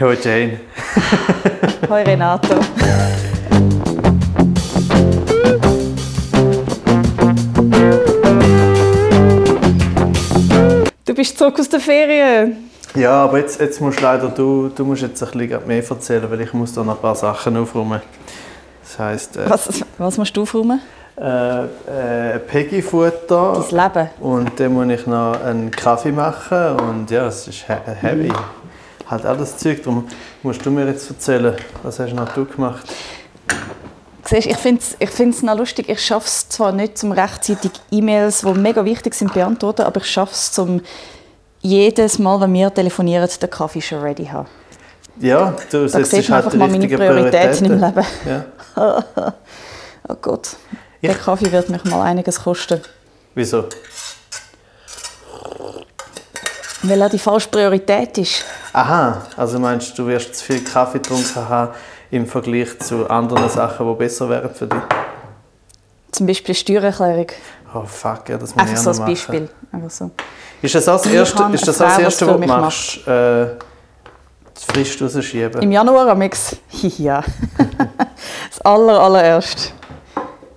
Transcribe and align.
Hoi 0.00 0.16
Jane. 0.22 0.60
Hoi 1.88 2.02
Renato. 2.02 2.60
Du 11.04 11.14
bist 11.14 11.38
zurück 11.38 11.58
aus 11.60 11.68
der 11.68 11.80
Ferien. 11.80 12.68
Ja, 12.94 13.24
aber 13.24 13.38
jetzt, 13.38 13.60
jetzt 13.60 13.80
musst 13.80 14.00
leider 14.00 14.28
du, 14.28 14.68
du 14.74 14.84
musst 14.84 15.02
jetzt 15.02 15.22
ein 15.22 15.30
bisschen 15.38 15.66
mehr 15.66 15.82
erzählen, 15.88 16.30
weil 16.30 16.40
ich 16.40 16.52
muss 16.52 16.72
da 16.72 16.82
noch 16.82 16.96
ein 16.96 17.00
paar 17.02 17.14
Sachen 17.14 17.56
aufräumen. 17.56 18.00
Das 18.82 18.98
heisst, 18.98 19.36
äh, 19.36 19.48
Was, 19.48 19.68
was 19.98 20.18
musst 20.18 20.36
du 20.36 20.42
aufräumen? 20.42 20.80
äh, 21.18 21.64
äh, 21.64 22.38
Peggy-Futter 22.40 23.64
Dein 23.70 23.84
Leben. 23.94 24.08
und 24.20 24.60
dann 24.60 24.72
muss 24.74 24.88
ich 24.88 25.06
noch 25.06 25.42
einen 25.42 25.70
Kaffee 25.70 26.12
machen 26.12 26.76
und 26.78 27.10
ja, 27.10 27.26
es 27.26 27.48
ist 27.48 27.64
he 27.66 27.72
heavy. 28.02 28.30
Halt 29.08 29.24
alles 29.24 29.56
Zeug, 29.58 29.82
darum 29.82 30.06
musst 30.42 30.64
du 30.66 30.70
mir 30.70 30.86
jetzt 30.86 31.08
erzählen, 31.08 31.54
was 31.82 31.98
hast 32.00 32.12
noch 32.12 32.32
du 32.34 32.44
gemacht? 32.44 32.84
Siehst, 34.24 34.48
ich 34.48 34.56
finde 34.56 34.80
es 34.80 34.96
ich 34.98 35.10
find's 35.10 35.42
noch 35.42 35.56
lustig. 35.56 35.88
Ich 35.88 36.04
schaffe 36.04 36.26
es 36.26 36.48
zwar 36.48 36.72
nicht, 36.72 36.98
zum 36.98 37.12
rechtzeitig 37.12 37.70
E-Mails, 37.92 38.40
die 38.40 38.52
mega 38.54 38.84
wichtig 38.84 39.14
sind, 39.14 39.32
beantworten, 39.32 39.82
aber 39.82 40.00
ich 40.00 40.10
schaffe 40.10 40.32
es, 40.32 40.50
zum 40.50 40.80
jedes 41.60 42.18
Mal, 42.18 42.40
wenn 42.40 42.52
wir 42.52 42.72
telefonieren, 42.74 43.28
den 43.40 43.50
Kaffee 43.50 43.80
schon 43.80 44.00
ready 44.00 44.24
zu 44.24 44.32
haben. 44.32 44.48
Ja, 45.20 45.54
du 45.70 45.82
Da 45.86 45.88
setzt 45.88 46.12
halt 46.12 46.30
einfach 46.30 46.52
mal 46.54 46.68
meine 46.68 46.82
richtigen 46.84 46.96
Prioritäten 46.98 47.64
im 47.66 47.80
Leben. 47.80 48.04
Ja. 48.26 49.04
Oh 50.08 50.14
Gott. 50.22 50.50
Der 51.02 51.10
Ich- 51.12 51.18
Kaffee 51.18 51.50
wird 51.50 51.68
mich 51.68 51.82
mal 51.84 52.02
einiges 52.02 52.40
kosten. 52.40 52.80
Wieso? 53.34 53.64
Weil 56.88 57.00
er 57.00 57.08
die 57.08 57.18
falsche 57.18 57.48
Priorität 57.48 58.16
ist. 58.18 58.44
Aha, 58.72 59.22
also 59.36 59.58
meinst 59.58 59.98
du, 59.98 60.02
du 60.02 60.08
wirst 60.08 60.36
zu 60.36 60.44
viel 60.44 60.62
Kaffee 60.62 60.98
getrunken 60.98 61.48
haben 61.48 61.72
im 62.10 62.26
Vergleich 62.26 62.78
zu 62.78 63.08
anderen 63.10 63.48
Sachen, 63.48 63.88
die 63.88 63.94
besser 63.94 64.28
wären 64.28 64.54
für 64.54 64.66
dich? 64.66 64.78
Zum 66.12 66.26
Beispiel 66.26 66.54
Steuererklärung. 66.54 67.26
Oh 67.74 67.82
fuck, 67.84 68.28
ja, 68.28 68.38
das 68.38 68.54
muss 68.54 68.62
Einfach 68.62 68.74
ich 68.74 68.78
so 68.78 68.84
auch 68.84 68.88
als 68.88 68.98
machen. 69.00 69.10
Beispiel. 69.12 69.48
Einfach 69.72 69.90
so. 69.90 70.10
Ist 70.62 70.74
das 70.74 70.88
auch 70.88 70.96
das 70.96 71.06
Ich 71.06 71.12
Erste, 71.12 71.42
ist 71.52 71.68
das 71.68 71.78
das 71.78 71.98
Erste 71.98 72.26
was 72.26 72.40
du 72.40 72.46
machst? 72.46 73.06
Äh, 73.08 73.46
Frist 74.54 75.02
rausschieben? 75.02 75.62
Im 75.62 75.72
Januar 75.72 76.08
am 76.08 76.22
X. 76.22 76.56
Ja. 76.98 77.22
das 78.50 78.60
aller, 78.62 79.00
allererste. 79.00 79.72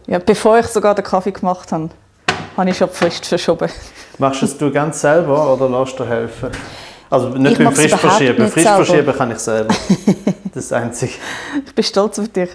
Ja, 0.08 0.20
bevor 0.20 0.60
ich 0.60 0.68
sogar 0.68 0.96
den 0.96 1.04
Kaffee 1.04 1.32
gemacht 1.32 1.72
habe, 1.72 1.90
habe 2.60 2.70
ich 2.70 2.78
schon 2.78 2.90
die 2.90 2.96
Frist 2.96 3.26
verschoben. 3.26 3.70
Machst 4.18 4.42
du 4.42 4.46
es 4.46 4.58
du 4.58 4.72
ganz 4.72 5.02
selber 5.02 5.54
oder 5.54 5.70
lässt 5.70 5.98
du 6.00 6.04
dir 6.04 6.10
helfen? 6.10 6.50
Also 7.10 7.30
nicht 7.30 7.52
Ich 7.54 7.58
beim 7.58 7.66
mach's 7.66 7.80
Frisch 7.80 7.92
überhaupt 7.94 8.16
verschieben. 8.18 8.44
nicht 8.44 8.54
Frisch 8.54 8.64
selber. 8.64 8.86
verschieben 8.86 9.14
kann 9.18 9.32
ich 9.32 9.40
selber. 9.40 9.74
Das 10.52 10.64
ist 10.64 10.72
das 10.72 10.82
Einzige. 10.82 11.14
Ich 11.66 11.76
bin 11.76 11.84
stolz 11.84 12.18
auf 12.18 12.28
dich. 12.30 12.50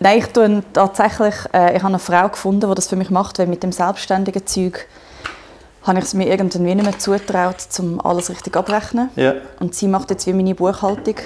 Nein, 0.00 0.18
ich 0.18 0.26
tue 0.28 0.62
tatsächlich, 0.72 1.34
äh, 1.52 1.76
ich 1.76 1.82
habe 1.82 1.88
eine 1.88 1.98
Frau 1.98 2.28
gefunden, 2.28 2.68
die 2.68 2.74
das 2.74 2.88
für 2.88 2.96
mich 2.96 3.10
macht, 3.10 3.38
weil 3.38 3.46
mit 3.46 3.62
dem 3.62 3.70
selbstständigen 3.70 4.46
Zeug 4.46 4.86
habe 5.82 5.98
ich 5.98 6.04
es 6.06 6.14
mir 6.14 6.26
irgendwie 6.26 6.58
nicht 6.74 6.82
mehr 6.84 6.98
zutraut, 6.98 7.56
um 7.78 8.00
alles 8.00 8.30
richtig 8.30 8.56
abrechnen. 8.56 9.10
Ja. 9.16 9.34
Und 9.60 9.74
sie 9.74 9.88
macht 9.88 10.10
jetzt 10.10 10.26
wie 10.26 10.32
meine 10.32 10.54
Buchhaltung. 10.54 11.16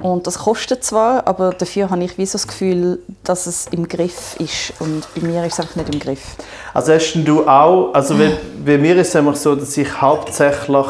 Und 0.00 0.26
das 0.26 0.38
kostet 0.38 0.84
zwar, 0.84 1.26
aber 1.26 1.50
dafür 1.50 1.90
habe 1.90 2.04
ich 2.04 2.18
wie 2.18 2.26
so 2.26 2.32
das 2.32 2.46
Gefühl, 2.46 2.98
dass 3.22 3.46
es 3.46 3.66
im 3.70 3.88
Griff 3.88 4.36
ist. 4.38 4.72
Und 4.80 5.06
bei 5.14 5.22
mir 5.26 5.44
ist 5.44 5.54
es 5.54 5.60
einfach 5.60 5.76
nicht 5.76 5.94
im 5.94 6.00
Griff. 6.00 6.36
Also 6.72 6.92
hast 6.92 7.14
du 7.14 7.46
auch, 7.48 7.92
also 7.94 8.16
bei, 8.16 8.36
bei 8.64 8.78
mir 8.78 8.96
ist 8.96 9.08
es 9.08 9.14
immer 9.14 9.34
so, 9.34 9.54
dass 9.54 9.76
ich 9.76 10.00
hauptsächlich 10.00 10.86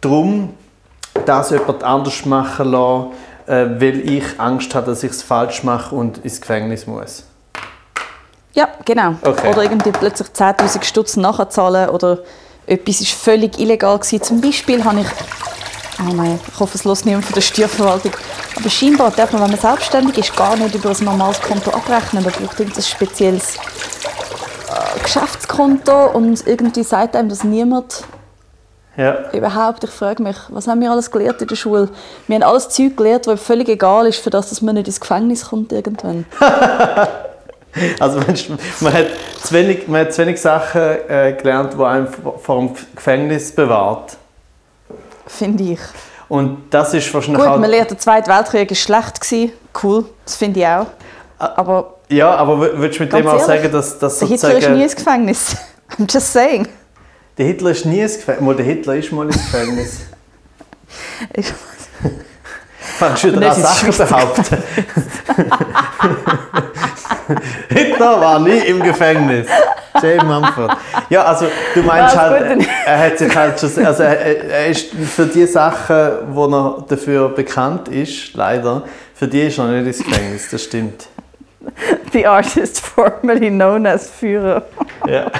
darum 0.00 0.54
das 1.24 1.50
jemand 1.50 1.82
anders 1.82 2.24
machen 2.26 2.72
lasse, 2.72 3.08
äh, 3.46 3.80
weil 3.80 4.08
ich 4.08 4.24
Angst 4.38 4.74
habe, 4.74 4.86
dass 4.86 5.02
ich 5.02 5.12
es 5.12 5.22
falsch 5.22 5.62
mache 5.62 5.94
und 5.94 6.18
ins 6.18 6.40
Gefängnis 6.40 6.86
muss. 6.86 7.24
Ja, 8.54 8.68
genau. 8.84 9.14
Okay. 9.22 9.50
Oder 9.50 9.62
irgendwie 9.62 9.92
plötzlich 9.92 10.28
10'000 10.28 10.84
Stutz 10.84 11.16
nachzahlen 11.16 11.88
oder 11.88 12.18
etwas 12.66 13.00
ist 13.00 13.12
völlig 13.12 13.58
illegal 13.58 13.98
gewesen. 13.98 14.22
Zum 14.22 14.40
Beispiel 14.40 14.84
habe 14.84 15.00
ich... 15.00 15.06
Oh 16.00 16.12
nein, 16.14 16.40
ich 16.52 16.58
hoffe, 16.60 16.76
es 16.78 16.84
lässt 16.84 17.04
niemand 17.04 17.24
von 17.24 17.34
der 17.34 17.42
Steuerverwaltung. 17.42 18.12
Aber 18.56 18.70
scheinbar 18.70 19.10
darf 19.10 19.32
man, 19.32 19.42
wenn 19.42 19.50
man 19.50 19.58
selbstständig 19.60 20.18
ist, 20.18 20.34
gar 20.36 20.56
nicht 20.56 20.74
über 20.74 20.90
ein 20.90 21.04
normales 21.04 21.40
Konto 21.40 21.70
abrechnen. 21.70 22.24
Man 22.24 22.32
braucht 22.32 22.60
ein 22.60 22.72
spezielles 22.82 23.56
äh, 23.56 25.00
Geschäftskonto 25.02 26.06
und 26.12 26.46
irgendwie 26.46 26.82
sagt 26.82 27.14
einem 27.14 27.28
das 27.28 27.44
niemand 27.44 28.04
Ja. 28.96 29.30
überhaupt. 29.32 29.84
Ich 29.84 29.90
frage 29.90 30.22
mich, 30.22 30.36
was 30.48 30.66
haben 30.66 30.80
wir 30.80 30.90
alles 30.90 31.10
gelernt 31.10 31.42
in 31.42 31.48
der 31.48 31.56
Schule? 31.56 31.90
Wir 32.26 32.36
haben 32.36 32.42
alles 32.42 32.70
Zeug 32.70 32.96
gelernt, 32.96 33.26
das 33.26 33.40
völlig 33.40 33.68
egal 33.68 34.06
ist, 34.06 34.18
für 34.18 34.30
das 34.30 34.48
dass 34.48 34.62
man 34.62 34.74
nicht 34.74 34.86
ins 34.86 35.00
Gefängnis 35.00 35.46
kommt 35.46 35.72
irgendwann. 35.72 36.24
Also 38.00 38.18
man 38.18 38.92
hat 38.92 39.06
zu 39.42 39.54
wenig, 39.54 39.88
man 39.88 40.02
hat 40.02 40.12
zu 40.12 40.20
wenig 40.20 40.38
Sachen 40.38 40.82
äh, 41.08 41.32
gelernt, 41.32 41.72
die 41.72 41.82
einem 41.82 42.06
vor 42.06 42.58
dem 42.58 42.74
Gefängnis 42.94 43.54
bewahrt. 43.54 44.18
Finde 45.38 45.64
ich. 45.64 45.80
Und 46.28 46.64
das 46.70 46.94
ist 46.94 47.12
wahrscheinlich 47.12 47.42
Gut, 47.42 47.50
auch... 47.52 47.58
man 47.58 47.70
lernt, 47.70 47.90
der 47.90 47.98
Zweite 47.98 48.30
Weltkrieg 48.30 48.70
war 48.70 48.76
schlecht. 48.76 49.20
Gewesen. 49.20 49.52
Cool, 49.82 50.04
das 50.24 50.36
finde 50.36 50.60
ich 50.60 50.66
auch. 50.66 50.86
Aber 51.38 51.94
Ja, 52.08 52.34
aber 52.34 52.54
wür- 52.54 52.76
würdest 52.78 52.98
du 53.00 53.04
mit 53.04 53.12
dem 53.12 53.26
auch 53.26 53.40
sagen, 53.44 53.70
dass, 53.72 53.98
dass 53.98 54.18
der 54.18 54.28
Hitler 54.28 54.58
ist 54.58 54.68
nie 54.70 54.82
ins 54.82 54.96
Gefängnis. 54.96 55.56
I'm 55.98 56.12
just 56.12 56.32
saying. 56.32 56.68
Der 57.38 57.46
Hitler 57.46 57.70
ist 57.70 57.84
nie 57.86 58.00
ins 58.00 58.16
Gefängnis. 58.16 58.44
Mal, 58.44 58.56
der 58.56 58.64
Hitler 58.66 58.94
ist 58.96 59.12
mal 59.12 59.26
ins 59.26 59.36
Gefängnis. 59.36 60.00
Ich- 61.34 61.52
Fangst 62.98 63.24
du 63.24 63.28
wieder 63.34 63.52
an 63.52 63.60
das 63.62 63.80
Sachen 63.80 63.96
behaupten? 64.08 64.62
Hitler 67.68 68.20
war 68.20 68.38
nie 68.40 68.58
im 68.58 68.82
Gefängnis. 68.82 69.46
Jay 70.00 70.16
Mumford. 70.22 70.76
Ja, 71.10 71.24
also 71.24 71.46
du 71.74 71.82
meinst 71.82 72.14
Ja, 72.14 72.20
halt, 72.22 72.58
gut. 72.58 72.68
er 72.86 72.98
hat 72.98 73.18
sich 73.18 73.36
halt 73.36 73.60
schon, 73.60 73.86
also 73.86 74.02
er, 74.02 74.44
er 74.50 74.66
ist 74.66 74.88
für 74.94 75.26
die 75.26 75.46
Sachen, 75.46 76.10
wo 76.32 76.46
er 76.46 76.84
dafür 76.88 77.28
bekannt 77.28 77.88
ist, 77.88 78.34
leider, 78.34 78.82
für 79.14 79.28
die 79.28 79.42
ist 79.42 79.58
er 79.58 79.66
nicht 79.66 79.86
ins 79.86 79.98
Gefängnis, 80.06 80.48
das 80.50 80.64
stimmt. 80.64 81.08
The 82.12 82.26
artist 82.26 82.80
formerly 82.80 83.50
known 83.50 83.86
as 83.86 84.10
Führer. 84.10 84.64
Ja. 85.06 85.30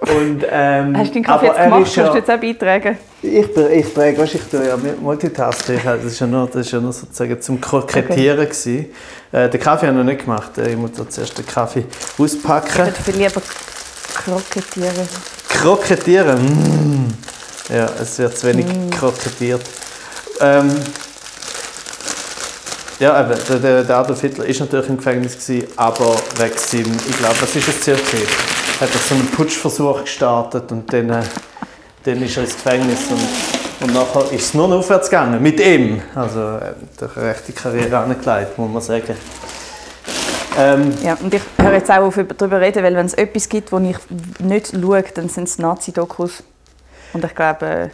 Und, 0.00 0.44
ähm, 0.50 0.96
Hast 0.96 1.10
du 1.10 1.14
den 1.14 1.22
Kaffee 1.24 1.46
jetzt 1.46 1.56
gemacht? 1.56 1.70
Kannst 1.70 1.96
du 1.96 2.00
ja, 2.00 2.14
jetzt 2.14 2.30
auch 2.30 2.40
beitragen? 2.40 2.98
ich, 3.22 3.56
ich 3.56 3.94
träge, 3.94 4.18
weißt, 4.18 4.34
du, 4.34 4.38
ich 4.38 4.44
tue 4.44 4.66
ja 4.66 4.76
Multitasking, 5.00 5.80
das 5.82 6.04
ist 6.04 6.20
ja 6.20 6.26
nur, 6.26 6.46
das 6.46 6.66
ist 6.66 6.72
ja 6.72 6.80
nur 6.80 6.92
sozusagen 6.92 7.40
zum 7.40 7.60
Krokettieren 7.60 8.44
gewesen. 8.44 8.86
Äh, 9.32 9.48
den 9.48 9.60
Kaffee 9.60 9.86
habe 9.86 9.98
ich 9.98 10.04
noch 10.04 10.10
nicht 10.12 10.24
gemacht, 10.24 10.58
Äh, 10.58 10.70
ich 10.72 10.76
muss 10.76 10.90
zuerst 11.08 11.38
den 11.38 11.46
Kaffee 11.46 11.84
Ich 11.88 12.22
auspacken. 12.22 12.76
würde 12.78 12.92
viel 12.92 13.16
lieber 13.16 13.40
krokettieren. 14.14 15.08
Krokettieren, 15.48 16.44
mm. 16.44 17.72
ja, 17.74 17.88
es 18.00 18.18
wird 18.18 18.36
zu 18.36 18.46
wenig 18.48 18.66
krokettiert. 18.90 19.62
Ähm, 20.40 20.70
ja, 23.00 23.20
eben, 23.20 23.62
der, 23.62 23.84
der, 23.84 23.96
Adolf 23.96 24.20
Hitler 24.20 24.44
ist 24.46 24.60
natürlich 24.60 24.88
im 24.88 24.96
Gefängnis 24.96 25.32
gewesen, 25.38 25.68
aber 25.76 26.16
wegen 26.38 26.56
seinem, 26.56 26.96
ich 27.08 27.18
glaube, 27.18 27.36
was 27.40 27.56
ist 27.56 27.68
es 27.68 27.82
circa? 27.82 28.16
Hat 28.80 28.88
er 28.92 28.98
so 29.08 29.14
einen 29.14 29.26
Putschversuch 29.30 30.02
gestartet 30.02 30.70
und 30.72 30.92
dann, 30.92 31.10
äh, 31.10 31.22
dann 32.04 32.22
ist 32.22 32.36
er 32.36 32.44
ins 32.44 32.54
Gefängnis 32.54 33.00
und, 33.10 33.86
und 33.88 33.94
nachher 33.94 34.32
ist 34.32 34.44
es 34.46 34.54
nur 34.54 34.68
noch 34.68 34.78
aufwärts 34.78 35.08
gegangen, 35.10 35.42
mit 35.42 35.60
ihm. 35.60 36.02
Also 36.14 36.40
er 36.40 36.74
hat 37.00 37.16
eine 37.16 37.26
rechte 37.28 37.52
Karriere 37.52 37.98
angelegt, 37.98 38.58
muss 38.58 38.70
man 38.70 38.82
sagen. 38.82 39.16
Ähm, 40.56 40.92
Ja, 41.02 41.16
und 41.20 41.34
ich 41.34 41.42
höre 41.58 41.72
jetzt 41.72 41.90
auch 41.90 41.98
auf, 42.02 42.16
über- 42.16 42.34
darüber 42.34 42.60
reden, 42.60 42.82
weil 42.82 42.94
wenn 42.94 43.06
es 43.06 43.14
etwas 43.14 43.48
gibt, 43.48 43.72
wo 43.72 43.78
ich 43.78 43.96
nicht 44.38 44.70
schaue, 44.72 45.02
dann 45.14 45.28
sind 45.28 45.48
es 45.48 45.58
Nazi-Dokus. 45.58 46.42
Und 47.12 47.24
ich 47.24 47.34
glaube, 47.34 47.66
äh, 47.66 47.88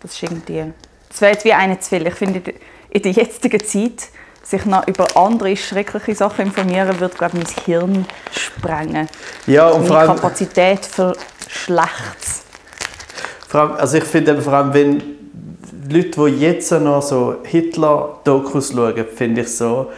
das 0.00 0.12
ist 0.12 0.22
irgendwie... 0.22 0.72
Das 1.08 1.20
wäre 1.20 1.32
jetzt 1.32 1.44
wie 1.44 1.52
eine 1.52 1.78
zu 1.80 1.88
viel. 1.88 2.06
Ich 2.06 2.14
finde, 2.14 2.42
in 2.90 3.02
der 3.02 3.12
jetzigen 3.12 3.64
Zeit 3.64 4.08
sich 4.48 4.64
noch 4.64 4.86
über 4.86 5.06
andere 5.16 5.56
schreckliche 5.56 6.14
Sachen 6.14 6.46
informieren, 6.46 7.00
wird, 7.00 7.18
glaube 7.18 7.38
ich, 7.38 7.44
mein 7.44 7.64
Hirn 7.64 8.06
sprengen. 8.30 9.08
ja, 9.46 9.68
und 9.68 9.86
vor 9.86 9.96
Meine 9.96 10.10
allem, 10.10 10.20
Kapazität 10.20 10.86
für 10.86 11.14
Schlechtes. 11.48 12.42
Vor 13.48 13.60
allem, 13.60 13.72
also 13.72 13.98
ich 13.98 14.04
finde 14.04 14.40
vor 14.40 14.52
allem, 14.52 14.72
wenn 14.72 15.02
Leute, 15.90 16.26
die 16.26 16.40
jetzt 16.40 16.70
noch 16.72 17.02
so 17.02 17.36
Hitler-Dokus 17.44 18.72
schauen, 18.72 19.04
finde 19.14 19.42
ich 19.42 19.56
so, 19.56 19.90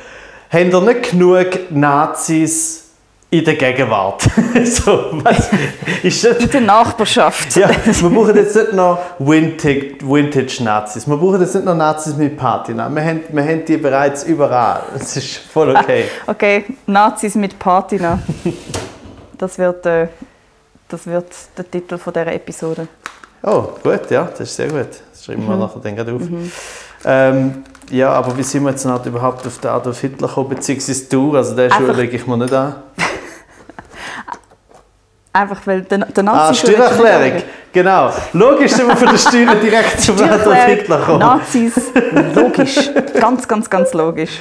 haben 0.50 0.70
ihr 0.70 0.80
nicht 0.80 1.10
genug 1.10 1.70
Nazis 1.70 2.87
in 3.30 3.44
der 3.44 3.54
Gegenwart? 3.56 4.22
so, 4.64 5.10
was, 5.22 5.50
ist 6.02 6.24
das, 6.24 6.38
In 6.38 6.50
der 6.50 6.60
Nachbarschaft. 6.62 7.54
ja, 7.56 7.68
wir 7.84 8.10
brauchen 8.10 8.36
jetzt 8.36 8.56
nicht 8.56 8.72
noch 8.72 8.98
Vintage, 9.18 9.96
Vintage 10.00 10.62
Nazis. 10.64 11.06
Wir 11.06 11.16
brauchen 11.16 11.40
jetzt 11.40 11.54
nicht 11.54 11.64
noch 11.64 11.74
Nazis 11.74 12.16
mit 12.16 12.36
Patina. 12.36 12.88
Wir 12.88 13.04
haben, 13.04 13.20
wir 13.30 13.42
haben 13.44 13.64
die 13.64 13.76
bereits 13.76 14.24
überall. 14.24 14.82
Das 14.98 15.16
ist 15.16 15.36
voll 15.36 15.74
okay. 15.76 16.04
Okay, 16.26 16.64
Nazis 16.86 17.34
mit 17.34 17.58
Patina. 17.58 18.18
Das 19.36 19.58
wird, 19.58 19.84
äh, 19.86 20.08
das 20.88 21.06
wird 21.06 21.26
der 21.56 21.70
Titel 21.70 21.98
von 21.98 22.12
dieser 22.12 22.32
Episode. 22.32 22.88
Oh, 23.42 23.68
gut, 23.82 24.10
ja, 24.10 24.24
das 24.24 24.40
ist 24.40 24.56
sehr 24.56 24.68
gut. 24.68 24.88
Das 25.12 25.24
schreiben 25.24 25.46
wir 25.46 25.56
nachher 25.56 25.80
dann 25.80 25.94
gleich 25.94 26.08
auf. 26.08 26.22
Ähm, 27.04 27.62
ja, 27.90 28.10
aber 28.10 28.36
wie 28.36 28.42
sind 28.42 28.64
wir 28.64 28.70
jetzt 28.70 28.84
überhaupt 28.84 29.46
auf 29.46 29.58
den 29.58 29.70
Adolf 29.70 30.00
Hitler 30.00 30.26
gekommen, 30.28 30.48
beziehungsweise 30.48 31.04
du? 31.04 31.36
Also 31.36 31.54
den 31.54 31.70
Schuh 31.70 31.76
Einfach- 31.84 31.96
lege 31.96 32.16
ich 32.16 32.26
mir 32.26 32.36
nicht 32.36 32.52
an. 32.52 32.74
Einfach 35.38 35.60
weil 35.66 35.82
der, 35.82 35.98
der 35.98 36.24
Ah, 36.28 36.48
Nazi 36.48 36.66
Steuererklärung, 36.66 37.42
genau. 37.72 38.10
Logisch 38.32 38.72
sind 38.72 38.88
wir 38.88 38.96
von 38.96 39.08
der 39.08 39.18
Steuern 39.18 39.60
direkt 39.62 40.00
zum 40.00 40.16
Adolf 40.20 40.64
Hitler 40.64 40.98
gekommen. 40.98 41.18
Nazis, 41.20 41.74
logisch. 42.34 42.90
Ganz, 43.20 43.46
ganz, 43.46 43.70
ganz 43.70 43.92
logisch. 43.94 44.40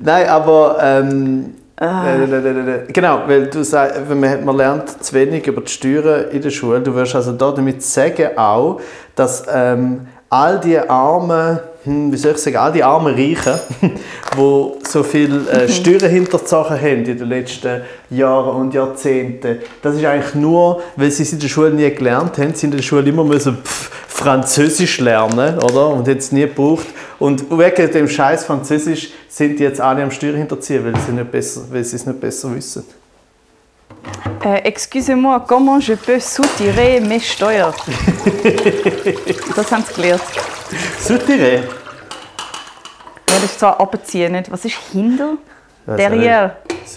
Nein, 0.00 0.28
aber 0.28 0.78
ähm, 0.82 1.54
Ah. 1.80 2.14
äh, 2.14 2.92
genau, 2.92 3.22
weil 3.26 3.46
du 3.46 3.64
sagst, 3.64 4.00
man, 4.08 4.44
man 4.44 4.56
lernt 4.56 5.02
zu 5.02 5.14
wenig 5.14 5.46
über 5.46 5.62
die 5.62 5.70
Steuern 5.72 6.30
in 6.30 6.40
der 6.42 6.50
Schule. 6.50 6.80
Du 6.80 6.94
wirst 6.94 7.14
also 7.14 7.32
da 7.32 7.50
damit 7.50 7.82
sagen 7.82 8.36
auch, 8.36 8.80
dass 9.16 9.44
ähm, 9.52 10.06
all 10.30 10.60
die 10.60 10.78
armen, 10.78 11.58
hm, 11.84 12.12
wie 12.12 12.16
soll 12.16 12.32
ich 12.32 12.38
sagen, 12.38 12.56
all 12.56 12.72
die 12.72 12.82
armen 12.82 13.14
Reichen, 13.14 13.58
die 14.36 14.72
so 14.88 15.02
viel 15.02 15.48
äh, 15.48 15.68
Steuern 15.68 16.10
hinterzogen 16.10 16.80
haben 16.80 17.04
in 17.04 17.18
den 17.18 17.28
letzten 17.28 17.82
Jahren 18.10 18.56
und 18.60 18.74
Jahrzehnten, 18.74 19.58
das 19.82 19.96
ist 19.96 20.04
eigentlich 20.04 20.34
nur, 20.34 20.82
weil 20.96 21.10
sie 21.10 21.24
es 21.24 21.32
in 21.32 21.40
der 21.40 21.48
Schule 21.48 21.70
nie 21.70 21.90
gelernt 21.90 22.38
haben. 22.38 22.54
Sie 22.54 22.66
in 22.66 22.72
der 22.72 22.82
Schule 22.82 23.08
immer 23.08 23.24
müssen 23.24 23.58
pff, 23.62 23.90
Französisch 24.06 25.00
lernen, 25.00 25.58
oder? 25.58 25.88
Und 25.88 26.06
jetzt 26.06 26.32
nie 26.32 26.42
gebraucht. 26.42 26.86
Und 27.18 27.50
wegen 27.50 27.90
dem 27.90 28.08
Scheiß 28.08 28.44
Französisch 28.44 29.10
sind 29.28 29.58
die 29.58 29.64
jetzt 29.64 29.80
alle 29.80 30.02
am 30.02 30.10
Steuer 30.10 30.34
hinterziehen, 30.34 30.84
weil 30.84 30.94
sie, 31.00 31.12
nicht 31.12 31.30
besser, 31.30 31.62
weil 31.70 31.82
sie 31.82 31.96
es 31.96 32.06
nicht 32.06 32.20
besser 32.20 32.54
wissen. 32.54 32.84
Äh, 34.44 34.58
Excusez-moi, 34.64 35.40
comment 35.46 35.80
je 35.80 35.96
peux 35.96 36.20
soutirer 36.20 37.00
mes 37.00 37.24
Steuern? 37.24 37.72
das 39.56 39.72
haben 39.72 39.84
sie 39.88 39.94
gelernt. 39.94 40.22
Soutiré. 41.00 41.54
Ja, 41.54 41.62
das 43.26 43.44
ist 43.44 43.58
zwar 43.60 43.80
abziehen, 43.80 44.32
nicht? 44.32 44.50
Was 44.50 44.64
ist 44.64 44.76
hinter? 44.92 45.36
Weiß 45.86 45.98
Derrière. 45.98 46.56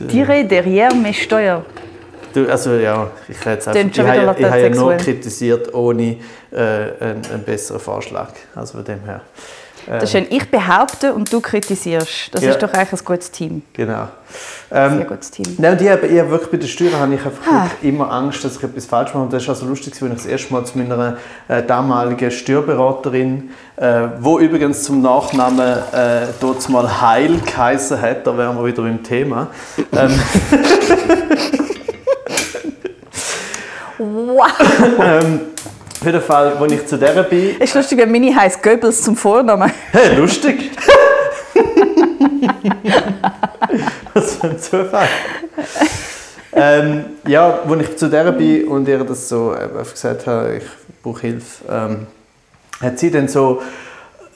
Tirer 0.10 0.44
derrière 0.44 0.94
mes 0.94 1.18
Steuern. 1.18 1.66
Du, 2.34 2.50
also 2.50 2.74
ja, 2.74 3.10
ich 3.30 3.40
hätte 3.40 3.52
jetzt 3.52 3.68
einfach, 3.70 3.82
ich 3.82 4.00
habe, 4.00 4.40
ich 4.40 4.46
habe 4.46 4.60
ja 4.60 4.70
nur 4.70 4.96
kritisiert, 4.98 5.74
ohne 5.74 6.18
äh, 6.52 6.58
einen, 6.58 7.22
einen 7.32 7.44
besseren 7.46 7.80
Vorschlag. 7.80 8.32
Also 8.54 8.74
von 8.74 8.84
dem 8.84 9.04
her. 9.06 9.22
Das 9.88 10.04
ist 10.04 10.12
schön. 10.12 10.26
Ich 10.30 10.50
behaupte 10.50 11.14
und 11.14 11.32
du 11.32 11.42
kritisierst. 11.42 12.30
Das 12.34 12.42
Ja. 12.42 12.52
ist 12.52 12.62
doch 12.64 12.74
eigentlich 12.74 13.00
ein 13.02 13.06
gutes 13.06 13.32
Team. 13.32 13.62
Genau. 13.74 14.08
Ein 14.72 14.92
Ähm, 14.92 14.98
sehr 14.98 15.06
gutes 15.06 15.32
Team. 15.32 15.46
Nein, 15.58 15.74
und 15.74 15.82
ich 15.82 15.90
habe, 15.90 16.08
ich 16.08 16.20
habe 16.20 16.30
wirklich 16.32 16.52
bei 16.52 16.58
den 16.58 16.68
Steuern 16.68 17.00
habe 17.00 17.14
ich 17.14 17.24
einfach 17.26 17.46
wirklich 17.46 17.94
immer 17.94 18.12
Angst, 18.12 18.44
dass 18.44 18.58
ich 18.58 18.64
etwas 18.64 18.86
falsch 18.86 19.14
mache. 19.14 19.24
Und 19.24 19.34
das 19.34 19.44
ist 19.44 19.50
also 19.50 19.66
lustig, 19.68 19.94
als 19.94 20.02
ich 20.02 20.10
das 20.14 20.26
erste 20.26 20.54
Mal 20.54 20.66
zu 20.66 20.78
meiner 20.78 21.18
äh, 21.48 21.62
damaligen 21.64 22.32
Steuerberaterin, 22.32 23.52
äh, 23.78 24.02
wo 24.20 24.40
übrigens 24.40 24.84
zum 24.84 25.02
Nachnamen 25.02 25.78
äh, 25.94 26.28
dort 26.40 26.68
mal 26.70 27.02
Heil 27.02 27.40
geheißen 27.46 28.02
hat, 28.02 28.26
da 28.26 28.36
wären 28.38 28.58
wir 28.58 28.66
wieder 28.66 28.86
im 28.86 29.04
Thema. 29.04 29.48
Ähm, 29.94 30.20
Wow! 33.98 34.52
ähm, 35.02 35.40
auf 36.06 36.14
jeden 36.14 36.22
Fall, 36.22 36.60
als 36.60 36.72
ich 36.72 36.86
zu 36.86 36.98
der 36.98 37.24
bin, 37.24 37.60
Ist 37.60 37.74
lustig, 37.74 37.98
wenn 37.98 38.12
Mini 38.12 38.32
heisst 38.32 38.62
Goebbels 38.62 39.02
zum 39.02 39.16
Vornamen. 39.16 39.72
hey, 39.92 40.16
lustig! 40.16 40.72
Was 44.14 44.36
für 44.36 44.48
ein 44.50 44.60
Zufall. 44.60 45.08
ähm, 46.54 47.06
ja, 47.28 47.60
als 47.66 47.82
ich 47.82 47.98
zu 47.98 48.08
der 48.10 48.32
bin 48.32 48.68
und 48.68 48.88
ihr 48.88 49.04
das 49.04 49.30
so 49.30 49.54
äh, 49.54 49.68
gesagt 49.92 50.28
habe, 50.28 50.58
ich 50.58 50.64
brauche 51.02 51.22
Hilfe, 51.22 51.64
ähm, 51.70 52.08
hat 52.82 53.00
sie 53.00 53.10
dann 53.10 53.28
so, 53.28 53.62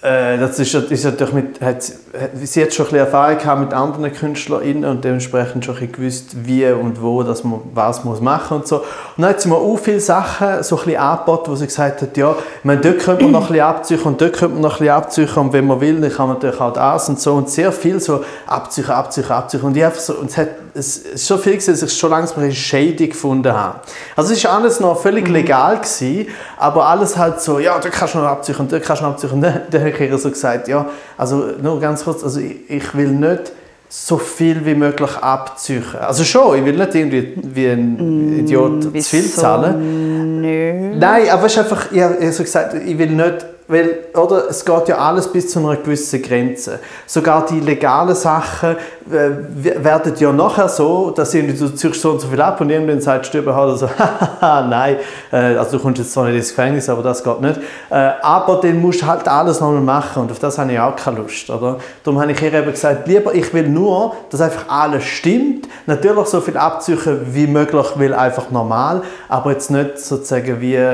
äh, 0.02 0.38
das 0.38 0.58
ist, 0.60 0.74
ist 0.74 1.04
natürlich 1.04 1.34
mit, 1.34 1.62
hat, 1.62 1.84
sie- 1.84 2.64
hat, 2.64 2.74
schon 2.74 2.88
ein 2.88 2.96
Erfahrung 2.96 3.60
mit 3.60 3.74
anderen 3.74 4.14
KünstlerInnen 4.14 4.90
und 4.90 5.04
dementsprechend 5.04 5.66
schon 5.66 5.78
ein 5.78 5.92
gewusst, 5.92 6.46
wie 6.46 6.66
und 6.68 7.02
wo 7.02 7.22
dass 7.24 7.44
man 7.44 7.60
was 7.74 8.06
muss 8.06 8.22
machen 8.22 8.58
und 8.58 8.68
so. 8.68 8.78
Und 8.78 8.84
dann 9.18 9.32
hat 9.32 9.42
sie 9.42 9.50
mir 9.50 9.56
auch 9.58 9.78
viele 9.78 10.00
Sachen 10.00 10.64
so 10.64 10.78
angeboten, 10.78 11.52
wo 11.52 11.56
sie 11.56 11.66
gesagt 11.66 12.02
hat, 12.02 12.16
ja, 12.16 12.34
meine, 12.64 12.80
dort 12.80 13.00
könnte 13.00 13.24
man 13.24 13.34
noch 13.34 13.48
ein 13.48 13.48
bisschen 13.48 13.66
abziehen 13.66 14.02
und 14.04 14.22
dort 14.22 14.34
könnte 14.34 14.54
man 14.54 14.62
noch 14.62 14.80
ein 14.80 14.90
abziehen 14.90 15.30
und 15.36 15.52
wenn 15.52 15.68
man 15.68 15.82
will, 15.82 16.00
dann 16.00 16.12
kann 16.12 16.28
man 16.28 16.38
natürlich 16.38 16.62
auch 16.62 16.74
das 16.74 17.10
und 17.10 17.20
so 17.20 17.34
und 17.36 17.50
sehr 17.50 17.72
viel 17.74 18.00
so 18.00 18.24
abziehen, 18.48 18.90
abziehen, 18.90 19.30
abziehen 19.30 19.62
und 19.62 19.76
ich 19.76 19.84
so, 19.96 20.14
und 20.14 20.30
es 20.30 20.38
hat 20.38 20.48
es 20.74 20.98
ist 20.98 21.26
so 21.26 21.38
viel 21.38 21.54
gewesen, 21.54 21.72
dass 21.72 21.84
ich 21.84 21.98
schon 21.98 22.10
langsam 22.10 22.44
ein 22.44 22.52
shady 22.52 23.08
gefunden 23.08 23.54
habe. 23.54 23.80
Also 24.16 24.34
es 24.34 24.44
war 24.44 24.54
alles 24.54 24.80
noch 24.80 25.02
völlig 25.02 25.28
legal, 25.28 25.78
gewesen, 25.78 26.28
aber 26.58 26.88
alles 26.88 27.18
halt 27.18 27.42
so, 27.42 27.60
ja, 27.60 27.78
da 27.80 27.90
kannst 27.90 28.16
du 28.16 28.20
noch 28.20 28.26
abziehen 28.26 28.56
und 28.58 28.72
da 28.72 28.80
kannst 28.80 29.02
du 29.02 29.06
noch 29.06 29.14
abziehen. 29.14 29.32
Und 29.32 29.42
dann, 29.44 29.62
dann 29.70 29.82
habe 29.82 30.06
ich 30.06 30.22
so 30.22 30.30
gesagt, 30.30 30.68
ja, 30.68 30.86
also 31.18 31.50
nur 31.62 31.80
ganz 31.80 32.04
kurz, 32.04 32.24
also 32.24 32.40
ich, 32.40 32.70
ich 32.70 32.96
will 32.96 33.10
nicht 33.10 33.52
so 33.90 34.18
viel 34.18 34.64
wie 34.66 34.76
möglich 34.76 35.18
abziehen. 35.18 35.84
Also 36.00 36.24
schon, 36.24 36.60
ich 36.60 36.66
will 36.66 36.78
nicht 36.78 36.94
irgendwie 36.94 37.34
wie 37.42 37.68
ein 37.68 38.40
Idiot 38.40 38.84
zu 38.84 38.92
viel 39.02 39.32
zahlen. 39.32 40.42
Nö. 40.42 40.96
Nein, 40.96 41.30
aber 41.30 41.48
es 41.48 41.54
ist 41.54 41.60
einfach, 41.60 41.92
ich 41.92 42.02
habe 42.02 42.32
so 42.32 42.44
gesagt, 42.44 42.76
ich 42.76 42.98
will 42.98 43.10
nicht, 43.10 43.46
weil, 43.70 44.00
oder, 44.16 44.50
es 44.50 44.66
geht 44.66 44.88
ja 44.88 44.98
alles 44.98 45.32
bis 45.32 45.52
zu 45.52 45.60
einer 45.60 45.76
gewissen 45.76 46.24
Grenze. 46.24 46.80
Sogar 47.06 47.46
die 47.46 47.60
legalen 47.60 48.16
Sachen 48.16 48.76
äh, 49.12 49.84
werden 49.84 50.14
ja 50.18 50.32
nachher 50.32 50.68
so, 50.68 51.12
dass 51.12 51.36
irgendwie 51.36 51.56
du 51.56 51.70
ziehst 51.70 52.02
so 52.02 52.12
und 52.12 52.20
so 52.20 52.28
viel 52.30 52.42
ab 52.42 52.60
und 52.62 52.72
irgendwann 52.72 53.00
sagt 53.00 53.28
Steuerbehörde 53.28 53.78
so, 53.78 53.88
haha, 53.98 54.66
nein, 54.68 54.96
äh, 55.32 55.56
also 55.56 55.78
du 55.78 55.84
kommst 55.84 56.00
jetzt 56.00 56.14
zwar 56.14 56.26
nicht 56.26 56.38
ins 56.38 56.50
Gefängnis, 56.50 56.90
aber 56.90 57.04
das 57.04 57.24
geht 57.24 57.42
nicht. 57.42 57.60
Äh, 57.92 58.10
aber 58.24 58.60
dann 58.60 58.82
musst 58.82 59.04
du 59.04 59.06
halt 59.06 59.28
alles 59.28 59.60
nochmal 59.60 59.82
machen 59.82 60.24
und 60.24 60.32
auf 60.32 60.40
das 60.40 60.58
habe 60.58 60.72
ich 60.74 60.80
auch 60.80 60.96
keine 60.96 61.20
Lust, 61.20 61.48
oder? 61.52 61.78
Darum 62.04 62.20
habe 62.20 62.32
ich 62.32 62.42
ihr 62.42 62.52
eben 62.52 62.72
gesagt, 62.72 63.08
lieber, 63.08 63.36
ich 63.36 63.54
will 63.54 63.70
nur, 63.70 64.16
dass 64.32 64.42
einfach 64.42 64.68
alles 64.68 65.04
stimmt, 65.04 65.68
natürlich 65.86 66.26
so 66.26 66.42
viel 66.42 66.58
abziehen 66.58 66.98
wie 67.26 67.46
möglich, 67.46 67.86
will 67.98 68.16
einfach 68.16 68.50
normal, 68.50 69.04
aber 69.28 69.52
jetzt 69.52 69.70
nicht 69.70 70.00
sozusagen 70.00 70.60
wie 70.60 70.74
äh, 70.74 70.88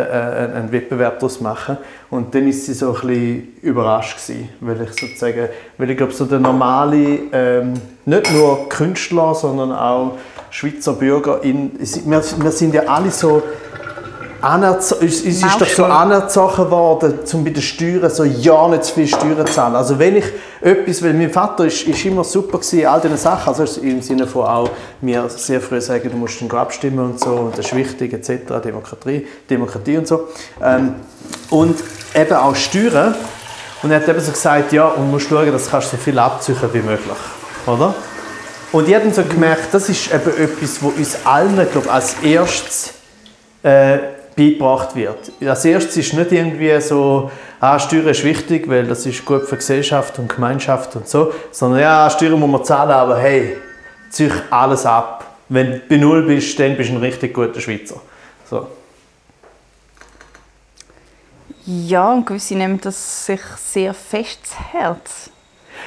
einen 0.53 0.73
Wettbewerb 0.73 1.19
daraus 1.19 1.39
machen. 1.39 1.77
Und 2.09 2.33
dann 2.35 2.47
ist 2.47 2.64
sie 2.65 2.73
so 2.73 2.93
ein 2.93 3.07
bisschen 3.07 3.57
überrascht 3.61 4.17
gewesen, 4.17 4.49
weil 4.59 4.81
ich 4.81 4.99
sozusagen, 4.99 5.49
weil 5.77 5.89
ich 5.89 5.97
glaube 5.97 6.13
so 6.13 6.25
der 6.25 6.39
normale, 6.39 7.19
ähm, 7.31 7.73
nicht 8.05 8.31
nur 8.33 8.69
Künstler, 8.69 9.35
sondern 9.35 9.71
auch 9.71 10.17
Schweizer 10.49 10.93
Bürger, 10.93 11.43
in, 11.43 11.71
wir, 11.79 12.23
wir 12.23 12.51
sind 12.51 12.73
ja 12.73 12.83
alle 12.83 13.11
so 13.11 13.43
es, 14.41 14.91
es 14.91 15.21
ist 15.23 15.61
doch 15.61 15.67
so 15.67 15.85
anerzogen 15.85 16.69
worden, 16.69 17.19
um 17.33 17.43
bei 17.43 17.49
den 17.49 17.61
Steuern 17.61 18.09
so 18.09 18.23
ja 18.23 18.67
nicht 18.67 18.85
zu 18.85 18.93
viel 18.93 19.07
Steuern 19.07 19.45
zu 19.45 19.53
zahlen. 19.53 19.75
Also 19.75 19.97
wenn 19.97 20.17
ich 20.17 20.25
etwas, 20.61 21.03
weil 21.03 21.13
mein 21.13 21.29
Vater 21.29 21.65
ist, 21.65 21.83
ist 21.83 22.05
immer 22.05 22.23
super 22.23 22.57
gewesen, 22.57 22.79
in 22.79 22.87
all 22.87 23.01
diesen 23.01 23.17
Sachen, 23.17 23.53
also 23.53 23.81
im 23.81 24.01
Sinne 24.01 24.27
von 24.27 24.45
auch 24.45 24.69
mir 25.01 25.27
sehr 25.29 25.61
früh 25.61 25.81
sagen, 25.81 26.09
du 26.09 26.17
musst 26.17 26.41
dann 26.41 26.51
abstimmen 26.51 26.99
und 26.99 27.19
so 27.19 27.31
und 27.31 27.57
das 27.57 27.67
ist 27.67 27.75
wichtig 27.75 28.13
etc. 28.13 28.61
Demokratie, 28.63 29.27
Demokratie 29.49 29.97
und 29.97 30.07
so 30.07 30.27
ähm, 30.61 30.95
und 31.49 31.77
eben 32.13 32.33
auch 32.33 32.55
Steuern 32.55 33.15
und 33.83 33.91
er 33.91 34.01
hat 34.01 34.07
eben 34.07 34.19
so 34.19 34.31
gesagt, 34.31 34.73
ja 34.73 34.87
und 34.87 35.11
musst 35.11 35.29
schauen, 35.29 35.51
dass 35.51 35.69
du 35.69 35.81
so 35.81 35.97
viel 35.97 36.17
abziehen 36.19 36.57
wie 36.73 36.79
möglich, 36.79 37.17
oder? 37.67 37.93
Und 38.71 38.89
ich 38.89 38.95
habe 38.95 39.05
dann 39.05 39.13
so 39.13 39.23
gemerkt, 39.23 39.73
das 39.73 39.87
ist 39.87 40.13
eben 40.13 40.37
etwas, 40.37 40.81
wo 40.81 40.89
uns 40.89 41.17
allen, 41.23 41.55
glaube 41.71 41.89
als 41.89 42.15
erstes 42.21 42.93
äh, 43.63 44.14
beigebracht 44.35 44.95
wird. 44.95 45.31
Als 45.45 45.65
erstes 45.65 45.97
ist 45.97 46.13
nicht 46.13 46.31
irgendwie 46.31 46.79
so, 46.81 47.31
ah, 47.59 47.79
Steuern 47.79 48.07
ist 48.07 48.23
wichtig, 48.23 48.67
weil 48.67 48.85
das 48.85 49.05
ist 49.05 49.23
gut 49.25 49.43
für 49.43 49.55
Gesellschaft 49.55 50.19
und 50.19 50.27
Gemeinschaft 50.27 50.95
und 50.95 51.07
so, 51.07 51.33
sondern 51.51 51.81
ja, 51.81 52.09
Steuern 52.09 52.39
muss 52.39 52.49
man 52.49 52.63
zahlen, 52.65 52.91
aber 52.91 53.17
hey, 53.17 53.57
zieh 54.09 54.31
alles 54.49 54.85
ab. 54.85 55.25
Wenn 55.47 55.73
du 55.73 55.81
bei 55.89 55.97
Null 55.97 56.23
bist, 56.23 56.59
dann 56.59 56.75
bist 56.75 56.89
du 56.89 56.95
ein 56.95 56.99
richtig 56.99 57.33
guter 57.33 57.61
Schweizer. 57.61 58.01
So. 58.49 58.67
Ja, 61.65 62.11
und 62.11 62.25
gewisse 62.25 62.55
nehmen 62.55 62.79
das 62.81 63.25
sich 63.25 63.41
sehr 63.57 63.93
fest 63.93 64.47
zu 64.47 64.55
Herz. 64.71 65.31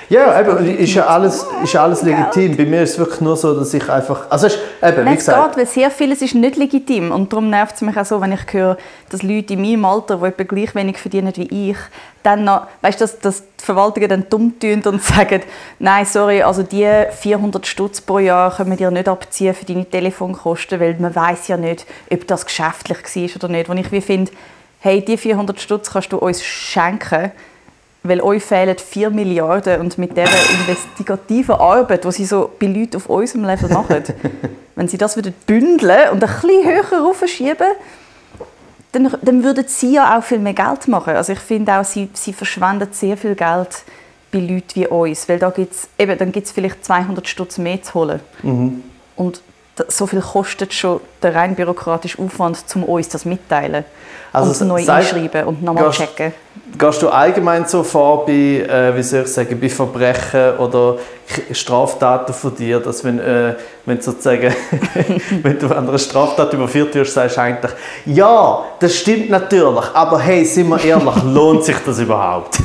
Ja, 0.08 0.40
eben, 0.40 0.78
ist 0.78 0.94
ja 0.94 1.06
alles, 1.06 1.46
ist 1.62 1.74
ja 1.74 1.82
alles 1.82 2.02
legitim. 2.02 2.56
Bei 2.56 2.64
mir 2.64 2.82
ist 2.82 2.92
es 2.92 2.98
wirklich 2.98 3.20
nur 3.20 3.36
so, 3.36 3.54
dass 3.58 3.74
ich 3.74 3.88
einfach, 3.90 4.30
also 4.30 4.46
es 4.46 4.54
ist, 4.54 4.62
eben, 4.82 4.96
wie 4.96 5.04
Nein, 5.04 5.14
es 5.14 5.26
gesagt, 5.26 5.48
geht, 5.48 5.58
weil 5.58 5.66
sehr 5.66 5.90
vieles 5.90 6.22
ist 6.22 6.34
nicht 6.34 6.56
legitim. 6.56 7.12
Und 7.12 7.30
darum 7.30 7.50
nervt 7.50 7.74
es 7.74 7.82
mich 7.82 7.94
auch 7.96 8.06
so, 8.06 8.20
wenn 8.22 8.32
ich 8.32 8.40
höre, 8.50 8.78
dass 9.10 9.22
Leute 9.22 9.52
in 9.52 9.60
meinem 9.60 9.84
Alter, 9.84 10.16
die 10.16 10.24
etwa 10.24 10.42
gleich 10.44 10.74
wenig 10.74 10.96
verdienen 10.96 11.32
wie 11.36 11.70
ich, 11.70 11.76
dann 12.22 12.44
noch, 12.44 12.66
weißt 12.80 13.00
du, 13.00 13.04
dass, 13.04 13.18
dass 13.18 13.42
die 13.60 13.64
Verwaltungen 13.64 14.08
dann 14.08 14.26
dumm 14.30 14.58
tun 14.58 14.82
und 14.82 15.02
sagen, 15.04 15.42
nein, 15.78 16.06
sorry, 16.06 16.42
also 16.42 16.62
die 16.62 16.88
400 17.10 17.66
Stutz 17.66 18.00
pro 18.00 18.18
Jahr 18.18 18.56
können 18.56 18.70
wir 18.70 18.78
dir 18.78 18.90
nicht 18.90 19.08
abziehen 19.08 19.54
für 19.54 19.66
deine 19.66 19.84
Telefonkosten, 19.84 20.80
weil 20.80 20.96
man 20.98 21.14
weiß 21.14 21.48
ja 21.48 21.58
nicht, 21.58 21.84
ob 22.10 22.26
das 22.26 22.46
geschäftlich 22.46 22.98
war 22.98 23.36
oder 23.36 23.48
nicht. 23.48 23.68
Wo 23.68 23.74
ich 23.74 23.92
wie 23.92 24.00
finde, 24.00 24.32
hey, 24.80 25.04
die 25.04 25.18
400 25.18 25.60
Stutz 25.60 25.90
kannst 25.90 26.12
du 26.12 26.16
uns 26.16 26.42
schenken, 26.42 27.32
weil 28.02 28.20
euch 28.20 28.42
fehlen 28.42 28.76
4 28.78 29.10
Milliarden 29.10 29.80
und 29.80 29.98
mit 29.98 30.16
dieser 30.16 30.28
investigativen 30.60 31.56
Arbeit, 31.56 32.04
die 32.04 32.12
sie 32.12 32.24
so 32.24 32.50
bei 32.58 32.66
Leuten 32.66 32.96
auf 32.96 33.08
unserem 33.08 33.44
Level 33.44 33.68
machen, 33.70 34.04
wenn 34.76 34.88
sie 34.88 34.98
das 34.98 35.16
wieder 35.16 35.32
bündeln 35.46 36.10
und 36.12 36.22
ein 36.22 36.30
bisschen 36.30 36.64
höher 36.64 37.00
raufschieben, 37.00 37.68
dann, 38.92 39.14
dann 39.20 39.44
würden 39.44 39.64
sie 39.66 39.94
ja 39.94 40.16
auch 40.16 40.22
viel 40.22 40.38
mehr 40.38 40.54
Geld 40.54 40.88
machen. 40.88 41.14
Also 41.14 41.32
ich 41.32 41.40
finde 41.40 41.78
auch, 41.78 41.84
sie, 41.84 42.08
sie 42.14 42.32
verschwenden 42.32 42.88
sehr 42.92 43.16
viel 43.16 43.34
Geld 43.34 43.82
bei 44.30 44.38
Leuten 44.38 44.74
wie 44.74 44.86
uns, 44.86 45.28
weil 45.28 45.38
da 45.38 45.50
gibt's, 45.50 45.88
eben, 45.98 46.16
dann 46.16 46.32
gibt 46.32 46.46
es 46.46 46.52
vielleicht 46.52 46.84
200 46.84 47.26
Stutz 47.26 47.58
mehr 47.58 47.82
zu 47.82 47.94
holen. 47.94 48.20
Mhm. 48.42 48.82
Und 49.16 49.42
so 49.88 50.06
viel 50.06 50.20
kostet 50.20 50.72
schon 50.74 51.00
der 51.22 51.34
rein 51.34 51.54
bürokratische 51.54 52.18
Aufwand, 52.20 52.58
um 52.74 52.84
uns 52.84 53.08
das 53.08 53.24
mitteilen. 53.24 53.84
Also 54.32 54.62
und 54.64 54.68
neu 54.68 54.82
sag- 54.82 54.98
einschreiben 54.98 55.44
und 55.44 55.62
nochmal 55.62 55.90
checken. 55.90 56.32
Gehst 56.78 57.00
du 57.00 57.08
allgemein 57.08 57.66
so 57.66 57.82
vor 57.82 58.26
bei, 58.26 58.32
äh, 58.32 58.94
wie 58.94 59.02
soll 59.02 59.22
ich 59.22 59.28
sagen, 59.28 59.58
bei 59.58 59.70
Verbrechen 59.70 60.58
oder 60.58 60.96
Straftaten 61.52 62.34
von 62.34 62.54
dir, 62.54 62.78
dass 62.78 63.02
wenn, 63.04 63.18
äh, 63.18 63.54
wenn 63.86 63.96
du 63.96 64.02
sozusagen, 64.02 64.54
wenn 65.42 65.58
du 65.58 65.66
an 65.68 65.88
einer 65.88 65.98
Straftat 65.98 66.52
überführt 66.52 66.94
wirst, 66.94 67.14
sagst 67.14 67.38
du 67.38 67.40
eigentlich, 67.40 67.72
ja, 68.04 68.64
das 68.78 68.94
stimmt 68.96 69.30
natürlich, 69.30 69.84
aber 69.94 70.18
hey, 70.20 70.44
sind 70.44 70.68
wir 70.68 70.84
ehrlich, 70.84 71.22
lohnt 71.24 71.64
sich 71.64 71.76
das 71.86 71.98
überhaupt? 71.98 72.58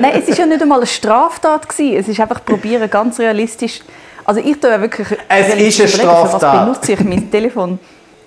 Nein, 0.00 0.22
es 0.22 0.28
war 0.28 0.36
ja 0.38 0.46
nicht 0.46 0.60
einmal 0.60 0.78
eine 0.78 0.86
Straftat. 0.86 1.68
Gewesen. 1.68 1.96
Es 1.96 2.08
ist 2.08 2.20
einfach 2.20 2.44
probieren, 2.44 2.90
ganz 2.90 3.18
realistisch. 3.18 3.80
Also 4.26 4.40
ich 4.40 4.58
tue 4.60 4.70
ja 4.70 4.80
wirklich 4.80 5.06
Es 5.28 5.48
ist 5.48 5.80
eine 5.80 5.88
Straftat. 5.88 6.64
Benutze 6.64 6.92
ich 6.92 7.00
mein 7.00 7.30
Telefon? 7.30 7.78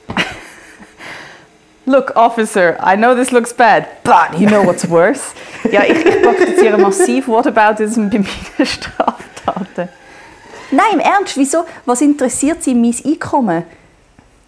Look, 1.85 2.15
officer, 2.15 2.77
I 2.81 2.95
know 2.95 3.13
this 3.13 3.31
looks 3.31 3.53
bad, 3.53 3.85
but 4.03 4.39
you 4.39 4.47
know 4.47 4.65
what's 4.65 4.89
worse? 4.89 5.33
Ja, 5.69 5.83
ich, 5.83 6.05
ich 6.05 6.21
praktiziere 6.21 6.77
massiv 6.77 7.27
Whataboutism 7.27 8.09
bei 8.09 8.19
meinen 8.19 8.65
Straftaten. 8.65 9.89
Nein, 10.71 10.93
im 10.93 10.99
Ernst, 10.99 11.35
wieso? 11.35 11.65
Was 11.85 12.01
interessiert 12.01 12.63
Sie 12.63 12.75
mein 12.75 12.95
Einkommen? 13.03 13.63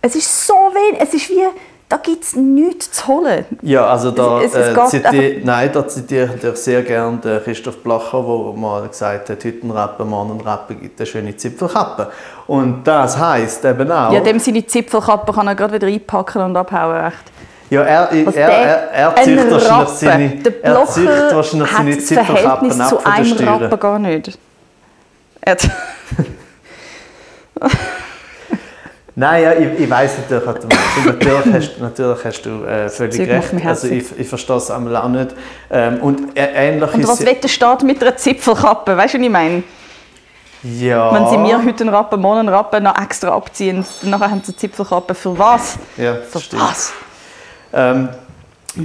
Es 0.01 0.15
ist 0.15 0.48
so 0.48 0.53
wenig, 0.53 1.01
es 1.01 1.13
ist 1.13 1.29
wie, 1.29 1.48
da 1.91 1.98
gibt 1.98 2.24
es 2.24 2.36
nichts 2.38 2.89
zu 2.91 3.07
holen. 3.07 3.43
Ja, 3.62 3.86
also 3.88 4.12
da, 4.12 4.39
Es- 4.41 4.53
es 4.55 4.69
äh, 4.69 4.74
geht 4.74 4.89
zitiere, 4.89 5.41
nein, 5.43 5.69
da 5.74 5.86
zitiere 5.86 6.29
ich 6.41 6.55
sehr 6.57 6.83
gerne 6.83 7.17
den 7.17 7.43
Christoph 7.43 7.77
Blacher, 7.83 8.24
der 8.24 8.53
mal 8.62 8.88
gesagt 8.88 9.29
hat, 9.29 9.43
heute 9.43 9.57
ein 9.67 9.71
Rapper, 9.71 10.05
morgen 10.05 10.39
ein 10.39 10.48
Rapper 10.48 10.74
gibt 10.75 10.98
eine 11.00 11.05
schöne 11.05 11.36
Zipfelkappe. 11.36 12.10
Und 12.48 12.83
das 12.86 13.17
heisst 13.19 13.65
eben 13.65 13.91
auch... 13.91 14.13
Ja, 14.13 14.21
dem 14.21 14.39
seine 14.39 14.65
Zipfelkappe 14.65 15.33
kann 15.33 15.48
er 15.48 15.55
gerade 15.55 15.74
wieder 15.74 15.88
einpacken 15.88 16.41
und 16.43 16.55
abhauen. 16.55 17.07
Echt. 17.07 17.31
Ja, 17.69 17.81
er, 17.83 18.10
er, 18.12 18.33
er, 18.36 18.91
er, 18.93 19.15
zieht 19.24 19.51
wahrscheinlich 19.51 19.69
Rappen. 19.69 19.95
seine, 19.98 20.41
er 20.62 20.86
zieht 20.86 21.07
wahrscheinlich 21.10 21.71
seine 21.71 21.98
Zipfelkappen 21.98 22.81
ab 22.81 22.89
zu 22.89 22.95
von 22.95 23.03
der 23.03 23.13
einem 23.13 23.25
Steuern. 23.25 23.63
Rappen 23.63 23.79
gar 23.79 24.00
nicht. 24.00 24.39
Er 25.41 25.57
Nein, 29.22 29.44
ja, 29.44 29.54
ich, 29.54 29.80
ich 29.82 29.90
weiss 29.90 30.13
natürlich, 30.18 30.46
was 30.48 30.56
du 30.62 30.68
meinst. 30.68 31.06
natürlich 31.06 31.54
hast, 31.54 31.80
natürlich 31.80 32.25
hast 32.25 32.42
du 32.46 32.63
äh, 32.66 32.90
völlig 32.90 33.20
recht. 33.30 33.66
Also 33.68 33.88
ich, 33.88 34.06
ich 34.18 34.28
verstehe 34.28 34.56
es 34.56 34.72
einmal 34.72 34.96
auch 34.98 35.10
nicht. 35.10 35.36
Ähm, 35.70 36.00
und 36.01 36.22
ähnlich 36.36 36.92
Und 36.94 37.01
ist 37.01 37.08
was 37.08 37.20
es- 37.20 37.25
will 37.28 37.36
der 37.36 37.48
Staat 37.48 37.84
mit 37.84 38.01
einer 38.01 38.16
Zipfelkappe? 38.18 38.98
Weißt 38.98 39.13
du, 39.13 39.18
was 39.20 39.25
ich 39.25 39.32
meine? 39.32 39.63
ja, 40.63 41.13
Wenn 41.13 41.28
sie 41.28 41.38
mir 41.38 41.63
heute 41.63 41.84
einen 41.84 41.94
Rappen, 41.94 42.20
morgen 42.20 42.40
einen 42.40 42.50
Rappen 42.50 42.84
noch 42.84 42.98
extra 43.00 43.30
abziehen, 43.36 43.86
nachher 44.01 44.32
haben 44.32 44.42
sie 44.44 44.54
eine 44.54 44.58
Zipfelkappe. 44.58 45.13
Für 45.13 45.38
was? 45.38 45.78
ja, 45.98 46.16
Für 46.16 46.40
stimmt. 46.40 46.62
was? 46.63 46.94
Ähm, 47.74 48.10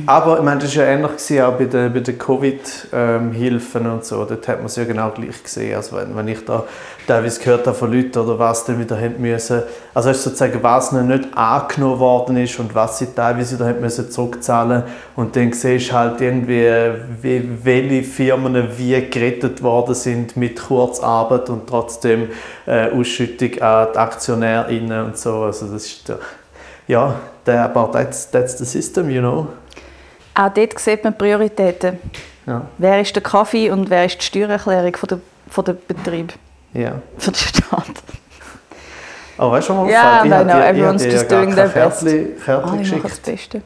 aber 0.07 0.39
ich 0.39 0.43
meine, 0.43 0.61
das 0.61 0.77
war 0.77 0.85
ja 0.85 0.91
ähnlich 0.91 1.13
gewesen, 1.13 1.41
auch 1.43 1.53
bei 1.53 1.65
den, 1.67 1.93
bei 1.93 2.01
den 2.01 2.19
Covid-Hilfen 2.19 3.87
und 3.87 4.05
so. 4.05 4.25
Dort 4.25 4.49
hat 4.49 4.57
man 4.57 4.67
es 4.67 4.75
ja 4.75 4.83
genau 4.83 5.11
gleich 5.11 5.41
gesehen. 5.41 5.77
Also 5.77 5.97
wenn, 5.97 6.17
wenn 6.17 6.27
ich 6.27 6.45
da 6.45 6.65
teilweise 7.07 7.39
gehört 7.39 7.69
habe 7.69 7.77
von 7.77 7.93
Leuten, 7.93 8.19
oder 8.19 8.37
was 8.37 8.65
dann 8.65 8.81
wieder 8.81 9.01
haben 9.01 9.21
müssen, 9.21 9.63
also 9.95 10.11
ist 10.11 10.25
sozusagen, 10.25 10.61
was 10.61 10.91
ihnen 10.91 11.07
nicht 11.07 11.29
angenommen 11.37 12.01
worden 12.01 12.37
ist 12.37 12.59
und 12.59 12.75
was 12.75 12.99
sie 12.99 13.07
teilweise 13.15 13.55
wieder 13.55 13.69
haben 13.69 13.81
müssen 13.81 14.11
zurückzahlen 14.11 14.83
und 15.15 15.37
dann 15.37 15.53
siehst 15.53 15.91
du 15.91 15.93
halt 15.93 16.21
irgendwie, 16.21 16.69
wie, 17.23 17.49
welche 17.63 18.03
Firmen 18.03 18.67
wie 18.77 19.09
gerettet 19.09 19.63
worden 19.63 19.95
sind 19.95 20.37
mit 20.37 20.61
Kurzarbeit 20.61 21.49
und 21.49 21.69
trotzdem 21.69 22.31
äh, 22.67 22.91
Ausschüttung 22.91 23.63
an 23.63 23.89
die 23.95 23.99
AktionärInnen 23.99 25.05
und 25.05 25.17
so. 25.17 25.43
Also 25.43 25.67
das 25.67 25.85
ist 25.85 26.13
ja, 26.89 27.15
der, 27.47 27.65
aber 27.65 27.91
that's, 27.93 28.31
that's 28.31 28.59
the 28.59 28.65
system, 28.65 29.09
you 29.11 29.21
know. 29.21 29.49
Auch 30.35 30.51
dort 30.53 30.79
sieht 30.79 31.03
man 31.05 31.17
Prioritäten. 31.17 31.99
Ja, 32.47 32.63
Wer 32.79 33.01
ist 33.01 33.15
der 33.17 33.23
Kaffee 33.23 33.71
und 33.71 33.89
wer 33.91 34.05
ist 34.05 34.19
die 34.21 34.25
Steuererklärung 34.25 34.95
von 34.97 35.09
der, 35.09 35.19
von 35.49 35.65
der 35.65 35.73
Betrieb? 35.75 36.33
ja. 36.75 36.93
Für 37.19 37.31
den 37.31 37.37
Staat. 37.37 37.85
Oh, 39.39 39.51
weißt 39.51 39.69
du, 39.69 39.77
was 39.77 39.87
mir 39.87 39.93
Ja, 39.93 40.17
auffällt? 40.21 40.33
Ich 40.35 40.41
I 40.41 40.45
know, 40.45 40.59
ich 40.59 40.65
everyone's 40.65 41.03
dir 41.03 41.13
just 41.13 41.31
doing 41.31 41.55
their 41.55 41.69
best. 41.69 42.01
Kärtchen, 42.03 42.41
Kärtchen 42.45 42.71
Ah, 42.71 42.75
ich 42.75 42.79
geschickt. 42.81 43.05
das 43.05 43.19
Beste. 43.21 43.63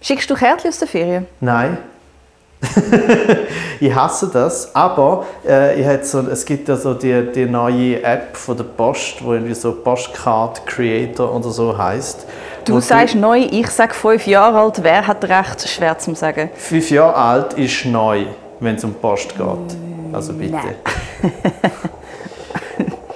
Schickst 0.00 0.28
du 0.30 0.34
Kärtchen 0.34 0.68
aus 0.68 0.78
der 0.78 0.88
Ferien? 0.88 1.26
Nein. 1.40 1.78
ich 3.80 3.94
hasse 3.94 4.30
das, 4.32 4.74
aber 4.74 5.26
äh, 5.46 5.80
ich 5.80 6.06
so, 6.06 6.20
es 6.20 6.44
gibt 6.44 6.68
ja 6.68 6.76
so 6.76 6.94
die, 6.94 7.32
die 7.34 7.46
neue 7.46 8.02
App 8.02 8.36
von 8.36 8.56
der 8.56 8.64
Post, 8.64 9.24
wo 9.24 9.32
irgendwie 9.32 9.54
so 9.54 9.72
Postcard 9.72 10.64
Creator 10.66 11.34
oder 11.34 11.50
so 11.50 11.76
heißt. 11.76 12.26
Du 12.64 12.78
sagst 12.80 13.16
neu, 13.16 13.38
ich 13.38 13.68
sage 13.68 13.92
fünf 13.92 14.26
Jahre 14.26 14.60
alt. 14.60 14.82
Wer 14.82 15.06
hat 15.06 15.24
recht? 15.24 15.68
Schwer 15.68 15.98
zu 15.98 16.14
sagen. 16.14 16.50
Fünf 16.54 16.90
Jahre 16.90 17.16
alt 17.16 17.54
ist 17.54 17.84
neu, 17.86 18.26
wenn 18.60 18.76
es 18.76 18.84
um 18.84 18.94
Post 18.94 19.36
geht. 19.36 19.76
Also 20.12 20.32
bitte. 20.32 20.56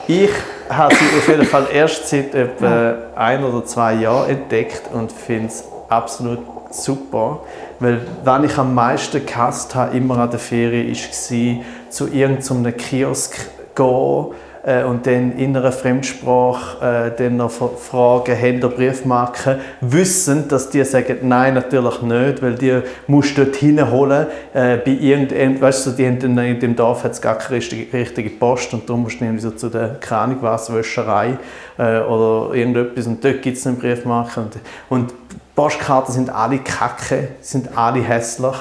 Ich 0.09 0.31
habe 0.69 0.95
sie 0.95 1.05
auf 1.05 1.29
jeden 1.29 1.47
Fall 1.47 1.67
erst 1.73 2.09
seit 2.09 2.33
etwa 2.33 2.95
ein 3.17 3.43
oder 3.43 3.65
zwei 3.65 3.95
Jahren 3.95 4.31
entdeckt 4.31 4.83
und 4.93 5.11
finde 5.11 5.49
es 5.49 5.65
absolut 5.88 6.38
super. 6.70 7.40
Weil, 7.78 8.00
wenn 8.25 8.44
ich 8.44 8.56
am 8.56 8.75
meisten 8.75 9.25
gehasst 9.25 9.75
habe, 9.75 9.96
immer 9.96 10.18
an 10.18 10.30
der 10.30 10.38
Ferien, 10.38 10.94
war, 10.94 11.64
zu 11.90 12.08
irgendeinem 12.08 12.76
Kiosk 12.76 13.37
gehen 13.75 14.26
äh, 14.64 14.82
und 14.82 15.06
dann 15.06 15.32
in 15.38 15.56
einer 15.56 15.70
Fremdsprache 15.70 17.12
äh, 17.14 17.16
dann 17.16 17.37
noch 17.37 17.50
fra- 17.50 17.68
fragen, 17.76 18.35
haben 18.35 18.61
ihr 18.61 18.68
Briefmarken, 18.68 19.56
wissend, 19.82 20.50
dass 20.50 20.70
die 20.70 20.82
sagen, 20.85 21.18
nein, 21.23 21.54
natürlich 21.54 22.02
nicht, 22.02 22.42
weil 22.42 22.54
die 22.54 22.80
musst 23.06 23.37
du 23.37 23.44
dort 23.44 23.56
hinholen, 23.56 24.26
äh, 24.54 24.78
bei 24.78 24.92
irgendeinem, 24.92 25.61
weißt 25.61 25.87
du, 25.87 25.90
die 25.90 26.06
haben 26.06 26.38
in 26.38 26.61
dem 26.61 26.75
Dorf 26.75 27.04
hat 27.04 27.12
es 27.12 27.20
gar 27.20 27.37
keine 27.37 27.56
richtige, 27.56 27.92
richtige 27.92 28.30
Post 28.30 28.73
und 28.73 28.88
darum 28.88 29.02
musst 29.02 29.20
du 29.20 29.25
irgendwie 29.25 29.42
so 29.42 29.50
zu 29.50 29.68
der, 29.68 29.96
keine 30.00 30.23
Ahnung 30.23 31.38
äh, 31.78 32.00
oder 32.00 32.54
irgendetwas. 32.54 33.06
Und 33.06 33.23
dort 33.23 33.42
gibt 33.42 33.58
es 33.58 33.66
eine 33.66 33.76
Briefmarke 33.76 34.40
und, 34.40 34.52
und 34.88 35.14
Postkarten 35.56 36.12
sind 36.12 36.30
alle 36.30 36.58
kacke, 36.58 37.28
sind 37.40 37.76
alle 37.76 38.02
hässlich, 38.02 38.54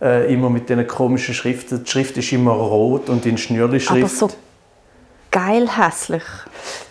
äh, 0.00 0.32
immer 0.32 0.50
mit 0.50 0.68
diesen 0.68 0.86
komischen 0.86 1.34
Schriften. 1.34 1.82
Die 1.82 1.90
Schrift 1.90 2.16
ist 2.18 2.30
immer 2.32 2.52
rot 2.52 3.08
und 3.08 3.24
in 3.24 3.38
Schnürli-Schrift. 3.38 4.02
Aber 4.02 4.08
so 4.08 4.30
geil 5.30 5.66
hässlich. 5.68 6.22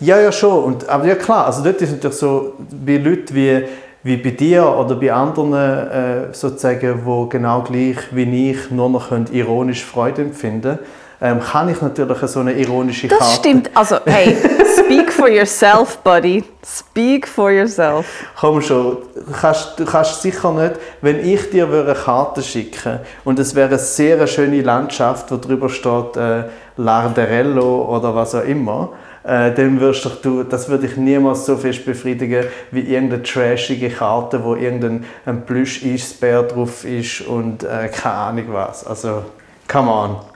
Ja, 0.00 0.20
ja, 0.20 0.32
schon. 0.32 0.64
Und, 0.64 0.88
aber 0.88 1.06
ja, 1.06 1.14
klar, 1.14 1.46
also 1.46 1.62
dort 1.62 1.80
ist 1.80 1.92
natürlich 1.92 2.16
so, 2.18 2.54
bei 2.84 2.96
Leuten 2.96 3.34
wie, 3.34 3.64
wie 4.02 4.16
bei 4.16 4.30
dir 4.30 4.68
oder 4.68 4.96
bei 4.96 5.12
anderen, 5.12 5.88
äh, 5.88 6.34
sozusagen, 6.34 7.04
die 7.06 7.28
genau 7.30 7.62
gleich 7.62 7.98
wie 8.10 8.50
ich 8.50 8.70
nur 8.72 8.90
noch 8.90 9.10
können, 9.10 9.28
ironisch 9.32 9.84
Freude 9.84 10.22
empfinden 10.22 10.80
ähm, 11.24 11.40
kann 11.40 11.70
ich 11.70 11.80
natürlich 11.80 12.18
so 12.18 12.40
eine 12.40 12.52
ironische 12.52 13.08
Das 13.08 13.18
Karte... 13.18 13.34
stimmt. 13.36 13.70
Also, 13.72 13.96
hey, 14.04 14.36
speak 14.76 15.10
for 15.10 15.26
yourself, 15.26 15.96
buddy. 16.04 16.44
Speak 16.62 17.26
for 17.26 17.50
yourself. 17.50 18.04
Komm 18.38 18.60
schon, 18.60 18.98
du 19.14 19.32
kannst, 19.32 19.80
du 19.80 19.86
kannst 19.86 20.20
sicher 20.20 20.52
nicht, 20.52 20.74
wenn 21.00 21.24
ich 21.26 21.48
dir 21.48 21.66
eine 21.66 21.94
Karte 21.94 22.42
schicken 22.42 23.00
und 23.24 23.38
es 23.38 23.54
wäre 23.54 23.68
eine 23.68 23.78
sehr 23.78 24.26
schöne 24.26 24.60
Landschaft, 24.60 25.32
wo 25.32 25.38
drüber 25.38 25.70
steht 25.70 26.14
äh, 26.16 26.44
Larderello 26.76 27.96
oder 27.96 28.14
was 28.14 28.34
auch 28.34 28.44
immer, 28.44 28.90
äh, 29.22 29.50
dann 29.52 29.80
wirst 29.80 30.06
du, 30.22 30.42
das 30.42 30.68
würde 30.68 30.86
ich 30.86 30.98
niemals 30.98 31.46
so 31.46 31.56
fest 31.56 31.86
befriedigen 31.86 32.44
wie 32.70 32.80
irgendeine 32.80 33.22
trashige 33.22 33.88
Karte, 33.88 34.44
wo 34.44 34.56
irgendein 34.56 35.06
ein 35.24 35.46
Plüsch-Eisbär 35.46 36.42
drauf 36.42 36.84
ist 36.84 37.22
und 37.22 37.64
äh, 37.64 37.88
keine 37.88 38.14
Ahnung 38.14 38.44
was. 38.48 38.86
Also, 38.86 39.22
come 39.66 39.90
on. 39.90 40.33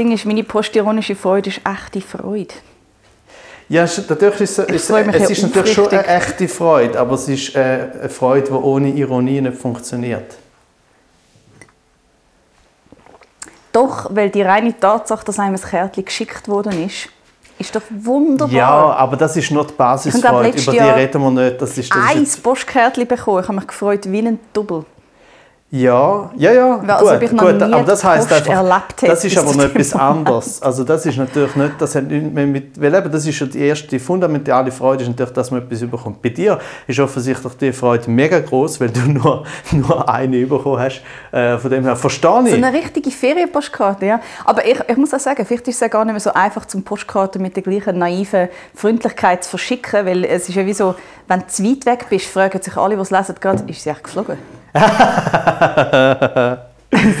Ding 0.00 0.12
ist, 0.12 0.24
meine 0.24 0.42
postironische 0.44 1.14
Freude 1.14 1.50
ist 1.50 1.60
echte 1.62 2.00
Freude. 2.00 2.54
Ja, 3.68 3.84
es- 3.84 4.08
natürlich 4.08 4.40
ist, 4.40 4.58
es- 4.58 4.68
Ich 4.68 4.74
es, 4.90 5.30
ist 5.30 5.42
natürlich 5.42 5.74
schon 5.74 5.88
eine 5.88 6.00
aufrichtig. 6.00 6.28
echte 6.28 6.48
Freude, 6.48 6.98
aber 6.98 7.14
es 7.14 7.28
ist 7.28 7.54
äh, 7.54 7.88
eine 8.00 8.08
Freude, 8.08 8.46
die 8.46 8.52
ohne 8.52 8.88
Ironie 8.88 9.40
nicht 9.42 9.58
funktioniert. 9.58 10.36
Doch, 13.72 14.08
weil 14.10 14.30
die 14.30 14.42
reine 14.42 14.76
Tatsache, 14.78 15.24
dass 15.24 15.38
einem 15.38 15.54
ein 15.54 15.60
Kärtchen 15.60 16.04
geschickt 16.04 16.48
worden 16.48 16.84
ist, 16.86 17.08
ist 17.58 17.76
doch 17.76 17.82
wunderbar. 17.90 18.52
Ja, 18.54 18.70
aber 18.94 19.16
das 19.16 19.36
ist 19.36 19.50
nur 19.50 19.64
die 19.64 19.70
Ich 19.70 19.76
Basisfreude, 19.76 20.48
über 20.58 20.72
die 20.72 20.76
Jahr 20.78 20.96
reden 20.96 21.20
wir 21.22 21.30
nicht. 21.30 21.60
Das 21.60 21.76
ist, 21.78 21.94
das 21.94 22.14
ist 22.14 22.38
Ein 22.38 22.42
Postkärtchen 22.42 23.06
bekommen. 23.06 23.42
Ich 23.42 23.48
habe 23.48 23.58
mich 23.58 23.66
gefreut 23.68 24.10
wie 24.10 24.18
ein 24.26 24.40
Double. 24.54 24.84
Ja, 25.72 26.32
ja, 26.36 26.52
ja, 26.52 26.80
also, 26.80 27.12
ob 27.12 27.22
ich 27.22 27.30
nie 27.30 27.38
aber 27.38 27.84
das 27.84 28.02
Post 28.02 28.32
einfach, 28.32 28.82
das 29.02 29.24
ist 29.24 29.38
aber 29.38 29.54
noch 29.54 29.62
etwas 29.62 29.94
anderes. 29.94 30.60
Also 30.60 30.82
das 30.82 31.06
ist 31.06 31.16
natürlich 31.16 31.54
nicht, 31.54 31.74
das 31.78 31.94
hat 31.94 32.08
nicht 32.08 32.34
mehr 32.34 32.44
mit, 32.44 32.80
weil 32.80 32.92
eben, 32.92 33.12
das 33.12 33.24
ist 33.24 33.38
ja 33.38 33.46
die 33.46 33.60
erste 33.60 34.00
fundamentale 34.00 34.72
Freude, 34.72 35.04
ist 35.04 35.10
natürlich, 35.10 35.32
dass 35.32 35.52
man 35.52 35.62
etwas 35.62 35.80
überkommt. 35.82 36.20
Bei 36.22 36.30
dir 36.30 36.58
ist 36.88 36.98
offensichtlich 36.98 37.52
die 37.52 37.72
Freude 37.72 38.10
mega 38.10 38.40
groß, 38.40 38.80
weil 38.80 38.90
du 38.90 39.00
nur, 39.06 39.44
nur 39.70 40.08
eine 40.08 40.44
bekommen 40.44 40.80
hast. 40.80 41.02
Äh, 41.30 41.56
von 41.58 41.70
dem 41.70 41.84
her 41.84 41.94
verstehe 41.94 42.42
ich. 42.46 42.50
So 42.50 42.56
eine 42.56 42.72
richtige 42.72 43.12
Ferienpostkarte, 43.12 44.06
ja. 44.06 44.20
Aber 44.44 44.66
ich, 44.66 44.80
ich 44.88 44.96
muss 44.96 45.14
auch 45.14 45.20
sagen, 45.20 45.46
vielleicht 45.46 45.68
ist 45.68 45.76
es 45.76 45.80
ja 45.80 45.88
gar 45.88 46.04
nicht 46.04 46.14
mehr 46.14 46.20
so 46.20 46.32
einfach, 46.32 46.64
zum 46.64 46.82
Postkarten 46.82 47.40
mit 47.40 47.54
der 47.54 47.62
gleichen 47.62 47.96
naiven 47.96 48.48
Freundlichkeit 48.74 49.44
zu 49.44 49.50
verschicken, 49.50 50.04
weil 50.04 50.24
es 50.24 50.48
ist 50.48 50.56
ja 50.56 50.66
wie 50.66 50.74
so, 50.74 50.96
wenn 51.28 51.40
du 51.40 51.46
zu 51.46 51.62
weit 51.62 51.86
weg 51.86 52.06
bist, 52.10 52.26
fragen 52.26 52.60
sich 52.60 52.76
alle, 52.76 52.96
die 52.96 53.02
es 53.02 53.12
lesen, 53.12 53.36
gerade, 53.40 53.62
ist 53.68 53.84
sie 53.84 53.90
echt 53.90 54.02
geflogen? 54.02 54.36
Es 54.72 54.82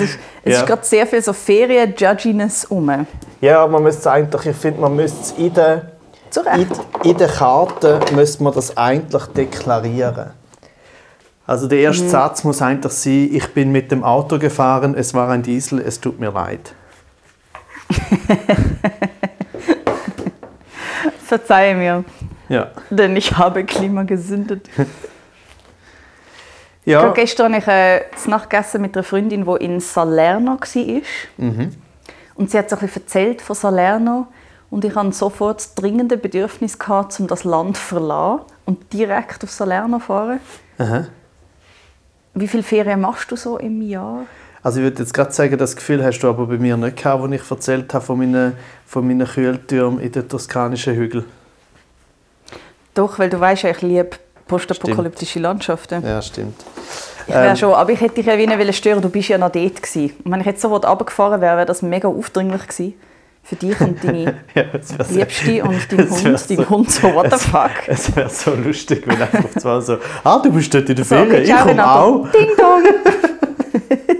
es 0.00 0.18
Ja. 0.54 0.60
ist 0.60 0.66
gerade 0.66 0.84
sehr 0.84 1.06
viel 1.06 1.22
so 1.22 1.32
Ferien-Judginess 1.32 2.64
um. 2.66 3.06
Ja, 3.40 3.66
man 3.66 3.82
müsste 3.82 4.00
es 4.00 4.06
eigentlich, 4.06 4.46
ich 4.46 4.56
finde, 4.56 4.80
man 4.80 4.94
müsste 4.96 5.20
es 5.20 5.32
in 5.32 5.52
der, 5.54 5.92
in, 6.56 6.66
in 7.10 7.16
der 7.16 7.28
Karte 7.28 8.00
müsste 8.14 8.42
man 8.42 8.52
das 8.54 8.76
eigentlich 8.76 9.24
deklarieren. 9.26 10.30
Also 11.46 11.66
der 11.66 11.80
erste 11.80 12.04
Mhm. 12.04 12.08
Satz 12.10 12.44
muss 12.44 12.62
eigentlich 12.62 12.92
sein, 12.92 13.28
ich 13.32 13.52
bin 13.52 13.72
mit 13.72 13.90
dem 13.90 14.04
Auto 14.04 14.38
gefahren, 14.38 14.94
es 14.96 15.14
war 15.14 15.28
ein 15.30 15.42
Diesel, 15.42 15.80
es 15.80 16.00
tut 16.00 16.20
mir 16.20 16.30
leid. 16.30 16.74
Verzeihe 21.26 21.74
mir, 21.74 22.04
Ja. 22.48 22.68
denn 22.90 23.16
ich 23.16 23.36
habe 23.36 23.64
Klima 23.64 24.04
gesündet. 24.04 24.68
Ja, 26.84 27.10
gestern 27.10 27.54
habe 27.54 27.62
ich 27.62 27.68
äh, 27.68 28.16
zu 28.16 28.30
Nacht 28.30 28.48
gegessen 28.48 28.80
mit 28.80 28.96
einer 28.96 29.04
Freundin, 29.04 29.44
die 29.44 29.64
in 29.64 29.80
Salerno 29.80 30.52
war. 30.52 31.00
Mhm. 31.36 31.76
Und 32.34 32.50
sie 32.50 32.58
hat 32.58 32.70
so 32.70 32.76
ein 32.76 32.80
bisschen 32.80 33.02
erzählt 33.02 33.42
von 33.42 33.54
Salerno. 33.54 34.26
Und 34.70 34.84
ich 34.84 34.94
hatte 34.94 35.12
sofort 35.12 35.58
das 35.58 35.74
dringende 35.74 36.16
Bedürfnis, 36.16 36.78
gehabt, 36.78 37.18
um 37.20 37.26
das 37.26 37.44
Land 37.44 37.76
zu 37.76 37.82
verlassen 37.82 38.44
und 38.64 38.92
direkt 38.92 39.42
auf 39.44 39.50
Salerno 39.50 39.98
zu 39.98 40.04
fahren. 40.04 40.40
Aha. 40.78 41.06
Wie 42.34 42.48
viele 42.48 42.62
Ferien 42.62 43.00
machst 43.00 43.30
du 43.30 43.36
so 43.36 43.58
im 43.58 43.82
Jahr? 43.82 44.24
Also 44.62 44.78
ich 44.78 44.84
würde 44.84 45.02
jetzt 45.02 45.12
gerade 45.12 45.32
sagen, 45.32 45.58
das 45.58 45.74
Gefühl 45.74 46.04
hast 46.04 46.20
du 46.20 46.28
aber 46.28 46.46
bei 46.46 46.58
mir 46.58 46.76
nicht 46.76 46.96
gehabt, 46.96 47.22
als 47.22 47.32
ich 47.32 47.50
erzählt 47.50 47.92
habe 47.92 48.04
von 48.04 48.18
meinen, 48.18 48.54
von 48.86 49.06
meinen 49.06 49.26
Kühltürmen 49.26 50.00
in 50.00 50.12
den 50.12 50.28
toskanischen 50.28 50.94
Hügeln. 50.94 51.24
Doch, 52.94 53.18
weil 53.18 53.30
du 53.30 53.40
weißt 53.40 53.62
ja, 53.62 53.70
ich 53.70 53.82
liebe 53.82 54.10
postapokalyptische 54.50 55.38
Landschaften. 55.38 56.04
Ja, 56.04 56.20
stimmt. 56.20 56.60
Ich 57.26 57.34
wäre 57.34 57.50
Ähm. 57.50 57.56
schon, 57.56 57.72
aber 57.74 57.90
ich 57.92 58.00
hätte 58.00 58.16
dich 58.16 58.26
ja 58.26 58.36
wie 58.36 58.46
nicht 58.46 58.76
stören, 58.76 59.00
du 59.00 59.08
bist 59.08 59.28
ja 59.28 59.38
noch 59.38 59.50
dort 59.52 59.82
gewesen. 59.82 60.12
Und 60.24 60.32
wenn 60.32 60.40
ich 60.40 60.46
jetzt 60.46 60.60
sofort 60.60 60.84
runtergefahren 60.86 61.40
wäre, 61.40 61.56
wäre 61.56 61.66
das 61.66 61.82
mega 61.82 62.08
aufdringlich 62.08 62.66
gewesen. 62.66 62.94
Für 63.42 63.56
dich 63.56 63.80
und 63.80 64.04
deine 64.04 64.34
Ja, 64.54 64.64
Liebste 65.10 65.62
und 65.64 65.92
dein 65.92 66.10
Hund. 66.10 66.50
Dein 66.50 66.56
so- 66.58 66.68
Hund 66.68 66.90
so, 66.90 67.14
what 67.14 67.32
the 67.32 67.38
fuck? 67.38 67.70
Es 67.86 68.14
wäre 68.14 68.28
so 68.28 68.52
lustig, 68.54 69.02
wenn 69.06 69.20
einfach 69.22 69.48
zwar 69.58 69.80
so, 69.80 69.96
ah, 70.24 70.38
du 70.42 70.52
bist 70.52 70.74
dort 70.74 70.88
in 70.90 70.96
der 70.96 71.04
So, 71.04 71.14
Ferien, 71.14 71.30
okay, 71.32 71.42
ich 71.44 71.56
komme 71.56 71.90
auch. 71.90 72.28
Ding 72.32 72.48
dong! 72.56 72.82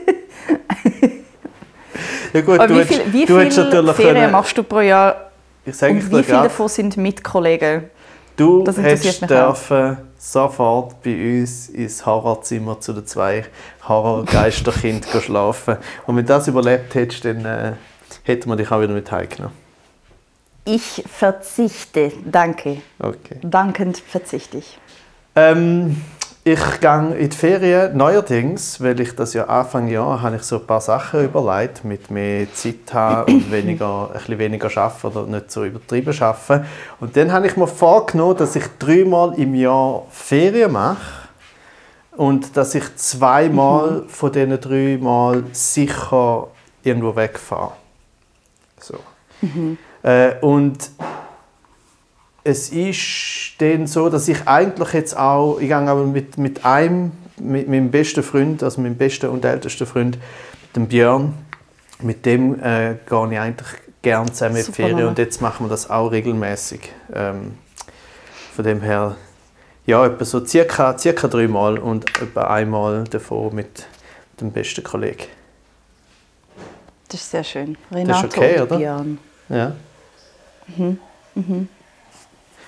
Ja 2.33 2.41
gut, 2.43 2.61
Aber 2.61 2.69
du 2.69 2.75
wie 2.75 2.79
hättest, 2.79 3.03
viel, 3.03 3.13
wie 3.13 3.25
du 3.27 3.39
hättest 3.41 3.57
viele 3.59 3.69
natürlich 3.71 3.97
Ferien 3.97 4.15
können, 4.15 4.33
machst 4.33 4.57
du 4.57 4.63
pro 4.63 4.81
Jahr 4.81 5.31
ich 5.67 5.75
sage 5.77 5.93
und 5.95 5.99
ich 5.99 6.11
wie 6.13 6.23
viele 6.23 6.43
davon 6.45 6.69
sind 6.69 6.97
mit 6.97 7.25
Kollegen? 7.25 7.91
du 8.37 8.63
Das 8.63 8.79
interessiert 8.79 9.23
hättest 9.23 9.31
dürfen 9.31 9.97
sofort 10.21 11.03
bei 11.03 11.41
uns 11.41 11.71
ins 11.71 12.05
Horrorzimmer 12.05 12.79
zu 12.79 12.93
den 12.93 13.07
zwei 13.07 13.47
Horrorgeisterkindern 13.89 15.21
schlafen. 15.23 15.79
Und 16.07 16.17
wenn 16.17 16.27
du 16.27 16.29
das 16.29 16.47
überlebt 16.47 16.95
hättest, 16.95 17.25
dann 17.25 17.45
äh, 17.47 17.73
hätten 18.25 18.50
wir 18.50 18.57
dich 18.57 18.71
auch 18.71 18.83
wieder 18.83 18.93
mit 18.93 19.11
heimgenommen. 19.11 19.57
Ich 20.67 21.03
verzichte, 21.09 22.12
danke. 22.31 22.83
Okay. 22.99 23.39
Dankend 23.43 23.97
verzichte 23.97 24.59
ich. 24.59 24.79
Ähm, 25.35 26.03
ich 26.52 26.80
gehe 26.80 27.14
in 27.16 27.30
die 27.30 27.37
Ferien 27.37 27.97
neuerdings, 27.97 28.80
weil 28.80 28.99
ich 29.00 29.14
das 29.14 29.35
ja 29.35 29.45
Anfang 29.45 29.88
Jahr 29.88 30.21
habe 30.21 30.37
ich 30.37 30.42
so 30.42 30.57
ein 30.57 30.66
paar 30.66 30.80
Sachen 30.80 31.25
überlegt, 31.25 31.85
mit 31.85 32.11
mehr 32.11 32.52
Zeit 32.52 32.92
haben 32.92 33.33
und 33.33 33.50
weniger, 33.52 34.09
ein 34.09 34.12
bisschen 34.14 34.38
weniger 34.38 34.77
arbeiten 34.77 35.07
oder 35.07 35.27
nicht 35.27 35.51
so 35.51 35.64
übertrieben 35.64 36.14
arbeiten. 36.20 36.66
Und 36.98 37.16
dann 37.16 37.33
habe 37.33 37.46
ich 37.46 37.57
mir 37.57 37.66
vorgenommen, 37.66 38.37
dass 38.37 38.57
ich 38.57 38.64
dreimal 38.79 39.38
im 39.38 39.55
Jahr 39.55 40.07
Ferien 40.11 40.72
mache 40.72 40.98
und 42.16 42.57
dass 42.57 42.75
ich 42.75 42.96
zweimal 42.96 44.05
von 44.09 44.33
diesen 44.33 44.61
dreimal 44.61 45.44
sicher 45.53 46.48
irgendwo 46.83 47.14
wegfahre. 47.14 47.72
So. 48.81 48.98
Äh, 50.03 50.35
und 50.40 50.90
es 52.44 52.70
ist 52.70 53.55
dann 53.59 53.87
so, 53.87 54.09
dass 54.09 54.29
ich 54.29 54.46
eigentlich 54.46 54.92
jetzt 54.92 55.16
auch, 55.16 55.59
ich 55.61 55.68
gehe 55.68 55.76
aber 55.76 56.05
mit, 56.05 56.38
mit 56.38 56.64
einem, 56.64 57.12
mit 57.38 57.68
meinem 57.68 57.90
besten 57.90 58.22
Freund, 58.22 58.62
also 58.62 58.81
meinem 58.81 58.96
besten 58.96 59.31
und 59.31 59.44
ältesten 59.44 59.87
Freund, 59.87 60.18
dem 60.74 60.87
Björn, 60.87 61.35
mit 62.00 62.24
dem 62.24 62.55
äh, 62.62 62.96
gehe 63.09 63.29
ich 63.33 63.38
eigentlich 63.38 63.68
gerne 64.03 64.33
zusammen 64.33 64.57
in 64.57 64.61
die 64.61 64.66
Super 64.66 64.76
Ferien 64.76 65.09
und 65.09 65.18
jetzt 65.18 65.42
machen 65.42 65.66
wir 65.66 65.70
das 65.70 65.90
auch 65.90 66.09
regelmäßig. 66.09 66.92
Ähm, 67.12 67.59
von 68.55 68.64
dem 68.64 68.81
her, 68.81 69.16
ja, 69.87 70.07
etwa 70.07 70.24
so 70.24 70.44
circa, 70.44 70.96
circa 70.96 71.29
dreimal 71.29 71.79
und 71.79 72.09
etwa 72.20 72.42
einmal 72.44 73.05
davon 73.05 73.55
mit 73.55 73.87
dem 74.40 74.50
besten 74.50 74.83
Kollegen. 74.83 75.24
Das 77.09 77.20
ist 77.20 77.31
sehr 77.31 77.44
schön. 77.44 77.76
Renato 77.90 78.26
okay, 78.26 78.61
und 78.61 78.62
oder? 78.62 78.76
Björn. 78.76 79.18
Ja. 79.48 79.72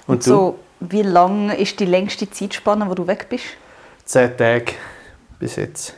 Und, 0.07 0.15
Und 0.17 0.23
so, 0.23 0.59
wie 0.81 1.03
lang 1.03 1.51
ist 1.51 1.79
die 1.81 1.85
längste 1.87 2.29
Zeitspanne, 2.31 2.89
wo 2.89 2.95
du 2.95 3.07
weg 3.07 3.27
bist? 3.29 3.45
Zehn 4.05 4.37
Tage 4.37 4.73
bis 5.39 5.57
jetzt. 5.57 5.95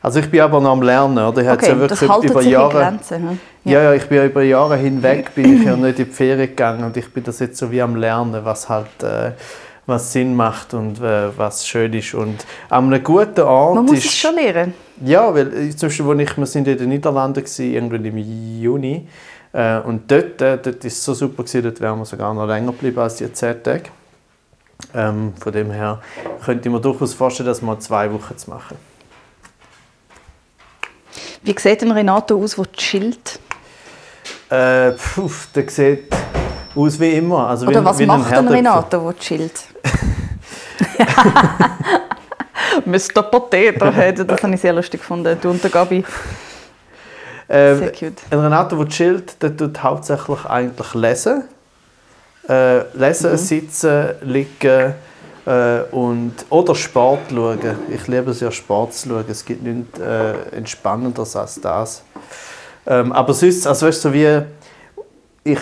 Also 0.00 0.18
ich 0.18 0.28
bin 0.30 0.40
aber 0.40 0.60
noch 0.60 0.72
am 0.72 0.82
Lernen, 0.82 1.18
oder? 1.18 1.42
Ich 1.42 1.48
habe 1.48 1.64
jetzt 1.64 1.68
ja 1.68 1.86
das 1.86 2.00
wirklich 2.00 2.10
haltet 2.10 2.30
über 2.30 2.42
Jahre, 2.42 2.72
Grenzen. 2.72 3.30
hm? 3.30 3.38
ja. 3.64 3.82
ja, 3.82 3.94
ich 3.94 4.04
bin 4.06 4.18
ja 4.18 4.24
über 4.26 4.42
Jahre 4.42 4.76
hinweg 4.76 5.32
bin 5.34 5.60
ich 5.60 5.64
ja 5.64 5.76
nicht 5.76 5.98
in 6.00 6.06
die 6.06 6.10
Ferien 6.10 6.48
gegangen 6.48 6.82
und 6.84 6.96
ich 6.96 7.12
bin 7.12 7.22
das 7.22 7.38
jetzt 7.38 7.56
so 7.56 7.70
wie 7.70 7.80
am 7.80 7.94
Lernen, 7.94 8.44
was 8.44 8.68
halt 8.68 9.02
äh, 9.02 9.30
was 9.86 10.12
Sinn 10.12 10.34
macht 10.34 10.74
und 10.74 11.00
äh, 11.00 11.36
was 11.36 11.66
schön 11.66 11.92
ist 11.92 12.14
und 12.14 12.44
an 12.68 12.86
einem 12.86 13.02
guten 13.02 13.42
Ort 13.42 13.76
Man 13.76 13.84
muss 13.84 13.98
ist 13.98 14.06
es 14.06 14.16
schon 14.16 14.34
lernen. 14.34 14.74
ja, 15.04 15.32
weil 15.32 15.68
äh, 15.68 15.70
zum 15.70 15.88
Beispiel, 15.88 16.06
wo 16.06 16.14
ich, 16.14 16.36
wir 16.36 16.46
sind 16.46 16.66
in 16.66 16.78
den 16.78 16.88
Niederlanden 16.88 17.42
gewesen, 17.42 17.72
irgendwann 17.72 18.04
im 18.04 18.18
Juni 18.18 19.06
äh, 19.52 19.78
und 19.80 20.10
dort, 20.10 20.40
äh, 20.40 20.58
dort 20.58 20.84
ist 20.84 20.98
es 20.98 21.04
so 21.04 21.14
super 21.14 21.42
gewesen, 21.42 21.62
dort 21.62 21.80
wären 21.80 21.98
wir 21.98 22.04
sogar 22.04 22.32
noch 22.34 22.46
länger 22.46 22.72
geblieben 22.72 22.98
als 22.98 23.16
die 23.16 23.32
zehn 23.32 23.62
Tage. 23.62 23.84
Ähm, 24.94 25.32
von 25.38 25.52
dem 25.52 25.70
her 25.70 26.00
könnte 26.44 26.68
ich 26.68 26.74
mir 26.74 26.80
durchaus 26.80 27.14
vorstellen, 27.14 27.48
dass 27.48 27.62
wir 27.62 27.78
zwei 27.80 28.12
Wochen 28.12 28.36
zu 28.36 28.50
machen. 28.50 28.76
Wie 31.42 31.54
sieht 31.58 31.82
denn 31.82 31.90
Renato 31.90 32.42
aus, 32.42 32.56
der 32.56 32.70
chillt? 32.72 33.38
Äh, 34.48 34.92
puh, 34.92 35.30
der 35.54 35.68
sieht 35.68 36.14
aus 36.74 36.98
wie 36.98 37.12
immer. 37.12 37.48
Also 37.48 37.66
Oder 37.66 37.80
wie, 37.80 37.84
was 37.84 37.98
wie 37.98 38.02
ein 38.04 38.08
macht 38.08 38.30
Herdöpfel. 38.30 38.56
Renato, 38.56 39.10
der 39.10 39.18
chillt? 39.18 39.64
Mr. 42.86 43.22
Potato, 43.22 44.24
das 44.24 44.42
habe 44.42 44.54
ich 44.54 44.60
sehr 44.60 44.72
lustig 44.72 45.00
gefunden. 45.00 45.36
Du 45.40 45.50
und 45.50 45.62
der 45.62 45.70
Gabi, 45.70 46.04
Ähm, 47.52 47.78
sehr 47.78 47.92
cute. 47.92 48.22
Ein 48.30 48.38
Renato, 48.38 48.76
der 48.76 48.88
chillt, 48.88 49.42
der 49.42 49.56
tut 49.56 49.82
hauptsächlich 49.82 50.44
eigentlich 50.46 50.94
lesen. 50.94 51.44
Äh, 52.48 52.80
lesen, 52.96 53.32
Mhm. 53.32 53.36
sitzen, 53.36 54.08
liegen 54.22 54.94
äh, 55.46 55.80
und, 55.90 56.32
oder 56.48 56.74
Sport 56.74 57.20
schauen. 57.30 57.58
Ich 57.90 58.08
liebe 58.08 58.30
es 58.30 58.40
ja, 58.40 58.50
Sport 58.50 58.94
zu 58.94 59.08
schauen. 59.10 59.24
Es 59.28 59.44
gibt 59.44 59.62
nichts 59.62 59.98
äh, 60.00 60.32
Entspannenderes 60.56 61.36
als 61.36 61.60
das. 61.60 62.02
Ähm, 62.86 63.12
aber 63.12 63.34
sonst, 63.34 63.66
also 63.66 63.86
weißt 63.86 64.04
du, 64.04 64.08
so 64.08 64.14
wie 64.14 64.42
ich, 65.44 65.60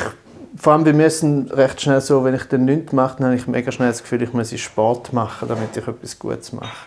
vor 0.57 0.73
allem 0.75 0.85
bei 0.85 0.93
mir 0.93 1.07
ist 1.07 1.23
es 1.23 1.57
recht 1.57 1.81
schnell 1.81 2.01
so, 2.01 2.23
wenn 2.25 2.35
ich 2.35 2.45
dann 2.45 2.65
nichts 2.65 2.93
mache, 2.93 3.17
dann 3.19 3.27
habe 3.27 3.37
ich 3.37 3.47
mega 3.47 3.71
schnell 3.73 3.89
das 3.89 4.01
Gefühl, 4.01 4.23
ich 4.23 4.33
muss 4.33 4.51
Sport 4.59 5.13
machen, 5.13 5.49
damit 5.49 5.77
ich 5.77 5.87
etwas 5.87 6.19
Gutes 6.19 6.53
mache. 6.53 6.87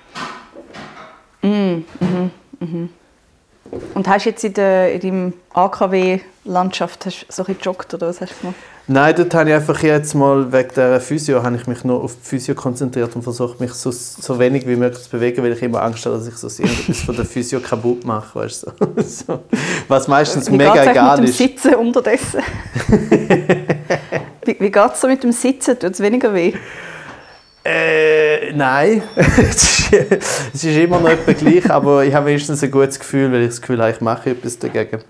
Und 3.93 4.07
hast 4.07 4.25
du 4.25 4.29
jetzt 4.29 4.43
in, 4.43 4.53
der, 4.53 4.93
in 4.93 5.01
deinem 5.01 5.33
AKW-Landschaft 5.53 7.03
so 7.03 7.09
ein 7.09 7.13
bisschen 7.27 7.57
gejoggt 7.57 7.93
oder 7.93 8.07
was 8.07 8.21
hast 8.21 8.33
du 8.33 8.39
gemacht? 8.41 8.55
Nein, 8.85 9.15
dort 9.15 9.33
habe 9.33 9.49
ich 9.49 9.55
einfach 9.55 9.81
jetzt 9.81 10.13
mal 10.13 10.51
wegen 10.51 10.69
der 10.75 10.99
Physio 10.99 11.41
habe 11.41 11.55
ich 11.55 11.67
mich 11.67 11.85
nur 11.85 12.03
auf 12.03 12.15
die 12.15 12.27
Physio 12.27 12.53
konzentriert 12.53 13.15
und 13.15 13.21
versucht 13.21 13.61
mich 13.61 13.71
so, 13.71 13.91
so 13.91 14.37
wenig 14.39 14.67
wie 14.67 14.75
möglich 14.75 15.01
zu 15.01 15.09
bewegen, 15.09 15.41
weil 15.41 15.53
ich 15.53 15.61
immer 15.61 15.81
Angst 15.81 16.05
habe, 16.05 16.17
dass 16.17 16.27
ich 16.27 16.35
so 16.35 16.47
irgendetwas 16.61 16.99
von 16.99 17.15
der 17.15 17.23
Physio 17.23 17.61
kaputt 17.61 18.03
mache, 18.03 18.37
weißt 18.37 18.65
du? 18.65 19.01
so. 19.03 19.43
Was 19.87 20.09
meistens 20.09 20.51
Wie 20.51 20.57
mega 20.57 20.83
egal 20.83 21.17
mit 21.17 21.27
dem 21.27 21.29
ist. 21.29 21.37
Sitzen 21.37 21.75
unterdessen? 21.75 22.41
wie 24.43 24.59
wie 24.59 24.71
geht 24.71 24.93
es 24.93 24.99
so 24.99 25.07
mit 25.07 25.23
dem 25.23 25.31
Sitzen? 25.31 25.79
Tut 25.79 25.91
es 25.91 26.01
weniger 26.01 26.33
weh? 26.33 26.53
Äh, 27.63 28.51
nein. 28.51 29.01
es 30.53 30.63
ist 30.63 30.77
immer 30.77 30.99
noch 30.99 31.09
etwas 31.09 31.37
gleich, 31.37 31.69
aber 31.69 32.03
ich 32.03 32.13
habe 32.13 32.27
wenigstens 32.27 32.63
ein 32.63 32.71
gutes 32.71 32.99
Gefühl, 32.99 33.31
weil 33.31 33.41
ich 33.41 33.49
das 33.49 33.61
Gefühl 33.61 33.81
habe, 33.81 33.91
ich 33.91 34.01
mache 34.01 34.31
etwas 34.31 34.57
dagegen. 34.57 35.01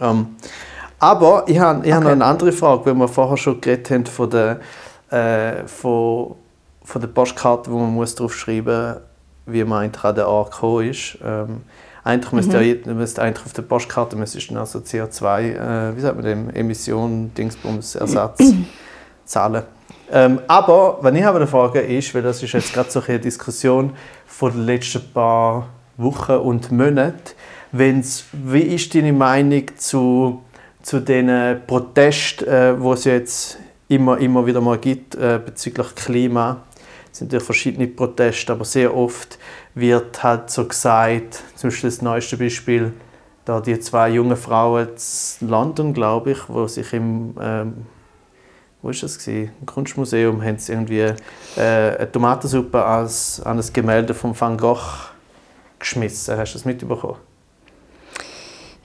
Ähm, 0.00 0.36
aber 0.98 1.44
ich 1.46 1.58
habe, 1.58 1.86
ich 1.86 1.92
habe 1.92 2.04
noch 2.04 2.12
eine 2.12 2.24
andere 2.24 2.52
Frage, 2.52 2.86
weil 2.86 2.94
wir 2.94 3.08
vorher 3.08 3.36
schon 3.36 3.60
geredet 3.60 3.90
haben 3.90 4.06
von 4.06 4.30
der, 4.30 4.60
äh, 5.10 5.66
von, 5.66 6.36
von 6.84 7.00
der 7.00 7.08
Postkarte, 7.08 7.70
wo 7.70 7.78
man 7.78 7.92
muss 7.92 8.14
drauf 8.14 8.34
schreiben 8.34 8.94
muss, 8.94 9.00
wie 9.46 9.64
man 9.64 9.84
eigentlich 9.84 10.04
an 10.04 10.14
den 10.14 10.24
Ort 10.24 10.52
gekommen 10.52 10.88
ist. 10.88 11.18
Ähm, 11.24 11.62
eigentlich 12.04 12.32
müsste, 12.32 12.58
mhm. 12.58 12.96
müsste 12.98 13.22
eigentlich 13.22 13.46
auf 13.46 13.52
der 13.52 13.62
Postkarte 13.62 14.16
müsste 14.16 14.58
also 14.58 14.80
CO2, 14.80 15.40
äh, 15.40 15.96
wie 15.96 16.00
sagt 16.00 16.16
man 16.16 16.24
dem, 16.24 16.50
Emission, 16.50 17.32
Dingsbums, 17.34 17.94
Ersatz 17.94 18.40
zahlen. 19.24 19.62
Ähm, 20.10 20.40
aber, 20.46 20.98
wenn 21.00 21.16
ich 21.16 21.24
aber 21.24 21.38
eine 21.38 21.46
Frage 21.46 21.80
ist, 21.80 22.14
weil 22.14 22.22
das 22.22 22.42
ist 22.42 22.52
jetzt 22.52 22.74
gerade 22.74 22.90
so 22.90 23.02
eine 23.06 23.18
Diskussion 23.18 23.94
von 24.26 24.52
den 24.52 24.66
letzten 24.66 25.10
paar 25.12 25.68
Wochen 25.96 26.32
und 26.32 26.70
Monaten, 26.70 27.32
wenn's, 27.72 28.24
wie 28.32 28.60
ist 28.60 28.94
deine 28.94 29.12
Meinung 29.14 29.64
zu, 29.76 30.42
zu 30.82 31.00
den 31.00 31.60
Protesten, 31.66 32.46
äh, 32.46 32.78
wo 32.78 32.92
es 32.92 33.04
jetzt 33.04 33.58
immer, 33.88 34.18
immer 34.18 34.44
wieder 34.44 34.60
mal 34.60 34.76
gibt 34.76 35.14
äh, 35.14 35.40
bezüglich 35.44 35.94
Klima? 35.94 36.62
Es 37.10 37.18
sind 37.18 37.28
natürlich 37.28 37.46
verschiedene 37.46 37.86
Proteste, 37.86 38.52
aber 38.52 38.66
sehr 38.66 38.94
oft 38.94 39.38
wird 39.74 40.22
halt 40.22 40.50
so 40.50 40.66
gesagt, 40.66 41.42
zum 41.56 41.70
Beispiel 41.70 41.90
das 41.90 42.02
neueste 42.02 42.36
Beispiel, 42.36 42.92
da 43.44 43.60
die 43.60 43.80
zwei 43.80 44.10
jungen 44.10 44.36
Frauen 44.36 44.88
in 45.40 45.48
London, 45.48 45.94
glaube 45.94 46.32
ich, 46.32 46.48
wo 46.48 46.66
sich 46.66 46.92
im 46.92 47.34
ähm, 47.40 47.86
wo 48.82 48.90
ist 48.90 49.02
das 49.02 49.18
gewesen? 49.18 49.52
Im 49.60 49.66
Kunstmuseum 49.66 50.42
haben 50.42 50.58
sie 50.58 50.72
irgendwie 50.72 51.00
äh, 51.00 51.14
eine 51.56 52.10
Tomatensuppe 52.10 52.84
als, 52.84 53.40
an 53.40 53.58
ein 53.58 53.72
Gemälde 53.72 54.12
von 54.12 54.38
Van 54.38 54.58
Gogh 54.58 54.80
geschmissen. 55.78 56.36
Hast 56.36 56.52
du 56.52 56.58
das 56.58 56.64
mitbekommen? 56.64 57.16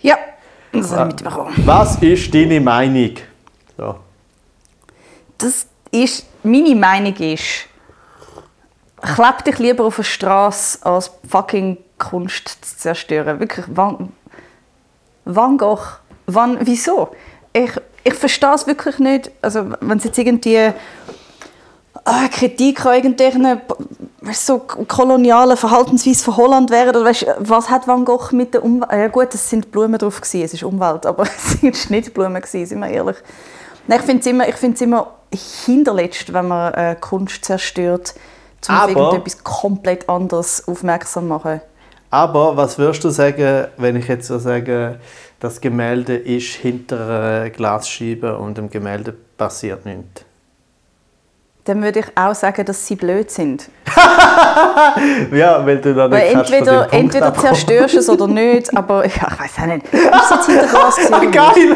Ja, 0.02 0.18
das 0.72 0.92
habe 0.92 1.10
ich 1.10 1.16
mitbekommen. 1.16 1.54
Was 1.66 1.96
ist 2.02 2.34
deine 2.34 2.62
Meinung? 2.62 3.16
So. 3.76 3.96
Das 5.40 5.68
ist, 5.92 6.28
meine 6.44 6.76
Meinung 6.76 7.16
ist, 7.16 7.66
kleb 9.02 9.44
dich 9.46 9.58
lieber 9.58 9.86
auf 9.86 9.96
der 9.96 10.04
Straße, 10.04 10.86
als 10.86 11.12
fucking 11.28 11.78
Kunst 11.98 12.50
zu 12.50 12.78
zerstören. 12.78 13.40
Wirklich, 13.40 13.66
Van, 13.68 14.14
Van 15.26 15.58
Gogh, 15.58 16.00
wann, 16.28 16.60
wieso? 16.62 17.10
Ich, 17.54 17.72
ich 18.04 18.14
verstehe 18.14 18.54
es 18.54 18.68
wirklich 18.68 19.00
nicht. 19.00 19.32
Also, 19.42 19.72
wenn 19.82 19.98
es 19.98 20.04
jetzt 20.04 20.18
irgendwie 20.18 20.56
äh, 22.08 22.30
Kritik 22.32 22.86
an 22.86 22.96
irgendwelchen 22.96 23.62
so 24.32 24.60
kolonialen 24.60 25.58
Verhaltensweisen 25.58 26.24
von 26.24 26.38
Holland 26.38 26.70
wäre, 26.70 26.90
oder 26.90 27.06
weißt, 27.06 27.26
was 27.40 27.70
hat 27.70 27.88
Van 27.88 28.06
Gogh 28.06 28.32
mit 28.32 28.54
der 28.54 28.64
Umwelt? 28.64 28.92
Ja 28.92 29.08
gut, 29.08 29.34
es 29.34 29.50
sind 29.50 29.72
Blumen 29.72 29.98
drauf 29.98 30.22
gewesen, 30.22 30.44
es 30.44 30.54
ist 30.54 30.64
Umwelt, 30.64 31.06
aber 31.06 31.24
es 31.38 31.62
sind 31.62 31.90
nicht 31.90 32.14
Blumen 32.14 32.42
gewesen, 32.42 32.66
sind 32.66 32.80
wir 32.80 32.90
ehrlich. 32.90 33.18
Nein, 33.88 34.00
ich 34.00 34.06
finde 34.06 34.20
es 34.22 34.26
immer, 34.26 34.48
ich 34.48 34.56
find's 34.56 34.82
immer 34.82 35.12
hinterletzt, 35.66 36.34
wenn 36.34 36.48
man 36.48 36.74
äh, 36.74 36.96
Kunst 37.00 37.46
zerstört, 37.46 38.16
um 38.68 38.76
auf 38.76 38.90
irgendetwas 38.90 39.44
komplett 39.44 40.10
anderes 40.10 40.68
aufmerksam 40.68 41.28
machen. 41.28 41.62
Aber 42.10 42.56
was 42.56 42.78
würdest 42.78 43.04
du 43.04 43.10
sagen, 43.10 43.68
wenn 43.78 43.96
ich 43.98 44.08
jetzt 44.08 44.28
so 44.28 44.40
sage, 44.40 45.00
das 45.40 45.62
Gemälde 45.62 46.16
ist 46.16 46.56
hinter 46.56 47.00
einer 47.08 47.50
Glasscheibe 47.50 48.38
und 48.38 48.58
im 48.58 48.70
Gemälde 48.70 49.14
passiert 49.38 49.86
nichts? 49.86 50.26
Dann 51.68 51.84
würde 51.84 52.00
ich 52.00 52.06
auch 52.16 52.34
sagen, 52.34 52.66
dass 52.66 52.88
sie 52.88 52.96
blöd 52.96 53.30
sind. 53.30 53.68
ja, 55.34 55.66
weil 55.66 55.80
du 55.80 55.94
dann 55.94 56.12
nicht 56.12 56.34
entweder, 56.34 56.88
entweder 56.94 57.34
zerstörst 57.34 57.94
du 57.94 58.00
es 58.00 58.10
oder 58.10 58.26
nicht, 58.26 58.76
aber 58.76 59.06
ja, 59.06 59.28
ich 59.34 59.40
weiß 59.40 59.52
auch 59.62 59.66
nicht. 59.66 59.94
Ist 59.94 60.02
es 60.02 60.30
jetzt 60.30 60.46
hinter 60.46 60.68
Glas 60.68 61.54
Geil! 61.54 61.76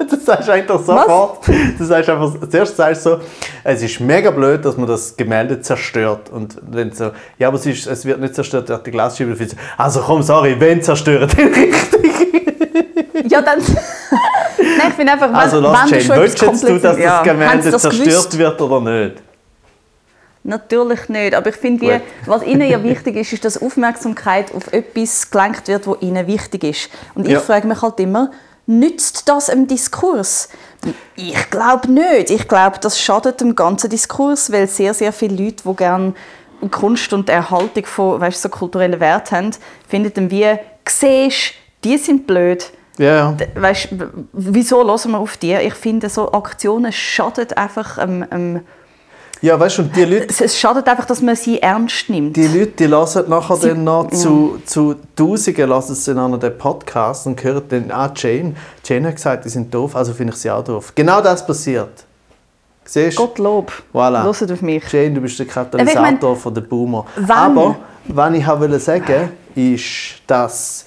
das 0.10 0.24
sagst 0.24 0.48
du 0.48 0.52
einfach 0.52 0.80
sofort. 0.80 1.46
Du 1.78 1.84
sagst 1.84 2.08
einfach, 2.08 2.32
zuerst 2.48 2.76
sagst 2.78 3.04
du 3.04 3.10
so, 3.10 3.20
es 3.62 3.82
ist 3.82 4.00
mega 4.00 4.30
blöd, 4.30 4.64
dass 4.64 4.78
man 4.78 4.86
das 4.86 5.14
Gemälde 5.14 5.60
zerstört. 5.60 6.30
Und 6.30 6.56
wenn 6.62 6.90
so, 6.92 7.10
ja, 7.38 7.48
aber 7.48 7.58
es, 7.58 7.66
ist, 7.66 7.86
es 7.86 8.06
wird 8.06 8.20
nicht 8.20 8.34
zerstört, 8.34 8.70
durch 8.70 8.82
die 8.84 8.90
Glasscheibe. 8.90 9.36
Also 9.76 10.00
komm, 10.00 10.22
sorry, 10.22 10.56
wenn 10.58 10.82
zerstören, 10.82 11.28
dann 11.36 11.48
richtig. 11.48 12.13
Ja, 13.28 13.42
dann... 13.42 13.58
Nein, 14.58 14.88
ich 14.88 14.94
finde 14.94 15.12
einfach, 15.12 15.28
wenn, 15.28 15.34
also, 15.34 15.60
lass 15.60 15.90
wenn 15.90 16.00
Jane, 16.00 16.20
willst 16.20 16.42
du, 16.42 16.46
dass 16.78 16.96
das 16.96 17.22
Gemälde 17.22 17.70
das 17.70 17.82
zerstört 17.82 18.08
gewusst? 18.08 18.38
wird 18.38 18.60
oder 18.60 18.80
nicht? 18.80 19.22
Natürlich 20.46 21.08
nicht, 21.08 21.34
aber 21.34 21.48
ich 21.48 21.56
finde, 21.56 22.02
was 22.26 22.42
ihnen 22.42 22.68
ja 22.68 22.82
wichtig 22.82 23.16
ist, 23.16 23.32
ist, 23.32 23.44
dass 23.46 23.60
Aufmerksamkeit 23.60 24.54
auf 24.54 24.72
etwas 24.74 25.30
gelenkt 25.30 25.68
wird, 25.68 25.86
was 25.86 26.02
ihnen 26.02 26.26
wichtig 26.26 26.64
ist. 26.64 26.90
Und 27.14 27.26
ich 27.26 27.32
ja. 27.32 27.40
frage 27.40 27.66
mich 27.66 27.80
halt 27.80 27.98
immer, 27.98 28.30
nützt 28.66 29.26
das 29.28 29.48
im 29.48 29.66
Diskurs? 29.66 30.50
Ich 31.16 31.50
glaube 31.50 31.90
nicht. 31.90 32.30
Ich 32.30 32.46
glaube, 32.46 32.78
das 32.78 33.00
schadet 33.00 33.40
dem 33.40 33.54
ganzen 33.54 33.88
Diskurs, 33.88 34.52
weil 34.52 34.68
sehr, 34.68 34.92
sehr 34.92 35.14
viele 35.14 35.42
Leute, 35.44 35.64
die 35.66 35.76
gerne 35.76 36.12
Kunst 36.70 37.12
und 37.14 37.30
Erhaltung 37.30 37.86
von 37.86 38.20
weißt, 38.20 38.42
so 38.42 38.48
kulturellen 38.50 39.00
Werten 39.00 39.36
haben, 39.36 39.50
finden 39.88 40.12
dann 40.14 40.30
wie, 40.30 40.58
siehst, 40.86 41.54
die 41.84 41.98
sind 41.98 42.26
blöd. 42.26 42.70
Ja, 42.96 43.36
Weißt, 43.56 43.88
wieso 44.32 44.86
hören 44.86 45.10
wir 45.10 45.18
auf 45.18 45.36
die? 45.36 45.52
Ich 45.52 45.74
finde, 45.74 46.08
so 46.08 46.32
Aktionen 46.32 46.92
schaden 46.92 47.52
einfach 47.52 47.98
ähm, 47.98 48.24
ähm, 48.30 48.60
ja, 49.44 49.60
weißt 49.60 49.76
du, 49.76 49.82
die 49.82 50.04
Leute... 50.04 50.42
Es 50.42 50.58
schadet 50.58 50.88
einfach, 50.88 51.04
dass 51.04 51.20
man 51.20 51.36
sie 51.36 51.60
ernst 51.60 52.08
nimmt. 52.08 52.34
Die 52.34 52.46
Leute, 52.46 52.68
die 52.78 52.88
hören 52.88 53.28
nachher 53.28 53.56
sie, 53.56 53.68
dann 53.68 53.84
noch 53.84 54.08
zu, 54.08 54.56
ja. 54.58 54.66
zu 54.66 54.94
Tausenden 55.14 55.68
hören 55.68 55.82
sie 55.82 56.14
dann 56.14 56.40
den 56.40 56.56
Podcast 56.56 57.26
und 57.26 57.44
hören 57.44 57.62
dann, 57.68 57.90
ah, 57.90 58.10
Jane, 58.16 58.54
Jane 58.82 59.08
hat 59.08 59.16
gesagt, 59.16 59.44
die 59.44 59.50
sind 59.50 59.74
doof, 59.74 59.96
also 59.96 60.14
finde 60.14 60.32
ich 60.32 60.38
sie 60.38 60.50
auch 60.50 60.64
doof. 60.64 60.92
Genau 60.94 61.20
das 61.20 61.46
passiert. 61.46 62.04
Siehst? 62.86 63.18
Gottlob. 63.18 63.70
Voilà. 63.92 64.22
Hört 64.22 64.50
auf 64.50 64.62
mich. 64.62 64.90
Jane, 64.90 65.12
du 65.12 65.20
bist 65.20 65.38
der 65.38 65.46
Katalysator 65.46 66.06
ich 66.06 66.20
mein, 66.20 66.36
von 66.36 66.54
der 66.54 66.62
Boomer. 66.62 67.04
Wann? 67.16 67.58
Aber, 67.58 67.76
was 68.06 68.34
ich 68.34 68.46
wollte 68.46 68.78
sagen, 68.78 69.30
ist, 69.54 70.22
dass 70.26 70.86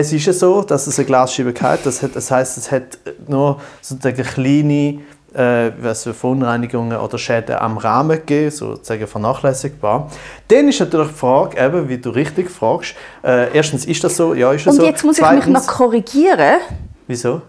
es 0.00 0.12
ist 0.12 0.26
ja 0.26 0.32
so, 0.32 0.62
dass 0.62 0.86
es 0.88 0.98
eine 0.98 1.06
Glasscheibe 1.06 1.54
hat. 1.60 1.86
Das, 1.86 2.02
hat, 2.02 2.16
das 2.16 2.30
heisst, 2.30 2.58
es 2.58 2.70
hat 2.72 2.98
nur 3.28 3.60
sozusagen 3.80 4.24
kleine 4.24 5.00
äh, 5.32 5.94
Verunreinigungen 5.94 6.98
oder 6.98 7.16
Schäden 7.16 7.56
am 7.56 7.78
Rahmen 7.78 8.18
gegeben, 8.18 8.50
sozusagen 8.50 9.06
vernachlässigbar. 9.06 10.10
Dann 10.48 10.68
ist 10.68 10.80
natürlich 10.80 11.08
die 11.08 11.14
Frage, 11.14 11.64
eben, 11.64 11.88
wie 11.88 11.98
du 11.98 12.10
richtig 12.10 12.50
fragst, 12.50 12.94
äh, 13.22 13.54
erstens, 13.56 13.84
ist 13.84 14.02
das 14.02 14.16
so? 14.16 14.34
Ja, 14.34 14.52
ist 14.52 14.66
das 14.66 14.74
Und 14.74 14.80
so? 14.80 14.86
jetzt 14.86 15.04
muss 15.04 15.16
Zweitens, 15.16 15.46
ich 15.46 15.52
mich 15.52 15.54
noch 15.54 15.66
korrigieren. 15.66 16.60
Wieso? 17.06 17.42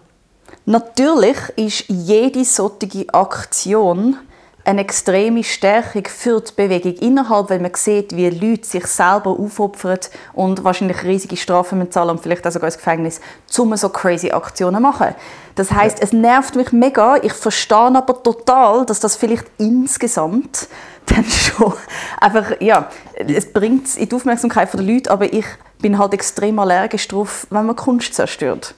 Natürlich 0.65 1.37
ist 1.55 1.85
jede 1.87 2.45
solche 2.45 3.05
Aktion 3.11 4.17
eine 4.65 4.81
extreme 4.81 5.43
Stärkung 5.43 6.05
für 6.05 6.41
die 6.41 6.51
Bewegung 6.55 6.93
innerhalb, 6.95 7.49
weil 7.49 7.59
man 7.59 7.73
sieht, 7.75 8.15
wie 8.15 8.29
Leute 8.29 8.65
sich 8.65 8.87
selber 8.87 9.29
aufopfern 9.29 9.99
und 10.33 10.63
wahrscheinlich 10.63 11.03
riesige 11.03 11.37
Strafen 11.37 11.89
zahlen 11.91 12.09
und 12.09 12.21
vielleicht 12.21 12.45
auch 12.47 12.51
sogar 12.51 12.67
ins 12.67 12.77
Gefängnis, 12.77 13.21
um 13.57 13.75
so 13.77 13.89
crazy 13.89 14.31
Aktionen 14.31 14.77
zu 14.77 14.81
machen. 14.81 15.15
Das 15.53 15.71
heißt, 15.71 16.01
es 16.01 16.11
nervt 16.11 16.55
mich 16.55 16.71
mega. 16.71 17.17
Ich 17.17 17.33
verstehe 17.33 17.77
aber 17.77 18.21
total, 18.21 18.85
dass 18.85 18.99
das 18.99 19.15
vielleicht 19.15 19.45
insgesamt 19.57 20.67
dann 21.05 21.23
schon 21.29 21.73
einfach, 22.19 22.59
ja, 22.59 22.89
es 23.15 23.53
bringt 23.53 23.85
es 23.85 23.97
in 23.97 24.09
die 24.09 24.15
Aufmerksamkeit 24.15 24.73
der 24.73 24.81
Leute, 24.81 25.11
aber 25.11 25.31
ich 25.31 25.45
bin 25.79 25.99
halt 25.99 26.13
extrem 26.13 26.57
allergisch 26.57 27.07
darauf, 27.07 27.45
wenn 27.51 27.67
man 27.67 27.75
Kunst 27.75 28.15
zerstört. 28.15 28.73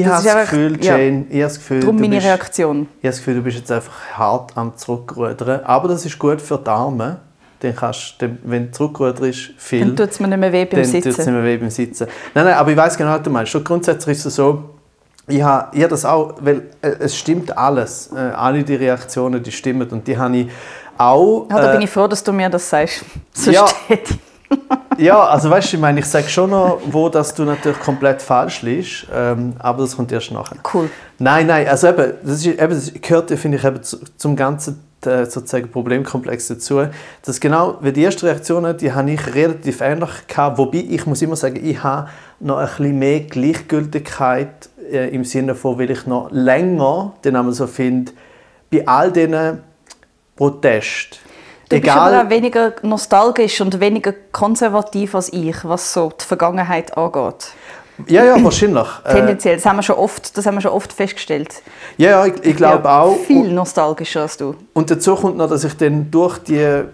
Ich 0.00 0.06
habe 0.06 0.24
das 0.24 0.50
Gefühl, 0.50 0.82
Jane, 0.82 1.26
ja, 1.28 1.36
ich 1.36 1.42
das 1.42 1.54
Gefühl, 1.56 1.80
Darum 1.80 1.96
meine 1.96 2.16
bist, 2.16 2.26
Reaktion. 2.26 2.88
Ich 3.00 3.04
habe 3.04 3.08
das 3.08 3.18
Gefühl, 3.18 3.34
du 3.34 3.42
bist 3.42 3.58
jetzt 3.58 3.70
einfach 3.70 3.92
hart 4.14 4.56
am 4.56 4.76
Zurückrudern. 4.76 5.60
Aber 5.64 5.88
das 5.88 6.06
ist 6.06 6.18
gut 6.18 6.40
für 6.40 6.58
die 6.58 6.70
Arme. 6.70 7.18
Dann 7.60 7.76
kannst, 7.76 8.14
dann, 8.18 8.38
wenn 8.42 8.66
du 8.66 8.72
zurückruderst, 8.72 9.50
viel. 9.56 9.80
Dann 9.80 9.96
tut 9.96 10.10
es 10.10 10.18
mir 10.18 10.28
nicht 10.28 10.38
mehr 10.38 10.52
weh 10.52 10.64
beim 10.64 10.84
Sitzen. 10.84 11.02
Dann 11.02 11.12
tut 11.12 11.20
es 11.20 11.26
nicht 11.26 11.34
mehr 11.34 11.44
weh 11.44 11.56
beim 11.58 11.70
Sitzen. 11.70 12.06
Nein, 12.34 12.44
nein, 12.46 12.54
aber 12.54 12.70
ich 12.70 12.76
weiß 12.76 12.96
genau, 12.96 13.10
was 13.10 13.22
du 13.22 13.30
meinst. 13.30 13.64
Grundsätzlich 13.64 14.18
ist 14.18 14.24
es 14.24 14.34
so, 14.34 14.64
ich 15.28 15.42
habe, 15.42 15.76
ich 15.76 15.82
habe 15.82 15.90
das 15.90 16.04
auch, 16.04 16.34
weil 16.40 16.70
äh, 16.80 16.88
es 16.98 17.16
stimmt 17.16 17.56
alles. 17.56 18.10
Äh, 18.12 18.18
alle 18.18 18.64
die 18.64 18.74
Reaktionen, 18.74 19.42
die 19.42 19.52
stimmen. 19.52 19.88
Und 19.88 20.08
die 20.08 20.16
habe 20.16 20.36
ich 20.36 20.48
auch... 20.96 21.46
Ja, 21.50 21.60
da 21.60 21.70
äh, 21.70 21.72
bin 21.74 21.82
ich 21.82 21.90
froh, 21.90 22.08
dass 22.08 22.24
du 22.24 22.32
mir 22.32 22.48
das 22.48 22.68
sagst. 22.68 23.04
Sonst 23.32 23.54
ja, 23.54 23.66
ja, 24.98 25.20
also 25.24 25.50
weißt 25.50 25.72
du, 25.72 25.76
ich 25.76 25.80
meine, 25.80 26.00
ich 26.00 26.06
sage 26.06 26.28
schon 26.28 26.50
noch, 26.50 26.80
wo 26.86 27.08
dass 27.08 27.34
du 27.34 27.44
natürlich 27.44 27.80
komplett 27.80 28.22
falsch 28.22 28.62
liegst, 28.62 29.06
ähm, 29.12 29.54
aber 29.58 29.82
das 29.82 29.96
kommt 29.96 30.12
erst 30.12 30.30
nachher. 30.30 30.56
Cool. 30.72 30.90
Nein, 31.18 31.46
nein, 31.46 31.68
also 31.68 31.88
eben, 31.88 32.14
das, 32.22 32.38
ist, 32.38 32.46
eben, 32.46 32.70
das 32.70 32.92
gehört, 33.00 33.30
finde 33.32 33.58
ich, 33.58 33.64
eben 33.64 33.82
zu, 33.82 33.98
zum 34.16 34.36
ganzen 34.36 34.82
äh, 35.06 35.26
sozusagen 35.26 35.68
Problemkomplex 35.70 36.48
dazu, 36.48 36.82
dass 37.24 37.40
genau, 37.40 37.78
weil 37.80 37.92
die 37.92 38.04
ersten 38.04 38.26
Reaktionen, 38.26 38.76
die 38.76 38.92
habe 38.92 39.10
ich 39.10 39.34
relativ 39.34 39.80
ähnlich 39.80 40.26
gehabt, 40.28 40.58
wobei 40.58 40.84
ich 40.88 41.06
muss 41.06 41.22
immer 41.22 41.36
sagen, 41.36 41.60
ich 41.64 41.82
habe 41.82 42.08
noch 42.40 42.58
ein 42.58 42.66
bisschen 42.66 42.98
mehr 42.98 43.20
Gleichgültigkeit 43.20 44.68
äh, 44.90 45.08
im 45.14 45.24
Sinne 45.24 45.54
von, 45.54 45.78
weil 45.78 45.90
ich 45.90 46.06
noch 46.06 46.30
länger, 46.30 47.14
den 47.24 47.52
so 47.52 47.66
finde, 47.66 48.12
bei 48.70 48.86
all 48.86 49.12
diesen 49.12 49.58
Protesten, 50.36 51.18
Du 51.76 51.80
bist 51.80 51.96
aber 51.96 52.22
auch 52.22 52.30
weniger 52.30 52.72
nostalgisch 52.82 53.60
und 53.60 53.80
weniger 53.80 54.12
konservativ 54.32 55.14
als 55.14 55.32
ich, 55.32 55.56
was 55.64 55.92
so 55.92 56.12
die 56.20 56.24
Vergangenheit 56.24 56.96
angeht. 56.96 57.54
Ja, 58.06 58.24
ja, 58.24 58.42
wahrscheinlich. 58.42 58.86
Äh, 59.04 59.14
Tendenziell, 59.14 59.56
das 59.56 59.66
haben 59.66 59.76
wir 59.76 59.82
schon 59.82 59.96
oft, 59.96 60.36
das 60.36 60.46
haben 60.46 60.54
wir 60.54 60.60
schon 60.60 60.72
oft 60.72 60.92
festgestellt. 60.92 61.62
Ja, 61.96 62.10
ja 62.10 62.26
ich, 62.26 62.44
ich 62.44 62.56
glaube 62.56 62.88
auch. 62.88 63.18
Viel 63.26 63.52
nostalgischer 63.52 64.22
als 64.22 64.36
du. 64.36 64.54
Und 64.72 64.90
dazu 64.90 65.14
kommt 65.14 65.36
noch, 65.36 65.48
dass 65.48 65.64
ich 65.64 65.76
dann 65.76 66.10
durch 66.10 66.38
die, 66.38 66.84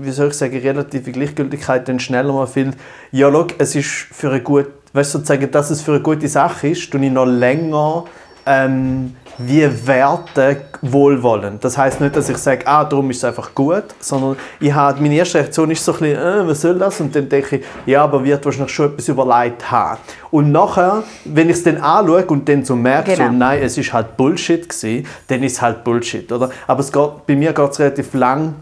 wie 0.00 0.10
soll 0.10 0.28
ich 0.28 0.34
sagen, 0.34 0.58
relative 0.58 1.12
Gleichgültigkeit 1.12 1.88
dann 1.88 2.00
schneller 2.00 2.32
mal 2.32 2.46
viel, 2.46 2.72
ja, 3.12 3.30
schau, 3.30 3.46
es 3.58 3.74
ist 3.74 3.88
für 3.88 4.30
eine 4.30 4.40
gute, 4.40 4.70
weißt 4.92 5.14
du, 5.14 5.18
sozusagen, 5.18 5.50
dass 5.50 5.70
es 5.70 5.82
für 5.82 5.92
eine 5.92 6.00
gute 6.00 6.28
Sache 6.28 6.68
ist, 6.68 6.90
tue 6.90 7.04
ich 7.04 7.12
noch 7.12 7.26
länger 7.26 8.04
ähm, 8.46 9.14
wie 9.38 9.68
Werte 9.86 10.62
wohlwollend. 10.82 11.62
Das 11.64 11.76
heißt 11.76 12.00
nicht, 12.00 12.16
dass 12.16 12.28
ich 12.28 12.36
sage, 12.38 12.66
ah, 12.66 12.84
darum 12.84 13.10
ist 13.10 13.18
es 13.18 13.24
einfach 13.24 13.54
gut, 13.54 13.84
sondern 14.00 14.36
ich 14.60 14.72
habe, 14.72 15.00
meine 15.00 15.14
erste 15.14 15.38
Reaktion 15.38 15.70
ist 15.70 15.84
so 15.84 15.92
ein 15.92 15.98
bisschen, 15.98 16.18
äh, 16.18 16.48
was 16.48 16.60
soll 16.60 16.78
das? 16.78 17.00
Und 17.00 17.14
dann 17.14 17.28
denke 17.28 17.56
ich, 17.56 17.64
ja, 17.86 18.04
aber 18.04 18.24
wird 18.24 18.44
wahrscheinlich 18.44 18.72
schon 18.72 18.92
etwas 18.92 19.08
überlegt 19.08 19.70
haben. 19.70 20.00
Und 20.30 20.52
nachher, 20.52 21.02
wenn 21.24 21.48
ich 21.48 21.56
es 21.56 21.64
dann 21.64 21.78
anschaue 21.78 22.24
und 22.26 22.48
dann 22.48 22.64
so 22.64 22.76
merke, 22.76 23.14
genau. 23.14 23.26
so, 23.26 23.32
nein, 23.32 23.62
es 23.62 23.78
ist 23.78 23.92
halt 23.92 24.16
Bullshit 24.16 24.68
gewesen, 24.68 25.06
dann 25.28 25.42
ist 25.42 25.52
es 25.54 25.62
halt 25.62 25.84
Bullshit, 25.84 26.30
oder? 26.30 26.50
Aber 26.66 26.80
es 26.80 26.92
geht, 26.92 27.26
bei 27.26 27.36
mir 27.36 27.52
geht 27.52 27.70
es 27.70 27.78
relativ 27.78 28.14
lang, 28.14 28.54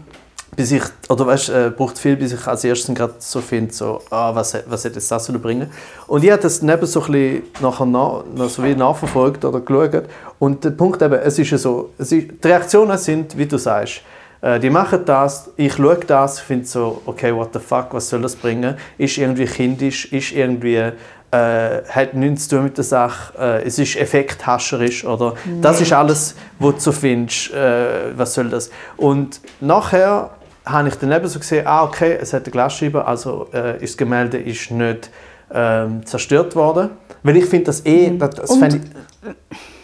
bis 0.55 0.71
ich, 0.71 0.83
oder 1.09 1.27
weißt, 1.27 1.49
äh, 1.49 1.71
braucht 1.75 1.97
viel, 1.97 2.15
bis 2.15 2.33
ich 2.33 2.47
als 2.47 2.63
erstes 2.63 2.93
gerade 2.95 3.15
so 3.19 3.41
finde, 3.41 3.73
so, 3.73 4.01
ah, 4.09 4.33
was, 4.33 4.57
was 4.67 4.85
hätte 4.85 4.99
das 4.99 5.31
bringen 5.33 5.69
Und 6.07 6.23
ich 6.23 6.31
habe 6.31 6.41
das 6.41 6.61
neben 6.61 6.85
so 6.85 7.01
ein 7.03 7.11
bisschen 7.11 7.43
nachher 7.61 7.85
nach, 7.85 8.23
so 8.47 8.63
wie 8.63 8.75
nachverfolgt 8.75 9.43
oder 9.43 9.59
geschaut. 9.59 10.03
Und 10.39 10.63
der 10.63 10.71
Punkt 10.71 11.01
eben, 11.01 11.15
es 11.15 11.37
ist 11.39 11.51
ja 11.51 11.57
so, 11.57 11.91
es 11.97 12.11
ist, 12.11 12.43
die 12.43 12.47
Reaktionen 12.47 12.97
sind, 12.97 13.37
wie 13.37 13.45
du 13.45 13.57
sagst, 13.57 14.01
äh, 14.41 14.59
die 14.59 14.69
machen 14.69 15.01
das, 15.05 15.49
ich 15.57 15.73
schaue 15.73 15.97
das, 16.07 16.39
finde 16.39 16.65
so, 16.65 17.01
okay, 17.05 17.35
what 17.35 17.49
the 17.53 17.59
fuck, 17.59 17.87
was 17.91 18.09
soll 18.09 18.21
das 18.21 18.35
bringen? 18.35 18.75
Ist 18.97 19.17
irgendwie 19.17 19.45
kindisch, 19.45 20.11
ist 20.11 20.31
irgendwie 20.31 20.91
äh, 21.31 21.83
hat 21.89 22.13
nichts 22.13 22.47
zu 22.47 22.55
tun 22.55 22.65
mit 22.65 22.77
der 22.77 22.83
Sache, 22.83 23.33
äh, 23.37 23.63
es 23.63 23.79
ist 23.79 23.95
effekthascherisch 23.95 25.05
oder 25.05 25.33
nee. 25.45 25.61
das 25.61 25.81
ist 25.81 25.91
alles, 25.91 26.35
was 26.59 26.83
du 26.83 26.91
findest, 26.91 27.53
äh, 27.53 28.15
was 28.15 28.33
soll 28.33 28.49
das? 28.49 28.69
Und 28.97 29.41
nachher 29.59 30.29
habe 30.65 30.87
ich 30.87 30.95
dann 30.95 31.11
eben 31.11 31.27
so 31.27 31.39
gesehen, 31.39 31.67
ah, 31.67 31.83
okay, 31.83 32.17
es 32.19 32.33
hat 32.33 32.43
eine 32.43 32.51
Glasscheibe, 32.51 33.05
also 33.05 33.47
äh, 33.53 33.75
ist 33.75 33.93
das 33.93 33.97
Gemälde 33.97 34.37
ist 34.37 34.71
nicht 34.71 35.09
ähm, 35.53 36.05
zerstört 36.05 36.55
worden. 36.55 36.89
Weil 37.23 37.37
ich 37.37 37.45
finde 37.45 37.65
das 37.65 37.85
eh, 37.85 38.09
mhm. 38.09 38.19
das, 38.19 38.35
das 38.35 38.49
und, 38.49 38.73
ich... 38.73 38.81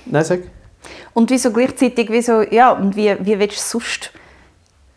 Nein, 0.06 0.24
sag. 0.24 0.40
Und 1.14 1.30
wieso 1.30 1.52
gleichzeitig, 1.52 2.10
wieso, 2.10 2.42
ja, 2.42 2.72
und 2.72 2.96
wie, 2.96 3.16
wie 3.20 3.38
willst 3.40 3.58
du 3.58 3.80
sonst 3.80 4.12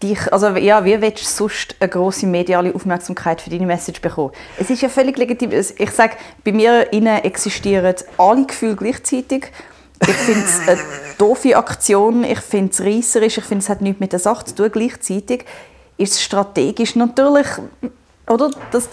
dich, 0.03 0.33
also 0.33 0.49
ja, 0.51 0.85
wie 0.85 1.01
willst 1.01 1.25
du 1.25 1.49
sonst 1.49 1.77
eine 1.81 1.89
große 1.89 2.27
mediale 2.27 2.75
Aufmerksamkeit 2.75 3.41
für 3.41 3.51
deine 3.51 3.67
Message 3.67 4.01
bekommen? 4.01 4.33
Es 4.59 4.71
ist 4.71 4.83
ja 4.83 4.89
völlig 4.89 5.19
legitim. 5.19 5.51
Ich 5.53 5.91
sage, 5.91 6.15
bei 6.45 6.53
mir 6.53 6.93
innen 6.93 7.19
existieren 7.25 7.95
alle 8.17 8.47
Gefühle 8.47 8.77
gleichzeitig 8.77 9.51
ich 10.09 10.15
finde 10.15 10.45
es 10.45 10.69
eine 10.69 10.81
doofe 11.19 11.57
Aktion, 11.57 12.25
ich 12.25 12.41
finde 12.41 12.73
es 12.73 12.81
reisserisch, 12.81 13.39
ich 13.39 13.45
finde 13.45 13.63
es 13.63 13.69
hat 13.69 13.81
nichts 13.81 14.01
mit 14.01 14.13
der 14.13 14.19
Sache 14.19 14.45
zu 14.45 14.55
tun. 14.55 14.71
Gleichzeitig 14.73 15.45
ist 15.97 16.15
es 16.15 16.23
strategisch 16.23 16.97
natürlich, 16.97 17.47
oder? 18.29 18.51
Das, 18.71 18.89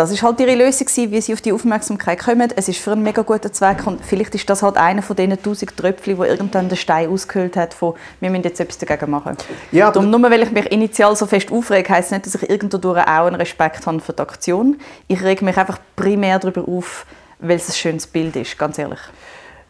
das 0.00 0.10
ist 0.10 0.22
halt 0.22 0.40
ihre 0.40 0.54
Lösung 0.54 0.86
wie 1.10 1.20
sie 1.20 1.34
auf 1.34 1.42
die 1.42 1.52
Aufmerksamkeit 1.52 2.18
kommen. 2.18 2.50
Es 2.56 2.68
ist 2.68 2.78
für 2.78 2.92
einen 2.92 3.02
mega 3.02 3.20
guten 3.20 3.52
Zweck 3.52 3.86
und 3.86 4.02
vielleicht 4.02 4.34
ist 4.34 4.48
das 4.48 4.62
halt 4.62 4.78
einer 4.78 5.02
von 5.02 5.14
diesen 5.14 5.42
tausend 5.42 5.76
Tröpfchen, 5.76 6.16
wo 6.16 6.24
irgendwann 6.24 6.70
den 6.70 6.78
Stein 6.78 7.10
ausgehöhlt 7.10 7.56
hat, 7.56 7.74
von 7.74 7.94
wir 8.20 8.30
müssen 8.30 8.44
jetzt 8.44 8.60
etwas 8.60 8.78
dagegen 8.78 9.10
machen. 9.10 9.36
Ja, 9.72 9.90
Darum, 9.90 10.08
nur 10.08 10.22
weil 10.22 10.42
ich 10.42 10.52
mich 10.52 10.72
initial 10.72 11.14
so 11.16 11.26
fest 11.26 11.52
aufrege, 11.52 11.88
heisst 11.90 12.12
nicht, 12.12 12.24
dass 12.24 12.34
ich 12.34 12.48
irgendwo 12.48 12.78
auch 12.92 13.26
einen 13.26 13.34
Respekt 13.34 13.86
habe 13.86 14.00
für 14.00 14.14
die 14.14 14.22
Aktion. 14.22 14.78
Ich 15.06 15.22
rege 15.22 15.44
mich 15.44 15.58
einfach 15.58 15.78
primär 15.96 16.38
darüber 16.38 16.66
auf, 16.66 17.04
weil 17.38 17.56
es 17.56 17.68
ein 17.68 17.74
schönes 17.74 18.06
Bild 18.06 18.36
ist, 18.36 18.56
ganz 18.56 18.78
ehrlich. 18.78 19.00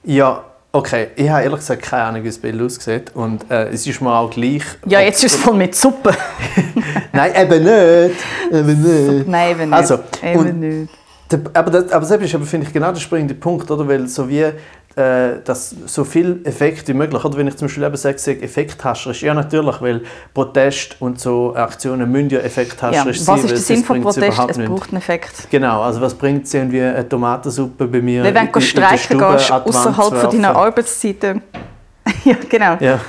Ja, 0.04 0.44
Okay, 0.72 1.08
ich 1.16 1.28
habe 1.28 1.42
ehrlich 1.42 1.58
gesagt 1.58 1.82
keine 1.82 2.04
Ahnung, 2.04 2.22
wie 2.22 2.28
das 2.28 2.38
Bild 2.38 2.62
aussieht. 2.62 3.10
Und 3.14 3.50
äh, 3.50 3.70
es 3.70 3.84
ist 3.86 4.00
mir 4.00 4.14
auch 4.14 4.30
gleich. 4.30 4.62
Ja, 4.86 5.00
jetzt 5.00 5.24
ist 5.24 5.34
es 5.34 5.40
voll 5.40 5.56
mit 5.56 5.74
Suppe. 5.74 6.16
Nein, 7.12 7.32
eben 7.34 7.64
nicht. 7.64 8.16
Eben 8.52 9.16
nicht. 9.16 9.28
Nein, 9.28 9.50
eben 9.50 9.70
nicht. 9.70 9.72
Also, 9.72 9.98
eben 10.22 10.60
nicht. 10.60 10.90
aber, 11.54 11.70
das, 11.72 11.90
aber 11.90 12.06
das 12.06 12.10
ist, 12.12 12.48
finde 12.48 12.66
ich, 12.66 12.72
genau 12.72 12.92
der 12.92 13.00
springende 13.00 13.34
Punkt, 13.34 13.68
oder? 13.68 13.86
Weil 13.88 14.06
so 14.06 14.28
wie 14.28 14.46
dass 15.44 15.74
so 15.86 16.04
viel 16.04 16.40
Effekt 16.44 16.88
wie 16.88 16.94
möglich, 16.94 17.24
oder 17.24 17.36
wenn 17.36 17.48
ich 17.48 17.56
zum 17.56 17.68
Beispiel 17.68 17.84
eben 17.84 17.96
sage, 17.96 18.42
effekthascherisch, 18.42 19.22
ja 19.22 19.34
natürlich, 19.34 19.80
weil 19.80 20.02
Protest 20.34 20.96
und 21.00 21.20
so 21.20 21.54
Aktionen 21.54 22.10
müssen 22.10 22.30
ja 22.30 22.40
effekthascherisch 22.40 23.18
ja, 23.18 23.22
sein. 23.22 23.36
Was 23.36 23.44
ist 23.44 23.50
der 23.50 23.58
Sinn 23.76 23.84
von 23.84 24.00
Protest? 24.00 24.38
Es 24.48 24.58
braucht 24.58 24.90
einen 24.90 24.98
Effekt. 24.98 25.48
Genau, 25.50 25.82
also 25.82 26.00
was 26.00 26.14
bringt 26.14 26.46
es 26.46 26.54
irgendwie 26.54 26.82
eine 26.82 27.08
Tomatensuppe 27.08 27.86
bei 27.86 28.00
mir 28.00 28.24
Weil 28.24 28.34
wenn 28.34 28.52
du 28.52 28.60
streiken 28.60 29.18
gehst, 29.18 29.50
außerhalb 29.50 30.16
von 30.16 30.30
deiner 30.30 30.56
Arbeitszeiten. 30.56 31.42
ja, 32.24 32.36
genau. 32.48 32.76
Ja. 32.80 33.00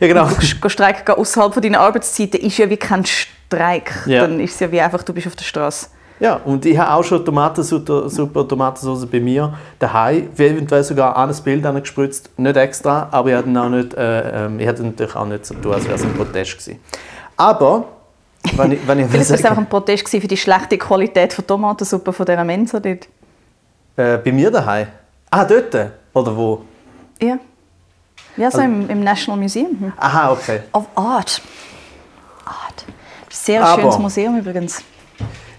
Ja, 0.00 0.06
genau. 0.08 0.28
Du 0.60 0.68
streiken 0.68 1.14
außerhalb 1.14 1.54
von 1.54 1.62
deiner 1.62 1.80
Arbeitszeiten 1.80 2.40
ist 2.40 2.58
ja 2.58 2.68
wie 2.68 2.76
kein 2.76 3.04
Streik. 3.04 3.92
Ja. 4.06 4.22
Dann 4.22 4.40
ist 4.40 4.54
es 4.54 4.60
ja 4.60 4.72
wie 4.72 4.80
einfach, 4.80 5.02
du 5.02 5.12
bist 5.12 5.26
auf 5.26 5.36
der 5.36 5.44
Straße. 5.44 5.86
Ja, 6.22 6.34
und 6.44 6.64
ich 6.64 6.78
habe 6.78 6.92
auch 6.92 7.02
schon 7.02 7.24
Tomatensuppe, 7.24 8.46
Tomatensauce 8.46 9.06
bei 9.06 9.18
mir 9.18 9.54
daheim, 9.80 10.28
eventuell 10.38 10.84
sogar 10.84 11.16
an 11.16 11.30
ein 11.30 11.42
Bild 11.42 11.64
gespritzt, 11.82 12.30
nicht 12.38 12.56
extra, 12.56 13.08
aber 13.10 13.30
ich 13.30 13.34
hatte 13.34 13.60
auch 13.60 13.68
nicht, 13.68 13.92
äh, 13.94 14.44
ähm, 14.44 14.60
ich 14.60 14.68
hatte 14.68 14.84
natürlich 14.84 15.16
auch 15.16 15.26
nicht 15.26 15.44
so 15.44 15.54
tun, 15.54 15.72
als 15.72 15.84
wäre 15.84 15.96
es 15.96 16.04
ein 16.04 16.14
Protest 16.14 16.52
gewesen. 16.52 16.78
Aber 17.36 17.86
wenn 18.54 18.70
ich, 18.70 18.86
wenn 18.86 19.00
ich 19.00 19.06
Vielleicht 19.08 19.30
war 19.30 19.36
es 19.36 19.44
einfach 19.44 19.58
ein 19.58 19.68
Protest 19.68 20.08
für 20.08 20.20
die 20.20 20.36
schlechte 20.36 20.78
Qualität 20.78 21.36
der 21.36 21.44
Tomatensuppe 21.44 22.12
von 22.12 22.24
dieser 22.24 22.44
Mensa 22.44 22.78
dort. 22.78 23.08
Äh, 23.96 24.18
bei 24.18 24.30
mir 24.30 24.48
daheim? 24.52 24.86
Ah, 25.28 25.44
dort? 25.44 25.74
Oder 26.14 26.36
wo? 26.36 26.62
Ja. 27.20 27.36
Ja, 28.36 28.48
so 28.48 28.58
also, 28.58 28.60
im, 28.60 28.88
im, 28.88 29.02
National 29.02 29.40
Museum. 29.40 29.92
Aha, 29.96 30.30
okay. 30.30 30.60
Of 30.72 30.86
Art. 30.94 31.42
Art. 32.44 32.84
Sehr 33.28 33.64
aber, 33.64 33.82
schönes 33.82 33.98
Museum 33.98 34.38
übrigens. 34.38 34.84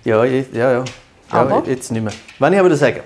Ja, 0.04 0.24
ja, 0.26 0.44
ja. 0.54 0.72
ja 0.72 0.86
aber? 1.30 1.64
jetzt 1.68 1.92
nicht 1.92 2.04
mehr. 2.04 2.14
Was 2.40 2.52
ich 2.52 2.60
aber 2.60 2.76
sagen 2.76 3.00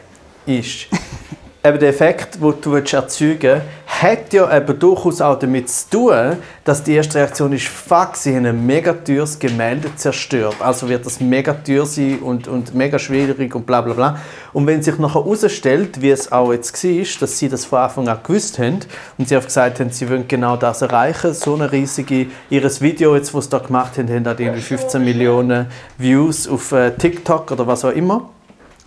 ist, 0.45 0.87
eben 1.63 1.79
der 1.79 1.89
Effekt, 1.89 2.35
den 2.41 2.61
du 2.61 2.75
erzeugen 2.75 3.41
willst, 3.41 3.61
hat 4.01 4.33
ja 4.33 4.55
eben 4.55 4.77
durchaus 4.79 5.21
auch 5.21 5.39
damit 5.39 5.69
zu 5.69 5.89
tun, 5.89 6.37
dass 6.63 6.83
die 6.83 6.93
erste 6.93 7.19
Reaktion 7.19 7.53
ist, 7.53 7.67
fuck, 7.67 8.15
sie 8.15 8.35
haben 8.35 8.45
ein 8.45 8.65
mega 8.65 8.93
teures 8.93 9.39
Gemälde 9.39 9.95
zerstört. 9.95 10.55
Also 10.59 10.89
wird 10.89 11.05
das 11.05 11.19
mega 11.19 11.53
teuer 11.53 11.85
sein 11.85 12.19
und, 12.19 12.47
und 12.47 12.75
mega 12.75 12.99
schwierig 12.99 13.55
und 13.55 13.65
bla 13.65 13.81
bla 13.81 13.93
bla. 13.93 14.19
Und 14.53 14.67
wenn 14.67 14.83
sich 14.83 14.97
nachher 14.97 15.23
herausstellt, 15.23 16.01
wie 16.01 16.11
es 16.11 16.31
auch 16.31 16.51
jetzt 16.51 16.83
war, 16.83 17.19
dass 17.19 17.39
sie 17.39 17.49
das 17.49 17.65
von 17.65 17.79
Anfang 17.79 18.07
an 18.07 18.19
gewusst 18.23 18.59
haben 18.59 18.79
und 19.17 19.27
sie 19.29 19.37
auch 19.37 19.43
gesagt 19.43 19.79
haben, 19.79 19.89
sie 19.89 20.09
wollen 20.09 20.27
genau 20.27 20.57
das 20.57 20.81
erreichen, 20.81 21.33
so 21.33 21.55
eine 21.55 21.71
riesige, 21.71 22.27
ihres 22.49 22.81
Video, 22.81 23.15
jetzt, 23.15 23.33
was 23.33 23.45
sie 23.45 23.51
da 23.51 23.59
gemacht 23.59 23.97
haben, 23.97 24.25
hat 24.25 24.39
irgendwie 24.39 24.61
15 24.61 25.03
Millionen 25.03 25.67
Views 25.97 26.47
auf 26.47 26.71
äh, 26.71 26.91
TikTok 26.91 27.51
oder 27.51 27.67
was 27.67 27.83
auch 27.85 27.91
immer. 27.91 28.29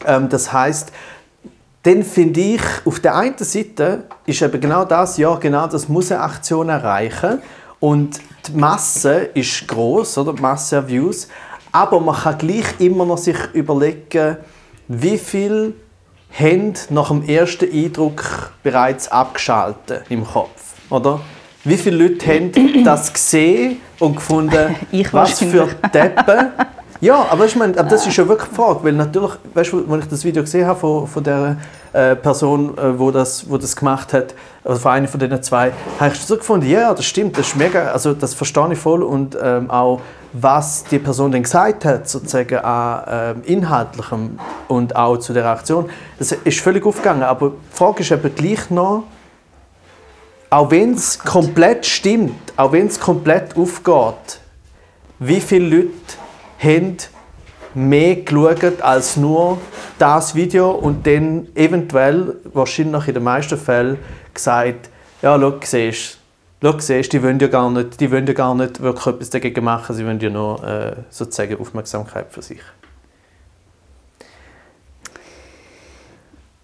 Ähm, 0.06 0.28
das 0.28 0.52
heißt, 0.52 0.92
dann 1.82 2.02
finde 2.02 2.40
ich, 2.40 2.60
auf 2.84 3.00
der 3.00 3.16
einen 3.16 3.38
Seite 3.38 4.04
ist 4.26 4.42
eben 4.42 4.60
genau 4.60 4.84
das, 4.84 5.16
ja 5.16 5.34
genau, 5.36 5.66
das 5.66 5.88
muss 5.88 6.12
eine 6.12 6.20
Aktion 6.20 6.68
erreichen. 6.68 7.40
Und 7.78 8.20
die 8.46 8.52
Masse 8.52 9.30
ist 9.34 9.66
groß 9.66 10.18
oder? 10.18 10.34
Die 10.34 10.42
Masse 10.42 10.78
an 10.78 10.88
Views, 10.88 11.28
aber 11.72 12.00
man 12.00 12.14
kann 12.14 12.36
gleich 12.36 12.66
immer 12.78 13.06
noch 13.06 13.18
sich 13.18 13.36
überlegen, 13.54 14.36
wie 14.88 15.16
viel 15.16 15.74
haben 16.32 16.74
nach 16.90 17.08
dem 17.08 17.26
ersten 17.26 17.70
Eindruck 17.72 18.52
bereits 18.62 19.10
abgeschaltet 19.10 20.04
im 20.10 20.24
Kopf, 20.26 20.74
oder? 20.90 21.20
Wie 21.64 21.76
viele 21.76 22.08
Leute 22.08 22.26
haben 22.26 22.84
das 22.84 23.12
gesehen 23.12 23.80
und 23.98 24.16
gefunden, 24.16 24.74
was 25.12 25.38
für 25.38 25.68
Deppen 25.92 26.48
ja, 27.00 27.26
aber, 27.30 27.46
ich 27.46 27.56
meine, 27.56 27.78
aber 27.78 27.88
das 27.88 28.06
ist 28.06 28.16
ja 28.16 28.28
wirklich 28.28 28.50
die 28.50 28.54
Frage, 28.54 28.84
weil 28.84 28.92
natürlich, 28.92 29.32
weißt 29.54 29.72
du, 29.72 29.90
wenn 29.90 30.00
ich 30.00 30.08
das 30.08 30.22
Video 30.24 30.42
gesehen 30.42 30.66
habe 30.66 30.78
von, 30.78 31.06
von 31.06 31.24
der 31.24 31.56
äh, 31.92 32.14
Person, 32.14 32.76
äh, 32.76 32.98
wo, 32.98 33.10
das, 33.10 33.48
wo 33.48 33.56
das 33.56 33.74
gemacht 33.74 34.12
hat, 34.12 34.34
also 34.62 34.80
von 34.80 34.92
einer 34.92 35.08
von 35.08 35.18
den 35.18 35.42
zwei, 35.42 35.72
habe 35.98 36.12
ich 36.12 36.20
so 36.20 36.36
gefunden, 36.36 36.68
ja, 36.68 36.92
das 36.92 37.06
stimmt, 37.06 37.38
das 37.38 37.48
ist 37.48 37.56
mega, 37.56 37.86
also 37.90 38.12
das 38.12 38.34
verstehe 38.34 38.72
ich 38.72 38.78
voll 38.78 39.02
und 39.02 39.36
ähm, 39.42 39.70
auch 39.70 40.00
was 40.32 40.84
die 40.84 40.98
Person 40.98 41.32
dann 41.32 41.42
gesagt 41.42 41.84
hat, 41.84 42.08
sozusagen 42.08 42.58
an 42.58 43.36
ähm, 43.36 43.42
inhaltlichem 43.44 44.38
und 44.68 44.94
auch 44.94 45.16
zu 45.16 45.32
der 45.32 45.46
Aktion, 45.46 45.88
das 46.18 46.32
ist 46.32 46.60
völlig 46.60 46.84
aufgegangen, 46.84 47.22
aber 47.22 47.50
die 47.50 47.76
Frage 47.76 48.00
ist 48.00 48.12
eben 48.12 48.34
gleich 48.34 48.70
noch, 48.70 49.04
auch 50.50 50.70
wenn 50.70 50.94
es 50.94 51.18
komplett 51.18 51.86
stimmt, 51.86 52.52
auch 52.56 52.72
wenn 52.72 52.88
es 52.88 53.00
komplett 53.00 53.56
aufgeht, 53.56 54.40
wie 55.18 55.40
viele 55.40 55.76
Leute 55.76 55.90
haben 56.62 56.96
mehr 57.74 58.16
geschaut 58.16 58.82
als 58.82 59.16
nur 59.16 59.58
das 59.98 60.34
Video 60.34 60.70
und 60.70 61.06
dann 61.06 61.48
eventuell, 61.54 62.36
wahrscheinlich 62.52 63.08
in 63.08 63.14
den 63.14 63.22
meisten 63.22 63.58
Fällen, 63.58 63.98
gesagt, 64.34 64.90
ja, 65.22 65.38
schau, 65.38 65.54
siehst 65.62 66.20
schau, 66.62 66.78
siehst, 66.78 67.12
die 67.12 67.22
wollen 67.22 67.38
ja 67.38 67.48
gar 67.48 67.70
nicht, 67.70 68.00
die 68.00 68.10
wollen 68.10 68.26
ja 68.26 68.32
gar 68.32 68.54
nicht 68.54 68.80
wirklich 68.80 69.06
etwas 69.06 69.30
dagegen 69.30 69.64
machen, 69.64 69.94
sie 69.94 70.04
wollen 70.04 70.20
ja 70.20 70.30
nur 70.30 70.62
äh, 70.64 70.96
sozusagen 71.10 71.58
Aufmerksamkeit 71.60 72.26
für 72.30 72.42
sich. 72.42 72.60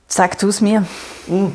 Sag 0.09 0.39
du 0.39 0.49
es 0.49 0.61
mir. 0.61 0.81
Mm. 1.27 1.47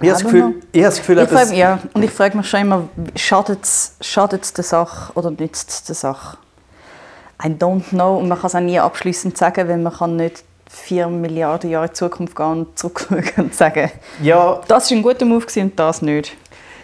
Ich 0.00 0.10
habe 0.10 0.24
Gefühl, 0.24 0.54
ich 0.72 0.82
habe 0.82 0.90
das 0.90 0.98
Gefühl 0.98 1.18
Ich 1.18 1.28
frage, 1.28 1.54
ja, 1.54 1.78
und 1.94 2.02
ich 2.02 2.10
frage 2.10 2.36
mich 2.36 2.48
schon 2.48 2.60
immer, 2.60 2.88
schadet 3.14 3.64
es 3.64 4.52
der 4.52 4.64
Sache 4.64 5.12
oder 5.14 5.30
nützt 5.30 5.70
es 5.70 5.84
der 5.84 5.94
Sache? 5.94 6.36
I 7.42 7.48
don't 7.48 7.88
know. 7.90 8.18
Und 8.18 8.28
man 8.28 8.38
kann 8.38 8.48
es 8.48 8.54
auch 8.54 8.60
nie 8.60 8.78
abschließend 8.78 9.36
sagen, 9.36 9.68
weil 9.68 9.78
man 9.78 9.92
kann 9.92 10.16
nicht 10.16 10.44
4 10.68 11.08
Milliarden 11.08 11.70
Jahre 11.70 11.86
in 11.86 11.90
die 11.90 11.94
Zukunft 11.94 12.36
gehen 12.36 12.46
und 12.46 12.78
zurückschauen 12.78 13.24
und 13.36 13.54
sagen, 13.54 13.90
ja, 14.22 14.60
das 14.68 14.90
war 14.90 14.98
ein 14.98 15.02
guter 15.02 15.24
Move 15.24 15.46
und 15.56 15.78
das 15.78 16.02
nicht. 16.02 16.36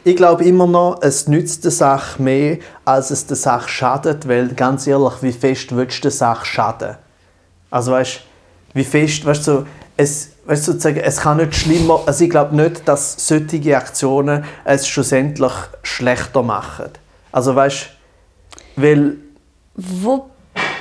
Ich 0.02 0.16
glaube 0.16 0.44
immer 0.44 0.66
noch, 0.66 1.02
es 1.02 1.28
nützt 1.28 1.64
der 1.64 1.72
Sache 1.72 2.22
mehr, 2.22 2.58
als 2.84 3.10
es 3.10 3.26
der 3.26 3.36
Sache 3.36 3.68
schadet, 3.68 4.26
weil 4.26 4.48
ganz 4.54 4.86
ehrlich, 4.86 5.12
wie 5.20 5.32
fest 5.32 5.76
willst 5.76 5.98
du 5.98 6.02
der 6.02 6.10
Sache 6.10 6.46
schaden? 6.46 6.96
Also 7.70 7.92
weißt, 7.92 8.20
wie 8.72 8.84
fest, 8.84 9.26
weißt 9.26 9.46
du, 9.46 9.52
so, 9.52 9.66
es, 9.98 10.30
weißt 10.46 10.68
du, 10.68 10.72
sozusagen, 10.72 11.00
es 11.00 11.20
kann 11.20 11.36
nicht 11.36 11.54
schlimmer, 11.54 12.00
also 12.06 12.24
ich 12.24 12.30
glaube 12.30 12.56
nicht, 12.56 12.88
dass 12.88 13.26
solche 13.28 13.76
Aktionen 13.76 14.44
es 14.64 14.88
schlussendlich 14.88 15.52
schlechter 15.82 16.42
machen. 16.42 16.90
Also 17.30 17.54
weißt, 17.54 17.90
weil, 18.76 19.16
Wo 19.74 20.30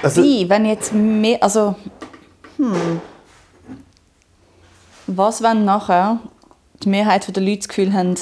also, 0.03 0.21
wenn 0.21 0.65
jetzt 0.65 0.93
mehr, 0.93 1.41
also, 1.41 1.75
hm, 2.57 3.01
was 5.07 5.41
wenn 5.41 5.65
nachher 5.65 6.19
die 6.83 6.89
Mehrheit 6.89 7.35
der 7.35 7.43
Leute 7.43 7.57
das 7.57 7.67
Gefühl 7.67 7.93
haben, 7.93 8.15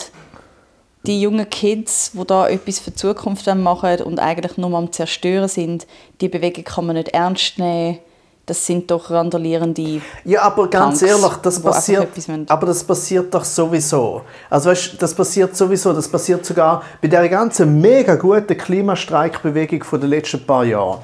die 1.06 1.22
jungen 1.22 1.50
Kids, 1.50 2.12
die 2.14 2.26
da 2.26 2.48
etwas 2.48 2.80
für 2.80 2.92
die 2.92 2.98
Zukunft 2.98 3.48
machen 3.56 4.02
und 4.02 4.20
eigentlich 4.20 4.58
nur 4.58 4.78
am 4.78 4.92
Zerstören 4.92 5.48
sind, 5.48 5.88
die 6.22 6.28
Bewegung 6.28 6.64
kann 6.64 6.86
man 6.86 6.96
nicht 6.98 7.10
ernst 7.10 7.58
nehmen. 7.58 8.00
Das 8.46 8.66
sind 8.66 8.90
doch 8.90 9.10
randalierende. 9.12 10.02
Ja, 10.24 10.44
aber 10.44 10.70
ganz 10.70 11.00
Punks, 11.00 11.14
ehrlich, 11.14 11.38
das 11.42 11.62
passiert, 11.62 12.08
aber 12.48 12.68
das 12.68 12.82
passiert 12.82 13.34
doch 13.34 13.44
sowieso. 13.44 14.22
Also 14.50 14.70
weißt, 14.70 15.02
das 15.02 15.14
passiert 15.14 15.58
sowieso, 15.58 15.92
das 15.92 16.08
passiert 16.08 16.46
sogar 16.46 16.82
bei 17.02 17.10
der 17.10 17.28
ganzen 17.28 17.82
mega 17.82 18.16
guten 18.16 18.58
Klimastreikbewegung 18.58 19.84
von 19.84 20.00
den 20.00 20.12
letzten 20.12 20.46
paar 20.46 20.64
Jahren, 20.64 21.00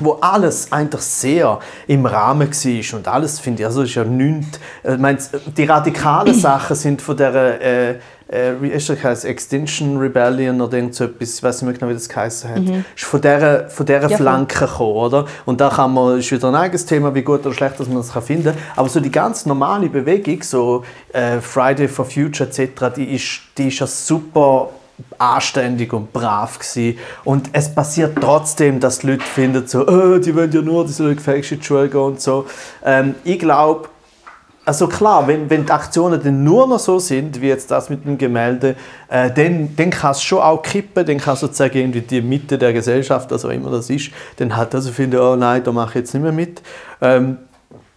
wo 0.00 0.12
alles 0.20 0.72
eigentlich 0.72 1.02
sehr 1.02 1.58
im 1.86 2.06
Rahmen 2.06 2.50
war 2.50 2.98
und 2.98 3.08
alles 3.08 3.38
finde 3.38 3.62
ich, 3.62 3.66
also 3.66 3.82
ist 3.82 3.94
ja 3.94 4.04
nichts. 4.04 4.58
äh, 4.82 4.94
Ich 4.94 4.98
meine, 5.00 5.18
die 5.56 5.64
radikalen 5.64 6.34
Sachen 6.40 6.76
sind 6.76 7.02
von 7.02 7.16
der 7.16 7.60
äh, 7.60 7.94
äh, 8.32 8.52
wie 8.60 8.68
ist 8.68 8.88
das 8.88 9.02
heißt, 9.02 9.24
Extinction 9.24 9.96
Rebellion 9.98 10.60
oder 10.60 10.76
irgend 10.76 10.94
so 10.94 11.04
etwas, 11.04 11.38
ich 11.38 11.42
weiß 11.42 11.62
nicht 11.62 11.64
mehr 11.70 11.78
genau, 11.78 11.90
wie 11.90 11.94
das 11.94 12.08
geheißen 12.08 12.48
hat, 12.50 12.62
ist 12.94 13.04
von 13.04 13.20
dieser, 13.20 13.68
von 13.68 13.84
dieser 13.86 14.08
Ja. 14.08 14.16
Flanke 14.16 14.66
gekommen, 14.66 14.92
oder? 14.94 15.24
Und 15.46 15.60
da 15.60 15.68
kann 15.68 15.92
man, 15.92 16.18
ist 16.20 16.30
wieder 16.30 16.46
ein 16.48 16.54
eigenes 16.54 16.86
Thema, 16.86 17.12
wie 17.12 17.22
gut 17.22 17.40
oder 17.44 17.52
schlecht 17.52 17.80
dass 17.80 17.88
man 17.88 17.96
das 17.96 18.12
kann 18.12 18.22
finden 18.22 18.44
kann. 18.54 18.62
Aber 18.76 18.88
so 18.88 19.00
die 19.00 19.10
ganz 19.10 19.46
normale 19.46 19.88
Bewegung, 19.88 20.44
so 20.44 20.84
äh, 21.12 21.40
Friday 21.40 21.88
for 21.88 22.04
Future 22.04 22.48
etc., 22.48 22.94
die 22.94 23.16
ist, 23.16 23.40
die 23.58 23.66
ist 23.66 23.80
ja 23.80 23.88
super 23.88 24.68
anständig 25.18 25.92
und 25.92 26.12
brav 26.12 26.58
gewesen. 26.58 26.98
Und 27.24 27.50
es 27.52 27.74
passiert 27.74 28.18
trotzdem, 28.20 28.80
dass 28.80 29.00
die 29.00 29.08
Leute 29.08 29.24
finden, 29.24 29.66
so, 29.66 29.86
äh, 29.86 30.20
die 30.20 30.34
wollen 30.34 30.52
ja 30.52 30.62
nur, 30.62 30.84
die 30.86 30.92
sollen 30.92 31.16
gefälscht 31.16 31.52
in 31.52 31.60
die 31.60 31.64
Schule 31.64 31.88
gehen 31.88 32.00
und 32.00 32.20
so. 32.20 32.46
Ähm, 32.84 33.14
ich 33.24 33.38
glaube, 33.38 33.88
also 34.64 34.86
klar, 34.86 35.26
wenn, 35.26 35.48
wenn 35.48 35.64
die 35.64 35.72
Aktionen 35.72 36.22
dann 36.22 36.44
nur 36.44 36.66
noch 36.66 36.78
so 36.78 36.98
sind, 36.98 37.40
wie 37.40 37.48
jetzt 37.48 37.70
das 37.70 37.90
mit 37.90 38.04
dem 38.04 38.18
Gemälde, 38.18 38.76
äh, 39.08 39.30
dann, 39.30 39.74
dann 39.74 39.90
kann 39.90 40.12
es 40.12 40.22
schon 40.22 40.38
auch 40.38 40.62
kippen, 40.62 41.04
dann 41.04 41.18
kann 41.18 41.36
sozusagen 41.36 41.76
irgendwie 41.76 42.02
die 42.02 42.20
Mitte 42.20 42.58
der 42.58 42.72
Gesellschaft, 42.72 43.32
auch 43.32 43.44
immer 43.44 43.70
das 43.70 43.90
ist, 43.90 44.10
dann 44.36 44.56
hat 44.56 44.74
also 44.74 44.92
finde, 44.92 45.20
oh 45.22 45.34
nein, 45.34 45.64
da 45.64 45.72
mache 45.72 45.90
ich 45.90 45.94
jetzt 45.96 46.14
nicht 46.14 46.22
mehr 46.22 46.32
mit. 46.32 46.62
Ähm, 47.00 47.38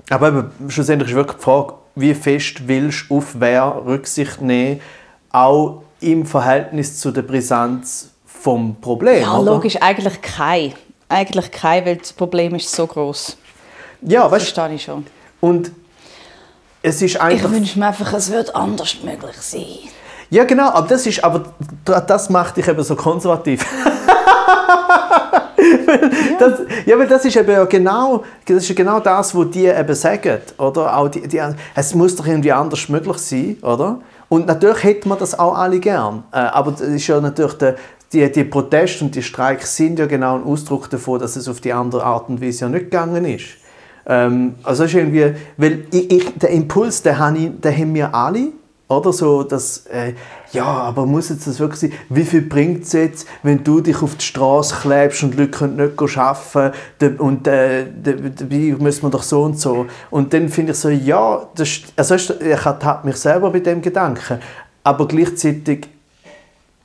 aber 0.09 0.29
eben, 0.29 0.51
schlussendlich 0.69 1.11
ist 1.11 1.15
wirklich 1.15 1.37
die 1.37 1.43
Frage, 1.43 1.73
wie 1.95 2.13
fest 2.13 2.67
willst 2.67 3.09
du 3.09 3.17
auf 3.17 3.35
wer 3.39 3.83
Rücksicht 3.85 4.41
nehmen, 4.41 4.81
auch 5.31 5.83
im 6.03 6.25
Verhältnis 6.25 6.99
zu 6.99 7.11
der 7.11 7.21
Brisanz 7.21 8.09
vom 8.25 8.75
Problem. 8.79 9.21
Ja, 9.21 9.37
oder? 9.37 9.53
logisch, 9.53 9.77
eigentlich 9.81 10.21
kein. 10.21 10.73
Eigentlich 11.09 11.51
kein, 11.51 11.85
weil 11.85 11.97
das 11.97 12.13
Problem 12.13 12.55
ist 12.55 12.71
so 12.71 12.87
groß. 12.87 13.37
Ja, 14.01 14.29
weißt 14.29 14.51
Verstehe 14.51 14.75
ich 14.75 14.83
schon. 14.83 15.05
und 15.39 15.71
es 16.81 17.01
ist 17.01 17.15
Ich 17.15 17.21
einfach... 17.21 17.51
wünsche 17.51 17.79
mir 17.79 17.87
einfach, 17.87 18.11
es 18.13 18.29
wird 18.29 18.53
anders 18.53 18.97
möglich 19.03 19.35
sein. 19.37 19.65
Ja, 20.29 20.43
genau, 20.43 20.69
aber 20.69 20.87
das 20.87 21.05
ist, 21.05 21.23
aber 21.23 21.43
das 21.85 22.29
macht 22.29 22.57
dich 22.57 22.67
eben 22.67 22.83
so 22.83 22.95
konservativ. 22.95 23.61
das, 26.39 26.61
ja, 26.85 26.97
weil 26.97 27.07
das 27.07 27.23
ist 27.23 27.37
eben 27.37 27.51
ja 27.51 27.63
genau 27.65 28.23
das, 28.45 28.57
ist 28.57 28.69
ja 28.69 28.75
genau 28.75 28.99
das, 28.99 29.33
was 29.35 29.49
die 29.51 29.67
eben 29.67 29.95
sagen, 29.95 30.39
oder? 30.57 30.97
Auch 30.97 31.07
die, 31.07 31.27
die, 31.27 31.39
es 31.75 31.95
muss 31.95 32.15
doch 32.15 32.25
irgendwie 32.25 32.51
anders 32.51 32.89
möglich 32.89 33.17
sein, 33.17 33.57
oder? 33.61 33.99
Und 34.29 34.47
natürlich 34.47 34.83
hätte 34.83 35.07
man 35.07 35.19
das 35.19 35.37
auch 35.37 35.57
alle 35.57 35.79
gern, 35.79 36.23
äh, 36.31 36.37
aber 36.37 36.71
das 36.71 36.81
ist 36.81 37.07
ja 37.07 37.19
natürlich 37.21 37.53
der, 37.53 37.75
die, 38.13 38.31
die 38.31 38.43
Proteste 38.43 39.05
und 39.05 39.15
die 39.15 39.23
Streiks 39.23 39.75
sind 39.75 39.99
ja 39.99 40.05
genau 40.05 40.35
ein 40.35 40.43
Ausdruck 40.43 40.89
davon, 40.89 41.19
dass 41.19 41.35
es 41.35 41.47
auf 41.47 41.61
die 41.61 41.73
andere 41.73 42.03
Art 42.03 42.29
und 42.29 42.41
Weise 42.41 42.65
ja 42.65 42.69
nicht 42.69 42.85
gegangen 42.85 43.25
ist. 43.25 43.45
Ähm, 44.05 44.55
also 44.63 44.83
ist 44.83 44.93
irgendwie, 44.93 45.33
weil 45.57 45.85
ich, 45.91 46.11
ich, 46.11 46.37
der 46.37 46.49
Impuls, 46.49 47.01
den, 47.01 47.17
habe 47.17 47.37
ich, 47.37 47.51
den 47.59 47.75
haben 47.75 47.93
wir 47.93 48.13
alle, 48.13 48.49
oder 48.97 49.13
so, 49.13 49.43
dass, 49.43 49.85
äh, 49.87 50.13
ja, 50.51 50.65
aber 50.65 51.05
muss 51.05 51.29
jetzt 51.29 51.47
das 51.47 51.59
wirklich 51.59 51.79
sein? 51.79 51.93
Wie 52.09 52.23
viel 52.23 52.41
bringt 52.41 52.83
es 52.83 52.93
jetzt, 52.93 53.27
wenn 53.41 53.63
du 53.63 53.81
dich 53.81 54.01
auf 54.01 54.15
die 54.15 54.25
Straße 54.25 54.75
klebst 54.81 55.23
und 55.23 55.35
Leute 55.35 55.51
können 55.51 55.75
nicht 55.77 56.17
arbeiten 56.17 56.75
können 56.99 57.17
und 57.17 57.47
äh, 57.47 57.85
dabei 58.03 58.75
müssen 58.79 59.03
wir 59.03 59.09
doch 59.09 59.23
so 59.23 59.43
und 59.43 59.59
so. 59.59 59.85
Und 60.09 60.33
dann 60.33 60.49
finde 60.49 60.73
ich 60.73 60.77
so, 60.77 60.89
ja, 60.89 61.47
das, 61.55 61.81
also 61.95 62.15
ich 62.15 62.65
habe 62.65 63.07
mich 63.07 63.17
selber 63.17 63.49
bei 63.51 63.59
dem 63.59 63.81
Gedanken, 63.81 64.39
aber 64.83 65.07
gleichzeitig 65.07 65.87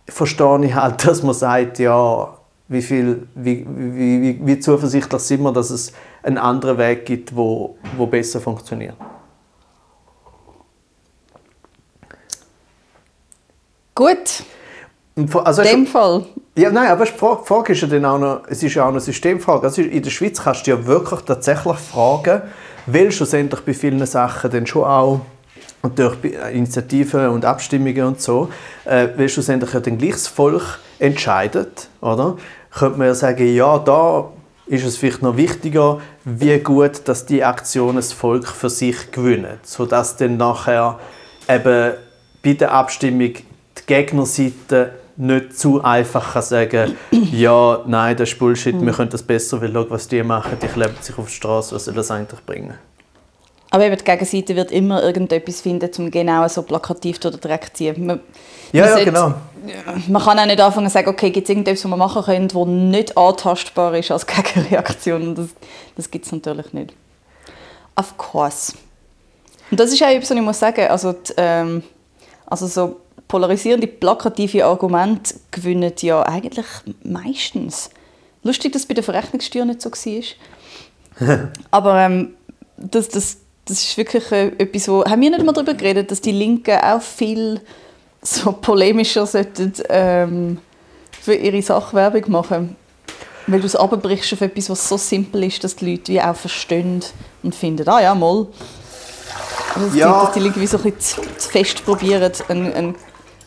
verstehe 0.09 0.65
ich 0.65 0.75
halt, 0.75 1.05
dass 1.07 1.23
man 1.23 1.35
sagt, 1.35 1.79
ja, 1.79 2.29
wie, 2.69 2.83
viel, 2.83 3.27
wie, 3.35 3.67
wie, 3.69 4.23
wie, 4.23 4.41
wie 4.43 4.61
zuversichtlich 4.61 5.23
sind 5.23 5.43
wir, 5.43 5.53
dass 5.53 5.71
es 5.71 5.93
einen 6.23 6.39
anderen 6.39 6.79
Weg 6.79 7.07
gibt, 7.07 7.35
wo, 7.35 7.77
wo 7.97 8.07
besser 8.07 8.41
funktioniert. 8.41 8.95
Gut, 13.99 14.45
Also, 15.45 15.63
in 15.63 15.69
dem 15.69 15.87
Fall. 15.89 16.25
ja, 16.57 16.71
nein, 16.71 16.89
aber 16.89 17.05
die 17.05 17.11
Frage, 17.11 17.41
die 17.43 17.49
Frage 17.49 17.73
ist 17.73 17.81
ja 17.81 17.89
dann 17.89 18.05
auch 18.05 18.19
noch, 18.21 18.43
es 18.49 18.63
ist 18.63 18.75
ja 18.75 18.85
auch 18.85 18.91
eine 18.91 19.01
Systemfrage. 19.01 19.65
Also 19.67 19.83
in 19.83 20.01
der 20.01 20.11
Schweiz 20.11 20.41
kannst 20.41 20.69
du 20.69 20.71
ja 20.71 20.87
wirklich 20.87 21.19
tatsächlich 21.23 21.77
fragen, 21.79 22.43
weil 22.87 23.11
schlussendlich 23.11 23.61
bei 23.63 23.75
vielen 23.75 24.07
Sachen 24.07 24.53
dann 24.53 24.69
schon 24.69 24.85
auch 24.85 25.21
und 25.83 25.99
durch 25.99 26.17
Initiativen 26.53 27.31
und 27.31 27.45
Abstimmungen 27.45 28.05
und 28.05 28.21
so, 28.21 28.51
äh, 28.85 29.09
weil 29.17 29.29
schlussendlich 29.29 29.73
ja 29.73 29.81
dann 29.81 29.99
gleich 29.99 30.13
das 30.13 30.29
Volk 30.29 30.79
entscheidet, 31.01 31.89
oder? 32.01 32.37
Könnte 32.71 32.99
man 32.99 33.09
ja 33.09 33.15
sagen, 33.15 33.53
ja, 33.53 33.79
da 33.79 34.29
ist 34.67 34.87
es 34.87 34.97
vielleicht 34.97 35.23
noch 35.23 35.37
wichtiger, 35.37 36.01
wie 36.25 36.57
gut, 36.61 37.01
dass 37.07 37.27
die 37.27 37.43
Aktionen 37.43 37.97
das 37.97 38.13
Volk 38.13 38.47
für 38.47 38.71
sich 38.71 39.11
gewinnen, 39.11 39.59
sodass 39.65 40.17
dann 40.17 40.37
nachher 40.37 41.01
eben 41.49 41.95
bei 42.45 42.53
der 42.53 42.71
Abstimmung 42.71 43.33
die 43.89 43.95
Gegnerseite 43.95 44.93
nicht 45.17 45.59
zu 45.59 45.83
einfach 45.83 46.35
kann 46.35 46.43
sagen 46.43 46.97
ja, 47.33 47.81
nein, 47.87 48.17
das 48.17 48.31
ist 48.31 48.39
Bullshit, 48.39 48.81
wir 48.81 48.93
können 48.93 49.11
das 49.11 49.23
besser, 49.23 49.61
weil 49.61 49.73
schau, 49.73 49.87
was 49.91 50.07
die 50.07 50.23
machen, 50.23 50.57
die 50.63 50.67
kleben 50.69 50.95
sich 51.01 51.19
auf 51.19 51.27
die 51.27 51.33
Straße, 51.33 51.75
was 51.75 51.87
soll 51.87 51.95
das 51.95 52.11
eigentlich 52.11 52.41
bringen? 52.47 52.75
Aber 53.71 53.85
eben 53.85 53.97
die 53.97 54.05
Gegenseite 54.05 54.57
wird 54.57 54.71
immer 54.71 55.03
irgendetwas 55.03 55.61
finden, 55.61 55.91
um 55.99 56.11
genau 56.11 56.47
so 56.49 56.63
plakativ 56.63 57.19
den 57.19 57.33
Dreck 57.39 57.67
zu 57.67 57.73
ziehen. 57.75 58.07
Man, 58.07 58.21
Ja, 58.73 58.83
man 58.83 58.89
ja, 58.91 58.95
sollte- 58.97 59.05
genau. 59.13 59.35
Man 60.09 60.23
kann 60.23 60.39
auch 60.39 60.47
nicht 60.47 60.61
anfangen 60.61 60.87
zu 60.87 60.93
sagen, 60.95 61.09
okay, 61.09 61.31
gibt 61.31 61.47
es 61.47 61.51
irgendetwas, 61.51 61.85
was 61.85 61.91
man 61.91 61.99
machen 61.99 62.23
können, 62.23 62.49
das 62.49 62.67
nicht 62.67 63.19
antastbar 63.19 63.95
ist 63.95 64.11
als 64.11 64.27
Gegenreaktion. 64.55 65.35
Das, 65.35 65.49
das 65.97 66.11
gibt 66.11 66.25
es 66.25 66.33
natürlich 66.33 66.73
nicht. 66.73 66.95
Of 67.97 68.17
course. 68.17 68.73
Und 69.71 69.79
das 69.81 69.93
ist 69.93 70.03
auch 70.03 70.09
etwas, 70.09 70.31
was 70.31 70.37
ich 70.37 70.43
muss 70.43 70.59
sagen, 70.59 70.87
also, 70.89 71.13
die, 71.13 71.33
ähm, 71.37 71.83
also 72.47 72.67
so 72.69 73.01
polarisierende, 73.29 73.87
plakative 73.87 74.65
Argumente 74.65 75.35
gewinnen 75.51 75.93
ja 76.01 76.23
eigentlich 76.23 76.67
meistens. 77.05 77.91
Lustig, 78.43 78.73
dass 78.73 78.83
es 78.83 78.89
bei 78.89 78.95
der 78.95 79.05
Verrechnungssteuer 79.05 79.67
nicht 79.67 79.83
so 79.83 79.91
war. 79.91 81.49
Aber 81.71 82.01
ähm, 82.01 82.35
das, 82.79 83.09
das, 83.09 83.39
das 83.67 83.83
ist 83.83 83.97
wirklich 83.97 84.31
äh, 84.33 84.49
etwas, 84.59 84.89
wo... 84.89 85.05
Haben 85.05 85.21
wir 85.21 85.31
nicht 85.31 85.45
mal 85.45 85.53
darüber 85.53 85.75
geredet, 85.75 86.11
dass 86.11 86.21
die 86.21 86.33
Linken 86.33 86.79
auch 86.79 87.03
viel 87.03 87.61
so 88.23 88.53
polemischer 88.53 89.27
sollten, 89.27 89.73
ähm, 89.91 90.59
für 91.21 91.35
ihre 91.35 91.61
Sachwerbung 91.61 92.31
machen? 92.31 92.77
Weil 93.47 93.61
du 93.61 93.67
es 93.67 93.77
abbrichst 93.77 94.33
auf 94.33 94.41
etwas, 94.41 94.71
was 94.71 94.89
so 94.89 94.97
simpel 94.97 95.45
ist, 95.45 95.63
dass 95.65 95.77
die 95.77 95.91
Leute 95.91 96.13
wie 96.13 96.21
auch 96.21 96.37
verstehen 96.37 97.03
und 97.43 97.55
finden, 97.55 97.89
ah 97.89 98.01
ja, 98.01 98.15
mal. 98.15 98.47
Also, 99.75 99.89
dass, 99.89 99.97
Ja. 99.97 100.21
die, 100.21 100.27
dass 100.27 100.35
die 100.35 100.41
Linken 100.41 100.61
wie 100.61 100.67
so 100.67 100.77
ein 100.79 100.83
bisschen 100.93 101.25
zu, 101.25 101.37
zu 101.37 101.49
fest 101.51 101.85
probieren, 101.85 102.33
einen, 102.49 102.73
einen 102.73 102.95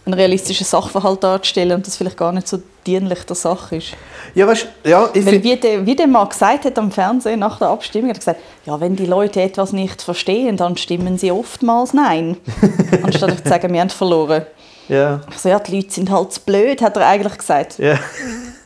einen 0.05 0.13
realistischen 0.13 0.65
Sachverhalt 0.65 1.23
darzustellen 1.23 1.73
und 1.73 1.85
das 1.85 1.97
vielleicht 1.97 2.17
gar 2.17 2.31
nicht 2.31 2.47
so 2.47 2.61
dienlich 2.85 3.23
der 3.23 3.35
Sache 3.35 3.75
ist. 3.77 3.93
Ja, 4.33 4.47
weißt, 4.47 4.67
ja, 4.83 5.09
ich 5.13 5.25
Weil 5.25 5.43
wie 5.43 5.55
der, 5.55 5.85
wie 5.85 5.95
der 5.95 6.07
mal 6.07 6.25
gesagt 6.25 6.65
hat 6.65 6.79
am 6.79 6.91
Fernsehen 6.91 7.39
nach 7.39 7.59
der 7.59 7.67
Abstimmung, 7.67 8.09
hat 8.09 8.17
er 8.17 8.19
gesagt, 8.19 8.39
ja, 8.65 8.79
wenn 8.79 8.95
die 8.95 9.05
Leute 9.05 9.41
etwas 9.41 9.73
nicht 9.73 10.01
verstehen, 10.01 10.57
dann 10.57 10.77
stimmen 10.77 11.17
sie 11.17 11.31
oftmals 11.31 11.93
Nein. 11.93 12.37
Anstatt 13.03 13.43
zu 13.43 13.49
sagen, 13.49 13.71
wir 13.71 13.81
haben 13.81 13.89
verloren. 13.89 14.45
ja, 14.87 15.21
Ich 15.29 15.37
so, 15.37 15.49
ja, 15.49 15.59
die 15.59 15.75
Leute 15.75 15.91
sind 15.91 16.09
halt 16.09 16.33
zu 16.33 16.41
blöd, 16.41 16.81
hat 16.81 16.97
er 16.97 17.07
eigentlich 17.07 17.37
gesagt. 17.37 17.77
ja. 17.77 17.99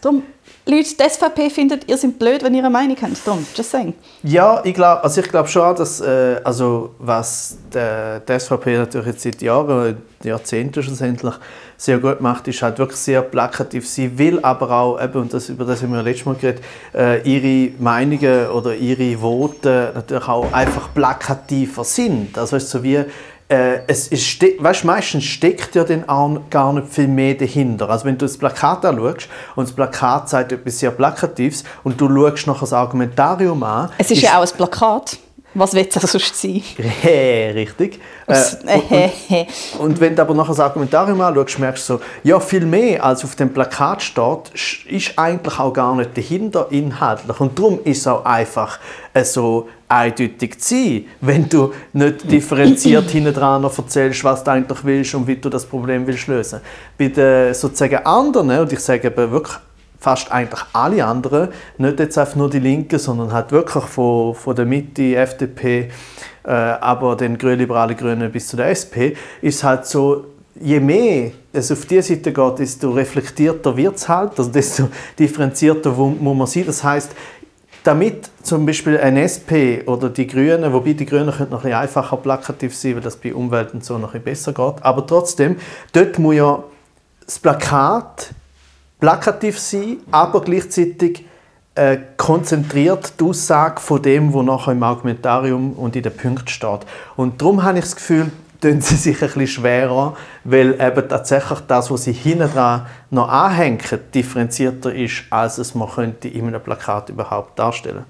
Darum, 0.02 0.24
Leute, 0.68 0.95
die 0.99 1.09
SVP 1.09 1.51
findet, 1.51 1.88
ihr 1.88 1.95
seid 1.95 2.18
blöd, 2.18 2.41
wenn 2.43 2.55
ihr 2.55 2.61
eine 2.61 2.72
Meinung 2.72 2.97
habt. 2.99 3.28
Darum, 3.28 3.45
just 3.55 3.70
saying. 3.70 3.93
Ja, 4.24 4.61
ich 4.63 4.74
glaube 4.74 5.03
also 5.03 5.22
glaub 5.22 5.47
schon, 5.47 5.76
dass 5.76 6.01
äh, 6.01 6.41
also 6.43 6.95
was 6.97 7.57
der, 7.72 8.22
die 8.22 8.39
SVP 8.39 8.76
natürlich 8.78 9.07
jetzt 9.07 9.22
seit 9.22 9.43
Jahren, 9.43 9.97
Jahrzehnten 10.24 10.82
schlussendlich 10.82 11.36
sehr 11.78 11.99
gut 11.99 12.20
macht, 12.20 12.47
ist 12.47 12.63
halt 12.63 12.80
wirklich 12.80 12.99
sehr 12.99 13.22
plakativ. 13.22 13.88
Sie 13.88 14.18
will 14.18 14.39
aber 14.41 14.72
auch, 14.72 14.99
eben, 14.99 15.22
und 15.22 15.34
das, 15.34 15.49
über 15.49 15.66
das 15.66 15.84
haben 15.84 15.93
wir 15.93 16.01
letztes 16.01 16.26
Mal 16.26 16.34
geredet, 16.36 16.63
äh, 16.95 17.22
ihre 17.22 17.74
Meinungen 17.80 18.47
oder 18.47 18.76
ihre 18.76 19.20
Voten 19.20 19.93
natürlich 19.93 20.28
auch 20.28 20.51
einfach 20.51 20.91
plakativer 20.95 21.84
sind. 21.84 22.38
Also 22.39 22.55
ist 22.55 22.72
so 22.72 22.82
wie 22.82 23.03
äh, 23.48 23.80
es 23.88 24.08
ist, 24.08 24.41
weißt, 24.41 24.86
meistens 24.86 25.24
steckt 25.24 25.76
ja 25.76 25.84
dann 25.84 26.08
auch 26.10 26.39
gar 26.50 26.74
nicht 26.74 26.88
viel 26.88 27.08
mehr 27.08 27.36
dahinter. 27.36 27.89
Also 27.89 28.06
wenn 28.06 28.18
du 28.18 28.26
das 28.26 28.38
Plakat 28.38 28.86
anschaust 28.86 29.28
und 29.56 29.68
das 29.68 29.76
Plakat 29.76 30.30
sagt 30.30 30.52
etwas 30.52 30.80
sehr 30.80 30.91
Plakatives 30.91 31.64
und 31.84 32.00
du 32.00 32.10
schaust 32.10 32.48
nachher 32.48 32.62
das 32.62 32.74
Argumentarium 32.74 33.62
an, 33.64 33.91
Es 33.98 34.10
ist 34.10 34.22
ja 34.22 34.39
auch 34.39 34.43
ein 34.43 34.58
Plakat. 34.58 35.18
Was 35.58 35.74
will 35.74 35.88
es 35.89 35.97
auch 35.97 36.08
sonst 36.08 36.36
sein? 36.36 36.62
Hä, 37.01 37.51
richtig. 37.51 38.01
Äh, 38.28 39.45
und, 39.78 39.80
und 39.80 39.99
wenn 40.01 40.14
du 40.14 40.22
aber 40.22 40.34
nachher 40.34 40.49
das 40.49 40.60
Argumentarium 40.60 41.22
anschaust, 41.22 41.60
merkst 41.60 41.89
du 41.89 41.93
so, 41.93 42.01
ja, 42.24 42.41
viel 42.41 42.66
mehr 42.66 43.01
als 43.01 43.24
auf 43.24 43.36
dem 43.38 43.53
Plakat 43.53 44.01
steht, 44.01 44.51
ist 44.86 45.18
eigentlich 45.18 45.58
auch 45.58 45.72
gar 45.72 45.95
nicht 45.95 46.18
dahinter 46.18 46.68
inhaltlich. 46.72 47.39
Und 47.39 47.58
darum 47.58 47.80
ist 47.86 47.99
es 47.99 48.08
auch 48.08 48.26
einfach 48.26 48.80
äh, 49.14 49.24
so 49.24 49.70
eindeutig 49.88 50.60
zu 50.60 50.76
sein, 50.76 51.06
wenn 51.22 51.47
du 51.47 51.74
nicht 51.93 52.30
differenziert 52.32 53.10
hinten 53.10 53.34
dran 53.34 53.62
noch 53.62 53.78
erzählst, 53.78 54.26
was 54.26 54.43
du 54.43 54.51
eigentlich 54.51 54.84
willst 54.84 55.16
und 55.16 55.26
wie 55.26 55.38
du 55.38 55.47
das 55.47 55.66
Problem 55.66 56.06
willst 56.06 56.28
lösen. 56.28 56.60
Bei 56.97 57.08
den 57.08 57.53
sozusagen 57.53 58.06
anderen, 58.06 58.60
und 58.60 58.74
ich 58.74 58.80
sage 58.82 59.08
eben 59.08 59.32
wirklich 59.32 59.56
fast 60.06 60.32
eigentlich 60.32 60.62
alle 60.72 61.03
anderen, 61.03 61.49
nicht 61.80 61.99
jetzt 61.99 62.16
einfach 62.20 62.36
nur 62.36 62.47
die 62.47 62.60
Linken, 62.60 62.99
sondern 62.99 63.34
halt 63.34 63.51
wirklich 63.51 63.86
von, 63.86 64.36
von 64.36 64.56
der 64.56 64.66
Mitte, 64.66 65.16
FDP, 65.16 65.89
äh, 66.43 66.51
aber 66.51 67.16
den 67.16 67.39
grünliberalen 67.39 67.97
Grünen 67.97 68.32
bis 68.32 68.47
zu 68.49 68.56
der 68.56 68.70
SP, 68.70 69.18
ist 69.41 69.64
halt 69.64 69.88
so, 69.88 70.26
je 70.62 70.80
mehr 70.80 71.32
es 71.51 71.72
auf 71.72 71.88
diese 71.88 72.14
Seite 72.14 72.32
geht, 72.32 72.60
desto 72.60 72.91
reflektierter 72.91 73.76
wird 73.76 73.95
es 73.95 74.08
halt, 74.08 74.38
also 74.38 74.51
desto 74.51 74.89
differenzierter 75.18 75.89
muss 75.89 76.38
man 76.38 76.45
sein. 76.45 76.66
Das 76.68 76.84
heißt, 76.84 77.12
damit 77.84 78.30
zum 78.43 78.64
Beispiel 78.64 78.99
ein 78.99 79.18
SP 79.18 79.82
oder 79.88 80.10
die 80.10 80.28
Grünen, 80.28 80.72
wobei 80.72 80.93
die 80.93 81.08
Grünen 81.08 81.26
noch 81.26 81.39
ein 81.39 81.49
bisschen 81.49 81.74
einfacher 81.74 82.18
plakativ 82.18 82.76
sein, 82.76 82.93
weil 82.93 83.01
das 83.01 83.16
bei 83.16 83.34
Umwelt 83.34 83.74
und 83.74 83.84
so 83.84 83.97
noch 83.97 84.14
ein 84.14 84.22
bisschen 84.22 84.53
besser 84.53 84.74
geht, 84.74 84.84
aber 84.86 85.08
trotzdem, 85.08 85.56
dort 85.93 86.20
muss 86.20 86.36
ja 86.36 86.64
das 87.26 87.39
Plakat 87.39 88.36
plakativ 89.06 89.60
sein, 89.60 89.97
aber 90.10 90.41
gleichzeitig 90.41 91.26
äh, 91.76 91.97
konzentriert 92.18 93.20
die 93.20 93.24
Aussage 93.26 93.80
von 93.80 94.01
dem, 94.01 94.34
was 94.34 94.43
nachher 94.43 94.72
im 94.72 94.82
Argumentarium 94.82 95.74
und 95.74 95.95
in 95.95 96.01
den 96.01 96.18
Punkten 96.18 96.47
steht. 96.47 96.80
Und 97.16 97.39
darum 97.39 97.62
habe 97.62 97.78
ich 97.78 97.84
das 97.84 97.95
Gefühl, 97.95 98.32
tun 98.62 98.82
sie 98.82 98.95
sich 98.95 99.22
ein 99.22 99.28
bisschen 99.28 99.47
schwerer, 99.47 100.16
weil 100.43 100.74
eben 100.82 101.08
tatsächlich 101.08 101.60
das, 101.68 101.91
was 101.91 102.06
sie 102.06 102.14
hinten 102.14 102.51
dran 102.51 102.88
noch 103.12 103.30
anhängen, 103.30 103.78
differenzierter 104.12 104.91
ist, 104.95 105.26
als 105.30 105.60
es 105.60 105.76
man 105.76 105.88
könnte 105.88 106.28
in 106.28 106.47
einem 106.47 106.62
Plakat 106.62 107.10
überhaupt 107.10 107.60
darstellen. 107.60 108.06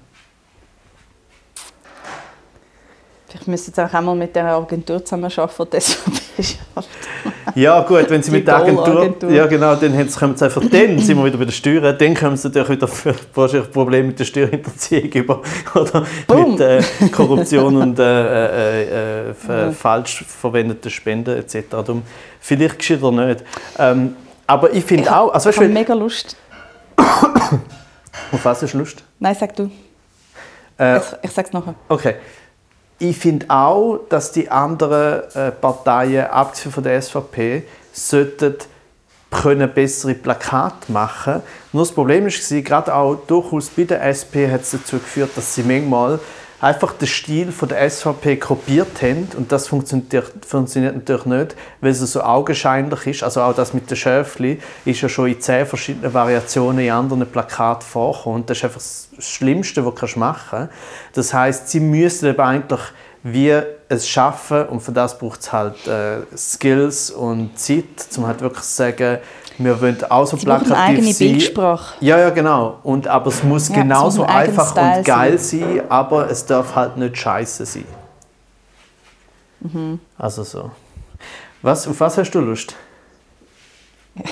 Vielleicht 3.36 3.48
müssen 3.48 3.74
sie 3.74 3.84
auch 3.84 3.92
einmal 3.92 4.14
mit 4.14 4.34
der 4.34 4.46
Agentur 4.46 5.04
zusammenarbeiten, 5.04 5.78
die 6.38 6.42
schafft. 6.42 6.88
Ja 7.54 7.82
gut, 7.82 8.08
wenn 8.08 8.22
sie 8.22 8.30
mit 8.30 8.46
der 8.48 8.56
Agentur, 8.56 8.84
Goal-Agentur. 8.84 9.30
ja 9.30 9.46
genau, 9.46 9.74
dann 9.76 9.92
haben 9.94 10.08
sie- 10.08 10.18
kommen 10.18 10.36
sie 10.36 10.44
einfach, 10.46 10.62
dann 10.62 10.98
sind 10.98 11.18
wir 11.18 11.24
wieder 11.26 11.36
bei 11.36 11.44
der 11.44 11.52
Steuer, 11.52 11.92
dann 11.92 12.14
kommen 12.14 12.36
sie 12.38 12.48
natürlich 12.48 12.70
wieder 12.70 12.88
für 12.88 13.14
wahrscheinlich 13.34 13.70
Probleme 13.70 14.06
mit 14.08 14.18
der 14.18 14.24
Steuerhinterziehung 14.24 15.10
über 15.12 15.42
oder 15.74 16.06
Boom. 16.26 16.52
mit 16.52 16.60
äh, 16.60 16.82
Korruption 17.14 17.76
und 17.76 17.98
äh, 17.98 18.02
äh, 18.04 19.28
äh, 19.28 19.30
f- 19.30 19.76
falsch 19.76 20.24
verwendeten 20.26 20.90
Spenden 20.90 21.36
etc. 21.38 21.56
Darum, 21.70 22.04
vielleicht 22.40 22.78
geschieht 22.78 23.02
er 23.02 23.12
nicht. 23.12 23.44
Ähm, 23.78 24.16
aber 24.46 24.72
ich 24.72 24.84
finde 24.84 25.14
auch, 25.14 25.30
also 25.34 25.50
Ich 25.50 25.56
habe 25.56 25.68
mega 25.68 25.92
Lust. 25.92 26.36
auf 26.96 28.44
was 28.44 28.62
hast 28.62 28.72
du 28.72 28.78
Lust? 28.78 29.04
Nein, 29.18 29.36
sag 29.38 29.54
du. 29.56 29.70
Äh, 30.78 30.96
Ich, 30.98 31.02
ich 31.22 31.30
sag's 31.32 31.52
nachher. 31.52 31.74
Okay. 31.88 32.14
Ich 32.98 33.18
finde 33.18 33.46
auch, 33.50 34.00
dass 34.08 34.32
die 34.32 34.50
anderen 34.50 35.22
äh, 35.34 35.50
Parteien, 35.50 36.26
abgesehen 36.26 36.72
von 36.72 36.82
der 36.82 37.00
SVP, 37.00 37.64
sollten 37.92 38.56
können 39.30 39.70
bessere 39.72 40.14
Plakate 40.14 40.90
machen. 40.90 41.42
Nur 41.72 41.82
das 41.82 41.92
Problem 41.92 42.24
war, 42.24 42.60
gerade 42.62 42.94
auch 42.94 43.16
durchaus 43.26 43.68
bei 43.68 43.84
der 43.84 44.02
SP 44.08 44.48
hat 44.48 44.62
es 44.62 44.70
dazu 44.70 44.98
geführt, 44.98 45.30
dass 45.36 45.54
sie 45.54 45.62
manchmal 45.62 46.18
einfach 46.66 46.94
den 46.94 47.06
Stil 47.06 47.52
von 47.52 47.68
der 47.68 47.88
SVP 47.88 48.36
kopiert 48.36 49.00
haben 49.00 49.28
und 49.36 49.52
das 49.52 49.68
funktioniert, 49.68 50.32
funktioniert 50.44 50.96
natürlich 50.96 51.26
nicht, 51.26 51.56
weil 51.80 51.92
es 51.92 52.00
so 52.00 52.20
augenscheinlich 52.20 53.06
ist. 53.06 53.22
Also 53.22 53.40
auch 53.42 53.54
das 53.54 53.72
mit 53.72 53.88
den 53.88 53.96
Schäfli 53.96 54.60
ist 54.84 55.00
ja 55.00 55.08
schon 55.08 55.28
in 55.28 55.40
zehn 55.40 55.64
verschiedenen 55.64 56.12
Variationen 56.12 56.84
in 56.84 56.90
anderen 56.90 57.24
Plakaten 57.26 57.86
vorgekommen. 57.86 58.40
Und 58.40 58.50
das 58.50 58.58
ist 58.58 58.64
einfach 58.64 58.80
das 58.80 59.08
Schlimmste, 59.20 59.86
was 59.86 59.94
du 59.94 60.18
machen 60.18 60.48
kannst. 60.50 60.72
Das 61.14 61.32
heißt, 61.32 61.68
sie 61.68 61.80
müssen 61.80 62.28
eben 62.28 62.40
eigentlich 62.40 62.80
wie 63.22 63.60
es 63.88 64.08
schaffen 64.08 64.66
und 64.66 64.80
für 64.80 64.92
das 64.92 65.18
braucht 65.18 65.40
es 65.40 65.52
halt 65.52 65.86
äh, 65.88 66.18
Skills 66.36 67.10
und 67.10 67.58
Zeit, 67.58 67.84
um 68.16 68.26
halt 68.26 68.40
wirklich 68.40 68.62
zu 68.62 68.76
sagen, 68.76 69.18
wir 69.58 69.80
wollen 69.80 69.96
auch 70.10 70.26
so 70.26 70.36
Sie 70.36 70.44
plakativ 70.44 70.72
eine 70.72 70.82
eigene 70.82 71.12
sein. 71.12 71.28
Bildsprache. 71.28 71.94
Ja, 72.00 72.18
ja, 72.18 72.30
genau. 72.30 72.78
Und, 72.82 73.08
aber 73.08 73.28
es 73.28 73.42
muss 73.42 73.68
Ja, 73.68 73.74
es 73.76 73.80
genauso 73.82 74.20
muss 74.20 74.28
ein 74.28 74.34
eigener 74.36 74.48
einfach 74.60 74.70
Style 74.72 74.98
und 74.98 75.04
geil 75.04 75.38
sein. 75.38 75.82
aber 75.88 76.30
es 76.30 76.44
darf 76.46 76.74
halt 76.74 76.96
nicht 76.96 77.16
scheiße 77.16 77.64
sein. 77.66 77.84
Mhm. 79.60 80.00
Also 80.18 80.42
so. 80.44 80.70
Was, 81.62 81.88
auf 81.88 81.98
was 82.00 82.18
hast 82.18 82.30
du 82.30 82.40
Lust? 82.40 82.74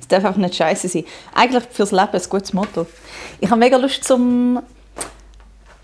Es 0.00 0.08
darf 0.08 0.24
einfach 0.24 0.40
nicht 0.40 0.54
scheiße 0.54 0.88
sein. 0.88 1.04
Eigentlich 1.34 1.64
fürs 1.70 1.92
Leben 1.92 2.08
ein 2.12 2.22
gutes 2.30 2.54
Motto. 2.54 2.86
Ich 3.40 3.50
habe 3.50 3.58
mega 3.58 3.76
Lust 3.76 4.04
zum. 4.04 4.60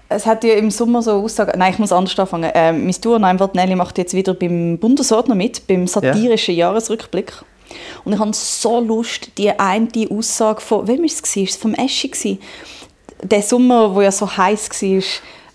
Es 0.08 0.24
hat 0.24 0.44
ja 0.44 0.54
im 0.54 0.70
Sommer 0.70 1.02
so 1.02 1.12
Aussagen. 1.12 1.58
Nein, 1.58 1.72
ich 1.72 1.78
muss 1.78 1.92
anders 1.92 2.18
anfangen. 2.18 2.50
Ähm, 2.54 2.84
mein 2.84 2.92
Tour 2.94 3.18
Nelly 3.18 3.74
macht 3.76 3.98
jetzt 3.98 4.14
wieder 4.14 4.32
beim 4.32 4.78
Bundesordner 4.78 5.34
mit, 5.34 5.66
beim 5.66 5.86
satirischen 5.86 6.54
Jahresrückblick. 6.54 7.32
Und 8.04 8.12
ich 8.12 8.18
habe 8.18 8.32
so 8.32 8.80
Lust, 8.80 9.30
die 9.38 9.50
eine 9.50 9.88
Aussage 10.10 10.60
von. 10.60 10.86
Wem 10.86 10.98
war 10.98 11.06
es? 11.06 11.36
War 11.36 11.42
es 11.42 11.56
vom 11.56 11.74
Eschi? 11.74 12.08
gewesen? 12.08 12.38
Der 13.22 13.42
Sommer, 13.42 13.94
wo 13.94 14.02
ja 14.02 14.12
so 14.12 14.36
heiß 14.36 14.70
war, 14.70 15.02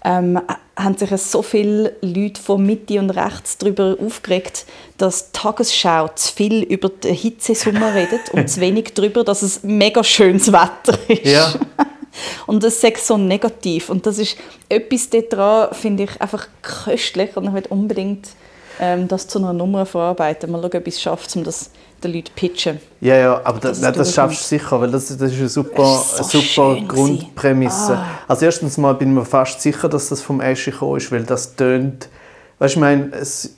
ähm, 0.05 0.41
haben 0.77 0.97
sich 0.97 1.09
so 1.21 1.41
viele 1.41 1.95
Leute 2.01 2.41
von 2.41 2.65
Mitte 2.65 2.99
und 2.99 3.09
rechts 3.09 3.57
darüber 3.57 3.97
aufgeregt, 4.03 4.65
dass 4.97 5.31
die 5.31 5.39
Tagesschau 5.39 6.07
zu 6.09 6.33
viel 6.33 6.63
über 6.63 6.89
den 6.89 7.13
Hitzesommer 7.13 7.93
redet 7.93 8.29
und 8.31 8.49
zu 8.49 8.61
wenig 8.61 8.93
darüber, 8.95 9.23
dass 9.23 9.41
es 9.41 9.63
mega 9.63 10.03
schönes 10.03 10.51
Wetter 10.51 10.97
ist. 11.07 11.25
Ja. 11.25 11.53
Und 12.47 12.63
das 12.63 12.83
ist 12.83 13.07
so 13.07 13.17
negativ. 13.17 13.89
Und 13.89 14.05
das 14.05 14.17
ist 14.17 14.35
etwas 14.67 15.09
daran, 15.29 15.73
finde 15.73 16.03
ich, 16.03 16.21
einfach 16.21 16.47
köstlich. 16.61 17.37
Und 17.37 17.45
ich 17.45 17.53
will 17.53 17.63
unbedingt 17.69 18.29
ähm, 18.79 19.07
das 19.07 19.27
zu 19.27 19.39
einer 19.39 19.53
Nummer 19.53 19.85
verarbeiten. 19.85 20.51
Mal 20.51 20.61
schauen, 20.61 20.81
ob 20.81 20.87
ich 20.87 20.95
es 20.95 21.01
schaffe, 21.01 21.27
um 21.37 21.43
das 21.43 21.71
den 22.03 22.13
Leuten 22.13 22.31
pitchen. 22.35 22.79
Ja, 23.01 23.15
ja, 23.15 23.41
aber 23.43 23.59
das, 23.59 23.77
es 23.77 23.81
das 23.81 23.93
durchkommt. 23.95 24.15
schaffst 24.15 24.41
du 24.51 24.57
sicher, 24.57 24.81
weil 24.81 24.91
das, 24.91 25.07
das 25.17 25.31
ist 25.31 25.39
eine 25.39 25.49
super, 25.49 26.03
Es 26.19 26.33
ist 26.33 26.55
so 26.55 26.63
eine 26.69 26.79
super 26.79 26.87
Grundprämisse. 26.87 27.97
Ah. 27.97 28.05
Also 28.27 28.45
erstens 28.45 28.77
mal 28.77 28.93
bin 28.95 29.09
ich 29.09 29.15
mir 29.15 29.25
fast 29.25 29.61
sicher, 29.61 29.87
dass 29.89 30.09
das 30.09 30.21
vom 30.21 30.41
Eschi 30.41 30.71
gekommen 30.71 30.97
ist, 30.97 31.11
weil 31.11 31.23
das 31.23 31.55
tönt, 31.55 32.09
weißt 32.59 32.75
du, 32.75 32.79
ich 32.79 32.81
meine, 32.81 33.11
es, 33.13 33.55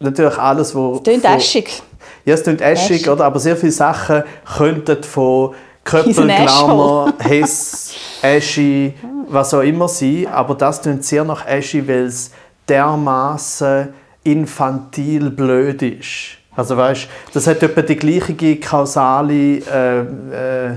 natürlich 0.00 0.38
alles, 0.38 0.74
wo... 0.74 0.98
Tönt 0.98 1.22
von- 1.24 1.36
äschig. 1.36 1.82
Ja, 2.24 2.34
es 2.34 2.42
äschig, 2.42 2.60
Äschig. 2.60 3.08
oder? 3.08 3.24
aber 3.24 3.38
sehr 3.40 3.56
viele 3.56 3.72
Sachen 3.72 4.22
könnten 4.56 5.02
von 5.02 5.54
Köppel, 5.84 6.26
Glamour. 6.26 7.14
Hess, 7.18 7.94
Eschi, 8.20 8.92
was 9.28 9.54
auch 9.54 9.62
immer 9.62 9.88
sein. 9.88 10.26
Aber 10.30 10.54
das 10.54 10.82
klingt 10.82 11.04
sehr 11.04 11.24
nach 11.24 11.46
Eschi, 11.46 11.86
weil 11.88 12.04
es 12.06 12.30
dermaßen 12.68 13.88
infantil 14.24 15.30
blöd 15.30 15.80
ist. 15.82 16.37
Also 16.58 16.76
weißt, 16.76 17.08
das 17.34 17.46
hat 17.46 17.62
etwa 17.62 17.82
die 17.82 17.94
gleiche 17.94 18.56
kausale 18.56 19.58
äh, 19.58 20.00
äh, 20.00 20.70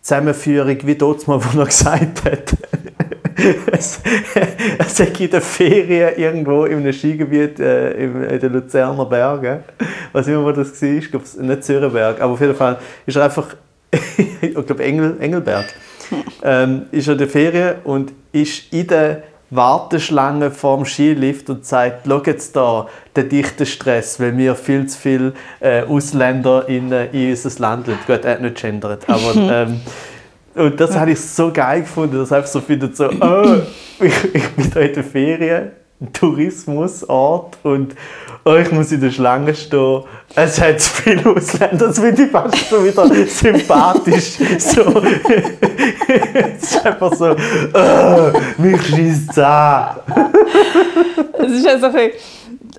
Zusammenführung 0.00 0.78
wie 0.84 0.94
dort 0.94 1.28
mal, 1.28 1.38
wo 1.44 1.60
er 1.60 1.66
gesagt 1.66 2.24
hat. 2.24 2.56
es, 3.70 4.00
es 4.78 5.00
in 5.00 5.30
den 5.30 5.40
Ferien 5.42 6.16
irgendwo 6.16 6.64
in 6.64 6.78
einem 6.78 6.92
Skigebiet 6.94 7.60
äh, 7.60 8.04
in 8.04 8.40
den 8.40 8.50
Luzerner 8.50 9.04
Bergen, 9.04 9.58
was 10.10 10.26
immer 10.26 10.54
das 10.54 10.80
war, 10.80 10.88
ich 10.88 11.10
glaube 11.10 11.26
nicht 11.38 11.64
Zürichberg, 11.64 12.18
aber 12.18 12.32
auf 12.32 12.40
jeden 12.40 12.54
Fall 12.54 12.78
ist 13.04 13.16
er 13.16 13.24
einfach, 13.24 13.48
ich 14.40 14.54
glaube 14.54 14.82
Engel, 14.82 15.18
Engelberg, 15.20 15.66
ähm, 16.44 16.86
ist 16.92 17.08
er 17.08 17.12
in 17.12 17.18
der 17.18 17.28
Ferien 17.28 17.74
und 17.84 18.10
ist 18.32 18.72
in 18.72 18.86
der 18.86 19.22
Warteschlange 19.50 20.50
vorm 20.50 20.84
Skilift 20.84 21.48
und 21.50 21.64
sagt, 21.64 22.06
schau 22.06 22.22
jetzt 22.24 22.56
da, 22.56 22.88
der 23.14 23.24
dichte 23.24 23.64
Stress, 23.64 24.18
weil 24.18 24.36
wir 24.36 24.54
viel 24.54 24.86
zu 24.86 24.98
viele 24.98 25.32
äh, 25.60 25.82
Ausländer 25.82 26.68
in, 26.68 26.90
äh, 26.90 27.06
in 27.06 27.30
unser 27.30 27.60
Land 27.60 27.86
lassen. 27.86 28.00
Gut, 28.06 28.24
er 28.24 28.32
hat 28.32 28.40
nicht 28.42 28.60
gendert, 28.60 29.08
aber 29.08 29.34
ähm, 29.36 29.80
und 30.56 30.80
das 30.80 30.96
habe 30.96 31.10
ich 31.10 31.20
so 31.20 31.52
geil 31.52 31.82
gefunden, 31.82 32.16
dass 32.16 32.32
einfach 32.32 32.48
so 32.48 32.60
findet 32.60 32.96
so, 32.96 33.10
oh, 33.10 33.56
ich, 34.00 34.34
ich 34.34 34.48
bin 34.52 34.70
da 34.70 34.80
in 34.80 34.94
der 34.94 35.04
Ferien, 35.04 35.70
Tourismusort 36.14 37.58
und 37.62 37.94
oh, 38.44 38.54
ich 38.54 38.72
muss 38.72 38.90
in 38.90 39.02
der 39.02 39.10
Schlange 39.10 39.54
stehen. 39.54 40.04
Es 40.34 40.60
hat 40.60 40.80
zu 40.80 40.90
viele 41.02 41.30
Ausländer, 41.30 41.86
das 41.86 41.98
finde 41.98 42.24
ich 42.24 42.30
fast 42.30 42.56
schon 42.58 42.84
wieder 42.84 43.26
sympathisch. 43.26 44.32
So. 44.58 45.02
es 46.08 46.62
ist 46.62 46.86
einfach 46.86 47.14
so, 47.14 47.34
oh, 47.74 48.32
mich 48.58 48.82
schießt 48.86 49.30
es 49.30 49.38
an. 49.38 49.96
Es 51.38 51.52
ist 51.52 51.66
also 51.66 51.86
ein 51.86 52.10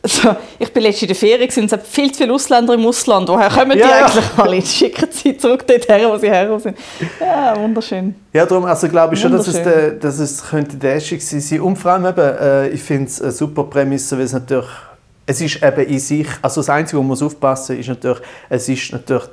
so, 0.03 0.35
ich 0.59 0.71
bin 0.71 0.83
letztens 0.83 1.03
in 1.03 1.07
der 1.07 1.15
Ferien 1.15 1.65
es 1.65 1.71
hat 1.71 1.85
viel 1.85 2.11
zu 2.11 2.19
viele 2.19 2.33
Ausländer 2.33 2.73
im 2.73 2.85
Ausland. 2.85 3.27
Woher 3.27 3.49
kommen 3.49 3.71
die 3.71 3.79
ja, 3.79 4.05
eigentlich 4.05 4.23
ja. 4.37 4.43
alle? 4.43 4.61
Schicken 4.61 5.07
sie 5.11 5.37
zurück 5.37 5.65
dorthin, 5.67 6.07
wo 6.07 6.17
sie 6.17 6.29
her 6.29 6.59
sind. 6.59 6.77
Ja, 7.19 7.59
wunderschön. 7.59 8.15
Ja, 8.33 8.45
darum 8.45 8.65
also 8.65 8.87
glaube 8.87 9.15
ich 9.15 9.21
schon, 9.21 9.31
dass 9.31 9.47
es, 9.47 9.61
der, 9.61 9.91
dass 9.91 10.19
es 10.19 10.47
könnte 10.47 10.77
der 10.77 10.99
gewesen 10.99 11.41
sein 11.41 11.61
Und 11.61 11.77
vor 11.77 11.91
allem 11.91 12.05
eben, 12.05 12.19
äh, 12.19 12.69
ich 12.69 12.81
finde 12.81 13.05
es 13.05 13.21
eine 13.21 13.31
super 13.31 13.63
Prämisse, 13.63 14.17
weil 14.17 14.25
es 14.25 14.33
natürlich, 14.33 14.67
es 15.27 15.41
ist 15.41 15.61
eben 15.61 15.85
in 15.85 15.99
sich, 15.99 16.27
also 16.41 16.61
das 16.61 16.69
Einzige, 16.69 16.97
wo 16.97 17.01
man 17.01 17.09
muss 17.09 17.21
aufpassen 17.21 17.77
ist 17.77 17.89
natürlich, 17.89 18.21
es 18.49 18.69
ist 18.69 18.93
natürlich 18.93 19.25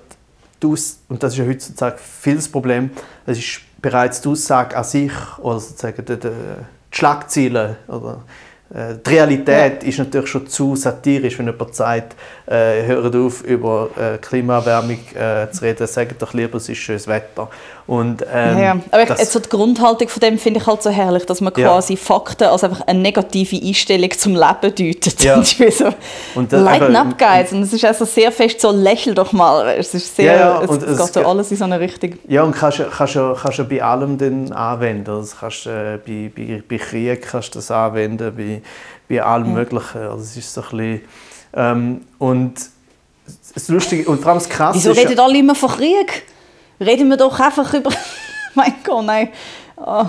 die 0.63 0.67
Aus 0.67 0.99
und 1.09 1.23
das 1.23 1.33
ist 1.33 1.39
ja 1.39 1.47
heutzutage 1.47 1.99
viel 1.99 2.35
das 2.35 2.49
Problem, 2.49 2.91
es 3.25 3.39
ist 3.39 3.61
bereits 3.81 4.21
die 4.21 4.29
Aussage 4.29 4.77
an 4.77 4.85
sich 4.85 5.13
oder 5.39 5.61
sozusagen 5.61 6.05
die, 6.05 6.19
die, 6.19 6.31
Schlagziele 6.91 7.77
oder 7.89 8.23
die 8.75 9.11
Realität 9.11 9.83
ja. 9.83 9.89
ist 9.89 9.99
natürlich 9.99 10.29
schon 10.29 10.47
zu 10.49 10.75
satirisch, 10.75 11.39
wenn 11.39 11.47
jemand 11.47 11.75
sagt, 11.75 12.17
äh, 12.47 12.85
hört 12.85 13.15
auf, 13.15 13.43
über 13.43 13.89
äh, 13.97 14.19
Klimaerwärmung 14.19 14.99
äh, 15.15 15.51
zu 15.51 15.63
reden, 15.63 15.87
sagt 15.87 16.21
doch 16.21 16.35
lieber, 16.35 16.57
es 16.57 16.69
ist 16.69 16.79
schönes 16.79 17.07
Wetter. 17.07 17.49
Und, 17.87 18.25
ähm, 18.33 18.59
ja, 18.59 18.77
aber 18.91 19.03
ich, 19.03 19.09
jetzt 19.11 19.33
so 19.33 19.39
die 19.39 19.49
Grundhaltung 19.49 20.09
von 20.09 20.21
dem 20.21 20.39
finde 20.39 20.59
ich 20.59 20.67
halt 20.67 20.83
so 20.83 20.89
herrlich, 20.89 21.27
dass 21.27 21.43
man 21.43 21.53
quasi 21.53 21.95
ja. 21.95 21.99
Fakten 21.99 22.45
als 22.45 22.65
einfach 22.65 22.81
eine 22.87 22.99
negative 22.99 23.61
Einstellung 23.63 24.11
zum 24.11 24.35
Leben 24.35 24.75
deutet. 24.75 25.23
Ja. 25.23 25.43
so, 25.71 25.93
und 26.35 26.51
das, 26.51 26.63
lighten 26.63 26.97
up, 26.97 27.19
guys. 27.19 27.53
Und 27.53 27.63
es 27.63 27.75
ist 27.75 27.85
also 27.85 28.07
sehr 28.07 28.33
fest 28.33 28.63
so, 28.63 28.71
lächel 28.71 29.15
doch 29.15 29.33
mal. 29.33 29.69
Es 29.79 29.93
ist 29.93 30.17
sehr, 30.17 30.35
ja, 30.35 30.63
es, 30.63 30.71
es, 30.71 30.99
geht 30.99 31.13
so 31.13 31.27
alles 31.27 31.51
in 31.51 31.59
so 31.59 31.65
eine 31.65 31.79
Richtung. 31.79 32.15
Ja, 32.27 32.43
und 32.43 32.53
kannst 32.57 32.79
du 32.79 32.85
kannst, 32.85 33.15
kannst, 33.15 33.43
kannst 33.43 33.69
bei 33.69 33.83
allem 33.83 34.17
dann 34.17 34.51
anwenden. 34.53 35.11
Also 35.11 35.37
kannst, 35.39 35.67
äh, 35.67 35.99
bei, 36.07 36.31
bei, 36.35 36.63
bei 36.67 36.79
Krieg 36.79 37.21
kannst 37.31 37.55
du 37.55 37.59
das 37.59 37.71
anwenden, 37.71 38.33
bei, 38.35 38.63
bei 39.09 39.23
allem 39.23 39.47
ja. 39.47 39.53
Möglichen. 39.53 39.99
Also 39.99 40.23
es 40.23 40.37
ist 40.37 40.53
so 40.53 40.63
ein 40.63 40.69
bisschen, 40.69 41.01
ähm, 41.55 42.01
und 42.19 42.55
das 43.55 43.69
Lustige 43.69 44.11
und 44.11 44.21
vor 44.21 44.33
allem 44.33 44.39
das 44.39 44.49
Krasse 44.49 44.79
Wieso 44.79 44.93
redet 44.93 45.19
alle 45.19 45.39
immer 45.39 45.55
von 45.55 45.71
Krieg? 45.71 46.25
Reden 46.81 47.09
wir 47.09 47.17
doch 47.17 47.39
einfach 47.39 47.73
über... 47.73 47.91
mein 48.55 48.75
Gott, 48.85 49.05
nein. 49.05 49.29
Oh. 49.77 50.07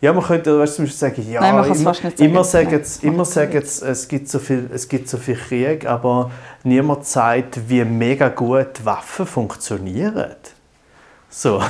Ja, 0.00 0.12
man 0.12 0.22
könnte 0.22 0.58
weißt, 0.58 0.76
zum 0.76 0.84
Beispiel 0.84 0.98
sagen, 0.98 1.32
ja, 1.32 1.40
Nein, 1.40 1.64
immer, 1.64 1.94
sagen. 1.94 2.12
immer 2.18 2.44
sagen, 2.44 2.80
es, 2.80 3.02
immer 3.02 3.24
sagen 3.24 3.62
es, 3.62 4.08
gibt 4.08 4.28
so 4.28 4.38
viel, 4.38 4.68
es 4.72 4.88
gibt 4.88 5.08
so 5.08 5.16
viel 5.16 5.36
Krieg, 5.36 5.86
aber 5.86 6.30
niemand 6.64 7.06
zeigt, 7.06 7.68
wie 7.68 7.82
mega 7.84 8.28
gut 8.28 8.84
Waffen 8.84 9.26
funktionieren. 9.26 10.36
So. 11.30 11.62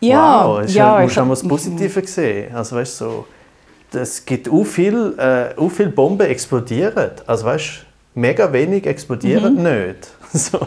Ja, 0.00 0.46
wow, 0.46 0.62
ist 0.62 0.74
ja, 0.74 1.00
ja, 1.00 1.06
musst 1.06 1.16
du 1.16 1.48
das 1.48 1.48
Positive 1.48 2.06
sehen. 2.06 2.54
Also 2.54 2.76
weißt 2.76 2.98
so, 2.98 3.26
es 3.94 4.24
gibt 4.24 4.48
auch 4.48 4.64
viel, 4.64 5.18
äh, 5.18 5.68
viel 5.70 5.88
Bomben 5.88 6.26
explodieren. 6.26 7.10
Also 7.26 7.44
weißt, 7.46 7.84
mega 8.14 8.52
wenig 8.52 8.86
explodieren 8.86 9.56
mhm. 9.56 9.62
nicht. 9.62 10.08
So. 10.36 10.58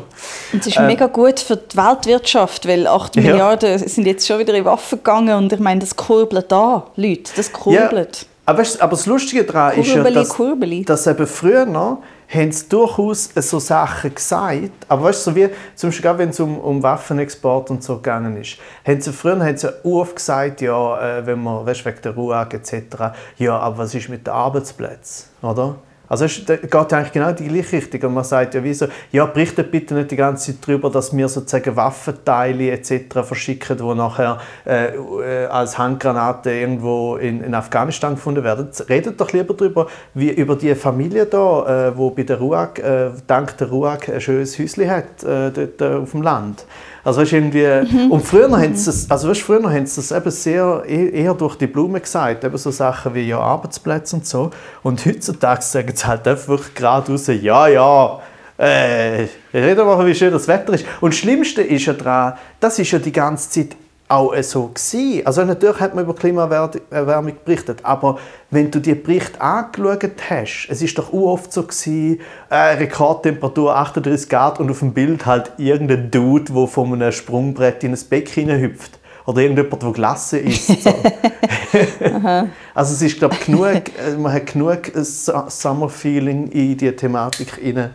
Und 0.54 0.62
es 0.62 0.68
ist 0.68 0.78
ähm, 0.78 0.88
mega 0.88 1.08
gut 1.08 1.42
für 1.42 1.58
die 1.58 1.76
Weltwirtschaft, 1.76 2.66
weil 2.70 2.88
8 2.88 3.18
ja. 3.18 3.22
Milliarden 3.22 3.78
sind 3.80 4.08
jetzt 4.08 4.26
schon 4.26 4.40
wieder 4.40 4.54
in 4.54 4.64
Waffen 4.64 5.00
gegangen 5.00 5.36
und 5.36 5.52
ich 5.52 5.60
meine, 5.60 5.82
das 5.82 5.94
kurbelt 5.94 6.50
da, 6.50 6.88
Leute, 6.96 7.34
das 7.36 7.52
kurbelt. 7.52 8.22
Ja, 8.22 8.28
aber, 8.46 8.64
aber 8.80 8.92
das 8.92 9.06
Lustige 9.06 9.44
daran 9.44 9.74
Kurbeli, 9.74 9.90
ist 9.90 9.96
ja, 9.96 10.10
dass, 10.10 10.30
Kurbeli. 10.30 10.86
dass 10.86 11.06
eben 11.06 11.28
früher 11.28 11.66
noch 11.66 12.02
haben 12.28 12.52
sie 12.52 12.68
durchaus 12.68 13.30
so 13.36 13.60
Sachen 13.60 14.14
gesagt, 14.14 14.86
aber 14.88 15.04
weißt 15.04 15.28
du, 15.28 15.32
so 15.32 15.36
wie 15.36 15.50
zum 15.76 15.90
Beispiel 15.90 16.18
wenn 16.18 16.30
es 16.30 16.40
um, 16.40 16.60
um 16.60 16.84
Waffenexport 16.84 17.70
und 17.70 17.84
so 17.84 17.96
gegangen 17.98 18.36
ist, 18.38 18.58
haben 18.86 19.00
sie 19.00 19.14
früher 19.14 19.40
haben 19.40 19.58
sie 19.58 19.74
oft 19.86 20.16
gesagt, 20.18 20.62
ja, 20.62 21.20
äh, 21.20 21.26
wenn 21.26 21.42
man, 21.42 21.66
weißt, 21.66 21.86
wegen 21.86 22.02
der 22.02 22.16
Ruhe 22.16 22.48
etc., 22.52 23.14
ja, 23.38 23.58
aber 23.58 23.80
was 23.80 23.96
ist 23.96 24.10
mit 24.10 24.28
den 24.28 24.34
Arbeitsplätzen, 24.34 25.30
oder? 25.42 25.76
Also 26.10 26.26
es 26.26 26.46
geht 26.46 26.94
eigentlich 26.94 27.12
genau 27.12 27.30
in 27.30 27.36
die 27.36 27.48
gleiche 27.48 27.78
Richtung. 27.78 28.02
Und 28.10 28.14
man 28.16 28.24
sagt 28.24 28.54
ja, 28.54 28.64
wieso, 28.64 28.88
ja, 29.12 29.26
berichtet 29.26 29.72
bitte 29.72 29.94
nicht 29.94 30.12
die 30.12 30.16
ganze 30.16 30.52
Zeit 30.52 30.68
darüber, 30.68 30.90
dass 30.90 31.16
wir 31.16 31.28
sozusagen 31.28 31.76
Waffenteile 31.76 32.72
etc. 32.72 33.24
verschicken, 33.24 33.78
die 33.78 33.96
nachher 33.96 34.40
äh, 34.66 34.96
äh, 34.96 35.46
als 35.48 35.78
Handgranaten 35.78 36.52
irgendwo 36.52 37.18
in, 37.18 37.42
in, 37.42 37.54
Afghanistan 37.54 38.16
gefunden 38.16 38.44
werden. 38.44 38.70
Redet 38.88 39.20
doch 39.20 39.32
lieber 39.32 39.54
darüber, 39.54 39.88
wie 40.14 40.30
über 40.30 40.56
die 40.56 40.74
Familie 40.76 41.26
da, 41.26 41.90
äh, 41.90 41.98
wo 41.98 42.12
bei 42.12 42.24
der 42.24 42.40
RUAG, 42.40 42.80
äh, 42.80 43.12
dank 43.28 43.58
der 43.58 43.70
RUAG 43.70 44.10
ein 44.10 44.22
schönes 44.22 44.58
Häuschen 44.58 44.90
hat, 44.90 45.24
äh, 45.24 45.52
dort 45.52 45.82
äh, 45.82 45.96
auf 45.96 46.12
dem 46.12 46.22
Land. 46.22 46.66
Also 47.08 47.22
weißt, 47.22 47.32
irgendwie, 47.32 47.66
mhm. 47.90 48.12
Und 48.12 48.28
früher 48.28 48.52
haben 48.52 48.76
sie 48.76 48.86
das, 48.88 49.10
also 49.10 49.30
weißt, 49.30 49.42
früher 49.42 49.64
haben 49.64 49.86
sie 49.86 49.96
das 49.96 50.12
eben 50.12 50.30
sehr, 50.30 50.84
e-, 50.86 51.10
eher 51.12 51.34
durch 51.36 51.56
die 51.56 51.68
Blume 51.68 52.02
gesagt, 52.02 52.44
eben 52.44 52.58
so 52.58 52.70
Sachen 52.70 53.16
wie 53.16 53.30
ja, 53.30 53.40
Arbeitsplätze 53.40 54.18
und 54.18 54.28
so. 54.28 54.52
Und 54.84 55.06
heutzutage 55.06 55.62
sagen 55.62 55.94
sie 55.96 56.06
halt 56.06 56.28
einfach 56.28 56.74
gerade 56.76 57.10
raus, 57.10 57.28
ja, 57.28 57.70
ja, 57.70 58.20
äh, 58.58 59.26
reden 59.54 59.88
wir 59.88 60.06
wie 60.06 60.16
schön 60.16 60.34
das 60.34 60.50
Wetter 60.50 60.74
ist. 60.74 60.86
Und 61.00 61.14
das 61.14 61.20
Schlimmste 61.20 61.62
ist 61.62 61.86
ja 61.86 61.94
daran, 61.94 62.34
das 62.60 62.78
ist 62.78 62.92
ja 62.92 63.00
die 63.00 63.14
ganze 63.14 63.52
Zeit 63.52 63.78
auch 64.10 64.34
so 64.42 64.68
gewesen. 64.68 65.26
Also 65.26 65.44
natürlich 65.44 65.80
hat 65.80 65.94
man 65.94 66.06
über 66.06 66.16
Klimaerwärmung 66.16 67.34
berichtet, 67.44 67.80
aber 67.84 68.20
wenn 68.50 68.72
du 68.72 68.80
die 68.80 68.96
Berichte 68.96 69.42
angeschaut 69.42 70.12
hast, 70.30 70.68
es 70.70 70.82
ist 70.82 70.98
doch 70.98 71.12
oft 71.12 71.52
so 71.52 71.64
gewesen, 71.64 72.22
äh, 72.50 72.56
Rekordtemperatur 72.56 73.76
38 73.76 74.30
Grad 74.30 74.60
und 74.60 74.72
auf 74.72 74.80
dem 74.80 74.94
Bild 74.94 75.26
halt 75.26 75.52
irgendein 75.58 76.10
Dude, 76.10 76.54
der 76.54 76.68
von 76.68 76.94
einem 76.94 77.12
Sprungbrett 77.12 77.84
in 77.84 77.94
ein 77.94 78.00
Beck 78.10 78.34
hüpft 78.36 79.00
oder 79.26 79.42
irgendjemand, 79.42 79.84
der 79.84 79.92
gelassen 79.92 80.46
ist. 80.46 80.68
So. 80.68 80.90
also 82.74 82.94
es 82.94 83.02
ist 83.02 83.20
glaube 83.20 83.36
genug, 83.46 83.74
äh, 83.74 84.16
man 84.18 84.32
hat 84.32 84.54
genug 84.54 84.90
Summer 84.96 85.90
Feeling 85.90 86.48
in 86.52 86.78
die 86.78 86.96
Thematik 86.96 87.56
hinein, 87.56 87.94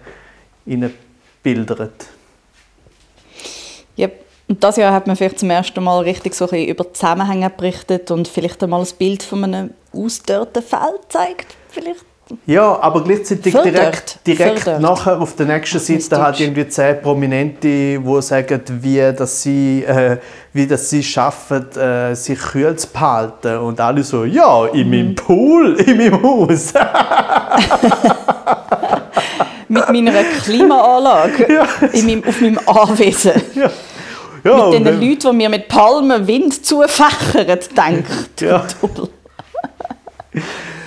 bildert. 1.43 2.07
Yep. 3.99 4.32
Und 4.53 4.63
das 4.63 4.77
Jahr 4.77 4.93
hat 4.93 5.07
man 5.07 5.17
vielleicht 5.17 5.39
zum 5.39 5.49
ersten 5.49 5.83
Mal 5.83 6.01
richtig 6.01 6.35
so 6.35 6.47
ein 6.51 6.67
über 6.67 6.93
Zusammenhänge 6.93 7.49
berichtet 7.49 8.11
und 8.11 8.29
vielleicht 8.29 8.63
einmal 8.63 8.83
ein 8.83 8.89
Bild 8.99 9.23
von 9.23 9.45
einem 9.45 9.71
ausdörrten 9.95 10.63
Feld 10.63 11.01
zeigt. 11.09 11.57
Vielleicht. 11.71 12.05
Ja, 12.45 12.79
aber 12.79 13.03
gleichzeitig 13.03 13.51
Fördert. 13.51 14.21
direkt, 14.27 14.67
direkt 14.67 14.67
nachher 14.79 15.19
auf 15.19 15.37
der 15.37 15.47
nächsten 15.47 15.79
Seite 15.79 16.21
hat 16.21 16.39
irgendwie 16.39 16.69
zehn 16.69 17.01
Prominente, 17.01 17.67
die 17.67 18.21
sagen, 18.21 18.61
wie 18.69 18.99
dass 19.17 19.41
sie, 19.43 19.85
äh, 19.85 20.19
wie 20.53 20.67
dass 20.67 20.91
sie 20.91 21.03
schaffen, 21.03 21.75
äh, 21.75 22.15
sich 22.15 22.39
kühl 22.39 22.77
zu 22.77 22.89
behalten. 22.89 23.57
Und 23.57 23.81
alle 23.81 24.03
so, 24.03 24.25
ja, 24.25 24.67
in 24.67 24.91
meinem 24.91 25.09
mhm. 25.09 25.15
Pool, 25.15 25.77
in 25.87 25.97
meinem 25.97 26.23
Haus. 26.23 26.75
Mit 29.69 29.89
meiner 29.89 30.25
Klimaanlage 30.45 31.51
ja. 31.51 31.67
in 31.95 32.05
meinem, 32.05 32.25
auf 32.29 32.39
meinem 32.43 32.61
Anwesen. 32.67 33.33
Ja. 33.55 33.71
Ja, 34.45 34.67
mit 34.67 34.75
den 34.75 35.01
Leuten, 35.01 35.31
die 35.31 35.37
mir 35.37 35.49
mit 35.49 35.69
Palmen 35.69 36.27
Wind 36.27 36.67
zufächern, 36.67 37.59
denkt. 37.77 38.41
Ja. 38.41 38.67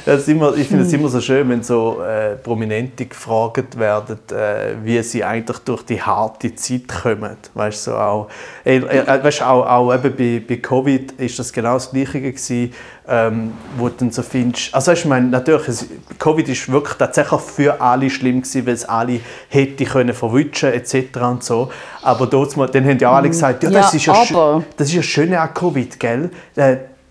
Das 0.05 0.27
immer, 0.27 0.55
ich 0.55 0.67
finde 0.67 0.83
es 0.85 0.93
immer 0.93 1.09
so 1.09 1.19
schön, 1.19 1.49
wenn 1.49 1.63
so 1.63 1.99
äh, 2.03 2.35
Prominente 2.35 3.07
gefragt 3.07 3.79
werden, 3.79 4.19
äh, 4.31 4.75
wie 4.83 5.01
sie 5.01 5.23
eigentlich 5.23 5.57
durch 5.59 5.81
die 5.81 5.99
harte 5.99 6.53
Zeit 6.53 6.87
kommen. 6.87 7.35
Weißt 7.55 7.85
so 7.85 7.95
auch, 7.95 8.27
äh, 8.63 8.77
äh, 8.77 9.23
weißt, 9.23 9.41
auch, 9.41 9.65
auch 9.65 9.91
eben 9.91 10.15
bei, 10.15 10.43
bei 10.47 10.57
Covid 10.57 11.13
ist 11.13 11.39
das 11.39 11.51
genau 11.51 11.73
das 11.73 11.89
Gleiche 11.89 12.21
gewesen, 12.21 12.71
ähm, 13.07 13.53
wo 13.77 13.89
du 13.89 13.95
dann 13.97 14.11
so 14.11 14.21
findest, 14.21 14.73
also 14.75 14.91
ich 14.91 15.05
meine, 15.05 15.27
natürlich, 15.27 15.67
es, 15.69 15.87
Covid 16.19 16.49
ist 16.49 16.71
wirklich 16.71 16.97
tatsächlich 16.97 17.41
für 17.41 17.81
alle 17.81 18.09
schlimm 18.11 18.41
gewesen, 18.41 18.67
weil 18.67 18.73
es 18.75 18.85
alle 18.85 19.19
hätte 19.49 19.85
können 19.85 20.13
verwutschen 20.13 20.71
etc. 20.71 21.17
und 21.21 21.43
so. 21.43 21.71
Aber 22.03 22.27
dort, 22.27 22.55
dann 22.75 22.85
haben 22.85 22.99
ja 22.99 23.11
alle 23.11 23.27
mhm. 23.27 23.31
gesagt, 23.31 23.63
ja, 23.63 23.71
das, 23.71 23.91
ja, 23.93 23.97
ist 23.97 24.29
ja 24.29 24.63
das 24.77 24.87
ist 24.87 24.93
ja 24.93 25.01
schön 25.01 25.33
an 25.33 25.51
Covid, 25.51 25.99
gell? 25.99 26.29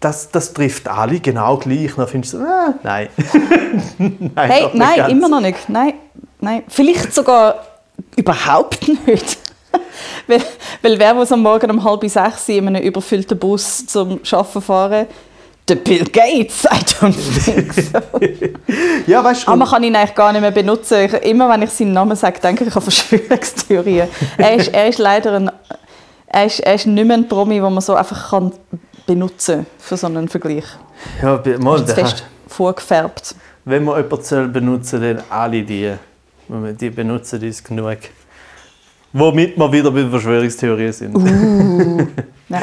Das, 0.01 0.31
das 0.31 0.53
trifft 0.53 0.87
alle 0.89 1.21
genau 1.21 1.57
gleich. 1.57 1.95
Dann 1.97 2.07
findest 2.09 2.35
du, 2.35 2.39
so, 2.39 2.45
ah, 2.45 2.75
nein. 2.83 3.09
nein 3.99 4.51
Hey, 4.51 4.69
nein, 4.75 4.97
ganz. 4.97 5.13
immer 5.13 5.29
noch 5.29 5.41
nicht. 5.41 5.69
Nein, 5.69 5.95
nein. 6.41 6.63
Vielleicht 6.69 7.15
sogar 7.15 7.65
überhaupt 8.17 8.87
nicht. 9.07 9.39
weil, 10.27 10.43
weil 10.83 10.99
wer 10.99 11.15
muss 11.15 11.33
am 11.33 11.43
Morgen 11.43 11.71
um 11.71 11.83
halb 11.83 12.09
sechs 12.09 12.49
in 12.49 12.67
einem 12.67 12.83
überfüllten 12.83 13.39
Bus 13.39 13.87
zum 13.87 14.21
Arbeiten 14.31 14.61
fahren? 14.63 15.07
Der 15.67 15.77
Bill 15.77 16.05
Gates, 16.05 16.65
I 16.65 16.77
don't 17.01 17.45
think 17.45 17.73
so. 17.73 17.99
Ja, 19.11 19.25
weißt 19.25 19.45
du, 19.45 19.49
Aber 19.49 19.57
man 19.57 19.69
kann 19.69 19.83
ihn 19.83 19.97
eigentlich 19.97 20.15
gar 20.15 20.31
nicht 20.33 20.43
mehr 20.43 20.51
benutzen. 20.51 20.99
Ich, 21.07 21.13
immer 21.25 21.49
wenn 21.49 21.63
ich 21.63 21.71
seinen 21.71 21.93
Namen 21.95 22.15
sage, 22.17 22.39
denke 22.39 22.65
ich 22.65 22.77
an 22.77 22.83
Verschwörungstheorien. 22.83 24.09
er, 24.37 24.55
ist, 24.57 24.69
er 24.75 24.89
ist 24.89 24.99
leider 24.99 25.33
ein, 25.33 25.51
er 26.27 26.45
ist, 26.45 26.61
er 26.61 26.75
ist 26.75 26.87
nicht 26.87 27.07
mehr 27.07 27.17
ein 27.17 27.27
Promi, 27.29 27.55
den 27.55 27.73
man 27.73 27.81
so 27.81 27.95
einfach 27.95 28.29
kann 28.29 28.53
benutzen 29.07 29.67
für 29.79 29.97
so 29.97 30.07
einen 30.07 30.29
Vergleich. 30.29 30.65
ja, 31.23 31.43
mal, 31.59 31.83
Ist 31.83 31.93
fest 31.93 32.25
vorgefärbt. 32.49 33.35
wenn 33.65 33.85
man 33.85 33.97
jemanden 34.03 34.25
soll 34.25 34.49
benutzen 34.49 35.01
dann 35.01 35.23
alle 35.31 35.63
die. 35.63 35.93
Die 36.49 36.91
benutzen 36.91 37.43
ist 37.43 37.65
genug. 37.65 37.99
Womit 39.13 39.57
wir 39.57 39.73
wieder 39.73 39.91
bei 39.91 40.07
Verschwörungstheorien 40.09 40.93
sind. 40.93 41.15
Uh. 41.17 42.07
Ja. 42.51 42.61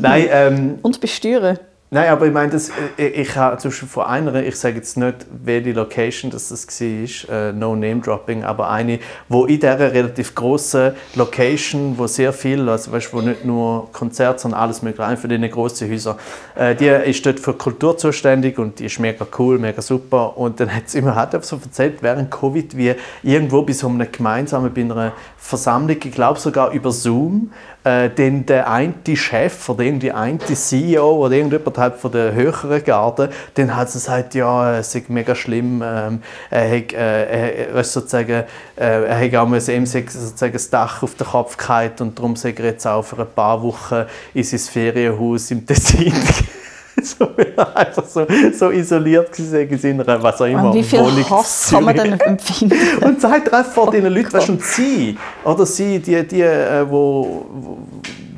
Nein, 0.00 0.28
ähm, 0.30 0.78
Und 0.80 1.00
besteuern. 1.00 1.58
Nein, 1.90 2.10
aber 2.10 2.26
ich 2.26 2.34
meine, 2.34 2.52
das, 2.52 2.70
äh, 2.98 3.06
ich 3.06 3.34
habe 3.34 3.56
zum 3.56 3.70
Beispiel 3.70 3.88
von 3.88 4.04
einer, 4.04 4.34
ich 4.42 4.56
sage 4.56 4.76
jetzt 4.76 4.98
nicht, 4.98 5.24
welche 5.42 5.72
Location 5.72 6.30
das, 6.30 6.50
war, 6.50 7.34
äh, 7.34 7.52
no 7.54 7.74
name 7.74 8.02
dropping, 8.02 8.44
aber 8.44 8.68
eine, 8.68 8.98
wo 9.30 9.46
in 9.46 9.58
dieser 9.58 9.90
relativ 9.90 10.34
grossen 10.34 10.92
Location, 11.14 11.96
wo 11.96 12.06
sehr 12.06 12.34
viel, 12.34 12.68
also 12.68 12.92
weißt, 12.92 13.14
wo 13.14 13.22
nicht 13.22 13.46
nur 13.46 13.90
Konzerte, 13.92 14.38
sondern 14.38 14.60
alles 14.60 14.82
mögliche, 14.82 15.06
eine 15.06 15.16
von 15.16 15.30
diesen 15.30 15.50
grossen 15.50 15.90
Häusern, 15.90 16.16
äh, 16.56 16.74
die 16.74 16.88
ist 16.88 17.24
dort 17.24 17.40
für 17.40 17.54
Kultur 17.54 17.96
zuständig 17.96 18.58
und 18.58 18.78
die 18.80 18.84
ist 18.84 19.00
mega 19.00 19.26
cool, 19.38 19.58
mega 19.58 19.80
super. 19.80 20.36
Und 20.36 20.60
dann 20.60 20.74
hat 20.74 20.90
sie 20.90 20.98
immer 20.98 21.14
hat 21.14 21.42
so 21.42 21.56
erzählt, 21.56 22.02
während 22.02 22.30
Covid, 22.30 22.76
wie 22.76 22.96
irgendwo 23.22 23.62
bei 23.62 23.72
so 23.72 23.88
einem 23.88 24.12
gemeinsamen, 24.12 24.74
bei 24.74 24.82
einer 24.82 25.12
Versammlung, 25.38 25.96
ich 26.04 26.12
glaube 26.12 26.38
sogar 26.38 26.72
über 26.72 26.92
Zoom, 26.92 27.50
äh, 27.88 28.10
dann 28.14 28.44
der 28.46 28.70
eine 28.70 28.94
Chef 29.14 29.68
oder 29.68 29.82
irgendwie 29.82 30.12
eine 30.12 30.38
CEO 30.38 31.24
oder 31.24 31.36
irgendjemand 31.36 31.78
halt 31.78 31.96
von 31.96 32.12
der 32.12 32.34
höheren 32.34 32.84
Garde, 32.84 33.30
dann 33.54 33.74
hat 33.74 33.90
sie 33.90 33.98
gesagt, 33.98 34.34
ja, 34.34 34.78
es 34.78 34.92
sei 34.92 35.04
mega 35.08 35.34
schlimm, 35.34 35.82
ähm, 35.84 36.22
er 36.50 36.70
hat, 36.70 36.92
äh, 36.92 37.68
weißt, 37.72 37.92
sozusagen, 37.92 38.30
äh, 38.30 38.44
er 38.76 39.20
hat 39.20 39.34
auch 39.34 39.52
ihm 39.52 39.86
sozusagen 39.86 40.52
das 40.52 40.70
Dach 40.70 41.02
auf 41.02 41.14
den 41.14 41.26
Kopf 41.26 41.56
gehalten 41.56 42.02
und 42.04 42.18
darum 42.18 42.36
sei 42.36 42.54
er 42.56 42.64
jetzt 42.66 42.86
auch 42.86 43.02
für 43.02 43.20
ein 43.20 43.32
paar 43.34 43.62
Wochen 43.62 44.04
in 44.34 44.44
sein 44.44 44.58
Ferienhaus 44.58 45.50
im 45.50 45.66
Tessin. 45.66 46.12
so, 47.02 47.28
einfach 47.74 48.04
so, 48.06 48.26
so 48.52 48.70
isoliert 48.70 49.34
seiner, 49.34 50.22
was 50.22 50.40
auch 50.40 50.46
immer, 50.46 50.70
Und 50.70 50.74
wie 50.74 50.82
viel 50.82 51.00
Wohnung 51.00 51.30
Hass 51.30 51.68
kann 51.70 51.84
man 51.84 51.96
dann 51.96 52.12
empfinden? 52.20 52.76
Und 53.02 53.22
er 53.22 53.30
einfach 53.30 53.64
vor 53.66 53.90
diesen 53.90 54.12
Leuten, 54.12 54.30
du, 54.30 54.52
und 54.52 54.62
sie, 54.62 55.16
oder 55.44 55.66
sie, 55.66 55.98
die, 55.98 56.26
die, 56.26 56.42
äh, 56.42 56.84
wo, 56.88 57.46
wo 57.50 57.78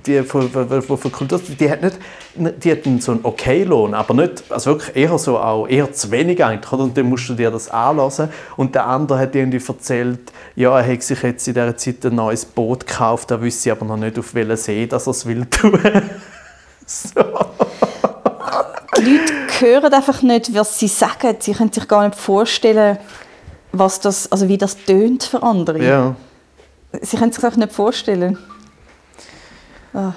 die 0.07 0.23
von, 0.23 0.51
von, 0.51 1.13
Kultur, 1.13 1.41
die 1.59 1.71
hat 1.71 1.83
nicht, 1.83 1.99
die 2.63 2.73
hatten 2.73 3.01
so 3.01 3.13
einen 3.13 3.21
Okay-Lohn, 3.23 3.95
aber 3.95 4.15
nicht, 4.15 4.45
also 4.51 4.73
wirklich 4.73 4.97
eher 4.97 5.19
so 5.19 5.39
auch, 5.39 5.67
eher 5.67 5.93
zu 5.93 6.11
wenig 6.11 6.43
eigentlich, 6.43 6.73
oder? 6.73 6.85
Und 6.85 6.97
dann 6.97 7.07
musst 7.07 7.29
du 7.29 7.35
dir 7.35 7.51
das 7.51 7.69
anlassen. 7.69 8.31
Und 8.57 8.75
der 8.75 8.87
andere 8.87 9.19
hat 9.19 9.35
irgendwie 9.35 9.63
erzählt, 9.67 10.33
ja, 10.57 10.79
er 10.79 10.85
hätte 10.85 11.05
sich 11.05 11.23
jetzt 11.23 11.47
in 11.49 11.55
dieser 11.55 11.77
Zeit 11.77 12.05
ein 12.07 12.15
neues 12.15 12.45
Boot 12.45 12.87
gekauft, 12.87 13.31
er 13.31 13.41
wüsste 13.41 13.73
aber 13.73 13.85
noch 13.85 13.97
nicht, 13.97 14.19
auf 14.19 14.35
welchen 14.35 14.57
See 14.57 14.87
dass 14.87 15.07
er 15.07 15.11
es 15.11 15.27
will 15.27 15.45
tun. 15.47 15.79
so. 16.87 17.21
Die 19.01 19.17
Leute 19.17 19.33
hören 19.61 19.95
einfach 19.95 20.21
nicht, 20.21 20.55
was 20.55 20.79
sie 20.79 20.89
sagen. 20.89 21.37
Sie 21.39 21.55
können 21.55 21.73
sich 21.73 21.89
gar 21.89 22.07
nicht 22.07 22.19
vorstellen, 22.19 22.99
was 23.73 23.99
das, 24.01 24.31
also 24.31 24.47
wie 24.47 24.59
das 24.59 24.77
tönt 24.77 25.23
für 25.23 25.43
andere. 25.43 25.83
Ja. 25.83 26.17
Sie 27.01 27.17
können 27.17 27.33
sich 27.33 27.43
einfach 27.43 27.57
nicht 27.57 27.73
vorstellen. 27.73 28.37
Ah. 29.95 30.13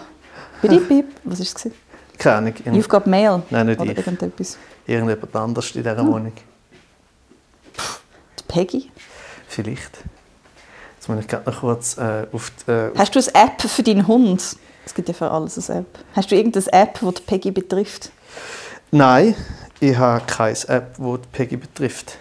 Bip, 0.62 0.88
bip. 0.90 1.06
Was 1.24 1.40
war 1.40 1.46
es? 1.46 1.72
Keine 2.18 2.36
Ahnung. 2.38 2.54
You've 2.66 2.90
got 2.90 3.08
mail. 3.08 3.42
Nein, 3.50 3.68
nicht 3.68 3.80
Oder 3.80 3.92
ich. 3.92 3.98
irgendetwas. 3.98 4.58
Irgendjemand 4.86 5.34
anders 5.36 5.72
in 5.72 5.84
dieser 5.84 6.06
Wohnung. 6.06 6.34
Die 8.40 8.44
Peggy. 8.50 8.92
Vielleicht. 9.48 10.00
Jetzt 10.98 11.08
muss 11.08 11.20
ich 11.20 11.28
gerade 11.28 11.50
noch 11.50 11.60
kurz 11.62 11.98
äh, 11.98 12.28
auf 12.34 12.52
die, 12.68 12.72
äh, 12.72 12.92
Hast 12.98 13.16
du 13.16 13.20
eine 13.20 13.48
App 13.48 13.62
für 13.62 13.84
deinen 13.84 14.08
Hund? 14.08 14.58
Es 14.86 14.94
gibt 14.94 15.08
ja 15.08 15.14
für 15.14 15.32
alles 15.32 15.70
eine 15.70 15.82
App. 15.82 16.00
Hast 16.16 16.32
du 16.32 16.36
irgendeine 16.36 16.74
App, 16.74 17.00
die 17.00 17.14
die 17.14 17.22
Peggy 17.22 17.52
betrifft? 17.52 18.12
Nein, 18.94 19.34
ich 19.80 19.98
habe 19.98 20.24
keine 20.28 20.56
App, 20.68 20.98
die 21.00 21.02
die 21.18 21.28
Peggy 21.32 21.58
betrifft. 21.58 22.20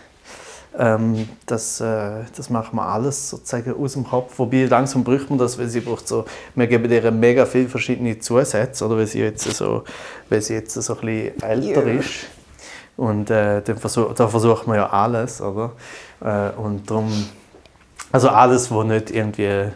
Ähm, 0.78 1.28
das, 1.44 1.82
äh, 1.82 2.20
das 2.34 2.48
machen 2.48 2.76
wir 2.76 2.86
alles 2.86 3.28
sozusagen 3.28 3.74
aus 3.78 3.92
dem 3.92 4.04
Kopf. 4.04 4.38
Wobei 4.38 4.64
langsam 4.64 5.04
bräuchte 5.04 5.28
man 5.28 5.38
das, 5.38 5.58
weil 5.58 5.68
sie 5.68 5.80
braucht 5.80 6.08
so, 6.08 6.24
wir 6.54 6.66
geben 6.66 6.90
ihr 6.90 7.10
mega 7.10 7.44
viele 7.44 7.68
verschiedene 7.68 8.18
Zusätze, 8.18 8.86
oder 8.86 8.96
weil 8.96 9.06
sie 9.06 9.20
jetzt 9.20 9.44
so, 9.54 9.84
weil 10.30 10.40
sie 10.40 10.54
jetzt 10.54 10.72
so 10.72 10.94
ein 10.94 11.00
bisschen 11.02 11.42
älter 11.42 11.86
Ja. 11.86 12.00
ist. 12.00 12.08
Und 12.96 13.28
äh, 13.28 13.60
dann 13.60 13.76
versuch, 13.76 14.14
da 14.14 14.26
versucht 14.26 14.66
man 14.66 14.76
ja 14.76 14.88
alles, 14.88 15.42
oder? 15.42 15.72
Äh, 16.22 16.58
und 16.58 16.90
darum, 16.90 17.12
also 18.10 18.30
alles, 18.30 18.70
wo 18.70 18.82
nicht 18.82 19.10
irgendwie, 19.10 19.66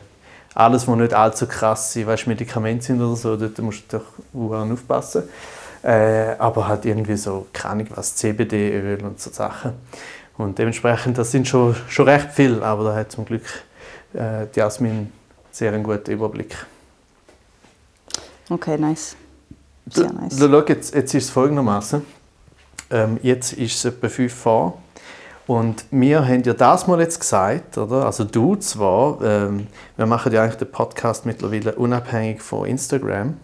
alles, 0.54 0.88
wo 0.88 0.96
nicht 0.96 1.12
allzu 1.12 1.46
krass 1.46 1.92
sind, 1.92 2.06
weißt, 2.06 2.26
Medikamente 2.26 2.86
sind 2.86 3.02
oder 3.02 3.16
so, 3.16 3.36
dort 3.36 3.58
musst 3.58 3.92
du 3.92 3.98
doch 3.98 4.72
aufpassen. 4.72 5.24
Äh, 5.86 6.34
aber 6.40 6.66
halt 6.66 6.84
irgendwie 6.84 7.16
so, 7.16 7.46
keine 7.52 7.72
Ahnung 7.72 7.86
was, 7.94 8.16
CBD-Öl 8.16 9.04
und 9.04 9.20
so 9.20 9.30
Sachen. 9.30 9.74
Und 10.36 10.58
dementsprechend, 10.58 11.16
das 11.16 11.30
sind 11.30 11.46
schon, 11.46 11.76
schon 11.88 12.08
recht 12.08 12.32
viel, 12.32 12.60
aber 12.60 12.82
da 12.82 12.96
hat 12.96 13.12
zum 13.12 13.24
Glück 13.24 13.44
äh, 14.12 14.46
die 14.52 14.58
Jasmin 14.58 15.12
sehr 15.52 15.72
einen 15.72 15.84
guten 15.84 16.10
Überblick. 16.10 16.56
Okay, 18.50 18.76
nice. 18.76 19.14
Sehr 19.88 20.12
nice. 20.12 20.36
Schau, 20.36 20.60
jetzt, 20.66 20.92
jetzt 20.92 21.14
ist 21.14 21.24
es 21.24 21.30
folgendermaßen. 21.30 22.04
Ähm, 22.90 23.20
jetzt 23.22 23.52
ist 23.52 23.76
es 23.76 23.84
etwa 23.84 24.08
5 24.08 24.34
vor. 24.34 24.82
Und 25.46 25.84
wir 25.92 26.26
haben 26.26 26.42
ja 26.42 26.54
das 26.54 26.88
mal 26.88 26.98
jetzt 26.98 27.20
gesagt, 27.20 27.78
oder? 27.78 28.06
Also 28.06 28.24
du 28.24 28.56
zwar, 28.56 29.22
ähm, 29.22 29.68
wir 29.96 30.06
machen 30.06 30.32
ja 30.32 30.42
eigentlich 30.42 30.56
den 30.56 30.72
Podcast 30.72 31.24
mittlerweile 31.26 31.76
unabhängig 31.76 32.42
von 32.42 32.66
Instagram. 32.66 33.36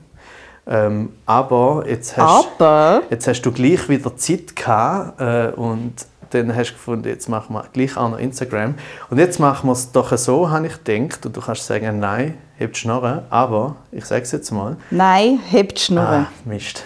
Ähm, 0.66 1.10
aber 1.26 1.84
jetzt 1.88 2.16
hast, 2.16 2.48
Aber 2.60 3.02
jetzt 3.10 3.26
hast 3.26 3.42
du 3.42 3.50
gleich 3.50 3.88
wieder 3.88 4.16
Zeit 4.16 4.54
gehabt 4.54 5.20
äh, 5.20 5.48
und 5.56 5.94
dann 6.30 6.54
hast 6.54 6.70
du 6.70 6.74
gefunden, 6.74 7.08
jetzt 7.08 7.28
machen 7.28 7.54
wir 7.54 7.64
gleich 7.72 7.96
auch 7.96 8.08
noch 8.08 8.18
Instagram. 8.18 8.74
Und 9.10 9.18
jetzt 9.18 9.38
machen 9.38 9.68
wir 9.68 9.72
es 9.72 9.92
doch 9.92 10.16
so, 10.16 10.50
habe 10.50 10.66
ich 10.66 10.82
gedacht. 10.84 11.26
Und 11.26 11.36
du 11.36 11.40
kannst 11.40 11.66
sagen, 11.66 11.98
nein, 11.98 12.38
hebt 12.56 12.76
Schnorren. 12.76 13.22
Aber 13.28 13.76
ich 13.90 14.04
sage 14.04 14.22
es 14.22 14.32
jetzt 14.32 14.50
mal. 14.50 14.76
nein, 14.90 15.40
hebt 15.50 15.78
die 15.78 15.82
Schnurren. 15.82 16.26
Ah, 16.26 16.32
Mist. 16.44 16.82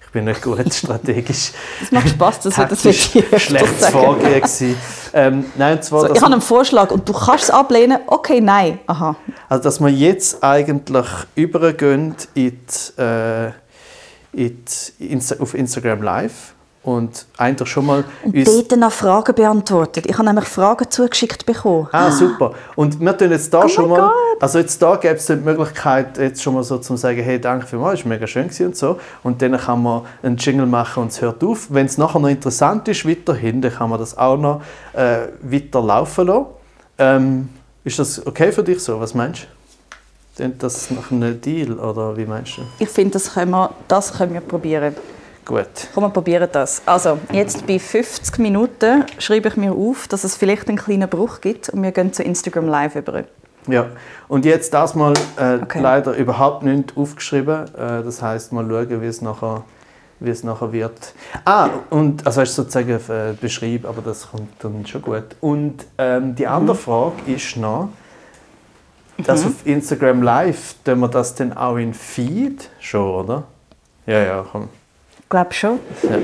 Ich 0.00 0.10
bin 0.10 0.24
nicht 0.24 0.42
gut 0.42 0.58
strategisch. 0.74 1.52
Das 1.80 1.92
macht 1.92 2.08
Spaß, 2.08 2.40
das 2.40 2.58
wird 2.58 2.72
das 2.72 2.84
ich 2.84 3.16
öfters 3.16 3.42
schlechtes. 3.42 3.88
Vorgehen 3.90 4.40
gewesen. 4.40 4.76
Ähm, 5.16 5.46
nein, 5.56 5.80
zwar, 5.82 6.02
So, 6.02 6.08
dass, 6.08 6.18
ich 6.18 6.22
habe 6.22 6.34
einen 6.34 6.42
Vorschlag 6.42 6.90
und 6.90 7.08
du 7.08 7.14
kannst 7.14 7.44
es 7.44 7.50
ablehnen. 7.50 8.00
Okay, 8.06 8.38
nein. 8.42 8.80
Aha. 8.86 9.16
also, 9.48 9.62
dass 9.62 9.80
wir 9.80 9.88
jetzt 9.88 10.44
eigentlich 10.44 11.06
übergehen 11.34 12.14
in 12.34 12.60
die, 12.66 13.00
äh, 13.00 13.46
in 14.34 14.62
die 14.98 15.06
Insta 15.10 15.36
auf 15.40 15.54
Instagram 15.54 16.02
Live 16.02 16.54
und 16.86 17.26
eigentlich 17.36 17.68
schon 17.68 17.84
mal 17.84 18.04
uns... 18.22 18.44
Dort 18.44 18.78
noch 18.78 18.92
Fragen 18.92 19.34
beantwortet. 19.34 20.06
Ich 20.06 20.16
habe 20.16 20.24
nämlich 20.24 20.44
Fragen 20.46 20.88
zugeschickt 20.88 21.44
bekommen. 21.44 21.88
Ah, 21.90 22.12
super. 22.12 22.52
Und 22.76 23.00
wir 23.00 23.18
tun 23.18 23.32
jetzt 23.32 23.52
da 23.52 23.64
Oh 23.64 23.68
schon 23.68 23.88
mal, 23.88 24.02
Gott. 24.02 24.12
also 24.40 24.60
jetzt 24.60 24.80
da 24.80 24.94
gäbe 24.94 25.16
es 25.16 25.26
die 25.26 25.34
Möglichkeit, 25.34 26.16
jetzt 26.16 26.40
schon 26.40 26.54
mal 26.54 26.62
so 26.62 26.78
zu 26.78 26.96
sagen, 26.96 27.20
hey, 27.20 27.40
danke 27.40 27.66
vielmals, 27.66 27.98
es 27.98 28.04
war 28.04 28.10
mega 28.10 28.26
schön 28.28 28.44
gewesen 28.44 28.66
und 28.66 28.76
so. 28.76 29.00
Und 29.24 29.42
dann 29.42 29.56
kann 29.58 29.82
man 29.82 30.02
einen 30.22 30.36
Jingle 30.36 30.66
machen 30.66 31.02
und 31.02 31.10
es 31.10 31.20
hört 31.20 31.42
auf. 31.42 31.66
Wenn 31.70 31.86
es 31.86 31.98
nachher 31.98 32.20
noch 32.20 32.28
interessant 32.28 32.86
ist, 32.86 33.04
weiterhin, 33.04 33.60
dann 33.60 33.72
kann 33.74 33.90
man 33.90 33.98
das 33.98 34.16
auch 34.16 34.36
noch 34.36 34.60
äh, 34.92 35.26
weiter 35.42 35.82
laufen 35.82 36.26
lassen. 36.28 36.46
Ähm, 36.98 37.48
ist 37.82 37.98
das 37.98 38.24
okay 38.24 38.52
für 38.52 38.62
dich 38.62 38.78
so? 38.78 39.00
Was 39.00 39.12
meinst 39.12 39.48
du? 40.38 40.48
Das 40.50 40.90
nach 40.92 41.10
einem 41.10 41.40
Deal 41.40 41.72
oder 41.80 42.16
wie 42.16 42.26
meinst 42.26 42.58
du? 42.58 42.62
Ich 42.78 42.90
finde, 42.90 43.14
das 43.14 43.34
können 43.34 43.50
wir, 43.50 43.70
das 43.88 44.12
können 44.12 44.34
wir 44.34 44.40
probieren. 44.40 44.94
Gut. 45.46 45.68
Komm, 45.94 46.04
wir 46.04 46.10
probieren 46.10 46.48
das. 46.50 46.82
Also, 46.86 47.18
jetzt 47.30 47.66
bei 47.68 47.78
50 47.78 48.38
Minuten 48.40 49.04
schreibe 49.18 49.48
ich 49.48 49.56
mir 49.56 49.72
auf, 49.72 50.08
dass 50.08 50.24
es 50.24 50.36
vielleicht 50.36 50.68
einen 50.68 50.76
kleinen 50.76 51.08
Bruch 51.08 51.40
gibt 51.40 51.68
und 51.68 51.82
wir 51.84 51.92
gehen 51.92 52.12
zu 52.12 52.24
Instagram 52.24 52.66
Live 52.66 52.96
über. 52.96 53.22
Ja, 53.68 53.86
und 54.26 54.44
jetzt 54.44 54.74
das 54.74 54.96
mal 54.96 55.14
äh, 55.36 55.58
Okay. 55.62 55.80
leider 55.80 56.14
überhaupt 56.16 56.64
nicht 56.64 56.96
aufgeschrieben. 56.96 57.64
Äh, 57.74 58.02
das 58.02 58.20
heißt 58.22 58.52
mal 58.52 58.66
schauen, 58.68 59.00
wie 59.00 59.06
es 59.06 59.22
nachher, 59.22 59.62
wie 60.18 60.30
es 60.30 60.42
nachher 60.42 60.72
wird. 60.72 61.14
Ah, 61.44 61.68
und 61.90 62.26
also 62.26 62.42
ist 62.42 62.54
sozusagen 62.56 62.90
äh, 63.08 63.34
beschrieben, 63.40 63.86
aber 63.86 64.02
das 64.02 64.28
kommt 64.30 64.52
dann 64.64 64.84
schon 64.84 65.02
gut. 65.02 65.36
Und 65.40 65.86
ähm, 65.98 66.34
die 66.34 66.46
andere 66.48 66.76
Frage 66.76 67.22
ist 67.26 67.56
noch, 67.56 67.90
dass 69.24 69.46
auf 69.46 69.64
Instagram 69.64 70.22
Live, 70.22 70.74
tun 70.84 70.98
wir 71.00 71.08
das 71.08 71.36
dann 71.36 71.56
auch 71.56 71.76
in 71.76 71.94
Feed 71.94 72.68
schon, 72.80 73.24
oder? 73.24 73.44
Ja, 74.06 74.18
ja, 74.22 74.44
komm. 74.50 74.68
Ich 75.26 75.30
glaube 75.30 75.52
schon. 75.54 75.80
Ja. 76.04 76.18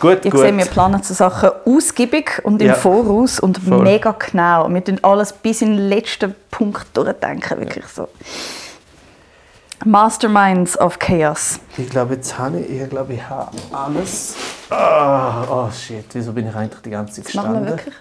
Gut, 0.00 0.24
Ich 0.24 0.30
gut. 0.32 0.40
sehe, 0.40 0.56
wir 0.56 0.64
planen 0.64 1.02
so 1.02 1.12
Sachen 1.12 1.50
ausgiebig 1.66 2.40
und 2.44 2.62
im 2.62 2.68
Ja. 2.68 2.74
Voraus 2.74 3.38
und 3.38 3.58
Voll. 3.58 3.82
mega 3.82 4.12
genau. 4.12 4.68
Wir 4.70 4.82
tun 4.82 4.98
alles 5.02 5.34
bis 5.34 5.60
in 5.60 5.76
den 5.76 5.88
letzten 5.90 6.34
Punkt 6.50 6.86
durchdenken, 6.96 7.60
wirklich 7.60 7.84
so. 7.86 8.08
Masterminds 9.84 10.78
of 10.80 10.98
Chaos. 10.98 11.60
Ich 11.76 11.90
glaube, 11.90 12.14
jetzt 12.14 12.38
habe 12.38 12.60
ich, 12.60 12.80
ich 12.80 12.88
glaube, 12.88 13.12
ich 13.14 13.28
habe 13.28 13.50
alles. 13.70 14.34
Ah, 14.70 15.44
oh 15.50 15.70
shit, 15.70 16.06
wieso 16.14 16.32
bin 16.32 16.48
ich 16.48 16.54
eigentlich 16.54 16.80
die 16.80 16.90
ganze 16.90 17.22
Zeit 17.22 17.26
Das 17.26 17.34
machen 17.34 17.52
wir 17.52 17.60
gestanden? 17.60 17.78
wirklich. 17.78 17.94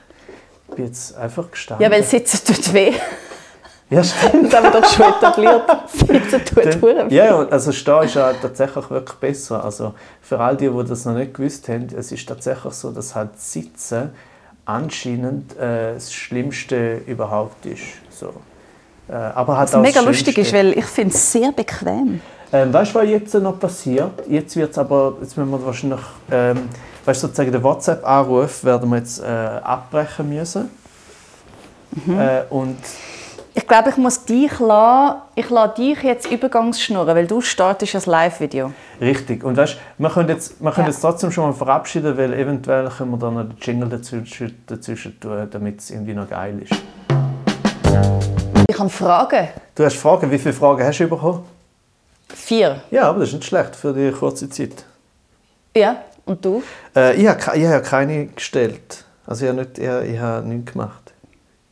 Ich 0.70 0.76
bin 0.76 0.86
jetzt 0.86 1.18
einfach 1.18 1.52
gestanden. 1.52 1.84
Ja, 1.84 1.92
weil 1.92 2.04
Sitzen 2.04 2.40
tut 2.46 2.74
weh. 2.74 2.94
Ja, 3.90 4.04
stimmt. 4.04 4.52
Das 4.52 4.56
haben 4.64 4.74
wir 4.74 4.82
doch 4.82 4.90
schon 4.90 5.06
etabliert. 5.14 5.62
Sitzen 5.88 6.46
tut 6.46 6.66
Dann- 6.66 6.82
hure 6.82 7.10
weh. 7.10 7.16
Ja, 7.16 7.26
ja, 7.26 7.48
also 7.50 7.72
Stehen 7.72 8.04
ist 8.04 8.16
ja 8.16 8.34
tatsächlich 8.34 8.90
wirklich 8.90 9.18
besser. 9.20 9.64
Also 9.64 9.94
für 10.22 10.40
all 10.40 10.56
die, 10.58 10.70
die 10.70 10.84
das 10.86 11.06
noch 11.06 11.14
nicht 11.14 11.34
gewusst 11.34 11.68
haben, 11.70 11.88
es 11.96 12.12
ist 12.12 12.28
tatsächlich 12.28 12.74
so, 12.74 12.92
dass 12.92 13.14
halt 13.14 13.40
Sitzen 13.40 14.10
anscheinend 14.66 15.58
äh, 15.58 15.94
das 15.94 16.12
Schlimmste 16.14 17.02
überhaupt 17.06 17.66
ist. 17.66 17.82
So. 18.10 18.34
Äh, 19.10 19.14
aber 19.14 19.58
halt 19.58 19.70
Was 19.70 19.76
auch 19.76 19.82
mega 19.82 20.00
lustig 20.02 20.38
ist, 20.38 20.54
weil 20.54 20.78
ich 20.78 20.86
finde 20.86 21.14
es 21.14 21.32
sehr 21.32 21.52
bequem. 21.52 22.22
Ähm, 22.52 22.72
weißt 22.74 22.96
du, 22.96 23.00
was 23.00 23.08
jetzt 23.10 23.34
noch 23.36 23.60
passiert? 23.60 24.12
Jetzt 24.30 24.56
wird 24.56 24.72
es 24.72 24.78
aber, 24.78 25.16
jetzt 25.22 25.36
müssen 25.38 25.52
wir 25.52 25.66
wahrscheinlich, 25.66 26.00
ähm, 26.32 26.70
weißt 27.04 27.24
du, 27.24 27.28
sozusagen 27.28 27.52
den 27.52 27.64
WhatsApp-Anruf 27.64 28.64
werden 28.64 28.90
wir 28.90 28.98
jetzt 28.98 29.22
äh, 29.22 29.26
abbrechen 29.26 30.30
müssen. 30.30 30.70
Mhm. 32.06 32.20
Äh, 32.20 32.42
und 32.50 32.78
Ich 33.56 33.68
glaube, 33.68 33.90
ich 33.92 33.98
muss 33.98 34.26
dich 34.26 34.60
lassen. 34.60 35.22
Ich 35.36 35.50
lasse 35.50 35.76
dich 35.76 36.02
jetzt 36.02 36.32
übergangsschnurren, 36.32 37.16
weil 37.16 37.28
du 37.28 37.40
startest 37.42 37.96
ein 37.96 38.02
Live-Video. 38.06 38.72
richtig. 39.00 39.44
Und 39.44 39.58
weißt, 39.58 39.78
wir 40.00 40.10
können 40.10 40.30
jetzt, 40.30 40.60
wir 40.62 40.72
können 40.72 40.88
Ja. 40.88 40.92
jetzt 40.92 41.02
trotzdem 41.02 41.32
schon 41.32 41.46
mal 41.46 41.54
verabschieden, 41.54 42.18
weil 42.18 42.34
eventuell 42.34 42.90
können 42.90 43.12
wir 43.12 43.18
dann 43.18 43.34
noch 43.36 43.44
den 43.44 43.56
Jingle 43.62 43.90
dazwischen, 43.90 44.64
dazwischen 44.66 45.20
tun, 45.20 45.48
damit 45.52 45.80
es 45.82 45.92
irgendwie 45.92 46.14
noch 46.16 46.28
geil 46.30 46.60
ist. 46.64 46.74
Ich 48.68 48.80
habe 48.80 48.90
Fragen. 48.90 49.50
Du 49.76 49.86
hast 49.86 49.98
Fragen. 49.98 50.32
Wie 50.32 50.40
viele 50.40 50.54
Fragen 50.54 50.84
hast 50.84 50.98
du 51.00 51.08
bekommen? 51.08 51.46
Vier. 52.30 52.82
Ja, 52.90 53.04
aber 53.10 53.20
das 53.20 53.30
ist 53.30 53.36
nicht 53.36 53.46
schlecht 53.46 53.76
für 53.76 53.94
die 53.94 54.12
kurze 54.12 54.50
Zeit. 54.50 54.84
Ja, 55.78 55.98
und 56.26 56.44
du? 56.44 56.64
Äh, 56.96 57.16
ich 57.22 57.28
habe 57.28 57.58
ich 57.58 57.66
habe 57.68 57.84
keine 57.84 58.26
gestellt. 58.28 59.06
Also 59.28 59.46
ich 59.46 59.52
habe, 59.52 59.62
nicht, 59.62 59.78
ich 59.78 59.88
habe, 59.88 60.06
ich 60.08 60.20
habe 60.20 60.48
nichts 60.48 60.72
gemacht. 60.72 61.14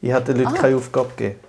Ich 0.01 0.11
habe 0.13 0.25
den 0.25 0.38
Leuten 0.43 0.55
Ah. 0.57 0.61
keine 0.61 0.75
Aufgabe 0.77 1.09
gegeben. 1.17 1.39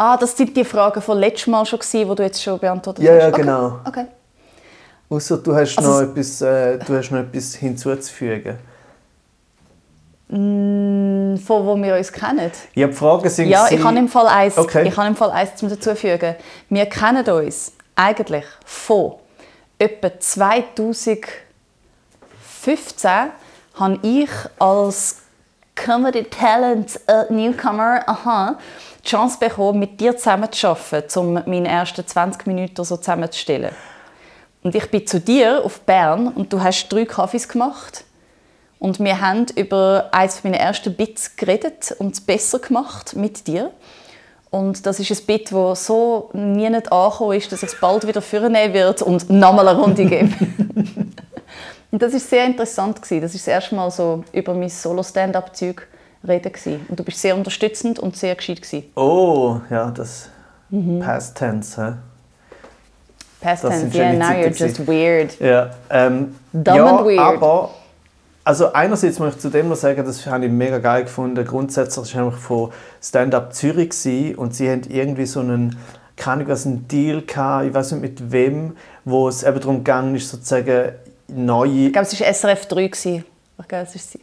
Ah, 0.00 0.16
das 0.16 0.36
sind 0.36 0.56
die 0.56 0.64
Fragen 0.64 1.02
von 1.02 1.18
letztem 1.18 1.50
Mal 1.50 1.66
schon, 1.66 1.80
die 1.92 2.04
du 2.04 2.22
jetzt 2.22 2.40
schon 2.40 2.56
beantwortet 2.60 3.02
Ja, 3.04 3.14
hast. 3.14 3.20
ja, 3.22 3.28
Okay. 3.30 3.40
genau. 3.40 3.80
Okay. 3.84 4.04
Außer 5.10 5.38
du 5.38 5.56
hast, 5.56 5.76
Also 5.76 5.90
noch 5.90 6.00
es- 6.02 6.08
etwas, 6.10 6.40
äh, 6.42 6.78
du 6.78 6.96
hast 6.96 7.10
noch 7.10 7.18
etwas 7.18 7.54
hinzuzufügen. 7.56 8.58
Mm, 10.28 11.36
Von 11.38 11.66
wo 11.66 11.74
wir 11.76 11.96
uns 11.96 12.12
kennen? 12.12 12.48
Ja, 12.74 12.86
die 12.86 12.92
Fragen 12.92 13.28
sind 13.28 13.48
Ja, 13.48 13.66
ich 13.70 13.82
habe 13.82 13.98
im 13.98 14.06
Fall 14.08 14.28
eins. 14.28 14.56
Okay. 14.56 14.86
Ich 14.86 14.96
habe 14.96 15.08
im 15.08 15.16
Fall 15.16 15.32
eins 15.32 15.56
zum 15.56 15.68
dazufügen. 15.68 16.36
Wir 16.68 16.86
kennen 16.86 17.28
uns 17.28 17.72
eigentlich 17.96 18.44
von 18.64 19.14
etwa 19.80 20.12
2015 20.20 23.10
habe 23.74 23.98
ich 24.02 24.30
als 24.60 25.22
Comedy 25.84 26.24
Talent 26.24 26.98
äh, 27.06 27.32
Newcomer 27.32 28.02
aha, 28.06 28.58
die 29.04 29.08
Chance 29.08 29.38
bekommen, 29.38 29.78
mit 29.78 30.00
dir 30.00 30.16
zusammen 30.16 30.50
zu 30.50 30.68
arbeiten, 30.68 31.18
um 31.18 31.32
meine 31.46 31.68
ersten 31.68 32.06
20 32.06 32.46
Minuten 32.46 32.84
so 32.84 32.96
zusammenzustellen. 32.96 33.70
Und 34.62 34.74
ich 34.74 34.90
bin 34.90 35.06
zu 35.06 35.20
dir 35.20 35.64
auf 35.64 35.80
Bern 35.80 36.28
und 36.28 36.52
du 36.52 36.60
hast 36.60 36.88
drei 36.88 37.04
Kaffees 37.04 37.48
gemacht. 37.48 38.04
Und 38.80 38.98
wir 39.00 39.20
haben 39.20 39.46
über 39.54 40.08
eines 40.12 40.42
meiner 40.44 40.58
ersten 40.58 40.94
Bits 40.94 41.36
geredet 41.36 41.94
und 41.98 42.14
es 42.14 42.20
besser 42.20 42.58
gemacht 42.58 43.14
mit 43.14 43.46
dir. 43.46 43.70
Und 44.50 44.84
das 44.84 44.98
ist 44.98 45.10
ein 45.10 45.26
Bit, 45.26 45.52
das 45.52 45.86
so 45.86 46.30
nie 46.32 46.68
nicht 46.70 46.90
angekommen 46.90 47.36
ist, 47.36 47.52
dass 47.52 47.62
ich 47.62 47.72
es 47.72 47.80
bald 47.80 48.06
wieder 48.06 48.22
vornehmen 48.22 48.74
wird 48.74 49.02
und 49.02 49.30
nochmal 49.30 49.68
eine 49.68 49.78
Runde 49.78 50.04
geben. 50.04 51.14
und 51.90 52.02
das 52.02 52.12
war 52.12 52.20
sehr 52.20 52.44
interessant. 52.46 53.00
gewesen. 53.02 53.22
Das 53.22 53.32
war 53.32 53.38
das 53.38 53.46
erste 53.48 53.74
Mal 53.74 53.90
so 53.90 54.24
über 54.32 54.54
mein 54.54 54.68
Solo-Stand-Up-Zeug 54.68 55.86
reden. 56.26 56.52
gewesen. 56.52 56.86
Und 56.88 56.98
du 56.98 57.04
bist 57.04 57.20
sehr 57.20 57.34
unterstützend 57.36 57.98
und 57.98 58.16
sehr 58.16 58.34
gescheit. 58.34 58.62
gewesen. 58.62 58.84
Oh, 58.96 59.60
ja, 59.70 59.90
das 59.90 60.30
Mhm. 60.70 61.00
Past 61.00 61.36
Tense. 61.38 61.82
hä? 61.82 61.92
Past 63.40 63.64
Das 63.64 63.70
tense, 63.80 63.96
yeah, 63.96 64.12
now 64.12 64.30
you're 64.32 64.48
just 64.54 64.86
weird. 64.86 65.38
Ja, 65.40 65.70
ähm, 65.90 66.34
Dumb 66.52 66.76
ja 66.76 66.96
and 66.98 67.06
weird. 67.06 67.18
aber 67.20 67.70
also 68.44 68.72
einerseits 68.72 69.18
muss 69.18 69.34
ich 69.34 69.40
zu 69.40 69.48
dem 69.50 69.68
noch 69.68 69.76
sagen, 69.76 70.04
das 70.04 70.26
habe 70.26 70.44
ich 70.46 70.50
mega 70.52 70.78
geil 70.78 71.04
gefunden. 71.04 71.44
Grundsätzlich 71.44 72.16
war 72.16 72.28
ich 72.28 72.34
von 72.34 72.70
Stand-Up 73.02 73.54
Zürich 73.54 73.90
gewesen 73.90 74.34
und 74.36 74.54
sie 74.54 74.68
haben 74.70 74.82
irgendwie 74.88 75.26
so 75.26 75.40
einen 75.40 75.76
keine 76.16 76.32
Ahnung, 76.42 76.48
was 76.48 76.66
einen 76.66 76.88
Deal 76.88 77.22
gehabt, 77.22 77.66
ich 77.66 77.74
weiß 77.74 77.92
nicht 77.92 78.02
mit 78.02 78.32
wem, 78.32 78.76
wo 79.04 79.28
es 79.28 79.44
eben 79.44 79.60
darum 79.60 79.76
gegangen 79.78 80.16
ist, 80.16 80.28
sozusagen 80.28 80.92
neue. 81.28 81.86
Ich 81.86 81.92
glaube, 81.92 82.08
es 82.10 82.20
war 82.20 82.26
SRF 82.32 82.66
3. 82.66 82.86
gewesen. 82.88 83.24
Ich 83.60 83.68
glaube, 83.68 83.84
es 83.84 83.94
ist 83.94 84.12
sie. 84.12 84.20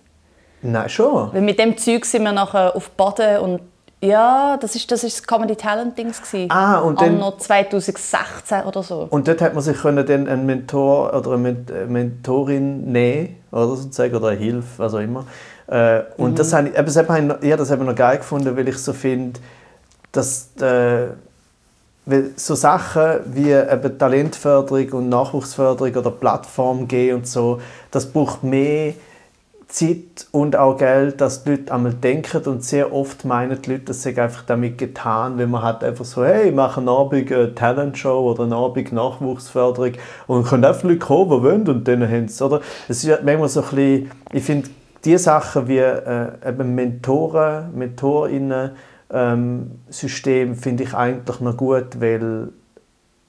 Nein, 0.62 0.90
schon. 0.90 1.34
Weil 1.34 1.42
mit 1.42 1.60
dem 1.60 1.78
Zeug 1.78 2.06
sind 2.06 2.24
wir 2.24 2.32
nachher 2.32 2.76
auf 2.76 2.90
Baden 2.92 3.40
und 3.40 3.62
ja, 4.02 4.58
das 4.58 4.76
ist 4.76 4.92
das, 4.92 5.04
ist 5.04 5.20
das 5.20 5.26
Comedy 5.28 5.56
Talent 5.56 5.98
Dings 5.98 6.22
gewesen. 6.22 6.52
Ah, 6.52 6.80
und 6.80 7.00
dann- 7.02 7.16
Anno 7.16 7.32
2016 7.38 8.64
oder 8.66 8.84
so. 8.84 9.08
Und 9.10 9.28
dort 9.28 9.42
hat 9.42 9.54
man 9.54 9.64
sich 9.64 9.78
können 9.78 10.06
dann 10.06 10.28
einen 10.28 10.46
Mentor 10.46 11.14
oder 11.14 11.32
eine 11.34 11.50
äh, 11.50 11.86
Mentorin 11.88 12.92
nehmen, 12.92 13.38
oder 13.52 13.68
sozusagen, 13.76 14.16
oder 14.16 14.28
eine 14.30 14.40
Hilfe, 14.40 14.68
was 14.78 14.94
auch 14.94 15.00
immer. 15.00 15.26
Äh, 15.68 16.02
und 16.18 16.38
das 16.38 16.54
habe 16.54 16.70
ich, 16.70 16.76
eben, 16.78 16.86
das 16.86 16.98
habe 16.98 17.18
ich, 17.20 17.24
noch- 17.26 17.42
ich 17.42 17.52
habe 17.52 17.58
das 17.58 17.72
eben 17.72 17.86
noch 17.86 17.96
geil 17.96 18.18
gefunden, 18.18 18.56
weil 18.56 18.68
ich 18.68 18.78
so 18.78 18.94
finde, 18.94 19.40
dass 20.12 20.50
äh, 20.62 21.08
weil 22.06 22.32
so 22.36 22.56
Sachen 22.56 23.20
wie 23.34 23.52
eben 23.52 23.98
Talentförderung 23.98 24.90
und 24.92 25.10
Nachwuchsförderung 25.10 25.96
oder 25.96 26.12
Plattform 26.12 26.88
gehen 26.88 27.18
und 27.18 27.28
so, 27.28 27.60
das 27.92 28.12
braucht 28.12 28.44
mehr 28.44 28.94
Zeit 29.68 30.28
und 30.32 30.56
auch 30.56 30.78
Geld, 30.78 31.20
dass 31.20 31.44
die 31.44 31.52
Leute 31.52 31.74
einmal 31.74 31.94
denken 31.94 32.44
und 32.46 32.64
sehr 32.64 32.94
oft 32.94 33.26
meinen 33.26 33.62
die 33.62 33.72
Leute, 33.72 33.86
das 33.86 34.04
sei 34.04 34.22
einfach 34.22 34.44
damit 34.44 34.78
getan, 34.78 35.38
wenn 35.38 35.50
man 35.50 35.64
hat 35.64 35.84
einfach 35.84 36.06
so, 36.06 36.24
hey, 36.24 36.50
ich 36.50 36.56
mache 36.56 36.80
eine 36.80 36.92
Abend 36.92 37.32
eine 37.32 37.56
Talentshow 37.56 38.32
oder 38.32 38.44
eine 38.44 38.56
Abend 38.56 38.94
Nachwuchsförderung 38.94 39.94
und 40.28 40.46
können 40.46 40.66
einfach 40.66 40.84
Leute 40.84 41.00
kommen, 41.00 41.32
die 41.32 41.44
wollen 41.44 41.68
und 41.68 41.88
dann 41.88 42.10
haben 42.10 42.28
sie, 42.28 42.46
oder? 42.46 42.62
Es 42.88 43.04
ist 43.04 43.24
manchmal 43.24 43.50
so 43.50 43.62
ein 43.62 43.70
bisschen, 43.70 44.12
ich 44.32 44.44
finde, 44.44 44.70
die 45.04 45.18
Sachen 45.18 45.68
wie 45.68 45.80
äh, 45.80 46.28
eben 46.48 46.76
Mentoren, 46.76 47.76
Mentorinnen, 47.76 48.72
ähm, 49.16 49.72
System 49.90 50.56
finde 50.56 50.84
ich 50.84 50.94
eigentlich 50.94 51.40
noch 51.40 51.56
gut, 51.56 52.02
weil, 52.02 52.50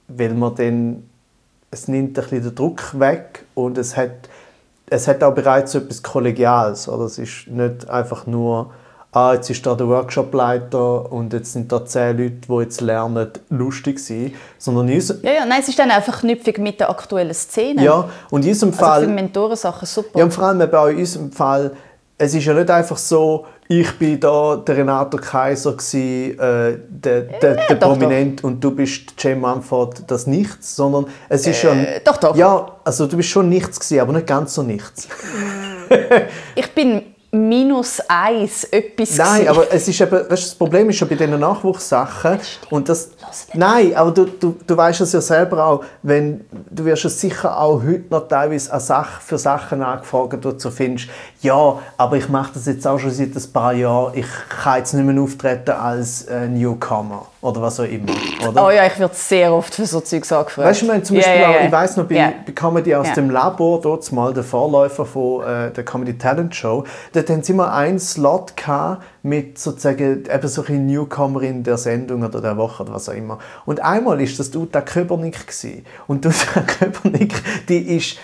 weil 0.09 0.34
man 0.34 0.55
dann, 0.57 1.05
es 1.70 1.87
nimmt 1.87 2.18
ein 2.18 2.22
bisschen 2.22 2.43
den 2.43 2.55
Druck 2.55 2.99
weg 2.99 3.45
und 3.55 3.78
es 3.78 3.97
hat, 3.97 4.28
es 4.91 5.07
hat 5.07 5.22
auch 5.22 5.34
bereits 5.34 5.72
so 5.72 5.78
etwas 5.78 6.03
Kollegiales. 6.03 6.89
Oder? 6.89 7.05
Es 7.05 7.18
ist 7.18 7.47
nicht 7.47 7.89
einfach 7.89 8.26
nur, 8.26 8.72
ah, 9.12 9.34
jetzt 9.34 9.49
ist 9.49 9.64
da 9.64 9.76
der 9.76 9.87
Workshopleiter 9.87 11.12
und 11.12 11.32
jetzt 11.32 11.53
sind 11.53 11.70
da 11.70 11.87
zehn 11.87 12.18
Leute, 12.18 12.34
die 12.49 12.61
jetzt 12.62 12.80
lernen, 12.80 13.30
lustig 13.51 13.99
zu 14.01 14.07
sein, 14.07 14.34
sondern 14.59 14.89
in 14.89 15.01
Ja, 15.22 15.32
ja, 15.32 15.47
nein, 15.47 15.61
es 15.61 15.68
ist 15.68 15.78
dann 15.78 15.93
einfach 15.93 16.20
knüpfig 16.20 16.59
mit 16.59 16.80
der 16.80 16.91
aktuellen 16.91 17.34
Szene. 17.34 17.84
ja, 17.84 18.09
und 18.30 18.45
in 18.45 18.51
unserem 18.51 18.72
also 18.72 18.78
für 18.78 18.84
Fall... 18.84 19.07
Mentorensachen 19.07 19.87
super. 19.87 20.18
Ja, 20.18 20.24
und 20.24 20.34
vor 20.34 20.45
allem 20.45 20.61
eben 20.61 20.74
auch 20.74 20.89
in 20.89 20.99
unserem 20.99 21.30
Fall, 21.30 21.76
es 22.18 22.34
ist 22.34 22.44
ja 22.44 22.54
nicht 22.54 22.70
einfach 22.70 22.96
so, 22.96 23.46
ich 23.68 23.98
bin 23.98 24.18
da 24.18 24.56
der 24.56 24.76
Renato 24.76 25.18
Kaiser 25.18 25.76
gsi, 25.76 26.36
äh, 26.38 26.78
der, 26.88 27.22
der, 27.22 27.54
der 27.66 27.76
doch, 27.76 27.90
Prominent 27.90 28.42
und 28.44 28.62
du 28.62 28.70
bist 28.70 29.12
Jay 29.18 29.34
Mumford, 29.34 30.10
das 30.10 30.26
Nichts, 30.26 30.76
sondern 30.76 31.06
es 31.28 31.46
ist 31.46 31.60
schon... 31.60 31.78
Äh, 31.84 32.00
doch, 32.04 32.16
doch. 32.16 32.34
Ja, 32.36 32.76
also 32.84 33.06
du 33.06 33.16
bist 33.16 33.28
schon 33.28 33.48
Nichts 33.48 33.78
gsi, 33.78 34.00
aber 34.00 34.12
nicht 34.12 34.26
ganz 34.26 34.54
so 34.54 34.62
Nichts. 34.62 35.08
Ich 36.54 36.74
bin 36.74 37.02
minus 37.37 38.01
eins 38.09 38.64
etwas 38.64 39.16
Nein, 39.16 39.41
gewesen. 39.43 39.49
aber 39.49 39.72
es 39.72 39.89
ist 39.89 40.01
eben, 40.01 40.12
weißt, 40.12 40.24
du, 40.30 40.34
das 40.34 40.55
Problem 40.55 40.91
ist 40.91 40.97
schon 40.97 41.09
bei 41.09 41.14
diesen 41.14 41.39
Nachwuchssachen 41.39 42.39
und 42.70 42.89
das, 42.89 43.11
Lass 43.20 43.47
nicht. 43.49 43.57
nein, 43.57 43.95
aber 43.95 44.11
du, 44.11 44.24
du, 44.24 44.57
du 44.66 44.76
weißt 44.76 45.01
es 45.03 45.12
ja 45.12 45.20
selber 45.20 45.64
auch, 45.64 45.84
wenn 46.03 46.45
du 46.70 46.84
wirst 46.84 47.05
ja 47.05 47.11
sicher 47.11 47.59
auch 47.59 47.82
heute 47.82 48.05
noch 48.11 48.28
teilweise 48.28 48.72
an 48.72 48.80
Sach, 48.80 49.20
für 49.20 49.39
Sachen 49.39 49.82
angefragt, 49.82 50.32
wo 50.45 50.51
du 50.53 50.59
so 50.59 50.70
findest, 50.70 51.09
ja, 51.43 51.78
aber 51.97 52.16
ich 52.16 52.28
mache 52.28 52.53
das 52.55 52.66
jetzt 52.66 52.87
auch 52.87 52.99
schon 52.99 53.11
seit 53.11 53.37
ein 53.37 53.53
paar 53.53 53.72
Jahren, 53.72 54.12
ich 54.16 54.26
kann 54.62 54.78
jetzt 54.78 54.95
nicht 54.95 55.05
mehr 55.07 55.22
auftreten 55.22 55.70
als 55.72 56.22
äh, 56.22 56.49
Newcomer 56.49 57.26
oder 57.47 57.62
was 57.62 57.80
auch 57.80 57.84
immer. 57.84 58.12
Oder? 58.47 58.66
Oh 58.66 58.70
ja, 58.70 58.86
ich 58.86 58.99
werde 58.99 59.14
sehr 59.14 59.53
oft 59.53 59.74
für 59.74 59.86
so 59.86 60.01
Zeugs 60.01 60.32
angefragt. 60.32 60.68
Weißt 60.68 60.82
du, 60.82 60.92
ich 60.92 61.05
zum 61.05 61.16
Beispiel 61.16 61.40
ja, 61.40 61.49
auch, 61.49 61.55
ja. 61.55 61.66
ich 61.66 61.72
weiß 61.72 61.97
noch, 61.97 62.05
bei, 62.05 62.14
Ja. 62.16 62.32
bei 62.44 62.53
Comedy 62.53 62.94
aus 62.94 63.12
dem 63.14 63.30
Labor, 63.30 63.80
dort 63.80 64.11
mal 64.12 64.34
der 64.34 64.44
Vorläufer 64.44 65.07
von 65.07 65.44
äh, 65.44 65.70
der 65.70 65.84
Comedy 65.84 66.18
Talent 66.18 66.55
Show, 66.55 66.84
dort 67.12 67.30
haben 67.30 67.42
sie 67.42 67.53
immer 67.53 67.72
einen 67.72 67.99
Slot 67.99 68.57
gehabt 68.57 69.03
mit 69.22 69.59
sozusagen 69.59 70.24
eben 70.32 70.49
so 70.49 70.64
ein 70.68 70.86
Newcomerin 70.86 71.62
der 71.62 71.78
Sendung 71.78 72.22
oder 72.22 72.40
der 72.40 72.57
Woche 72.57 72.82
oder 72.82 72.94
was 72.94 73.09
auch 73.09 73.14
immer. 73.14 73.38
Und 73.64 73.80
einmal 73.82 74.20
ist 74.20 74.38
das 74.38 74.55
Uta 74.55 74.80
Köbernick 74.80 75.47
gewesen. 75.47 75.84
Und 76.07 76.24
Uta 76.26 76.61
Köbernick, 76.66 77.34
die 77.68 77.97
ist 77.97 78.18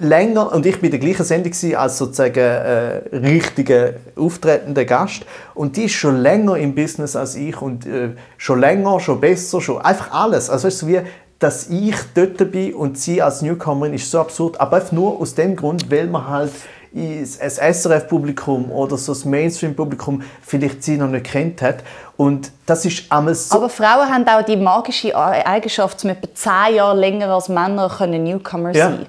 länger, 0.00 0.52
und 0.52 0.66
ich 0.66 0.80
bin 0.80 0.90
der 0.90 1.00
gleichen 1.00 1.24
Sendung 1.24 1.52
als 1.76 1.98
sozusagen 1.98 2.38
äh, 2.38 3.16
richtiger 3.16 3.94
auftretender 4.16 4.84
Gast 4.84 5.24
und 5.54 5.76
die 5.76 5.84
ist 5.84 5.92
schon 5.92 6.18
länger 6.18 6.56
im 6.56 6.74
Business 6.74 7.16
als 7.16 7.34
ich 7.34 7.60
und 7.60 7.86
äh, 7.86 8.10
schon 8.36 8.60
länger, 8.60 9.00
schon 9.00 9.20
besser, 9.20 9.60
schon 9.60 9.80
einfach 9.80 10.12
alles. 10.12 10.50
Also 10.50 10.68
es 10.68 10.74
ist 10.74 10.80
so 10.80 10.88
wie, 10.88 11.00
dass 11.38 11.68
ich 11.68 11.96
dort 12.14 12.50
bin 12.50 12.74
und 12.74 12.98
sie 12.98 13.22
als 13.22 13.42
Newcomerin 13.42 13.94
ist 13.94 14.10
so 14.10 14.20
absurd, 14.20 14.60
aber 14.60 14.76
einfach 14.76 14.92
nur 14.92 15.20
aus 15.20 15.34
dem 15.34 15.56
Grund, 15.56 15.90
weil 15.90 16.06
man 16.06 16.28
halt 16.28 16.52
das 16.92 17.58
SRF-Publikum 17.58 18.70
oder 18.70 18.96
so 18.96 19.12
das 19.12 19.26
Mainstream-Publikum 19.26 20.22
vielleicht 20.40 20.82
sie 20.82 20.96
noch 20.96 21.08
nicht 21.08 21.26
kennt 21.26 21.60
hat 21.60 21.80
und 22.16 22.50
das 22.64 22.86
ist 22.86 23.12
einmal 23.12 23.34
so... 23.34 23.56
Aber 23.56 23.68
Frauen 23.68 24.08
haben 24.08 24.26
auch 24.26 24.42
die 24.42 24.56
magische 24.56 25.14
Eigenschaft, 25.14 26.02
um 26.04 26.10
etwa 26.10 26.28
10 26.34 26.76
Jahre 26.76 26.98
länger 26.98 27.28
als 27.28 27.50
Männer 27.50 27.90
können 27.90 28.24
Newcomer 28.24 28.72
sein 28.72 29.00
Ja. 29.00 29.06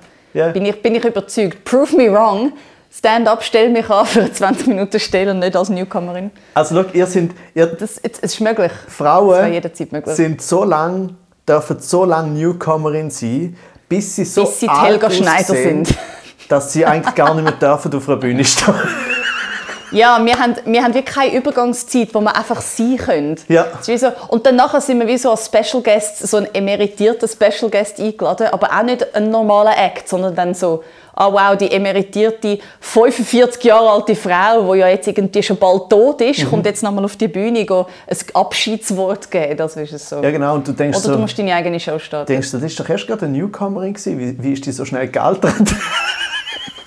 Bin, 0.54 0.66
ich, 0.66 0.82
bin 0.82 0.96
ich 0.96 1.04
überzeugt. 1.04 1.64
Prove 1.66 1.96
me 1.96 2.12
wrong. 2.12 2.54
Stand-up, 2.92 3.44
stell 3.44 3.70
mich 3.70 3.90
an 3.90 4.06
für 4.06 4.22
eine 4.22 4.32
20 4.32 4.68
Minuten 4.68 5.00
Stelle 5.00 5.32
und 5.32 5.40
nicht 5.40 5.56
als 5.56 5.70
Newcomerin. 5.70 6.32
also 6.54 6.82
schau, 6.82 6.90
ihr 6.94 7.06
sind... 7.06 7.34
Ihr, 7.54 7.68
Das, 7.68 7.98
es 7.98 8.14
es 8.14 8.34
ist 8.34 8.40
möglich. 8.40 8.72
Frauen 8.88 9.52
jederzeit 9.54 9.92
möglich. 9.92 10.16
sind 10.16 10.42
so 10.42 10.64
lang, 10.64 11.16
dürfen 11.48 11.80
so 11.80 12.06
lange 12.06 12.30
Newcomerin 12.32 13.10
sein, 13.12 13.56
bis 13.90 14.16
sie 14.16 14.26
so 14.26 14.46
Bis 14.46 14.62
sie 14.62 14.70
Helga 14.70 15.12
Schneider 15.12 15.54
sind. 15.54 15.94
dass 16.50 16.74
sie 16.74 16.86
eigentlich 16.86 17.14
gar 17.14 17.36
nicht 17.36 17.44
mehr 17.44 17.54
dürfen 17.54 17.94
auf 17.94 18.08
einer 18.08 18.18
Bühne 18.18 18.44
stehen. 18.46 18.74
Ja, 19.92 20.20
wir 20.24 20.38
haben, 20.38 20.56
wir 20.66 20.84
haben 20.84 20.94
wirklich 20.94 21.16
keine 21.16 21.36
Übergangszeit, 21.36 22.10
wo 22.14 22.20
wir 22.22 22.36
einfach 22.36 22.62
sein 22.62 22.98
können. 22.98 23.36
Ja. 23.48 23.66
Wie 23.86 23.98
so, 23.98 24.08
und 24.28 24.46
dann 24.46 24.56
nachher 24.58 24.82
sind 24.82 25.00
wir 25.00 25.08
wie 25.08 25.18
so 25.18 25.32
als 25.32 25.46
Special 25.46 25.82
Guest, 25.82 26.28
so 26.28 26.38
ein 26.38 26.48
emeritierter 26.54 27.28
Special 27.28 27.70
Guest 27.72 28.00
eingeladen, 28.00 28.48
aber 28.52 28.70
auch 28.78 28.84
nicht 28.84 29.16
ein 29.16 29.30
normaler 29.30 29.78
Act, 29.78 30.10
sondern 30.10 30.36
dann 30.36 30.54
so, 30.54 30.84
ah 31.16 31.32
wow, 31.32 31.58
die 31.58 31.72
emeritierte, 31.72 32.60
45 32.80 33.64
Jahre 33.64 33.90
alte 33.90 34.16
Frau, 34.16 34.74
die 34.74 34.80
ja 34.82 34.88
jetzt 34.90 35.08
irgendwie 35.08 35.42
schon 35.42 35.58
bald 35.58 35.90
tot 35.90 36.22
ist, 36.22 36.44
Mhm. 36.44 36.50
kommt 36.50 36.66
jetzt 36.66 36.84
nochmal 36.84 37.06
auf 37.06 37.16
die 37.16 37.28
Bühne 37.28 37.66
go 37.66 37.88
ein 38.08 38.18
Abschiedswort 38.36 39.32
geben. 39.32 39.58
Das 39.58 39.76
ist 39.78 39.94
es 39.94 40.10
so. 40.10 40.22
Ja 40.22 40.30
genau, 40.32 40.56
und 40.56 40.68
du 40.68 40.74
denkst 40.74 40.98
Oder 41.00 41.08
du 41.08 41.14
so, 41.14 41.20
musst 41.20 41.40
deine 41.40 41.56
eigene 41.56 41.80
Show 41.80 41.98
starten. 41.98 42.28
denkst 42.32 42.52
du, 42.52 42.58
das 42.58 42.66
ist 42.72 42.80
doch 42.80 42.88
erst 42.90 43.08
gerade 43.08 43.26
eine 43.26 43.38
Newcomerin 43.38 43.94
gewesen. 43.94 44.20
Wie, 44.20 44.44
wie 44.44 44.54
ist 44.54 44.66
die 44.66 44.72
so 44.72 44.86
schnell 44.86 45.08
gealtert? 45.08 45.54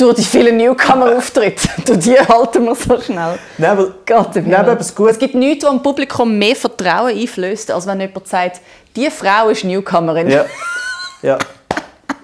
Durch 0.01 0.15
die 0.15 0.25
vielen 0.25 0.57
Newcomer-Auftritte, 0.57 1.69
durch 1.85 1.99
die 1.99 2.19
halten 2.19 2.65
wir 2.65 2.75
so 2.75 2.99
schnell. 2.99 3.39
Nein, 3.59 3.71
aber, 3.71 3.89
nein, 4.35 4.55
aber 4.55 4.73
etwas 4.73 4.95
gut. 4.95 5.11
Es 5.11 5.19
gibt 5.19 5.35
nichts, 5.35 5.63
was 5.63 5.73
dem 5.73 5.83
Publikum 5.83 6.39
mehr 6.39 6.57
Vertrauen 6.57 7.15
einflößt, 7.15 7.71
als 7.71 7.87
wenn 7.87 8.01
jemand 8.01 8.27
sagt, 8.27 8.63
diese 8.97 9.11
Frau 9.11 9.51
ist 9.51 9.63
Newcomerin. 9.63 10.31
Ja, 10.31 10.47
ja. 11.23 11.39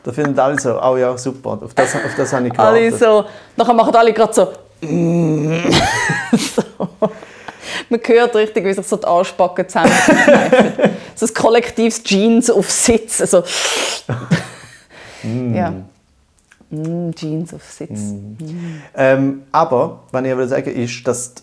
Da 0.03 0.11
finden 0.11 0.39
alle 0.39 0.59
so, 0.59 0.81
oh 0.83 0.97
ja, 0.97 1.19
super, 1.19 1.59
auf 1.63 1.75
das, 1.75 1.95
auf 1.97 2.15
das 2.17 2.33
habe 2.33 2.47
ich 2.47 2.59
Alle 2.59 2.91
gewartet. 2.91 2.99
so, 2.99 3.25
nachher 3.57 3.75
machen 3.75 3.95
alle 3.95 4.13
gerade 4.15 4.33
so. 4.33 4.53
mm. 4.81 5.71
so. 6.33 6.89
Man 7.91 8.01
hört 8.07 8.37
richtig, 8.37 8.65
wie 8.65 8.73
sich 8.73 8.87
so 8.87 8.97
die 8.97 9.07
Arschbacken 9.07 9.69
zusammenkneifen. 9.69 10.73
so 11.15 11.27
ein 11.27 11.35
kollektives 11.35 12.03
Jeans 12.03 12.49
auf 12.49 12.71
Sitz. 12.71 13.21
Also, 13.21 13.43
Ja. 15.53 15.75
Mm, 16.71 17.11
Jeans 17.13 17.55
auf 17.55 17.65
Sitz. 17.65 18.15
Ähm, 18.95 19.43
aber, 19.53 20.01
was 20.11 20.25
ich 20.25 20.37
will 20.37 20.49
sagen 20.49 20.71
ist, 20.71 21.07
dass 21.07 21.35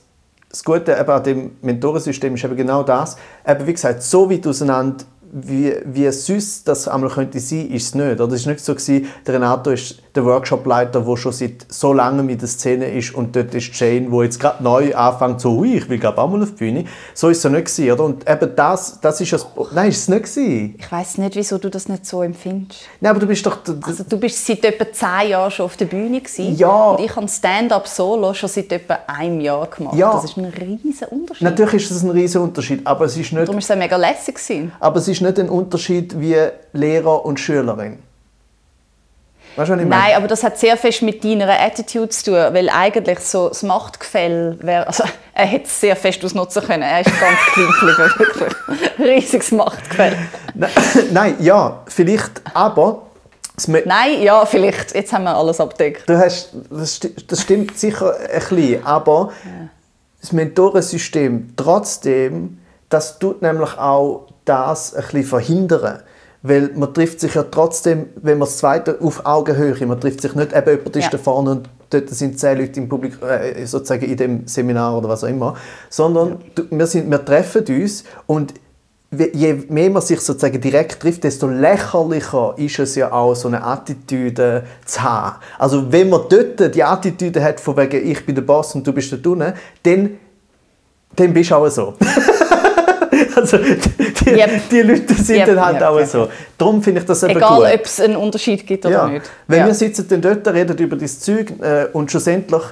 das 0.49 0.63
Gute 0.63 0.91
eben 0.91 1.09
an 1.09 1.23
dem 1.23 1.51
Mentorensystem 1.61 2.35
ist 2.35 2.43
eben 2.43 2.55
genau 2.55 2.83
das. 2.83 3.17
Eben, 3.47 3.65
wie 3.65 3.73
gesagt, 3.73 4.03
so 4.03 4.29
weit 4.29 4.45
auseinander, 4.45 5.03
wie, 5.33 5.73
wie 5.85 6.09
süß 6.11 6.63
das 6.63 6.87
einmal 6.87 7.09
könnte 7.09 7.39
sein, 7.39 7.67
ist 7.71 7.87
es 7.87 7.95
nicht. 7.95 8.21
Oder 8.21 8.33
es 8.33 8.41
ist 8.41 8.45
nicht 8.45 8.59
so 8.59 8.73
gewesen, 8.75 9.07
der 9.25 9.33
Renato 9.33 9.71
ist 9.71 9.97
der 10.13 10.23
Workshopleiter, 10.25 11.01
der 11.01 11.17
schon 11.17 11.31
seit 11.31 11.65
so 11.69 11.91
langem 11.91 12.29
in 12.29 12.37
der 12.37 12.47
Szene 12.47 12.85
ist 12.91 13.15
und 13.15 13.35
dort 13.35 13.53
ist 13.55 13.73
Jane, 13.79 14.11
wo 14.11 14.21
jetzt 14.21 14.39
gerade 14.39 14.63
neu 14.63 14.93
anfängt, 14.95 15.41
so, 15.41 15.57
ui, 15.57 15.75
ich 15.77 15.89
will 15.89 15.97
glaube 15.97 16.19
auch 16.21 16.29
mal 16.29 16.43
auf 16.43 16.51
die 16.51 16.55
Bühne. 16.57 16.85
So 17.15 17.29
ist 17.29 17.37
es 17.37 17.43
ja 17.43 17.49
nicht 17.49 17.65
gewesen, 17.65 17.91
oder? 17.91 18.03
Und 18.03 18.29
eben 18.29 18.55
das, 18.55 18.99
das 19.01 19.19
ist 19.21 19.33
das, 19.33 19.47
nein, 19.73 19.89
ist 19.89 19.97
es 19.97 20.07
nicht 20.07 20.23
gewesen. 20.23 20.75
Ich 20.77 20.91
weiß 20.91 21.17
nicht, 21.17 21.35
wieso 21.35 21.57
du 21.57 21.69
das 21.69 21.89
nicht 21.89 22.05
so 22.05 22.21
empfindest. 22.21 22.81
Nein, 23.01 23.09
aber 23.09 23.19
du 23.19 23.25
bist 23.25 23.43
doch, 23.43 23.57
Also 23.81 24.03
du 24.07 24.17
bist 24.17 24.45
seit 24.45 24.63
etwa 24.63 24.85
zehn 24.91 25.29
Jahren 25.31 25.49
schon 25.49 25.65
auf 25.65 25.77
der 25.77 25.85
Bühne 25.85 26.21
gewesen. 26.21 26.55
Ja. 26.57 26.91
Und 26.91 27.03
ich 27.03 27.15
habe 27.15 27.27
Stand-up 27.27 27.87
Solo 27.87 28.35
schon 28.35 28.49
seit 28.49 28.71
etwa 28.71 28.99
einem 29.07 29.41
Jahr 29.41 29.65
gemacht. 29.65 29.95
Ja. 29.97 30.13
Das 30.13 30.25
ist 30.25 30.37
ein 30.37 30.45
riesen 30.45 31.07
Unterschied. 31.09 31.41
natürlich 31.41 31.73
ist 31.73 31.89
es 31.91 32.03
ein 32.03 32.11
riesen 32.11 32.41
Unterschied, 32.41 32.85
aber 32.85 33.05
es 33.05 33.17
ist 33.17 33.31
nicht 33.33 33.47
Darum 33.47 33.55
war 33.55 33.57
es 33.59 33.75
mega 33.75 33.95
lässig. 33.97 34.35
gewesen. 34.35 34.71
Aber 34.79 34.99
es 34.99 35.07
ist 35.07 35.22
nicht 35.23 35.39
ein 35.39 35.49
Unterschied 35.49 36.19
wie 36.19 36.37
Lehrer 36.73 37.25
und 37.25 37.39
Schülerin. 37.39 37.99
Weißt 39.55 39.69
du, 39.69 39.73
was 39.73 39.81
ich 39.81 39.87
meine? 39.87 40.01
Nein, 40.01 40.15
aber 40.15 40.27
das 40.27 40.43
hat 40.43 40.57
sehr 40.57 40.77
fest 40.77 41.03
mit 41.03 41.23
deiner 41.23 41.47
Attitude 41.49 42.09
zu 42.09 42.25
tun, 42.25 42.33
weil 42.53 42.69
eigentlich 42.69 43.19
so 43.19 43.49
das 43.49 43.61
Machtgefälle 43.61 44.57
wäre, 44.61 44.87
also 44.87 45.03
er 45.33 45.45
hätte 45.45 45.65
es 45.65 45.79
sehr 45.79 45.95
fest 45.95 46.23
ausnutzen 46.25 46.63
können. 46.63 46.83
Er 46.83 47.01
ist 47.01 47.11
ganz 47.19 47.37
geblieben, 47.55 47.97
wirklich. 48.17 48.53
Riesiges 48.99 49.51
Machtgefälle. 49.51 50.17
Nein, 50.53 50.71
Nein, 51.11 51.35
ja, 51.39 51.81
vielleicht, 51.87 52.41
aber 52.53 53.03
Nein, 53.67 54.23
ja, 54.23 54.45
vielleicht. 54.47 54.95
Jetzt 54.95 55.13
haben 55.13 55.25
wir 55.25 55.35
alles 55.35 55.59
abdeckt. 55.59 56.09
du 56.09 56.17
hast, 56.17 56.53
das, 56.71 56.99
das 57.27 57.41
stimmt 57.41 57.77
sicher 57.77 58.15
ein 58.17 58.39
bisschen, 58.39 58.83
aber 58.83 59.31
das 60.19 60.31
Mentorensystem 60.31 61.53
trotzdem, 61.55 62.57
das 62.89 63.19
tut 63.19 63.43
nämlich 63.43 63.77
auch 63.77 64.32
das 64.45 64.93
ein 64.93 65.03
bisschen 65.03 65.23
verhindern. 65.23 65.99
Weil 66.41 66.71
man 66.75 66.93
trifft 66.93 67.21
sich 67.21 67.35
ja 67.35 67.43
trotzdem, 67.43 68.07
wenn 68.15 68.37
man 68.37 68.47
das 68.47 68.57
zweite 68.57 68.99
auf 68.99 69.25
Augenhöhe, 69.25 69.85
man 69.85 69.99
trifft 69.99 70.21
sich 70.21 70.35
nicht, 70.35 70.51
eben 70.51 70.69
jemand 70.69 70.95
ist 70.95 71.03
Ja. 71.05 71.09
da 71.11 71.17
vorne 71.17 71.51
und 71.51 71.69
dort 71.89 72.09
sind 72.09 72.37
zehn 72.37 72.57
Leute 72.57 72.79
im 72.81 72.89
Publikum, 72.89 73.29
äh, 73.29 73.65
sozusagen 73.65 74.05
in 74.05 74.17
dem 74.17 74.47
Seminar 74.47 74.97
oder 74.97 75.07
was 75.07 75.23
auch 75.23 75.29
immer, 75.29 75.55
sondern 75.89 76.39
du, 76.53 76.63
wir, 76.69 76.87
sind, 76.87 77.09
wir 77.09 77.23
treffen 77.23 77.63
uns 77.67 78.03
und 78.27 78.53
je 79.33 79.53
mehr 79.69 79.89
man 79.89 80.01
sich 80.01 80.19
sozusagen 80.19 80.59
direkt 80.59 80.99
trifft, 80.99 81.23
desto 81.23 81.47
lächerlicher 81.47 82.55
ist 82.57 82.79
es 82.79 82.95
ja 82.95 83.11
auch, 83.11 83.35
so 83.35 83.47
eine 83.47 83.63
Attitüde 83.63 84.63
zu 84.85 85.03
haben. 85.03 85.35
Also 85.59 85.91
wenn 85.91 86.09
man 86.09 86.21
dort 86.29 86.75
die 86.75 86.83
Attitüde 86.83 87.43
hat, 87.43 87.59
von 87.59 87.77
wegen 87.77 88.05
ich 88.09 88.25
bin 88.25 88.35
der 88.35 88.41
Boss 88.41 88.73
und 88.75 88.85
du 88.85 88.91
bist 88.91 89.11
da 89.11 89.17
unten, 89.29 89.53
dann, 89.83 90.17
dann 91.15 91.33
bist 91.33 91.51
du 91.51 91.55
auch 91.55 91.69
so. 91.69 91.93
also 93.35 93.57
die, 94.25 94.29
Yep. 94.31 94.69
die 94.71 94.81
Leute 94.81 95.13
sind 95.15 95.37
Yep, 95.37 95.45
dann 95.47 95.65
halt 95.65 95.75
yep, 95.75 95.83
auch 95.83 96.05
so. 96.05 96.29
Darum 96.57 96.81
finde 96.83 97.01
ich 97.01 97.05
das 97.07 97.23
eben 97.23 97.37
Egal, 97.37 97.57
gut. 97.71 97.79
ob 97.79 97.85
es 97.85 97.99
einen 97.99 98.15
Unterschied 98.15 98.65
gibt 98.65 98.85
oder 98.85 98.95
Ja. 98.95 99.07
nicht. 99.07 99.29
Wenn 99.47 99.59
Ja. 99.59 99.65
wir 99.67 99.73
sitzen 99.73 100.07
dann 100.07 100.21
dort, 100.21 100.47
reden 100.47 100.77
über 100.77 100.95
das 100.95 101.19
Zeug 101.19 101.51
äh, 101.61 101.85
und 101.93 102.09
schlussendlich 102.11 102.63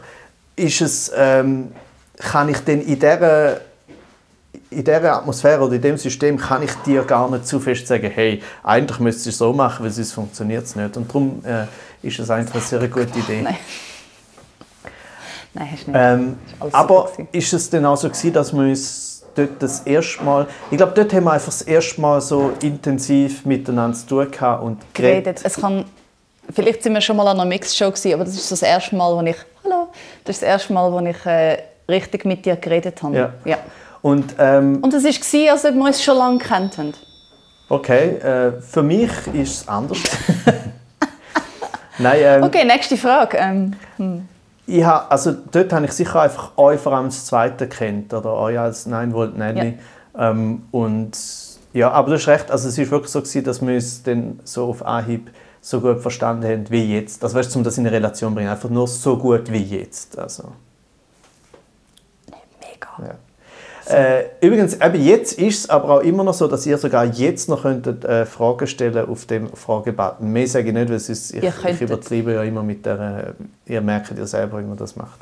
ist 0.56 0.82
es, 0.82 1.12
ähm, 1.16 1.72
kann 2.18 2.50
ich 2.50 2.60
dann 2.60 2.82
in 2.82 3.00
dieser, 3.00 3.58
in 4.70 4.84
dieser 4.84 5.16
Atmosphäre 5.18 5.62
oder 5.64 5.74
in 5.76 5.82
dem 5.82 5.98
System 5.98 6.38
kann 6.38 6.62
ich 6.64 6.72
dir 6.86 7.04
gar 7.04 7.30
nicht 7.32 7.48
zu 7.48 7.60
fest 7.60 7.88
sagen, 7.88 8.10
hey, 8.14 8.42
eigentlich 8.64 9.00
müsstest 9.00 9.26
du 9.26 9.30
es 9.32 9.38
so 9.38 9.54
machen, 9.54 9.84
weil 9.84 9.92
sonst 9.92 10.14
funktioniert 10.14 10.66
es 10.66 10.76
nicht. 10.76 10.96
Und 10.98 11.08
darum 11.10 11.44
äh, 11.46 11.66
ist 12.08 12.20
es 12.20 12.30
einfach 12.30 12.56
eine 12.56 12.64
sehr 12.64 12.88
gute 12.88 13.18
Idee. 13.20 13.42
Nein. 13.42 13.58
Nein, 15.54 15.68
hast 15.72 15.88
du 15.88 15.92
nicht. 15.92 16.00
Ähm, 16.02 16.38
alles 16.60 16.74
aber 16.74 17.12
ist 17.32 17.54
es 17.54 17.70
dann 17.70 17.86
auch 17.86 17.98
so 17.98 18.08
gewesen, 18.08 18.34
dass 18.34 18.54
wir 18.54 18.62
uns 18.62 19.11
dort 19.36 19.62
das 19.62 19.82
erste 19.82 20.24
Mal, 20.24 20.48
ich 20.70 20.78
glaube, 20.78 20.94
dort 20.96 21.14
haben 21.14 21.24
wir 21.26 21.32
einfach 21.34 21.48
das 21.48 21.62
erste 21.62 22.02
Mal 22.02 22.22
so 22.22 22.54
intensiv 22.62 23.46
miteinander 23.46 23.98
zu 23.98 24.08
tun 24.08 24.32
gehabt 24.32 24.64
und 24.64 24.78
geredet. 24.94 25.42
Es 25.44 25.56
kann, 25.56 25.86
vielleicht 26.54 26.84
sind 26.84 26.94
wir 26.94 27.02
schon 27.02 27.18
mal 27.18 27.28
an 27.28 27.40
einer 27.40 27.50
Mixed-Show 27.50 27.92
gewesen, 27.92 28.14
aber 28.14 28.26
das 28.26 28.36
ist 28.36 28.52
das 28.52 28.62
erste 28.62 28.96
Mal, 28.96 29.16
wo 29.16 29.22
ich, 29.22 29.38
hallo, 29.64 29.88
das 30.24 30.36
ist 30.38 30.42
das 30.42 30.50
erste 30.50 30.74
Mal, 30.74 30.92
wo 30.92 31.00
ich 31.00 31.26
äh, 31.26 31.58
richtig 31.90 32.26
mit 32.26 32.46
dir 32.46 32.56
geredet 32.56 33.02
habe. 33.04 33.16
Ja. 33.16 33.34
Ja. 33.46 33.58
Und 34.02 34.36
ähm, 34.40 34.80
Und 34.82 34.94
es 34.94 35.04
war, 35.04 35.52
als 35.52 35.66
ob 35.66 35.76
wir 35.76 35.84
uns 35.84 36.04
schon 36.04 36.18
lange 36.18 36.40
kennt 36.40 36.78
haben. 36.78 36.94
Okay, 37.70 38.16
äh, 38.18 38.62
für 38.62 38.84
mich 38.84 39.12
ist 39.34 39.62
es 39.62 39.68
anders. 39.68 40.00
Nein, 41.98 42.20
ähm, 42.22 42.44
Okay, 42.44 42.66
nächste 42.66 42.98
Frage. 42.98 43.38
Ähm, 43.38 43.76
ich 44.72 44.86
ha, 44.86 45.08
also 45.10 45.34
dort 45.52 45.74
habe 45.74 45.86
ich 45.86 45.92
sicher 45.92 46.22
einfach 46.22 46.58
euch 46.58 46.80
vor 46.80 46.94
allem 46.94 47.06
als 47.06 47.26
Zweite 47.26 47.68
kennt 47.68 48.14
oder 48.14 48.34
euch 48.34 48.58
als 48.58 48.86
Nein 48.86 49.14
Volt 49.14 49.38
Nanny. 49.38 49.78
Ähm, 50.18 50.64
und 50.72 51.18
ja, 51.74 51.92
aber 51.92 52.10
du 52.10 52.16
hast 52.16 52.28
recht, 52.28 52.52
also 52.52 52.68
es 52.68 52.78
ist 52.78 52.92
wirklich 52.92 53.12
so 53.12 53.22
gewesen, 53.22 53.44
dass 53.44 53.62
wir 53.62 53.74
uns 53.74 54.04
dann 54.04 54.40
so 54.44 54.70
auf 54.70 54.86
Anhieb 54.86 55.32
so 55.62 55.80
gut 55.80 56.00
verstanden 56.00 56.46
haben 56.46 56.70
wie 56.70 56.94
jetzt. 56.94 57.24
Also 57.24 57.38
weißt 57.38 57.54
du, 57.54 57.60
um 57.60 57.64
das 57.64 57.78
in 57.78 57.86
eine 57.86 57.96
Relation 57.96 58.32
zu 58.32 58.36
bringen, 58.36 58.50
einfach 58.50 58.70
nur 58.70 58.88
so 58.88 59.18
gut 59.18 59.52
wie 59.52 59.64
jetzt. 59.64 60.18
Also, 60.18 60.52
mega. 62.60 63.08
ja. 63.08 63.16
Äh, 63.94 64.26
übrigens, 64.42 64.76
eben 64.76 65.04
jetzt 65.04 65.40
ist 65.40 65.60
es 65.60 65.70
aber 65.70 65.90
auch 65.90 66.02
immer 66.02 66.24
noch 66.24 66.34
so, 66.34 66.48
dass 66.48 66.66
ihr 66.66 66.78
sogar 66.78 67.06
jetzt 67.06 67.50
noch 67.50 67.64
könntet, 67.64 68.06
äh, 68.06 68.26
Fragen 68.26 68.68
stellen 68.68 69.08
auf 69.08 69.26
dem 69.26 69.50
Fragebutton. 69.50 70.32
Mehr 70.32 70.48
sage 70.48 70.70
ich 70.70 70.74
nicht, 70.74 70.90
weil 70.90 71.00
sonst, 71.00 71.34
ich, 71.34 71.44
ich 71.44 71.82
übertreibe 71.82 72.34
ja 72.34 72.44
immer 72.44 72.64
mit 72.64 72.86
der, 72.86 73.36
äh, 73.68 73.74
ihr 73.74 73.82
merkt 73.82 74.18
ja 74.18 74.26
selber, 74.26 74.60
wie 74.60 74.66
man 74.66 74.78
das 74.78 74.96
macht. 74.96 75.20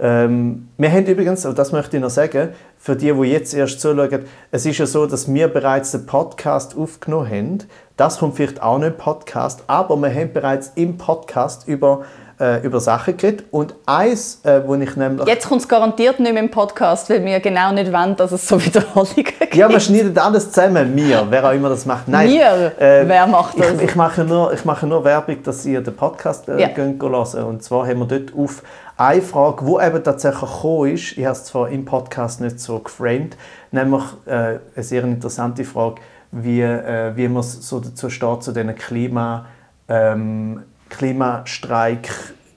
Ähm, 0.00 0.68
wir 0.76 0.92
haben 0.92 1.06
übrigens, 1.06 1.44
und 1.44 1.58
das 1.58 1.72
möchte 1.72 1.96
ich 1.96 2.02
noch 2.02 2.10
sagen, 2.10 2.50
für 2.78 2.94
die, 2.94 3.12
die 3.12 3.22
jetzt 3.22 3.52
erst 3.52 3.80
zuschauen, 3.80 4.26
es 4.52 4.64
ist 4.64 4.78
ja 4.78 4.86
so, 4.86 5.06
dass 5.06 5.32
wir 5.32 5.48
bereits 5.48 5.90
den 5.90 6.06
Podcast 6.06 6.76
aufgenommen 6.76 7.28
haben. 7.28 7.58
Das 7.96 8.18
kommt 8.18 8.36
vielleicht 8.36 8.62
auch 8.62 8.78
nicht 8.78 8.92
im 8.92 8.96
Podcast, 8.96 9.64
aber 9.66 9.96
wir 9.96 10.14
haben 10.14 10.32
bereits 10.32 10.72
im 10.76 10.98
Podcast 10.98 11.66
über, 11.66 12.04
äh, 12.40 12.64
über 12.64 12.80
Sachen 12.80 13.16
geredet. 13.16 13.44
Und 13.50 13.74
eins, 13.86 14.40
äh, 14.44 14.60
wo 14.64 14.74
ich 14.74 14.96
nämlich... 14.96 15.26
Jetzt 15.26 15.48
kommt 15.48 15.60
es 15.62 15.68
garantiert 15.68 16.20
nicht 16.20 16.32
mehr 16.32 16.42
im 16.42 16.50
Podcast, 16.50 17.10
weil 17.10 17.24
wir 17.24 17.40
genau 17.40 17.72
nicht 17.72 17.92
wollen, 17.92 18.16
dass 18.16 18.32
es 18.32 18.46
so 18.46 18.60
Wiederholungen 18.64 19.14
gibt. 19.24 19.54
Ja, 19.54 19.68
wir 19.68 19.80
schneiden 19.80 20.16
alles 20.18 20.50
zusammen. 20.50 20.94
Wir, 20.94 21.26
wer 21.28 21.44
auch 21.48 21.52
immer 21.52 21.68
das 21.68 21.84
macht. 21.86 22.08
Nein, 22.08 22.28
Wir? 22.28 22.72
äh, 22.78 23.08
Wer 23.08 23.26
macht 23.26 23.58
das? 23.58 23.72
Ich, 23.72 23.82
ich, 23.82 23.94
mache 23.96 24.24
nur, 24.24 24.52
ich 24.52 24.64
mache 24.64 24.86
nur 24.86 25.04
Werbung, 25.04 25.42
dass 25.42 25.64
ihr 25.66 25.80
den 25.80 25.96
Podcast 25.96 26.48
äh, 26.48 26.60
Ja. 26.60 26.68
gehen 26.68 26.98
hören. 27.00 27.44
Und 27.44 27.62
zwar 27.62 27.86
haben 27.86 27.98
wir 28.00 28.06
dort 28.06 28.32
auf 28.36 28.62
eine 28.96 29.22
Frage, 29.22 29.64
die 29.64 29.86
eben 29.86 30.02
tatsächlich 30.02 30.40
gekommen 30.50 30.92
ist, 30.94 31.16
ich 31.18 31.24
habe 31.24 31.32
es 31.32 31.44
zwar 31.44 31.68
im 31.68 31.84
Podcast 31.84 32.40
nicht 32.40 32.58
so 32.58 32.78
geframed, 32.80 33.36
nämlich 33.70 34.02
äh, 34.26 34.30
eine 34.32 34.58
sehr 34.76 35.04
interessante 35.04 35.64
Frage, 35.64 36.00
wie, 36.32 36.60
äh, 36.62 37.12
wie 37.14 37.28
man 37.28 37.42
so 37.42 37.78
dazu 37.80 38.10
steht, 38.10 38.42
zu 38.42 38.52
diesen 38.52 38.74
Klima, 38.74 39.46
ähm, 39.88 40.62
Klimastreik, 40.88 42.08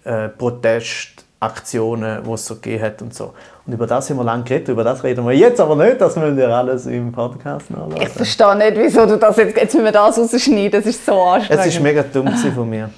äh, 0.04 0.30
Protestaktionen, 0.30 2.24
die 2.24 2.32
es 2.32 2.46
so 2.46 2.56
gegeben 2.56 2.84
hat 2.84 3.02
und 3.02 3.14
so. 3.14 3.34
Und 3.66 3.74
über 3.74 3.86
das 3.86 4.10
haben 4.10 4.18
wir 4.18 4.24
lange 4.24 4.44
geredet, 4.44 4.70
über 4.70 4.84
das 4.84 5.04
reden 5.04 5.26
wir 5.26 5.34
jetzt 5.34 5.60
aber 5.60 5.76
nicht, 5.76 6.02
das 6.02 6.16
müsst 6.16 6.38
ihr 6.38 6.50
alles 6.50 6.88
im 6.88 7.12
Podcast 7.12 7.70
nachlesen. 7.70 8.02
Ich 8.02 8.10
verstehe 8.10 8.56
nicht, 8.56 8.76
wieso 8.76 9.06
du 9.06 9.18
das 9.18 9.38
jetzt, 9.38 9.56
jetzt 9.56 9.74
müssen 9.74 9.86
wir 9.86 9.92
das 9.92 10.18
rausschneiden, 10.18 10.72
das 10.72 10.86
ist 10.86 11.06
so 11.06 11.22
anstrengend. 11.22 11.66
Es 11.66 11.74
ist 11.74 11.82
mega 11.82 12.04
dumm 12.04 12.28
von 12.36 12.70
mir. 12.70 12.90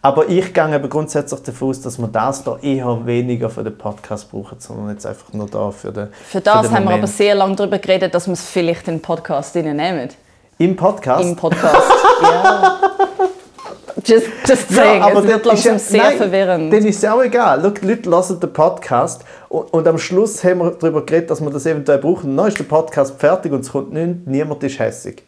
Aber 0.00 0.28
ich 0.28 0.54
gehe 0.54 0.74
eben 0.74 0.88
grundsätzlich 0.88 1.42
davon 1.42 1.70
aus, 1.70 1.80
dass 1.80 1.98
wir 1.98 2.06
das 2.06 2.44
da 2.44 2.56
eher 2.62 3.04
weniger 3.04 3.50
für 3.50 3.64
den 3.64 3.76
Podcast 3.76 4.30
brauchen, 4.30 4.60
sondern 4.60 4.90
jetzt 4.90 5.04
einfach 5.04 5.32
nur 5.32 5.48
da 5.48 5.72
für 5.72 5.90
den 5.90 6.08
Für 6.12 6.40
das 6.40 6.62
den 6.62 6.70
haben 6.70 6.72
wir 6.72 6.80
Moment. 6.80 6.98
aber 6.98 7.06
sehr 7.08 7.34
lange 7.34 7.56
darüber 7.56 7.78
geredet, 7.78 8.14
dass 8.14 8.26
wir 8.28 8.34
es 8.34 8.42
vielleicht 8.42 8.86
in 8.86 8.94
den 8.96 9.02
Podcast 9.02 9.56
nehmen. 9.56 10.08
Im 10.58 10.76
Podcast? 10.76 11.24
Im 11.24 11.34
Podcast. 11.34 11.90
ja. 12.22 12.78
Just, 14.04 14.26
just 14.46 14.68
saying, 14.70 15.02
es 15.02 15.24
wird 15.26 15.44
langsam 15.44 15.72
ja- 15.72 15.78
sehr 15.78 16.02
nein, 16.02 16.16
verwirrend. 16.16 16.72
Dann 16.72 16.84
ist 16.84 16.96
es 16.96 17.02
ja 17.02 17.14
auch 17.14 17.22
egal. 17.22 17.60
Schau, 17.62 17.70
die 17.70 17.86
Leute 17.86 18.28
hören 18.28 18.40
den 18.40 18.52
Podcast 18.52 19.24
und, 19.48 19.72
und 19.72 19.88
am 19.88 19.98
Schluss 19.98 20.42
haben 20.44 20.58
wir 20.58 20.70
darüber 20.70 21.04
geredet, 21.04 21.30
dass 21.30 21.40
wir 21.40 21.50
das 21.50 21.66
eventuell 21.66 21.98
brauchen. 21.98 22.36
Dann 22.36 22.46
ist 22.48 22.58
der 22.58 22.64
Podcast 22.64 23.18
fertig 23.18 23.50
und 23.52 23.60
es 23.60 23.72
kommt 23.72 23.92
nichts, 23.92 24.18
niemand 24.26 24.62
ist 24.62 24.78
hässig. 24.78 25.22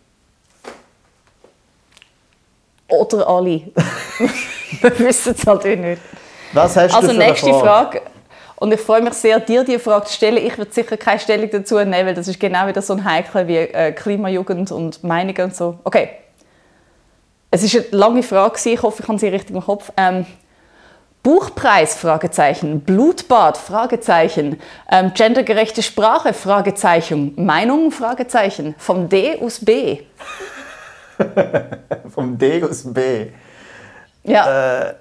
Oder 2.88 3.28
alle. 3.28 3.62
wir 4.80 4.98
wissen 4.98 5.34
es 5.36 5.46
halt 5.46 5.64
nicht. 5.64 6.02
Was 6.52 6.76
hast 6.76 6.94
Also 6.94 7.08
du 7.08 7.14
für 7.14 7.18
nächste 7.18 7.54
Frage. 7.54 8.02
Und 8.56 8.72
ich 8.74 8.80
freue 8.80 9.00
mich 9.00 9.14
sehr, 9.14 9.40
dir 9.40 9.64
diese 9.64 9.78
Frage 9.78 10.06
zu 10.06 10.12
stellen. 10.12 10.36
Ich 10.36 10.58
würde 10.58 10.72
sicher 10.72 10.96
keine 10.96 11.18
Stellung 11.18 11.48
dazu 11.50 11.76
nehmen, 11.78 12.06
weil 12.06 12.14
das 12.14 12.28
ist 12.28 12.38
genau 12.38 12.66
wieder 12.66 12.82
so 12.82 12.92
ein 12.92 13.04
Heikel 13.04 13.48
wie 13.48 13.56
äh, 13.56 13.92
Klimajugend 13.92 14.70
und 14.70 15.02
Meinungen 15.02 15.44
und 15.44 15.56
so. 15.56 15.78
Okay. 15.84 16.10
Es 17.50 17.62
ist 17.62 17.74
eine 17.74 17.84
lange 17.90 18.22
Frage, 18.22 18.58
ich 18.64 18.82
hoffe, 18.82 19.02
ich 19.02 19.08
habe 19.08 19.18
sie 19.18 19.28
richtig 19.28 19.54
im 19.54 19.62
Kopf. 19.62 19.90
Ähm, 19.96 20.24
Buchpreis? 21.22 21.96
Fragezeichen. 21.96 22.80
Blutbad? 22.80 23.56
Fragezeichen. 23.58 24.60
Ähm, 24.90 25.12
gendergerechte 25.14 25.82
Sprache? 25.82 26.32
Fragezeichen. 26.32 27.34
Meinung? 27.36 27.90
Fragezeichen. 27.90 28.74
Vom 28.78 29.08
D 29.08 29.38
aus 29.40 29.62
B. 29.64 29.98
Vom 32.14 32.38
D 32.38 32.62
aus 32.62 32.84
B. 32.92 33.26
Ja. 34.22 34.80
Äh, 34.88 34.94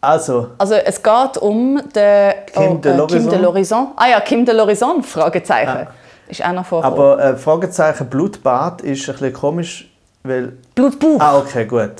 also, 0.00 0.48
Also 0.58 0.74
es 0.74 1.02
geht 1.02 1.36
um 1.38 1.80
den 1.94 2.32
Kim 2.46 2.80
de 2.80 2.92
äh, 2.92 2.96
Kim 3.06 3.26
l'Horizon? 3.26 3.30
de 3.30 3.38
l'Horizon. 3.38 3.86
Ah 3.96 4.08
ja, 4.08 4.20
Kim 4.20 4.44
de 4.44 4.54
l'Horizon, 4.54 5.02
Fragezeichen. 5.02 5.86
Ah. 5.88 5.92
Ist 6.28 6.40
noch 6.40 6.64
vorgekommen. 6.64 7.00
aber 7.00 7.22
äh, 7.22 7.36
Fragezeichen 7.36 8.08
Blutbad 8.08 8.80
ist 8.80 9.08
ein 9.08 9.12
bisschen 9.12 9.32
komisch, 9.32 9.93
weil... 10.24 10.52
Blutbuch. 10.74 11.20
Ah, 11.20 11.38
okay, 11.38 11.64
gut. 11.66 11.92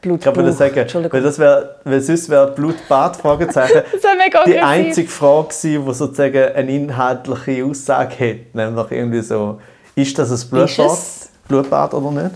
Blutbuch. 0.00 0.26
Ich 0.30 0.34
kann 0.34 0.46
das 0.46 0.58
sagen, 0.58 1.12
weil, 1.12 1.22
das 1.22 1.38
wär, 1.38 1.76
weil 1.84 2.00
sonst 2.00 2.28
wäre 2.30 2.50
Blutbad, 2.52 3.16
Fragezeichen, 3.16 3.82
Das 3.92 4.02
mega 4.16 4.44
die 4.44 4.58
aggressiv. 4.58 4.62
einzige 4.64 5.08
Frage 5.08 5.48
gewesen, 5.48 5.86
die 5.86 5.94
sozusagen 5.94 6.54
eine 6.54 6.72
inhaltliche 6.74 7.64
Aussage 7.66 8.14
hat. 8.30 8.54
Nämlich 8.54 8.90
irgendwie 8.90 9.20
so, 9.20 9.60
ist 9.94 10.18
das 10.18 10.30
ein 10.30 10.48
Blutbad, 10.50 10.86
es? 10.86 11.30
Blutbad 11.48 11.94
oder 11.94 12.10
nicht? 12.10 12.34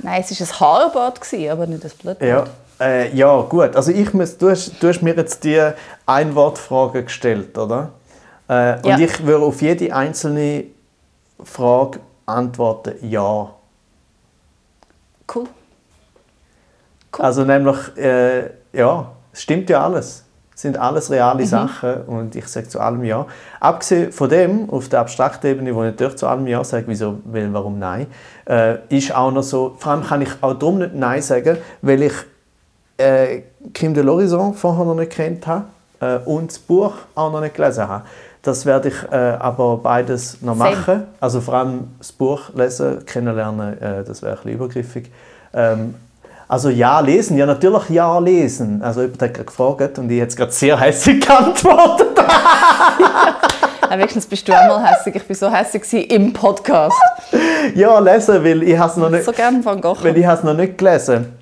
Nein, 0.00 0.24
es 0.26 0.40
war 0.40 0.46
ein 0.46 0.60
Haarbad, 0.60 1.20
gewesen, 1.20 1.50
aber 1.50 1.66
nicht 1.66 1.84
ein 1.84 1.90
Blutbad. 2.00 2.26
Ja, 2.28 2.44
äh, 2.80 3.14
ja 3.14 3.40
gut. 3.42 3.76
Also 3.76 3.92
ich 3.92 4.14
muss, 4.14 4.38
du, 4.38 4.48
hast, 4.48 4.82
du 4.82 4.88
hast 4.88 5.02
mir 5.02 5.14
jetzt 5.14 5.44
die 5.44 5.60
Einwortfrage 6.06 7.02
gestellt, 7.04 7.58
oder? 7.58 7.90
Äh, 8.48 8.54
Ja. 8.54 8.94
Und 8.94 9.00
ich 9.02 9.26
würde 9.26 9.44
auf 9.44 9.60
jede 9.60 9.94
einzelne 9.94 10.64
Frage 11.44 12.00
antworten 12.24 12.94
ja. 13.02 13.50
Cool. 15.32 15.46
Cool. 17.16 17.24
Also 17.24 17.44
nämlich, 17.44 17.76
äh, 17.96 18.50
ja, 18.72 19.10
es 19.32 19.42
stimmt 19.42 19.70
ja 19.70 19.84
alles. 19.84 20.24
Es 20.54 20.62
sind 20.62 20.76
alles 20.76 21.10
reale 21.10 21.42
Mhm. 21.42 21.46
Sachen 21.46 22.02
und 22.02 22.34
ich 22.34 22.48
sage 22.48 22.68
zu 22.68 22.80
allem 22.80 23.04
ja. 23.04 23.26
Abgesehen 23.60 24.10
von 24.10 24.28
dem, 24.28 24.68
auf 24.70 24.88
der 24.88 25.00
abstrakten 25.00 25.48
Ebene, 25.48 25.72
wo 25.74 25.84
ich 25.84 25.92
natürlich 25.92 26.16
zu 26.16 26.26
allem 26.26 26.46
ja 26.48 26.64
sage, 26.64 26.84
wieso, 26.88 27.20
weil, 27.26 27.52
warum 27.52 27.78
nein, 27.78 28.08
äh, 28.48 28.78
ist 28.88 29.14
auch 29.14 29.30
noch 29.30 29.44
so, 29.44 29.76
vor 29.78 29.92
allem 29.92 30.02
kann 30.02 30.20
ich 30.22 30.30
auch 30.40 30.54
darum 30.54 30.78
nicht 30.78 30.94
nein 30.94 31.22
sagen, 31.22 31.58
weil 31.80 32.02
ich 32.02 32.12
äh, 32.96 33.42
Kim 33.72 33.94
de 33.94 34.02
l'Horizon 34.02 34.52
vorher 34.52 34.84
noch 34.84 34.96
nicht 34.96 35.12
kennt 35.12 35.46
habe 35.46 35.66
äh, 36.00 36.16
und 36.24 36.50
das 36.50 36.58
Buch 36.58 36.92
auch 37.14 37.30
noch 37.30 37.40
nicht 37.40 37.54
gelesen 37.54 37.86
habe. 37.86 38.04
Das 38.42 38.66
werde 38.66 38.88
ich 38.88 38.94
äh, 39.10 39.16
aber 39.16 39.78
beides 39.78 40.40
noch 40.42 40.56
Same. 40.56 40.70
machen. 40.76 41.02
Also 41.20 41.40
vor 41.40 41.54
allem 41.54 41.88
das 41.98 42.12
Buch 42.12 42.50
lesen, 42.54 43.04
kennenlernen, 43.04 43.80
äh, 43.80 44.04
das 44.04 44.22
wäre 44.22 44.32
ein 44.32 44.36
bisschen 44.36 44.52
übergriffig. 44.52 45.10
Ähm, 45.52 45.94
also 46.46 46.70
ja, 46.70 47.00
lesen, 47.00 47.36
ja 47.36 47.44
natürlich 47.44 47.90
ja 47.90 48.18
lesen. 48.18 48.80
Also 48.82 49.02
jemand 49.02 49.20
hat 49.20 49.34
gerade 49.34 49.44
gefragt 49.44 49.98
und 49.98 50.04
ich 50.06 50.12
habe 50.12 50.14
jetzt 50.14 50.36
gerade 50.36 50.52
sehr 50.52 50.80
hässlich 50.80 51.20
geantwortet. 51.26 52.18
Ja, 53.90 53.96
wenigstens 53.96 54.26
bist 54.26 54.46
du 54.48 54.52
auch 54.52 54.66
mal 54.66 54.86
hässig. 54.86 55.16
Ich 55.16 55.28
war 55.28 55.36
so 55.36 55.54
hässig 55.54 56.10
im 56.10 56.32
Podcast. 56.32 56.96
ja, 57.74 57.98
lesen, 57.98 58.44
weil 58.44 58.62
ich 58.62 58.78
habe 58.78 58.90
es 58.90 58.96
noch 58.96 59.10
nicht... 59.10 59.24
So 59.24 59.32
gerne 59.32 59.64
Van 59.64 59.80
Gogh. 59.80 60.02
Weil 60.02 60.16
ich 60.16 60.26
habe 60.26 60.38
es 60.38 60.44
noch 60.44 60.54
nicht 60.54 60.78
gelesen. 60.78 61.37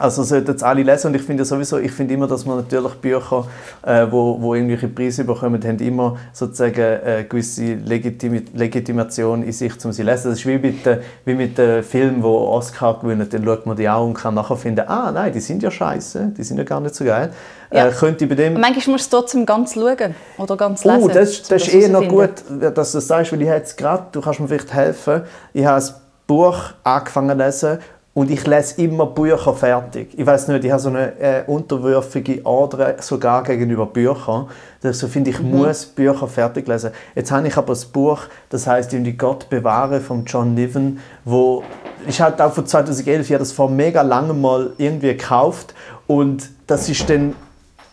Also 0.00 0.22
sollten 0.22 0.56
es 0.56 0.62
alle 0.62 0.82
lesen 0.82 1.08
und 1.08 1.14
ich 1.14 1.22
finde 1.22 1.44
sowieso, 1.44 1.78
ich 1.78 1.92
finde 1.92 2.14
immer, 2.14 2.26
dass 2.26 2.46
man 2.46 2.56
natürlich 2.56 2.94
Bücher, 2.94 3.46
äh, 3.82 4.06
wo, 4.10 4.40
wo 4.40 4.54
irgendwelche 4.54 4.88
Preise 4.88 5.24
bekommen, 5.24 5.62
haben 5.62 5.78
immer 5.78 6.16
sozusagen 6.32 6.80
eine 7.04 7.24
gewisse 7.24 7.74
Legitimi 7.74 8.42
Legitimation 8.54 9.42
in 9.42 9.52
sich, 9.52 9.72
um 9.84 9.92
sie 9.92 9.98
zu 9.98 10.02
lesen. 10.02 10.30
Das 10.30 10.38
ist 10.38 10.46
wie 10.46 10.56
mit, 10.58 10.86
den- 10.86 10.98
wie 11.26 11.34
mit 11.34 11.58
den 11.58 11.82
Filmen, 11.82 12.22
die 12.22 12.26
Oscar 12.26 12.98
gewinnen, 12.98 13.28
dann 13.30 13.44
schaut 13.44 13.66
man 13.66 13.76
die 13.76 13.88
auch 13.88 14.06
und 14.06 14.14
kann 14.14 14.34
nachher 14.34 14.56
finden, 14.56 14.88
ah 14.88 15.12
nein, 15.12 15.32
die 15.32 15.40
sind 15.40 15.62
ja 15.62 15.70
scheiße, 15.70 16.32
die 16.36 16.42
sind 16.42 16.56
ja 16.56 16.64
gar 16.64 16.80
nicht 16.80 16.94
so 16.94 17.04
geil. 17.04 17.30
Ja. 17.70 17.88
Äh, 17.88 17.92
könnte 17.92 18.26
bei 18.26 18.34
dem... 18.34 18.54
Manchmal 18.54 18.72
musst 18.74 18.88
du 18.88 18.94
es 18.94 19.08
trotzdem 19.10 19.44
ganz 19.44 19.74
schauen 19.74 20.14
oder 20.38 20.56
ganz 20.56 20.82
lesen. 20.84 21.02
Oh, 21.02 21.08
das, 21.08 21.42
das 21.42 21.68
ist 21.68 21.74
eh 21.74 21.88
noch 21.88 22.08
gut, 22.08 22.30
dass 22.74 22.92
du 22.92 22.98
das 22.98 23.06
sagst, 23.06 23.32
weil 23.32 23.42
ich 23.42 23.48
jetzt 23.48 23.76
gerade, 23.76 24.04
du 24.12 24.20
kannst 24.22 24.40
mir 24.40 24.48
vielleicht 24.48 24.72
helfen, 24.72 25.22
ich 25.52 25.64
habe 25.66 25.84
ein 25.84 25.90
Buch 26.26 26.56
angefangen 26.84 27.38
zu 27.38 27.44
lesen 27.44 27.78
und 28.20 28.30
ich 28.30 28.46
lese 28.46 28.82
immer 28.82 29.06
Bücher 29.06 29.54
fertig. 29.54 30.10
Ich 30.14 30.26
weiß 30.26 30.48
nicht, 30.48 30.62
ich 30.62 30.70
habe 30.70 30.82
so 30.82 30.90
eine 30.90 31.18
äh, 31.18 31.42
unterwürfige 31.46 32.42
Ader 32.44 32.96
sogar 33.00 33.42
gegenüber 33.42 33.86
Büchern, 33.86 34.46
ich 34.82 34.92
so 34.92 35.08
finde, 35.08 35.30
ich 35.30 35.40
Mhm. 35.40 35.56
muss 35.56 35.86
Bücher 35.86 36.28
fertig 36.28 36.68
lesen. 36.68 36.90
Jetzt 37.14 37.32
habe 37.32 37.48
ich 37.48 37.56
aber 37.56 37.72
ein 37.72 37.80
Buch, 37.94 38.20
das 38.50 38.66
heißt 38.66 38.92
irgendwie 38.92 39.14
Gott 39.14 39.48
bewahre 39.48 40.00
von 40.00 40.26
John 40.26 40.52
Niven, 40.52 41.00
wo 41.24 41.64
ist 42.06 42.20
halt 42.20 42.42
auch 42.42 42.52
von 42.52 42.66
2011, 42.66 43.24
ich 43.26 43.32
habe 43.32 43.38
das 43.38 43.52
vor 43.52 43.70
mega 43.70 44.02
langem 44.02 44.38
mal 44.42 44.74
irgendwie 44.76 45.16
gekauft 45.16 45.74
und 46.06 46.50
das 46.66 46.90
ist 46.90 47.08
dann 47.08 47.34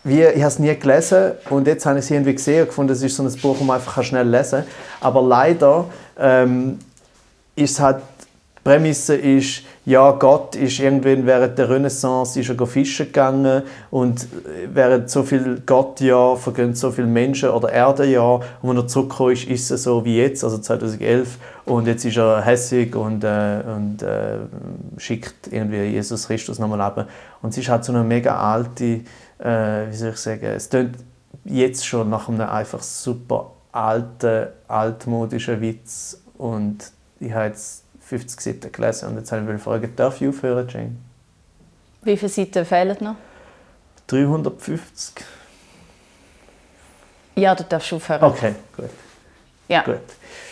wie, 0.04 0.24
ich 0.24 0.42
habe 0.42 0.48
es 0.48 0.58
nie 0.58 0.74
gelesen 0.76 1.32
und 1.48 1.66
jetzt 1.66 1.86
habe 1.86 1.98
ich 2.00 2.04
es 2.04 2.10
irgendwie 2.10 2.34
gesehen 2.34 2.60
und 2.60 2.66
gefunden, 2.68 2.92
es 2.92 3.02
ist 3.02 3.16
so 3.16 3.22
ein 3.22 3.32
Buch, 3.40 3.56
das 3.56 3.66
man 3.66 3.76
einfach 3.76 4.02
schnell 4.02 4.28
lesen 4.28 4.58
kann. 4.60 4.66
Aber 5.00 5.22
leider 5.22 5.86
ähm, 6.18 6.78
ist 7.56 7.70
es 7.70 7.80
halt, 7.80 7.96
die 8.17 8.17
Prämisse 8.68 9.16
ist, 9.16 9.62
ja, 9.86 10.10
Gott 10.10 10.54
ist 10.54 10.78
irgendwann 10.78 11.24
während 11.24 11.56
der 11.56 11.70
Renaissance 11.70 12.38
ist 12.38 12.50
er 12.50 12.66
fischen 12.66 13.06
gegangen 13.06 13.62
und 13.90 14.24
äh, 14.24 14.68
während 14.70 15.08
so 15.08 15.22
viel 15.22 15.62
Gottjahr 15.64 16.36
vergehen 16.36 16.74
so 16.74 16.90
viele 16.90 17.06
Menschen 17.06 17.48
oder 17.48 17.72
Erdejahr 17.72 18.42
und 18.60 18.68
wenn 18.68 18.76
er 18.76 18.86
zurückgekommen 18.86 19.32
ist, 19.32 19.44
ist 19.44 19.70
es 19.70 19.84
so 19.84 20.04
wie 20.04 20.18
jetzt, 20.18 20.44
also 20.44 20.58
2011 20.58 21.38
und 21.64 21.86
jetzt 21.86 22.04
ist 22.04 22.18
er 22.18 22.42
hässig 22.42 22.94
und, 22.94 23.24
äh, 23.24 23.62
und 23.74 24.02
äh, 24.02 24.36
schickt 24.98 25.50
irgendwie 25.50 25.84
Jesus 25.84 26.26
Christus 26.26 26.58
nochmal 26.58 26.82
ab. 26.82 27.08
Und 27.40 27.48
es 27.48 27.56
ist 27.56 27.70
halt 27.70 27.86
so 27.86 27.92
eine 27.94 28.04
mega 28.04 28.36
alte, 28.36 29.00
äh, 29.38 29.86
wie 29.88 29.96
soll 29.96 30.10
ich 30.10 30.18
sagen, 30.18 30.44
es 30.44 30.68
tönt 30.68 30.94
jetzt 31.46 31.86
schon 31.86 32.10
nach 32.10 32.28
einem 32.28 32.42
einfach 32.42 32.82
super 32.82 33.52
alten, 33.72 34.48
altmodischen 34.66 35.58
Witz 35.62 36.20
und 36.36 36.92
ich 37.18 37.32
habe 37.32 37.46
jetzt 37.46 37.87
50 38.08 38.40
Seiten 38.40 38.72
gelesen 38.72 39.08
und 39.10 39.18
jetzt 39.18 39.30
habe 39.32 39.54
ich 39.54 39.62
fragen, 39.62 39.92
darf 39.94 40.20
ich 40.20 40.28
aufhören, 40.28 40.66
Jane? 40.68 40.96
Wie 42.02 42.16
viele 42.16 42.30
Seiten 42.30 42.64
fehlen 42.64 42.96
noch? 43.00 43.16
350. 44.06 45.24
Ja, 47.36 47.54
du 47.54 47.64
darfst 47.64 47.92
aufhören. 47.92 48.22
Okay, 48.22 48.54
gut. 48.74 48.90
Ja. 49.68 49.82
gut. 49.82 50.00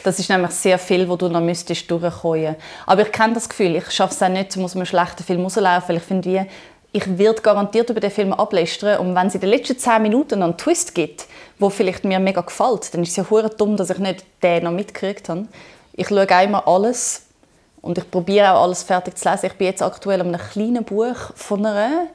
Das 0.04 0.18
ist 0.18 0.28
nämlich 0.28 0.50
sehr 0.50 0.78
viel, 0.78 1.08
wo 1.08 1.16
du 1.16 1.28
noch 1.28 1.40
müsstest 1.40 1.90
durchkommen. 1.90 2.56
Aber 2.84 3.02
ich 3.02 3.10
kenne 3.10 3.32
das 3.32 3.48
Gefühl, 3.48 3.74
ich 3.76 3.90
schaffe 3.90 4.14
es 4.14 4.22
auch 4.22 4.28
nicht, 4.28 4.56
aus 4.58 4.76
einem 4.76 4.84
schlechten 4.84 5.24
Film 5.24 5.42
rauszulaufen, 5.42 5.88
weil 5.88 5.96
ich 5.96 6.02
finde, 6.02 6.46
ich 6.92 7.18
werde 7.18 7.40
garantiert 7.40 7.88
über 7.88 8.00
den 8.00 8.10
Film 8.10 8.34
ablästern 8.34 8.98
und 8.98 9.14
wenn 9.14 9.28
es 9.28 9.34
in 9.34 9.40
den 9.40 9.50
letzten 9.50 9.78
10 9.78 10.02
Minuten 10.02 10.42
einen 10.42 10.58
Twist 10.58 10.94
gibt, 10.94 11.26
wo 11.58 11.70
vielleicht 11.70 12.04
mir 12.04 12.18
mega 12.18 12.42
gefällt, 12.42 12.92
dann 12.92 13.02
ist 13.02 13.10
es 13.10 13.16
ja 13.16 13.26
hure 13.28 13.48
dumm, 13.48 13.76
dass 13.76 13.90
ich 13.90 13.98
nicht 13.98 14.24
den 14.42 14.64
noch 14.64 14.70
mitgekriegt 14.70 15.30
habe. 15.30 15.48
Ich 15.94 16.08
schaue 16.08 16.28
einmal 16.28 16.62
alles 16.66 17.25
und 17.82 17.98
ich 17.98 18.10
probiere 18.10 18.52
auch 18.52 18.64
alles 18.64 18.82
fertig 18.82 19.16
zu 19.16 19.28
lesen. 19.28 19.46
Ich 19.46 19.52
bin 19.54 19.66
jetzt 19.68 19.82
aktuell 19.82 20.20
an 20.20 20.28
einem 20.28 20.40
kleinen 20.40 20.84
Buch 20.84 21.16
von 21.34 21.64
einer 21.64 22.06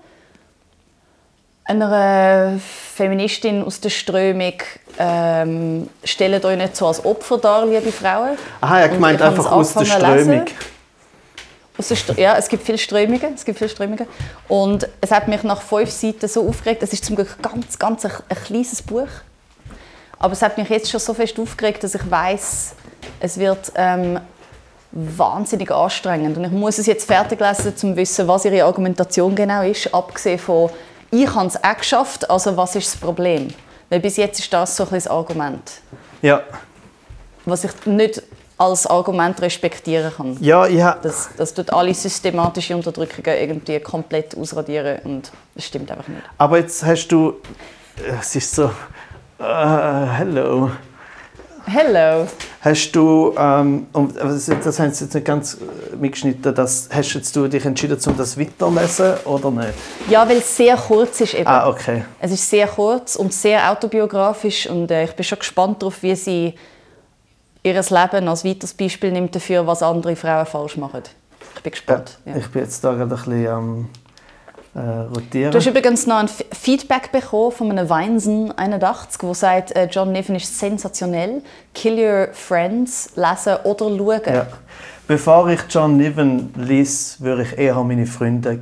einer 1.63 2.59
Feministin 2.95 3.63
aus 3.63 3.79
der 3.79 3.91
Strömung 3.91 4.55
ähm, 4.97 5.89
stellt 6.03 6.43
euch 6.45 6.57
nicht 6.57 6.75
so 6.75 6.87
als 6.87 7.03
Opfer 7.03 7.37
dar, 7.37 7.65
liebe 7.65 7.91
Frauen. 7.91 8.37
Aha, 8.61 8.85
ich 8.85 8.99
meint 8.99 9.21
einfach 9.21 9.51
aus 9.51 9.73
der 9.73 9.85
Strömung. 9.85 10.45
Aus 11.77 11.87
der 11.87 11.95
Str 11.95 12.19
ja, 12.19 12.37
es 12.37 12.49
gibt 12.49 12.63
viele 12.63 12.77
Strömungen, 12.77 13.33
es 13.33 13.45
gibt 13.45 13.57
viele 13.57 13.69
Strömungen. 13.69 14.05
Und 14.47 14.87
es 14.99 15.11
hat 15.11 15.27
mich 15.27 15.43
nach 15.43 15.61
fünf 15.61 15.89
Seiten 15.89 16.27
so 16.27 16.47
aufgeregt. 16.47 16.83
Es 16.83 16.93
ist 16.93 17.05
zum 17.05 17.15
Glück 17.15 17.41
ganz, 17.41 17.79
ganz 17.79 18.05
ein, 18.05 18.11
ein 18.29 18.37
kleines 18.43 18.81
Buch. 18.81 19.07
Aber 20.19 20.33
es 20.33 20.41
hat 20.41 20.57
mich 20.57 20.69
jetzt 20.69 20.91
schon 20.91 20.99
so 20.99 21.13
fest 21.13 21.39
aufgeregt, 21.39 21.83
dass 21.83 21.95
ich 21.95 22.11
weiß, 22.11 22.75
es 23.21 23.39
wird 23.39 23.71
ähm, 23.75 24.19
wahnsinnig 24.91 25.71
anstrengend. 25.71 26.37
Und 26.37 26.43
ich 26.45 26.51
muss 26.51 26.77
es 26.77 26.85
jetzt 26.85 27.05
fertig 27.05 27.39
lesen, 27.39 27.69
um 27.69 27.75
zu 27.75 27.95
wissen, 27.95 28.27
was 28.27 28.45
ihre 28.45 28.65
Argumentation 28.65 29.35
genau 29.35 29.63
ist, 29.63 29.93
abgesehen 29.93 30.39
von 30.39 30.69
ich 31.11 31.33
habe 31.33 31.47
es 31.47 31.61
auch 31.61 31.77
geschafft, 31.77 32.29
also 32.29 32.55
was 32.55 32.75
ist 32.75 32.93
das 32.93 32.99
Problem? 32.99 33.49
Weil 33.89 33.99
bis 33.99 34.15
jetzt 34.15 34.39
ist 34.39 34.51
das 34.53 34.77
so 34.77 34.83
ein 34.83 34.89
das 34.91 35.07
Argument. 35.07 35.69
Ja. 36.21 36.41
Was 37.45 37.65
ich 37.65 37.85
nicht 37.85 38.23
als 38.57 38.85
Argument 38.85 39.41
respektieren 39.41 40.13
kann. 40.15 40.37
Ja, 40.39 40.67
ich 40.67 40.83
das, 41.01 41.29
das 41.35 41.53
tut 41.53 41.73
alle 41.73 41.93
systematische 41.93 42.75
Unterdrückungen 42.75 43.35
irgendwie 43.37 43.79
komplett 43.79 44.37
ausradieren 44.37 44.99
und 45.03 45.31
das 45.55 45.65
stimmt 45.65 45.89
einfach 45.91 46.07
nicht. 46.07 46.21
Aber 46.37 46.59
jetzt 46.59 46.85
hast 46.85 47.07
du, 47.07 47.33
es 48.19 48.35
ist 48.35 48.55
so, 48.55 48.65
uh, 49.39 50.05
hello. 50.15 50.71
Hello. 51.65 52.27
Hast 52.61 52.91
du, 52.91 53.33
ähm, 53.37 53.87
das 53.93 54.79
haben 54.79 54.91
Sie 54.91 55.03
jetzt 55.03 55.13
nicht 55.13 55.25
ganz 55.25 55.55
äh, 55.55 55.95
mitgeschnitten, 55.95 56.53
das, 56.53 56.89
hast 56.91 57.13
jetzt 57.13 57.35
du 57.35 57.47
dich 57.47 57.65
entschieden, 57.65 57.97
um 58.05 58.17
das 58.17 58.37
weiterzulesen 58.37 59.15
oder 59.25 59.51
nicht? 59.51 59.73
Ja, 60.09 60.27
weil 60.27 60.37
es 60.37 60.55
sehr 60.55 60.75
kurz 60.75 61.21
ist 61.21 61.33
eben. 61.33 61.47
Ah, 61.47 61.67
okay. 61.67 62.03
Es 62.19 62.31
ist 62.31 62.49
sehr 62.49 62.67
kurz 62.67 63.15
und 63.15 63.33
sehr 63.33 63.71
autobiografisch 63.71 64.67
und 64.67 64.89
äh, 64.91 65.05
ich 65.05 65.11
bin 65.11 65.23
schon 65.23 65.39
gespannt 65.39 65.81
darauf, 65.81 66.01
wie 66.03 66.15
sie 66.15 66.53
ihr 67.63 67.73
Leben 67.73 68.27
als 68.27 68.45
weiteres 68.45 68.73
Beispiel 68.73 69.11
nimmt 69.11 69.35
dafür, 69.35 69.65
was 69.67 69.83
andere 69.83 70.15
Frauen 70.15 70.45
falsch 70.45 70.77
machen. 70.77 71.03
Ich 71.55 71.61
bin 71.61 71.71
gespannt. 71.71 72.17
Ja, 72.25 72.31
ja. 72.31 72.37
Ich 72.39 72.47
bin 72.49 72.63
jetzt 72.63 72.83
da 72.83 72.93
gerade 72.93 73.03
ein 73.03 73.09
bisschen. 73.09 73.45
Ähm 73.45 73.89
äh, 74.73 74.79
rotieren. 74.79 75.51
Du 75.51 75.57
hast 75.57 75.67
übrigens 75.67 76.07
noch 76.07 76.17
ein 76.17 76.29
Feedback 76.29 77.11
bekommen 77.11 77.51
von 77.51 77.71
einem 77.71 77.89
Weinsen 77.89 78.57
81, 78.57 79.19
der 79.21 79.33
sagt, 79.35 79.75
äh, 79.75 79.87
John 79.91 80.11
Niven 80.11 80.35
ist 80.35 80.57
sensationell. 80.57 81.41
Kill 81.73 81.99
your 81.99 82.29
friends, 82.33 83.11
lesen 83.15 83.57
oder 83.63 83.89
schauen. 83.89 84.21
Ja. 84.25 84.47
Bevor 85.07 85.49
ich 85.49 85.59
John 85.69 85.97
Niven 85.97 86.53
lese, 86.55 87.19
würde 87.19 87.43
ich 87.43 87.57
eher 87.57 87.75
meine 87.83 88.05
Freunde 88.05 88.59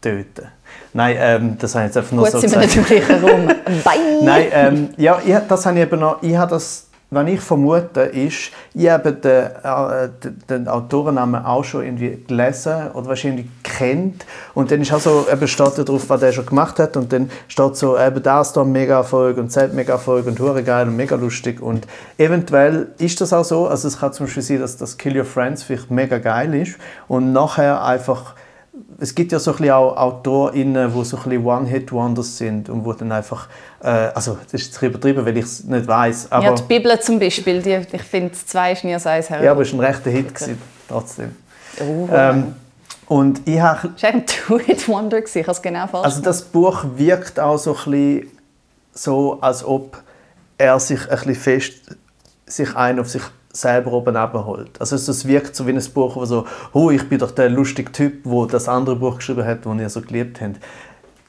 töten. 0.00 0.48
Nein, 0.92 1.16
ähm, 1.18 1.58
das 1.58 1.74
habe 1.74 1.84
ich 1.84 1.88
jetzt 1.88 1.96
einfach 1.98 2.12
nur 2.12 2.24
Gut, 2.24 2.32
so 2.32 2.38
sind 2.40 2.52
gesagt. 2.52 2.74
wir 2.74 2.82
nicht 2.82 2.90
im 2.90 3.06
gleichen 3.06 3.24
Raum. 3.24 4.24
Nein, 4.24 4.46
ähm, 4.52 4.88
ja, 4.96 5.20
ich, 5.24 5.36
das 5.48 5.66
habe 5.66 5.78
ich 5.78 5.84
eben 5.84 6.00
noch, 6.00 6.22
ich 6.22 6.36
habe 6.36 6.50
das 6.50 6.88
was 7.14 7.28
ich 7.28 7.40
vermute, 7.40 8.00
ist, 8.00 8.50
ich 8.76 8.90
habe 8.90 9.12
den, 9.12 9.32
äh, 9.32 10.08
den 10.50 10.66
Autorennamen 10.66 11.44
auch 11.44 11.62
schon 11.62 11.84
irgendwie 11.84 12.24
gelesen 12.26 12.90
oder 12.94 13.06
wahrscheinlich 13.06 13.46
kennt. 13.62 14.26
Und 14.52 14.72
dann 14.72 14.82
ist 14.82 14.92
auch 14.92 14.98
so, 14.98 15.26
eben 15.30 15.46
steht 15.46 15.78
da 15.78 15.84
drauf, 15.84 16.08
was 16.08 16.20
der 16.20 16.32
schon 16.32 16.46
gemacht 16.46 16.80
hat. 16.80 16.96
Und 16.96 17.12
dann 17.12 17.30
steht 17.46 17.76
so, 17.76 17.96
eben 17.96 18.20
das 18.20 18.52
da 18.52 18.64
mega 18.64 18.96
Erfolg 18.96 19.38
und 19.38 19.54
das 19.54 19.72
mega 19.72 19.92
Erfolg 19.92 20.26
und 20.26 20.40
hure 20.40 20.64
geil 20.64 20.88
und 20.88 20.96
mega 20.96 21.14
lustig. 21.14 21.62
Und 21.62 21.86
eventuell 22.18 22.88
ist 22.98 23.20
das 23.20 23.32
auch 23.32 23.44
so. 23.44 23.68
Also 23.68 23.86
es 23.86 24.00
kann 24.00 24.12
zum 24.12 24.26
Beispiel 24.26 24.42
sein, 24.42 24.60
dass 24.60 24.76
das 24.76 24.98
Kill 24.98 25.16
Your 25.16 25.24
Friends 25.24 25.62
vielleicht 25.62 25.92
mega 25.92 26.18
geil 26.18 26.52
ist. 26.54 26.76
Und 27.06 27.32
nachher 27.32 27.80
einfach 27.84 28.34
es 28.98 29.14
gibt 29.14 29.32
ja 29.32 29.38
so 29.38 29.54
ein 29.54 29.70
auch 29.70 29.96
AutorInnen, 29.96 30.92
die 30.92 31.04
so 31.04 31.18
ein 31.18 31.44
One-Hit-Wonders 31.44 32.38
sind 32.38 32.68
und 32.68 32.84
wo 32.84 32.92
dann 32.92 33.12
einfach, 33.12 33.48
äh, 33.84 34.10
also 34.14 34.38
das 34.50 34.54
ist 34.54 34.72
jetzt 34.72 34.82
übertrieben, 34.82 35.24
weil 35.26 35.36
ich 35.36 35.44
es 35.44 35.64
nicht 35.64 35.86
weiß. 35.86 36.28
ja, 36.30 36.52
die 36.52 36.62
Bibel 36.62 36.98
zum 37.00 37.18
Beispiel, 37.18 37.60
die, 37.60 37.80
ich 37.92 38.02
finde, 38.02 38.32
zwei 38.32 38.72
ist 38.72 38.82
nie 38.82 38.94
als 38.94 39.06
eins 39.06 39.28
Ja, 39.28 39.50
aber 39.50 39.62
es 39.62 39.72
war 39.72 39.80
ein 39.80 39.86
rechter 39.86 40.10
Hit, 40.10 40.34
gewesen, 40.34 40.58
trotzdem. 40.88 41.36
Oh. 41.80 42.08
Ähm, 42.10 42.54
und 43.06 43.46
ich 43.46 43.60
habe... 43.60 43.90
Es 43.94 44.02
war 44.02 44.10
ein 44.10 44.24
Two-Hit-Wonder, 44.26 45.18
ich 45.18 45.42
habe 45.42 45.50
es 45.50 45.60
genau 45.60 45.86
falsch 45.86 46.04
Also 46.06 46.22
das 46.22 46.42
Buch 46.42 46.84
wirkt 46.96 47.38
auch 47.38 47.58
so 47.58 47.76
ein 47.76 47.90
bisschen 47.90 48.30
so, 48.94 49.38
als 49.40 49.64
ob 49.64 50.02
er 50.56 50.80
sich 50.80 51.00
ein 51.10 51.16
bisschen 51.16 51.34
fest 51.34 51.74
sich 52.46 52.76
ein 52.76 52.98
auf 52.98 53.08
sich 53.08 53.22
selber 53.52 53.92
oben 53.92 54.16
abholt. 54.16 54.80
Also 54.80 54.96
es 54.96 55.26
wirkt 55.26 55.54
so 55.54 55.66
wie 55.66 55.72
ein 55.72 55.82
Buch, 55.92 56.16
wo 56.16 56.24
so, 56.24 56.46
oh, 56.72 56.90
ich 56.90 57.08
bin 57.08 57.18
doch 57.18 57.30
der 57.30 57.48
lustige 57.48 57.92
Typ, 57.92 58.20
wo 58.24 58.46
das 58.46 58.68
andere 58.68 58.96
Buch 58.96 59.16
geschrieben 59.16 59.44
hat, 59.44 59.64
das 59.64 59.78
ihr 59.78 59.90
so 59.90 60.00
geliebt 60.00 60.40
habt. 60.40 60.56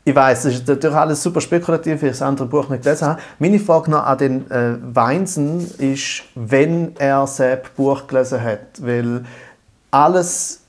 Ich 0.08 0.14
weiß, 0.14 0.44
das 0.44 0.54
ist 0.54 0.68
natürlich 0.68 0.96
alles 0.96 1.24
super 1.24 1.42
spekulativ, 1.42 2.00
weil 2.04 2.10
ich 2.10 2.16
das 2.16 2.22
andere 2.22 2.48
Buch 2.48 2.70
nicht 2.70 2.84
gelesen 2.84 3.08
habe. 3.08 3.22
Meine 3.40 3.58
Frage 3.58 3.90
noch 3.90 4.06
an 4.06 4.18
den 4.20 4.52
äh, 4.52 4.78
Weinsen 4.94 5.68
ist, 5.80 6.22
wenn 6.36 6.96
er 6.98 7.26
selbst 7.26 7.76
Buch 7.76 8.06
gelesen 8.06 8.40
hat, 8.40 8.60
weil 8.82 9.26
alles 9.90 10.62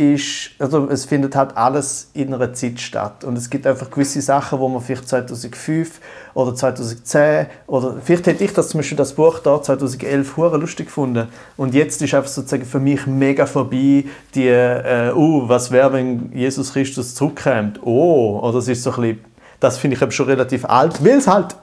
ist, 0.00 0.52
also 0.58 0.88
es 0.88 1.04
findet 1.04 1.36
halt 1.36 1.56
alles 1.56 2.10
in 2.14 2.32
einer 2.32 2.52
Zeit 2.54 2.80
statt. 2.80 3.22
Und 3.22 3.36
es 3.36 3.50
gibt 3.50 3.66
einfach 3.66 3.90
gewisse 3.90 4.22
Sachen, 4.22 4.58
wo 4.58 4.68
man 4.68 4.80
vielleicht 4.80 5.06
2005 5.08 6.00
oder 6.32 6.54
2010 6.54 7.46
oder 7.66 7.96
vielleicht 8.02 8.26
hätte 8.26 8.42
ich 8.42 8.54
das 8.54 8.70
zum 8.70 8.78
Beispiel 8.78 8.96
das 8.96 9.12
Buch 9.12 9.40
da 9.40 9.60
2011 9.60 10.36
hure 10.36 10.56
lustig 10.56 10.86
gefunden 10.86 11.28
und 11.56 11.74
jetzt 11.74 12.00
ist 12.00 12.14
einfach 12.14 12.30
sozusagen 12.30 12.64
für 12.64 12.78
mich 12.78 13.04
mega 13.06 13.46
vorbei 13.46 14.04
die 14.34 14.46
äh, 14.46 15.12
uh, 15.12 15.48
was 15.48 15.72
wäre 15.72 15.92
wenn 15.92 16.30
Jesus 16.32 16.72
Christus 16.72 17.16
zurückkommt 17.16 17.80
oh 17.82 18.38
oder 18.42 18.58
es 18.58 18.68
ist 18.68 18.84
so 18.84 18.92
ein 18.92 19.00
bisschen, 19.00 19.24
das 19.58 19.78
finde 19.78 19.96
ich 20.00 20.14
schon 20.14 20.26
relativ 20.26 20.64
alt 20.66 21.04
weil 21.04 21.18
es 21.18 21.26
halt 21.26 21.56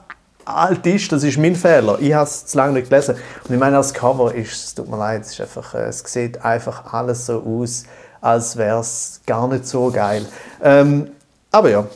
alt 0.48 0.86
ist, 0.86 1.12
das 1.12 1.22
ist 1.24 1.38
mein 1.38 1.54
Fehler. 1.54 1.98
Ich 2.00 2.14
habe 2.14 2.24
es 2.24 2.46
zu 2.46 2.56
lange 2.56 2.74
nicht 2.74 2.88
gelesen. 2.88 3.16
Und 3.46 3.54
ich 3.54 3.60
meine, 3.60 3.76
als 3.76 3.92
Cover 3.92 4.34
ist 4.34 4.52
es, 4.52 4.74
tut 4.74 4.88
mir 4.88 4.96
leid, 4.96 5.22
es, 5.22 5.32
ist 5.32 5.40
einfach, 5.42 5.74
äh, 5.74 5.88
es 5.88 5.98
sieht 6.06 6.42
einfach 6.42 6.92
alles 6.92 7.26
so 7.26 7.42
aus, 7.42 7.84
als 8.20 8.56
wäre 8.56 8.80
es 8.80 9.20
gar 9.26 9.48
nicht 9.48 9.66
so 9.66 9.90
geil. 9.90 10.26
Ähm, 10.62 11.10
aber 11.50 11.70
ja, 11.70 11.86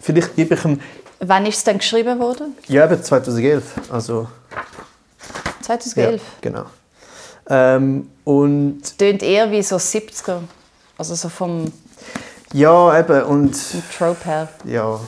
vielleicht 0.00 0.36
gebe 0.36 0.54
ich 0.54 0.64
ihm... 0.64 0.80
Wann 1.20 1.46
ist 1.46 1.58
es 1.58 1.64
denn 1.64 1.78
geschrieben 1.78 2.18
worden? 2.18 2.56
Ja, 2.66 2.84
eben 2.84 3.02
2011. 3.02 3.64
Also, 3.90 4.28
2011? 5.62 6.20
Ja, 6.20 6.28
genau. 6.40 6.64
Ähm, 7.48 8.10
und... 8.24 8.98
Tönt 8.98 9.22
eher 9.22 9.50
wie 9.50 9.62
so 9.62 9.76
70er. 9.76 10.40
Also 10.98 11.14
so 11.14 11.28
vom... 11.28 11.72
Ja, 12.52 12.98
eben. 12.98 13.22
Und... 13.24 13.56
Vom 13.56 13.82
Trope 13.96 14.24
her. 14.24 14.48
Ja. 14.64 15.00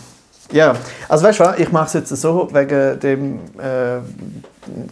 Ja, 0.52 0.76
also 1.08 1.26
weißt 1.26 1.40
du 1.40 1.44
ich 1.58 1.72
mache 1.72 1.86
es 1.86 1.92
jetzt 1.94 2.08
so, 2.20 2.48
wegen 2.52 3.00
dem 3.00 3.40
äh, 3.58 3.98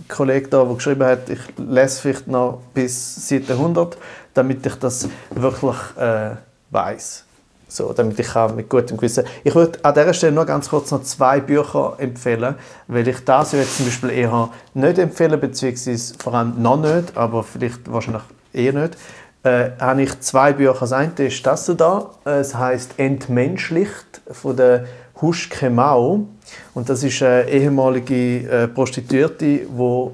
Kollegen 0.09 0.51
da, 0.51 0.65
der 0.65 0.75
geschrieben 0.75 1.05
hat, 1.05 1.31
ich 1.31 1.39
lese 1.57 2.01
vielleicht 2.01 2.27
noch 2.27 2.61
bis 2.75 3.29
Seite 3.29 3.53
100 3.53 3.97
damit 4.35 4.67
ich 4.67 4.75
das 4.75 5.09
wirklich 5.35 5.77
äh, 5.99 6.31
weiß. 6.71 7.25
So, 7.67 7.93
damit 7.93 8.19
ich 8.21 8.37
auch 8.37 8.55
mit 8.55 8.69
gutem 8.69 8.97
Gewissen. 8.97 9.25
Ich 9.43 9.55
würde 9.55 9.79
an 9.83 9.95
dieser 9.95 10.15
Stelle 10.15 10.33
nur 10.33 10.45
ganz 10.45 10.69
kurz 10.69 10.91
noch 10.91 11.03
zwei 11.03 11.41
Bücher 11.41 11.95
empfehlen, 11.99 12.55
weil 12.87 13.09
ich 13.09 13.25
das 13.25 13.53
jetzt 13.53 13.79
zum 13.79 13.87
Beispiel 13.87 14.11
eher 14.11 14.51
nicht 14.75 14.99
empfehle, 14.99 15.39
beziehungsweise 15.39 16.15
vor 16.23 16.35
allem 16.35 16.61
noch 16.63 16.77
nicht, 16.77 17.17
aber 17.17 17.43
vielleicht 17.43 17.91
wahrscheinlich 17.91 18.23
eher 18.53 18.75
nicht. 18.75 18.97
Äh, 19.43 19.71
habe 19.79 20.03
ich 20.03 20.21
zwei 20.21 20.53
Bücher. 20.53 20.77
Das 20.79 20.93
eine 20.93 21.13
ist 21.19 21.45
das 21.47 21.71
da. 21.77 22.11
Es 22.25 22.55
heißt 22.55 22.99
Entmenschlicht 22.99 24.21
von 24.31 24.57
der 24.57 24.87
Husch 25.21 25.51
Kemau. 25.51 26.27
Und 26.75 26.89
das 26.89 27.03
ist 27.03 27.23
eine 27.23 27.49
ehemalige 27.49 28.49
äh, 28.49 28.69
Prostituierte, 28.69 29.45
die 29.45 29.57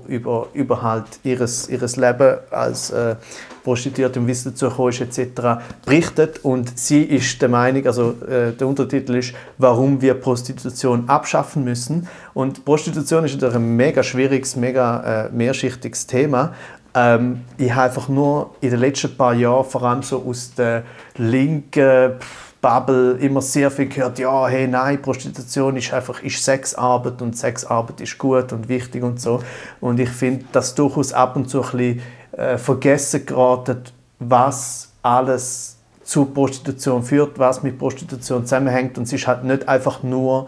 über, 0.08 0.48
über 0.52 1.04
ihres, 1.22 1.68
ihres 1.68 1.96
Leben 1.96 2.38
als 2.50 2.90
äh, 2.90 3.16
Prostituierte 3.62 4.18
im 4.18 4.26
Wissen 4.26 4.52
dazu 4.52 4.68
gekommen 4.68 4.90
ist, 4.90 5.00
etc. 5.00 5.62
berichtet. 5.84 6.44
Und 6.44 6.78
sie 6.78 7.02
ist 7.02 7.40
der 7.42 7.48
Meinung, 7.48 7.86
also 7.86 8.14
äh, 8.28 8.52
der 8.52 8.66
Untertitel 8.66 9.16
ist, 9.16 9.34
warum 9.58 10.00
wir 10.00 10.14
Prostitution 10.14 11.08
abschaffen 11.08 11.64
müssen. 11.64 12.08
Und 12.34 12.64
Prostitution 12.64 13.24
ist 13.24 13.34
natürlich 13.34 13.56
ein 13.56 13.76
mega 13.76 14.02
schwieriges, 14.02 14.56
mega 14.56 15.26
äh, 15.26 15.30
mehrschichtiges 15.30 16.06
Thema. 16.06 16.54
Ähm, 16.94 17.42
ich 17.56 17.72
habe 17.72 17.84
einfach 17.84 18.08
nur 18.08 18.54
in 18.60 18.70
den 18.70 18.80
letzten 18.80 19.16
paar 19.16 19.34
Jahren, 19.34 19.64
vor 19.64 19.82
allem 19.82 20.02
so 20.02 20.24
aus 20.26 20.52
der 20.54 20.82
linken 21.16 22.14
Bubble, 22.60 23.12
immer 23.12 23.40
sehr 23.40 23.70
viel 23.70 23.88
gehört, 23.88 24.18
ja, 24.18 24.46
hey, 24.46 24.68
nein, 24.68 25.00
Prostitution 25.00 25.76
ist 25.76 25.94
einfach 25.94 26.22
ist 26.22 26.44
Sexarbeit 26.44 27.22
und 27.22 27.36
Sexarbeit 27.36 28.00
ist 28.02 28.18
gut 28.18 28.52
und 28.52 28.68
wichtig 28.68 29.02
und 29.02 29.20
so. 29.20 29.42
Und 29.80 29.98
ich 29.98 30.10
finde, 30.10 30.44
dass 30.52 30.74
durchaus 30.74 31.12
ab 31.12 31.36
und 31.36 31.48
zu 31.48 31.62
ein 31.62 31.70
bisschen 31.70 32.02
äh, 32.32 32.58
vergessen 32.58 33.26
geraten, 33.26 33.82
was 34.18 34.90
alles 35.02 35.76
zu 36.02 36.24
Prostitution 36.26 37.02
führt, 37.02 37.38
was 37.38 37.62
mit 37.62 37.78
Prostitution 37.78 38.44
zusammenhängt. 38.44 38.98
Und 38.98 39.04
es 39.04 39.12
ist 39.12 39.26
halt 39.26 39.44
nicht 39.44 39.68
einfach 39.68 40.02
nur 40.02 40.46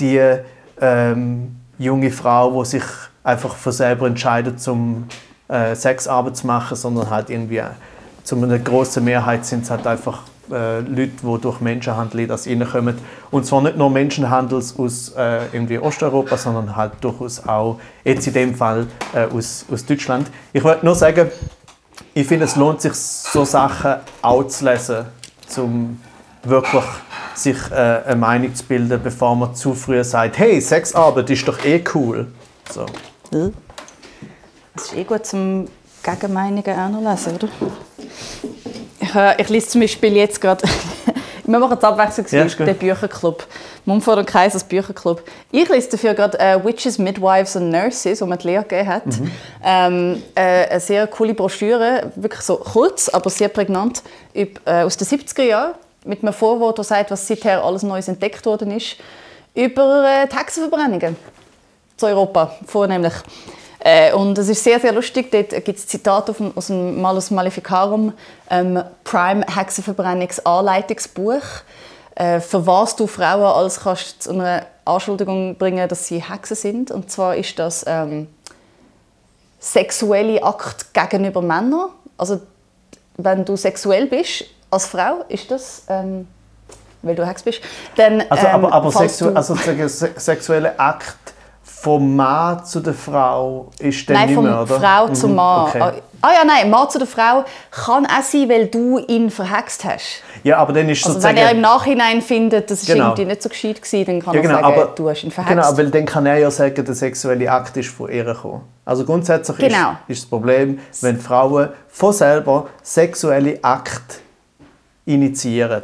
die 0.00 0.20
ähm, 0.80 1.56
junge 1.78 2.10
Frau, 2.10 2.62
die 2.62 2.68
sich 2.70 2.84
einfach 3.22 3.54
von 3.54 3.72
selber 3.72 4.06
entscheidet, 4.06 4.60
zum 4.60 5.06
äh, 5.48 5.74
Sexarbeit 5.74 6.36
zu 6.36 6.46
machen, 6.46 6.76
sondern 6.76 7.10
halt 7.10 7.30
irgendwie 7.30 7.58
äh, 7.58 7.70
zu 8.22 8.36
einer 8.36 8.58
großen 8.58 9.04
Mehrheit 9.04 9.44
sind 9.44 9.64
es 9.64 9.70
halt 9.70 9.86
einfach 9.86 10.22
äh, 10.50 10.80
Leute, 10.80 11.12
die 11.22 11.40
durch 11.40 11.60
Menschenhandel 11.60 12.20
in 12.20 12.28
das 12.28 12.46
reinkommen. 12.46 12.98
Und 13.30 13.46
zwar 13.46 13.62
nicht 13.62 13.76
nur 13.76 13.90
Menschenhandel 13.90 14.58
aus 14.58 15.12
äh, 15.16 15.46
irgendwie 15.52 15.78
Osteuropa, 15.78 16.36
sondern 16.36 16.74
halt 16.76 16.92
durchaus 17.00 17.46
auch, 17.46 17.78
jetzt 18.04 18.26
in 18.26 18.34
dem 18.34 18.54
Fall, 18.54 18.86
äh, 19.12 19.26
aus, 19.26 19.64
aus 19.70 19.84
Deutschland. 19.84 20.28
Ich 20.52 20.62
wollte 20.64 20.84
nur 20.84 20.94
sagen, 20.94 21.30
ich 22.12 22.26
finde, 22.26 22.44
es 22.44 22.56
lohnt 22.56 22.80
sich, 22.80 22.94
so 22.94 23.44
Sachen 23.44 23.96
auch 24.22 24.44
zu 24.44 24.64
lesen, 24.64 25.06
um 25.56 26.00
wirklich 26.44 26.84
sich 27.34 27.56
äh, 27.70 28.02
eine 28.06 28.16
Meinung 28.16 28.54
zu 28.54 28.64
bilden, 28.64 29.00
bevor 29.02 29.34
man 29.34 29.54
zu 29.54 29.74
früh 29.74 30.02
sagt, 30.04 30.38
hey, 30.38 30.60
Sexarbeit 30.60 31.30
ist 31.30 31.46
doch 31.48 31.64
eh 31.64 31.82
cool. 31.94 32.28
So. 32.70 32.86
Das 34.74 34.84
ist 34.86 34.96
eh 34.96 35.04
gut 35.04 35.26
zum 35.26 35.68
Gegenmeinungen 36.02 36.78
auch 36.78 36.90
noch 36.90 37.10
lesen, 37.10 37.36
oder? 37.36 37.48
Ich, 39.14 39.20
äh, 39.20 39.42
ich 39.42 39.48
lese 39.48 39.68
zum 39.68 39.80
Beispiel 39.80 40.16
jetzt 40.16 40.40
gerade, 40.40 40.64
wir 41.44 41.58
machen 41.58 41.72
jetzt 41.72 41.84
abwechslungsweise 41.84 42.58
ja, 42.58 42.64
den 42.64 42.76
Bücherclub. 42.76 43.46
Mumford 43.84 44.18
und 44.18 44.26
Kaisers 44.26 44.64
Bücherclub. 44.64 45.22
Ich 45.52 45.68
lese 45.68 45.90
dafür 45.90 46.14
gerade 46.14 46.38
äh, 46.40 46.64
Witches, 46.64 46.98
Midwives 46.98 47.56
and 47.56 47.70
Nurses, 47.70 48.20
wo 48.20 48.26
man 48.26 48.38
die 48.38 48.48
Lehre 48.48 48.62
gegeben 48.62 48.88
hat. 48.88 49.06
Mhm. 49.06 49.30
Ähm, 49.62 50.22
äh, 50.34 50.68
eine 50.68 50.80
sehr 50.80 51.06
coole 51.06 51.34
Broschüre, 51.34 52.10
wirklich 52.16 52.40
so 52.40 52.56
kurz, 52.56 53.08
aber 53.08 53.30
sehr 53.30 53.48
prägnant, 53.48 54.02
äh, 54.34 54.48
aus 54.64 54.96
den 54.96 55.06
70er 55.06 55.42
Jahren, 55.42 55.74
mit 56.04 56.22
einem 56.22 56.32
Vorwort, 56.32 56.78
der 56.78 56.84
sagt, 56.84 57.10
was 57.10 57.26
seither 57.26 57.62
alles 57.62 57.82
Neues 57.82 58.08
entdeckt 58.08 58.44
worden 58.46 58.70
ist, 58.70 58.96
über 59.54 60.04
äh, 60.06 60.26
die 60.26 60.36
Hexenverbrennungen 60.36 61.16
zu 61.96 62.06
Europa 62.06 62.54
vornehmlich. 62.66 63.14
Äh, 63.86 64.14
und 64.14 64.38
es 64.38 64.48
ist 64.48 64.64
sehr, 64.64 64.80
sehr 64.80 64.92
lustig. 64.92 65.30
Dort 65.30 65.50
gibt 65.64 65.78
es 65.78 65.86
Zitate 65.86 66.34
aus 66.54 66.68
dem 66.68 67.00
Malus 67.02 67.30
Maleficarum, 67.30 68.14
ähm, 68.48 68.82
Prime 69.04 69.44
Hexenverbrennungsanleitungsbuch, 69.46 71.42
äh, 72.14 72.40
für 72.40 72.66
was 72.66 72.96
du 72.96 73.06
Frauen 73.06 73.44
alles 73.44 73.80
kannst 73.80 74.22
zu 74.22 74.30
einer 74.30 74.64
Anschuldigung 74.86 75.56
bringen, 75.56 75.86
dass 75.86 76.06
sie 76.06 76.22
Hexen 76.22 76.56
sind. 76.56 76.90
Und 76.90 77.10
zwar 77.10 77.36
ist 77.36 77.58
das 77.58 77.84
ähm, 77.86 78.28
sexuelle 79.60 80.42
Akt 80.42 80.94
gegenüber 80.94 81.42
Männern. 81.42 81.90
Also 82.16 82.40
wenn 83.18 83.44
du 83.44 83.54
sexuell 83.54 84.06
bist 84.06 84.46
als 84.70 84.86
Frau, 84.86 85.26
ist 85.28 85.50
das 85.50 85.82
ähm, 85.88 86.26
weil 87.02 87.14
du 87.14 87.26
Hex 87.26 87.42
bist. 87.42 87.60
Dann, 87.96 88.22
also, 88.30 88.46
aber, 88.46 88.72
aber 88.72 88.86
ähm, 88.86 88.92
sexu 88.92 89.28
also, 89.28 89.54
sexuelle 90.16 90.78
Akt 90.78 91.33
vom 91.84 92.16
Mann 92.16 92.64
zu 92.64 92.80
der 92.80 92.94
Frau 92.94 93.68
ist 93.78 94.08
dann 94.08 94.16
nein, 94.16 94.28
nicht 94.30 94.40
mehr, 94.40 94.62
oder? 94.62 94.78
Nein, 94.78 94.80
Frau 94.80 95.06
mhm. 95.06 95.14
zum 95.14 95.34
Mann. 95.34 95.68
Okay. 95.68 95.92
Ah 96.22 96.32
ja, 96.32 96.42
nein, 96.46 96.70
Mann 96.70 96.88
zu 96.88 96.96
der 96.96 97.06
Frau 97.06 97.44
kann 97.70 98.06
auch 98.06 98.22
sein, 98.22 98.48
weil 98.48 98.68
du 98.68 99.00
ihn 99.00 99.28
verhext 99.28 99.84
hast. 99.84 100.22
Ja, 100.44 100.56
aber 100.56 100.72
dann 100.72 100.88
ist 100.88 101.04
also 101.04 101.12
sozusagen... 101.12 101.36
Wenn 101.36 101.44
er 101.44 101.50
im 101.50 101.60
Nachhinein 101.60 102.22
findet, 102.22 102.70
das 102.70 102.86
genau. 102.86 103.08
irgendwie 103.08 103.26
nicht 103.26 103.42
so 103.42 103.50
gescheit 103.50 103.82
gewesen, 103.82 104.06
dann 104.06 104.20
kann 104.22 104.34
ja, 104.34 104.40
genau, 104.40 104.54
er 104.54 104.62
sagen, 104.62 104.80
aber, 104.80 104.92
du 104.94 105.10
hast 105.10 105.24
ihn 105.24 105.30
verhext. 105.30 105.62
Genau, 105.62 105.76
weil 105.76 105.90
dann 105.90 106.06
kann 106.06 106.24
er 106.24 106.38
ja 106.38 106.50
sagen, 106.50 106.82
der 106.82 106.94
sexuelle 106.94 107.52
Akt 107.52 107.76
ist 107.76 107.90
von 107.90 108.10
ihr 108.10 108.24
gekommen. 108.24 108.62
Also 108.86 109.04
grundsätzlich 109.04 109.58
genau. 109.58 109.90
ist, 110.08 110.16
ist 110.16 110.22
das 110.22 110.30
Problem, 110.30 110.78
wenn 111.02 111.20
Frauen 111.20 111.68
von 111.88 112.14
selber 112.14 112.68
sexuelle 112.82 113.58
Akt 113.62 114.20
initiieren. 115.04 115.82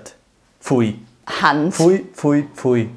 Pfui. 0.63 0.99
Hand. 1.43 1.75
Pfui, 1.75 2.07
pfui, 2.15 2.49
pfui. 2.55 2.89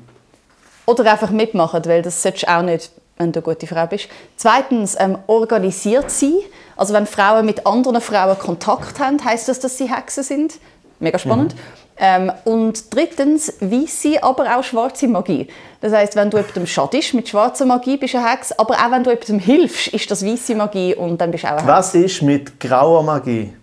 Oder 0.85 1.11
einfach 1.11 1.29
mitmachen, 1.29 1.85
weil 1.85 2.01
das 2.01 2.21
solltest 2.21 2.43
du 2.43 2.51
auch 2.51 2.61
nicht, 2.61 2.91
wenn 3.17 3.31
du 3.31 3.39
eine 3.39 3.43
gute 3.43 3.67
Frau 3.67 3.85
bist. 3.87 4.09
Zweitens, 4.35 4.95
ähm, 4.99 5.17
organisiert 5.27 6.11
sie. 6.11 6.35
Also 6.75 6.93
wenn 6.93 7.05
Frauen 7.05 7.45
mit 7.45 7.65
anderen 7.65 8.01
Frauen 8.01 8.37
Kontakt 8.37 8.99
haben, 8.99 9.23
heißt 9.23 9.47
das, 9.47 9.59
dass 9.59 9.77
sie 9.77 9.93
Hexen 9.93 10.23
sind. 10.23 10.53
Mega 10.99 11.19
spannend. 11.19 11.53
Mhm. 11.53 11.59
Ähm, 11.97 12.31
und 12.45 12.93
drittens, 12.93 13.53
weiss 13.59 14.01
sie 14.01 14.21
aber 14.21 14.57
auch 14.57 14.63
schwarze 14.63 15.07
Magie. 15.07 15.47
Das 15.79 15.93
heißt, 15.93 16.15
wenn 16.15 16.29
du 16.31 16.37
jemandem 16.37 16.65
schadest 16.65 17.13
mit 17.13 17.29
schwarzer 17.29 17.65
Magie, 17.65 17.97
bist 17.97 18.15
du 18.15 18.17
eine 18.17 18.31
Hex. 18.31 18.51
Aber 18.53 18.75
auch 18.75 18.91
wenn 18.91 19.03
du 19.03 19.11
jemandem 19.11 19.39
hilfst, 19.39 19.87
ist 19.89 20.09
das 20.09 20.25
weiße 20.25 20.55
Magie 20.55 20.95
und 20.95 21.21
dann 21.21 21.29
bist 21.29 21.43
du 21.43 21.47
auch 21.47 21.51
eine 21.51 21.61
Hex. 21.61 21.67
Was 21.67 21.95
ist 21.95 22.21
mit 22.23 22.59
grauer 22.59 23.03
Magie? 23.03 23.53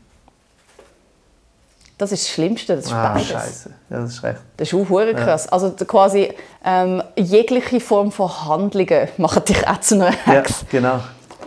Das 2.01 2.13
ist 2.13 2.25
das 2.25 2.31
Schlimmste, 2.33 2.77
das 2.77 2.87
ist 2.87 2.93
ah, 2.95 3.13
beides. 3.13 3.29
Scheiße. 3.29 3.71
Ja, 3.91 4.01
das 4.01 4.13
ist 4.13 4.23
recht. 4.23 4.41
Das 4.57 4.73
ist 4.73 4.75
auch 4.75 4.87
krass. 4.87 5.45
Ja. 5.45 5.53
Also 5.53 5.71
quasi 5.73 6.33
ähm, 6.65 7.03
jegliche 7.15 7.79
Form 7.79 8.11
von 8.11 8.47
Handlungen 8.47 9.09
macht 9.19 9.51
dich 9.51 9.69
auch 9.69 9.81
zu 9.81 9.97
einer 9.97 10.11
Hex. 10.11 10.63
Ja, 10.63 10.67
genau. 10.71 11.01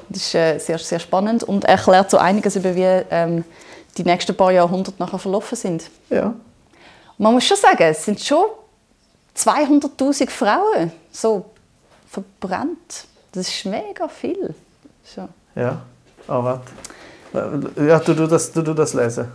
Das 0.10 0.22
ist 0.22 0.36
äh, 0.36 0.60
sehr, 0.60 0.78
sehr 0.78 1.00
spannend 1.00 1.42
und 1.42 1.66
erklärt 1.66 2.12
so 2.12 2.20
einiges 2.20 2.56
über 2.56 2.76
wie 2.76 2.84
ähm, 2.84 3.44
die 3.98 4.04
nächsten 4.04 4.38
paar 4.38 4.52
Jahrhunderte 4.52 5.02
nachher 5.02 5.18
verlaufen 5.18 5.56
sind. 5.56 5.90
Ja. 6.12 6.36
Man 7.18 7.34
muss 7.34 7.46
schon 7.46 7.58
sagen, 7.58 7.82
es 7.82 8.06
sind 8.06 8.20
schon 8.20 8.46
200'000 9.36 10.30
Frauen 10.30 10.92
so 11.12 11.46
verbrannt. 12.08 13.06
Das 13.32 13.48
ist 13.48 13.66
mega 13.66 14.08
viel. 14.08 14.54
So. 15.04 15.28
Ja, 15.56 15.82
aber 16.28 16.62
ja, 17.76 17.98
du, 17.98 18.14
du, 18.14 18.28
das, 18.28 18.52
du, 18.52 18.62
du 18.62 18.76
das 18.76 18.94
lesen. 18.94 19.32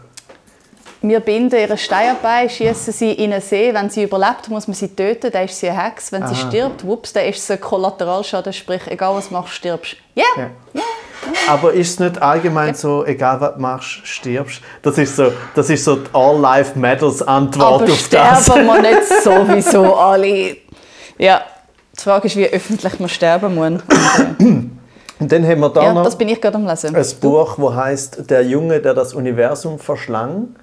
Wir 1.01 1.21
binden 1.21 1.59
ihre 1.61 1.79
Stein 1.79 2.17
bei, 2.23 2.49
schießen 2.49 2.93
sie 2.93 3.13
in 3.13 3.33
einen 3.33 3.41
See. 3.41 3.73
Wenn 3.73 3.89
sie 3.89 4.03
überlebt, 4.03 4.49
muss 4.49 4.67
man 4.67 4.75
sie 4.75 4.89
töten, 4.89 5.31
dann 5.31 5.45
ist 5.45 5.59
sie 5.59 5.69
eine 5.69 5.85
Hex. 5.85 6.11
Wenn 6.11 6.25
Aha. 6.25 6.35
sie 6.35 6.41
stirbt, 6.41 6.85
wups, 6.85 7.13
dann 7.13 7.25
ist 7.27 7.39
es 7.39 7.51
ein 7.51 7.61
Kollateralschaden, 7.61 8.53
sprich, 8.53 8.83
egal 8.87 9.15
was 9.15 9.29
du 9.29 9.35
machst, 9.35 9.55
stirbst. 9.55 9.97
Yeah. 10.17 10.25
Ja. 10.37 10.43
Yeah. 10.75 10.85
Aber 11.49 11.73
ist 11.73 11.91
es 11.91 12.01
nicht 12.01 12.21
allgemein 12.21 12.75
so, 12.75 13.05
egal 13.05 13.41
was 13.41 13.55
du 13.55 13.61
machst, 13.61 14.01
stirbst? 14.07 14.61
Das 14.83 14.99
ist 14.99 15.15
so, 15.15 15.33
das 15.55 15.71
ist 15.71 15.85
so 15.85 15.97
die 15.97 16.11
All 16.13 16.39
Life 16.39 16.77
Matters 16.79 17.23
Antwort 17.23 17.83
Aber 17.83 17.93
auf 17.93 18.09
das. 18.09 18.45
sterben 18.45 18.67
wir 18.67 18.83
nicht 18.83 19.07
sowieso 19.23 19.95
alle. 19.95 20.57
Ja, 21.17 21.43
die 21.97 22.03
Frage 22.03 22.27
ist, 22.27 22.37
wie 22.37 22.47
öffentlich 22.47 22.99
man 22.99 23.09
sterben 23.09 23.55
muss. 23.55 23.83
Und 25.21 25.33
dann 25.33 25.47
haben 25.47 25.61
wir 25.61 25.69
da 25.69 25.83
ja, 25.83 25.93
noch 25.93 26.05
das 26.05 26.17
bin 26.17 26.29
ich 26.29 26.41
gerade 26.41 26.57
am 26.57 26.67
Lesen. 26.67 26.95
ein 26.95 27.07
Buch, 27.21 27.57
das 27.57 27.75
heißt 27.75 28.31
Der 28.31 28.43
Junge, 28.45 28.81
der 28.81 28.95
das 28.95 29.15
Universum 29.15 29.79
verschlang 29.79 30.55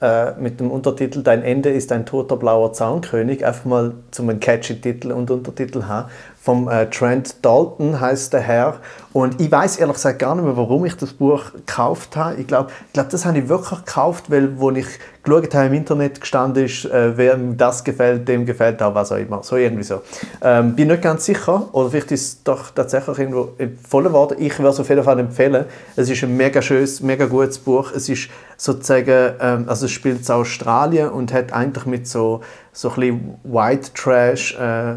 äh, 0.00 0.32
mit 0.32 0.60
dem 0.60 0.70
Untertitel 0.70 1.22
Dein 1.22 1.42
Ende 1.42 1.70
ist 1.70 1.92
ein 1.92 2.06
toter 2.06 2.36
blauer 2.36 2.72
Zaunkönig, 2.72 3.44
einfach 3.44 3.64
mal 3.64 3.92
zum 4.10 4.30
einen 4.30 4.40
catchy 4.40 4.80
Titel 4.80 5.12
und 5.12 5.30
Untertitel 5.30 5.84
haben. 5.84 6.10
Vom 6.42 6.68
äh, 6.68 6.88
Trent 6.88 7.44
Dalton 7.44 8.00
heißt 8.00 8.32
der 8.32 8.40
Herr. 8.40 8.78
Und 9.12 9.38
ich 9.42 9.52
weiß 9.52 9.76
ehrlich 9.76 9.96
gesagt 9.96 10.20
gar 10.20 10.34
nicht 10.34 10.44
mehr, 10.44 10.56
warum 10.56 10.86
ich 10.86 10.96
das 10.96 11.12
Buch 11.12 11.52
gekauft 11.52 12.16
habe. 12.16 12.36
Ich 12.36 12.46
glaube, 12.46 12.70
glaub, 12.94 13.10
das 13.10 13.26
habe 13.26 13.38
ich 13.38 13.48
wirklich 13.50 13.84
gekauft, 13.84 14.30
weil 14.30 14.58
wo 14.58 14.70
ich 14.70 14.86
geschaut 15.22 15.54
habe 15.54 15.66
im 15.66 15.74
Internet 15.74 16.18
gestanden 16.18 16.64
ist, 16.64 16.86
äh, 16.86 17.14
wem 17.18 17.58
das 17.58 17.84
gefällt, 17.84 18.26
dem 18.26 18.46
gefällt 18.46 18.82
auch 18.82 18.94
was 18.94 19.12
auch 19.12 19.18
immer. 19.18 19.42
So 19.42 19.56
irgendwie 19.56 19.82
so. 19.82 20.00
Ähm, 20.40 20.74
bin 20.74 20.88
nicht 20.88 21.02
ganz 21.02 21.26
sicher, 21.26 21.68
oder 21.72 21.90
vielleicht 21.90 22.12
ist 22.12 22.22
es 22.22 22.42
doch 22.42 22.70
tatsächlich 22.70 23.18
irgendwo 23.18 23.50
empfohlen 23.58 24.12
worden. 24.14 24.38
Ich 24.40 24.58
würde 24.58 24.70
es 24.70 24.80
auf 24.80 24.88
jeden 24.88 25.04
Fall 25.04 25.18
empfehlen. 25.18 25.66
Es 25.94 26.08
ist 26.08 26.22
ein 26.22 26.34
mega 26.34 26.62
schönes, 26.62 27.02
mega 27.02 27.26
gutes 27.26 27.58
Buch. 27.58 27.92
Es 27.94 28.08
ist 28.08 28.30
sozusagen, 28.56 29.34
ähm, 29.40 29.64
also 29.66 29.84
es 29.84 29.92
spielt 29.92 30.26
in 30.26 30.34
Australien 30.34 31.10
und 31.10 31.34
hat 31.34 31.52
eigentlich 31.52 31.84
mit 31.84 32.08
so, 32.08 32.40
so 32.72 32.88
ein 32.88 32.94
bisschen 32.94 33.34
White 33.44 33.90
Trash 33.92 34.56
äh, 34.58 34.96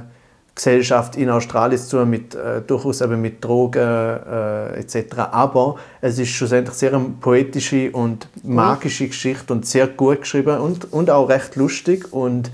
Gesellschaft 0.55 1.15
in 1.15 1.29
Australien 1.29 1.79
zu 1.79 2.05
mit, 2.05 2.35
äh, 2.35 2.61
durchaus 2.61 3.01
eben 3.01 3.21
mit 3.21 3.43
Drogen 3.43 3.81
äh, 3.81 4.79
etc. 4.79 5.17
Aber 5.31 5.75
es 6.01 6.19
ist 6.19 6.29
schlussendlich 6.29 6.75
sehr 6.75 6.93
eine 6.93 7.05
poetische 7.19 7.91
und 7.91 8.27
magische 8.43 9.07
Geschichte 9.07 9.51
und 9.51 9.65
sehr 9.65 9.87
gut 9.87 10.21
geschrieben 10.21 10.59
und, 10.59 10.93
und 10.93 11.09
auch 11.09 11.29
recht 11.29 11.55
lustig. 11.55 12.13
Und 12.13 12.51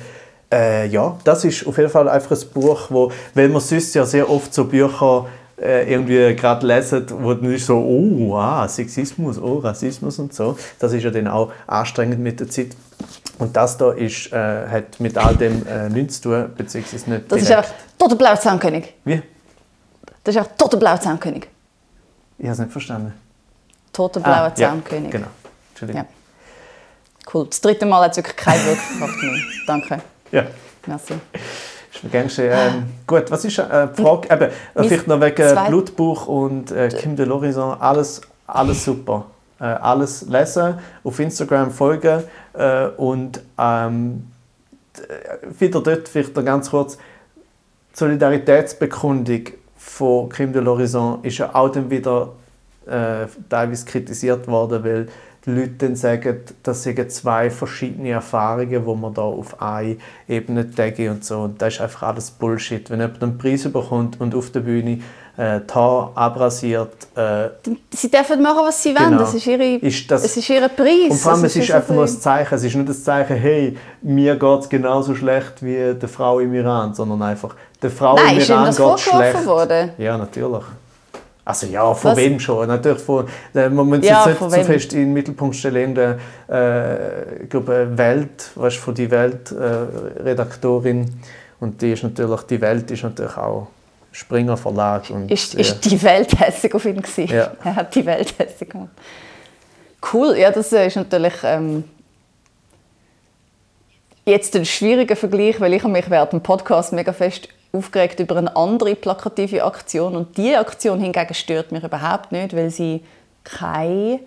Äh, 0.52 0.88
ja, 0.88 1.16
das 1.24 1.46
ist 1.46 1.68
auf 1.68 1.78
jeden 1.78 1.92
Fall 1.92 2.10
einfach 2.10 2.32
ein 2.32 2.48
Buch, 2.54 2.88
wo, 2.90 3.12
weil 3.36 3.50
man 3.50 3.62
sonst 3.62 3.94
ja 3.94 4.06
sehr 4.06 4.30
oft 4.30 4.52
so 4.52 4.66
Bücher 4.66 5.28
äh, 5.62 5.92
irgendwie 5.92 6.36
gerade 6.36 6.66
lesen, 6.66 7.06
wo 7.22 7.34
dann 7.34 7.54
ist 7.54 7.68
so, 7.68 7.78
oh, 7.78 8.36
ah, 8.36 8.68
Sexismus, 8.68 9.40
oh, 9.40 9.60
Rassismus 9.60 10.18
und 10.18 10.34
so. 10.34 10.58
Das 10.80 10.94
ist 10.94 11.04
ja 11.04 11.12
dann 11.12 11.28
auch 11.28 11.52
anstrengend 11.68 12.20
mit 12.20 12.40
der 12.40 12.50
Zeit. 12.50 12.70
Und 13.40 13.56
das 13.56 13.78
da 13.78 13.92
ist, 13.94 14.32
äh, 14.34 14.68
hat 14.68 15.00
mit 15.00 15.18
all 15.18 15.36
dem 15.36 15.66
äh, 15.68 15.90
nichts 15.90 16.22
zu 16.22 16.30
tun, 16.30 16.52
beziehungsweise 16.56 17.10
nicht 17.10 17.32
Das 17.32 17.42
ist 17.42 17.48
direkt. 17.50 17.68
einfach 17.70 17.80
toter 17.98 18.16
blauer 18.16 18.40
Zaunkönig. 18.40 18.94
Wie? 19.06 19.22
Das 20.24 20.36
ist 20.36 20.40
einfach 20.42 20.56
toter 20.58 20.78
blauer 20.78 21.00
Zaunkönig. 21.00 21.48
Ich 22.38 22.46
habe 22.46 22.54
es 22.54 22.60
nicht 22.60 22.72
verstanden. 22.72 23.14
Toter 23.94 24.20
blauer 24.20 24.36
Ah, 24.36 24.54
ja, 24.56 24.70
Zaunkönig. 24.70 25.12
Genau. 25.12 25.28
Entschuldigung. 25.72 26.04
Ja. 26.04 26.08
Cool. 27.34 27.48
Das 27.50 27.62
dritte 27.62 27.86
Mal 27.86 28.04
hat 28.04 28.12
es 28.12 28.18
wirklich 28.18 28.36
keine 28.36 28.64
Wirkkraft 28.66 29.22
mehr. 29.24 29.36
Danke. 29.68 30.02
Ja. 30.32 30.44
Merci. 30.86 31.14
Ist 31.94 32.04
mir 32.04 32.10
gern 32.10 32.30
schön. 32.30 32.52
Ähm, 32.52 32.84
gut, 33.08 33.30
was 33.32 33.46
ist 33.46 33.58
äh, 33.60 33.88
die 33.98 34.02
Frage? 34.02 34.34
Eben, 34.34 34.44
äh, 34.76 34.84
vielleicht 34.84 35.08
noch 35.08 35.20
wegen 35.22 35.66
Blutbuch 35.68 36.28
und 36.28 36.72
äh, 36.72 36.90
Kim 36.90 37.16
de 37.16 37.26
l'Horizon. 37.26 37.78
Alles, 37.80 38.22
alles 38.48 38.84
super. 38.86 39.26
Äh, 39.60 39.66
alles 39.66 40.26
lesen, 40.30 40.76
auf 41.04 41.20
Instagram 41.20 41.72
folgen 41.72 42.24
äh, 42.54 42.88
und 42.88 43.42
ähm, 43.58 44.28
äh, 44.98 45.60
wieder 45.60 45.82
dort 45.82 46.08
vielleicht 46.08 46.34
ganz 46.34 46.70
kurz 46.70 46.98
die 47.94 47.98
Solidaritätsbekundung 47.98 49.42
von 49.76 50.30
Kim 50.30 50.54
de 50.54 50.62
l'Horizon 50.62 51.24
ist 51.26 51.40
ja 51.40 51.54
auch 51.54 51.70
dann 51.70 51.90
wieder 51.90 52.34
äh, 52.86 53.28
teilweise 53.50 53.86
kritisiert 53.86 54.48
worden, 54.48 54.84
weil 54.84 55.08
die 55.46 55.52
Leute 55.52 55.74
dann 55.80 55.96
sagen, 55.96 56.40
das 56.64 56.84
sind 56.84 57.12
zwei 57.12 57.50
verschiedene 57.50 58.10
Erfahrungen, 58.10 58.86
wo 58.86 58.96
man 58.96 59.14
da 59.14 59.22
auf 59.22 59.62
eine 59.62 59.98
Ebene 60.28 60.70
täge 60.70 61.10
und 61.12 61.24
so. 61.24 61.42
Und 61.42 61.62
das 61.62 61.76
ist 61.76 61.82
einfach 61.82 62.04
alles 62.04 62.32
Bullshit. 62.32 62.90
Wenn 62.90 63.00
jemand 63.00 63.24
einen 63.24 63.38
Preis 63.38 63.64
bekommt 63.64 64.20
und 64.20 64.36
auf 64.36 64.52
der 64.52 64.62
Bühne 64.62 65.02
äh, 65.40 65.62
die 65.62 65.74
Haare 65.74 66.12
abrasiert, 66.16 66.92
äh, 67.16 67.48
Sie 67.92 68.12
dürfen 68.12 68.42
machen, 68.42 68.60
was 68.66 68.84
sie 68.84 68.94
wollen. 68.94 69.12
Genau. 69.12 69.20
Das 69.22 69.34
ist, 69.34 69.48
ihre, 69.48 69.76
Ist 69.78 70.12
das- 70.12 70.26
es 70.26 70.36
ist 70.36 70.50
ihr 70.50 70.68
Preis. 70.68 71.10
und 71.12 71.18
vor 71.18 71.32
allem, 71.32 71.46
es 71.46 71.56
ist 71.56 71.68
so 71.68 71.74
einfach 71.74 71.94
nur 71.96 72.04
ein. 72.04 72.08
Zeichen. 72.10 72.56
Es 72.56 72.64
ist 72.66 72.76
nicht 72.76 72.90
das 72.90 73.04
Zeichen, 73.04 73.38
hey, 73.38 73.78
mir 74.02 74.36
geht 74.36 74.60
es 74.60 74.68
genauso 74.68 75.16
schlecht 75.16 75.64
wie 75.64 75.94
der 75.94 76.10
Frau 76.10 76.40
im 76.40 76.54
Iran, 76.54 76.94
sondern 76.94 77.22
einfach, 77.22 77.56
der 77.82 77.90
Frau 77.90 78.16
Nein, 78.16 78.34
im 78.34 78.38
ist 78.40 78.50
Iran 78.50 78.66
geht 78.76 78.80
es 78.96 79.02
schlecht. 79.02 79.46
worden? 79.46 79.92
Ja, 79.98 80.18
natürlich. 80.18 80.64
Also 81.46 81.66
ja, 81.68 81.94
von 81.94 82.12
Was? 82.12 82.18
wem 82.18 82.40
schon? 82.40 82.68
Natürlich 82.68 83.02
von, 83.02 83.26
äh, 83.56 83.70
man 83.70 83.88
muss 83.88 84.00
Ja, 84.06 84.28
jetzt 84.28 84.40
nicht 84.42 84.52
so 84.52 84.52
wem? 84.58 84.66
fest 84.66 84.94
in 84.94 85.00
den 85.00 85.14
Mittelpunkt 85.14 85.56
stellen, 85.56 85.78
irgendeine 85.96 86.20
äh, 86.50 87.44
ich 87.44 87.50
glaube, 87.50 87.88
Welt, 87.98 88.52
weißt, 88.56 88.76
du, 88.78 88.82
von 88.82 88.94
die 88.94 89.10
Welt 89.10 89.52
äh, 89.52 90.36
und 91.62 91.82
die 91.82 91.94
ist 91.94 92.04
natürlich, 92.04 92.42
die 92.42 92.62
Welt 92.62 92.92
ist 92.92 93.04
natürlich 93.04 93.36
auch 93.38 93.68
Springer 94.12 94.58
Verlag 94.58 95.10
und 95.10 95.30
Ist, 95.32 95.56
äh, 95.56 95.62
ist 95.62 95.82
die 95.86 96.02
Welt 96.02 96.40
hässig 96.40 96.74
auf 96.74 96.86
ihn 96.86 97.02
gewesen? 97.02 97.34
Ja. 97.34 97.52
Er 97.64 97.76
hat 97.76 97.96
die 97.96 98.06
Welt 98.06 98.34
hässig 98.38 98.70
gemacht. 98.70 98.90
Cool, 100.14 100.36
ja, 100.38 100.52
das 100.52 100.72
äh, 100.72 100.88
ist 100.88 100.96
natürlich 100.96 101.34
ähm, 101.44 101.84
jetzt 104.26 104.56
ein 104.56 104.66
schwieriger 104.66 105.16
Vergleich, 105.16 105.60
weil 105.60 105.74
ich 105.74 105.84
mich 105.84 106.10
während 106.10 106.34
dem 106.34 106.42
Podcast 106.42 106.94
mega 106.94 107.14
fest 107.14 107.50
aufgeregt 107.72 108.20
über 108.20 108.38
eine 108.38 108.56
andere 108.56 108.96
plakative 108.96 109.64
Aktion 109.64 110.16
und 110.16 110.38
die 110.38 110.56
Aktion 110.56 111.00
hingegen 111.00 111.34
stört 111.34 111.72
mich 111.72 111.84
überhaupt 111.84 112.32
nicht, 112.32 112.56
weil 112.56 112.70
sie 112.72 113.04
keine 113.44 114.22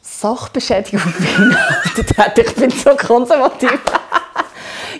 Sachbeschädigung 0.00 1.00
beinhaltet 1.18 2.16
hat. 2.16 2.38
Ich 2.38 2.54
bin 2.54 2.70
so 2.70 2.90
konservativ. 2.90 3.80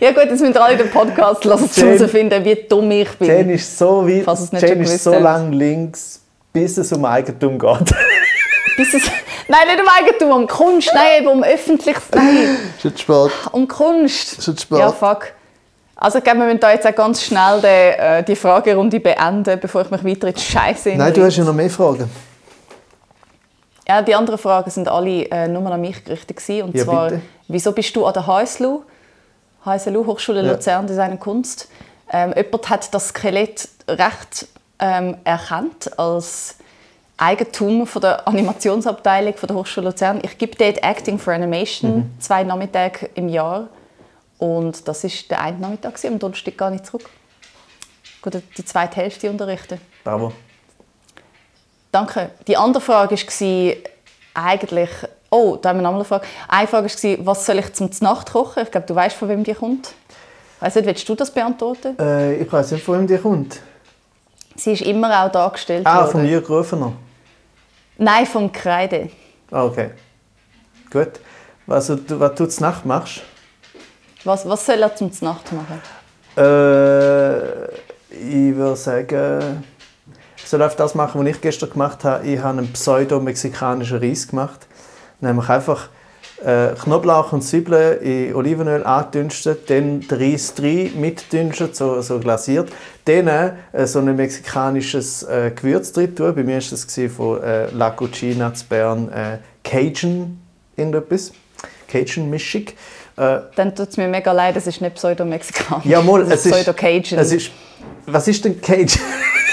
Ja 0.01 0.11
gut, 0.13 0.25
jetzt 0.25 0.41
müssen 0.41 0.57
alle 0.57 0.77
den 0.77 0.91
Podcast 0.91 1.45
lassen, 1.45 1.65
um 1.65 1.87
herauszufinden, 1.89 2.45
wie 2.45 2.55
dumm 2.69 2.91
ich 2.91 3.11
bin. 3.19 3.29
Jane 3.29 3.53
ist 3.55 3.79
so 3.79 4.07
weit, 4.07 4.25
Falls 4.25 4.41
es 4.41 4.53
nicht 4.53 4.63
Jane 4.69 4.83
ist 4.83 5.03
so 5.05 5.13
lang 5.19 5.53
links, 5.53 6.21
bis 6.53 6.79
es 6.79 6.93
um 6.93 7.05
Eigentum 7.05 7.59
geht. 7.59 7.95
Bis 8.77 8.93
es, 8.95 9.05
nein, 9.49 9.67
nicht 9.69 9.81
um 9.81 9.87
Eigentum, 9.89 10.31
um 10.33 10.47
Kunst, 10.47 10.91
nein, 10.95 11.21
eben 11.21 11.29
um 11.29 11.43
öffentliches, 11.43 12.03
nein, 12.15 12.57
Schon 12.81 12.97
spät. 12.97 13.31
um 13.53 13.67
Kunst. 13.67 14.43
Schon 14.43 14.57
spät. 14.59 14.79
Ja, 14.79 14.93
fuck. 14.93 15.33
Also 15.99 16.19
ich 16.19 16.25
glaube, 16.25 16.41
wir 16.41 16.47
müssen 16.47 16.61
da 16.61 16.73
jetzt 16.73 16.87
auch 16.87 16.95
ganz 16.95 17.23
schnell 17.23 17.59
die, 17.63 17.67
äh, 17.67 18.23
die 18.23 18.37
Fragerunde 18.37 19.01
beenden, 19.01 19.59
bevor 19.59 19.81
ich 19.81 19.91
mich 19.91 20.05
weiter 20.05 20.29
in 20.29 20.35
die 20.35 20.41
Scheiße 20.43 20.91
Nein, 20.95 21.15
du 21.15 21.25
hast 21.25 21.39
ja 21.39 21.45
noch 21.45 21.55
mehr 21.55 21.71
Fragen. 21.71 22.11
Ja, 23.89 24.03
die 24.03 24.15
anderen 24.15 24.39
Fragen 24.39 24.69
sind 24.71 24.89
alle 24.89 25.23
äh, 25.31 25.49
nur 25.49 25.71
an 25.71 25.81
mich 25.81 26.05
gerichtet 26.05 26.37
gewesen. 26.37 26.65
Und 26.65 26.77
Ja, 26.77 26.85
zwar, 26.85 27.09
bitte. 27.09 27.23
wieso 27.49 27.73
bist 27.73 27.95
du 27.97 28.05
an 28.05 28.13
der 28.13 28.27
HSLU, 28.27 28.83
HSLU 29.67 30.07
Hochschule 30.07 30.43
Ja. 30.43 30.53
Luzern 30.53 30.87
Design 30.87 31.13
und 31.13 31.21
Kunst? 31.21 31.69
Ähm, 32.11 32.33
jemand 32.37 32.71
hat 32.71 32.95
das 32.95 33.09
Skelett 33.09 33.69
recht 33.89 34.47
ähm, 34.79 35.17
erkannt 35.25 35.99
als 35.99 36.57
Eigentum 37.19 37.87
von 37.87 38.03
der 38.03 38.29
Animationsabteilung 38.29 39.35
von 39.35 39.47
der 39.49 39.57
Hochschule 39.57 39.89
Luzern. 39.89 40.21
Ich 40.23 40.39
gebe 40.39 40.55
dort 40.57 40.83
Acting 40.85 41.19
for 41.19 41.33
Animation 41.35 41.97
Mhm. 41.97 42.21
zwei 42.21 42.45
Nachmittage 42.45 43.11
im 43.15 43.29
Jahr. 43.29 43.69
Und 44.39 44.87
das 44.87 45.03
ist 45.03 45.31
der 45.31 45.41
eine 45.41 45.59
Nachmittag. 45.59 45.99
Am 46.05 46.19
Donnerstag 46.19 46.57
gar 46.59 46.71
nicht 46.71 46.85
zurück. 46.87 47.09
Gehe 48.23 48.43
die 48.57 48.65
zweite 48.65 48.97
Hälfte 48.97 49.31
unterrichten. 49.31 49.81
Bravo. 50.05 50.33
Danke. 51.91 52.31
Die 52.47 52.57
andere 52.57 52.83
Frage 52.83 53.17
war 53.17 53.75
eigentlich, 54.35 54.91
oh, 55.31 55.57
da 55.57 55.71
haben 55.71 55.79
wir 55.79 55.83
noch 55.83 55.95
eine 55.95 56.05
Frage. 56.05 56.27
Eine 56.49 56.67
Frage 56.69 56.89
war, 56.89 57.27
was 57.27 57.47
soll 57.47 57.59
ich 57.59 57.73
zum 57.73 57.91
Nacht 58.01 58.33
kochen? 58.33 58.63
Ich 58.63 58.71
glaube, 58.71 58.87
du 58.87 58.95
weißt, 58.95 59.17
von 59.17 59.29
wem 59.29 59.45
die 59.45 59.55
kommt. 59.55 59.93
Weiss 60.61 60.75
nicht, 60.75 60.87
willst 60.87 61.09
du 61.09 61.15
das 61.15 61.31
beantworten? 61.31 61.99
Äh, 61.99 62.37
ich 62.37 62.51
weiß 62.53 62.73
nicht, 62.73 62.85
von 62.85 62.99
wem 63.01 63.07
die 63.07 63.19
kommt. 63.19 63.61
Sie 64.55 64.73
ist 64.73 64.83
immer 64.83 65.25
auch 65.25 65.31
dargestellt 65.31 65.87
Ah, 65.87 65.99
worden. 66.01 66.11
von 66.13 66.27
Jürg 66.27 66.49
Röfener. 66.49 66.93
Nein, 67.99 68.25
vom 68.27 68.51
Kreide. 68.51 69.11
Ah, 69.51 69.65
okay. 69.65 69.91
Gut. 70.91 71.21
Was, 71.67 71.89
du, 71.89 71.99
was 72.21 72.35
du 72.37 72.47
zur 72.47 72.67
Nacht 72.69 72.87
machst? 72.87 73.21
Was, 74.25 74.49
was 74.49 74.65
soll 74.65 74.81
er 74.81 74.95
zum 74.97 75.11
Nacht 75.21 75.53
machen? 75.53 75.83
Äh, 76.37 77.65
ich 78.13 78.55
würde 78.57 78.77
sagen, 78.77 79.63
ich 80.37 80.49
soll 80.49 80.63
einfach 80.63 80.77
das 80.77 80.95
machen, 80.95 81.21
was 81.21 81.29
ich 81.29 81.41
gestern 81.41 81.71
gemacht 81.71 82.03
habe. 82.05 82.27
Ich 82.27 82.39
habe 82.41 82.59
einen 82.59 82.73
pseudo-mexikanischen 82.73 83.99
Reis 83.99 84.27
gemacht. 84.29 84.67
Nämlich 85.21 85.49
einfach 85.49 85.89
äh, 86.45 86.69
Knoblauch 86.75 87.33
und 87.33 87.43
Zwiebeln 87.43 88.01
in 88.01 88.35
Olivenöl 88.35 88.85
andünstet, 88.85 89.71
dann 89.71 90.01
den 90.01 90.07
Reis 90.11 90.55
rein 90.61 90.93
mitdünstet, 91.01 91.75
so, 91.77 92.01
so 92.03 92.19
glasiert. 92.19 92.71
Dann 93.05 93.29
äh, 93.29 93.87
so 93.87 94.01
ein 94.01 94.15
mexikanisches 94.15 95.23
äh, 95.23 95.53
Gewürz 95.55 95.93
drin 95.93 96.15
tun. 96.15 96.35
Bei 96.35 96.43
mir 96.43 96.57
war 96.57 96.71
das 96.71 96.87
von 97.17 97.43
äh, 97.43 97.71
La 97.71 97.91
Cucina 97.91 98.53
zu 98.53 98.67
Bern 98.67 99.11
äh, 99.11 99.39
Cajun 99.65 100.39
irgendetwas. 100.77 101.33
Cajun-Mischung. 101.89 102.67
Äh, 103.17 103.39
Dann 103.55 103.75
tut 103.75 103.89
es 103.89 103.97
mir 103.97 104.09
mega 104.09 104.33
leid, 104.33 104.57
es 104.57 104.67
ist 104.67 104.81
nicht 104.81 104.97
pseudo-mexikanisch. 104.97 105.87
ja, 105.87 106.03
mal, 106.03 106.23
es 106.23 106.45
ist 106.45 106.53
pseudo-Cajun. 106.53 107.19
Was 108.07 108.29
ist 108.29 108.45
denn 108.45 108.61
Cajun? 108.61 108.89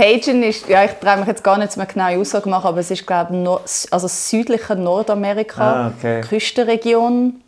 Cajun 0.00 0.42
ist, 0.42 0.66
ja, 0.66 0.84
ich 0.84 0.92
traue 0.92 1.18
mich 1.18 1.26
jetzt 1.26 1.44
gar 1.44 1.58
nicht 1.58 1.76
mehr 1.76 1.84
genau 1.84 2.20
Aussage 2.20 2.48
machen, 2.48 2.68
aber 2.68 2.78
es 2.78 2.90
ist, 2.90 3.06
glaube 3.06 3.34
ich, 3.34 3.38
Nor 3.38 3.60
also 3.90 4.08
südliche 4.08 4.74
Nordamerika, 4.74 5.62
Ah, 5.62 5.92
okay. 5.96 6.22
Küstenregion. 6.22 7.42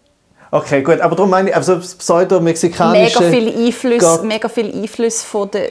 Okay, 0.51 0.83
gut, 0.83 1.01
aber 1.01 1.17
darum 1.17 1.31
meine 1.31 1.49
ich, 1.49 1.57
also 1.57 1.77
das 1.77 1.95
pseudo-mexikanische... 1.95 3.21
mega 3.21 3.31
viel 3.31 3.67
Einfluss, 3.67 4.23
mega 4.23 4.49
viel 4.51 4.71
Einfluss 4.71 5.23
von 5.23 5.51
der, 5.51 5.71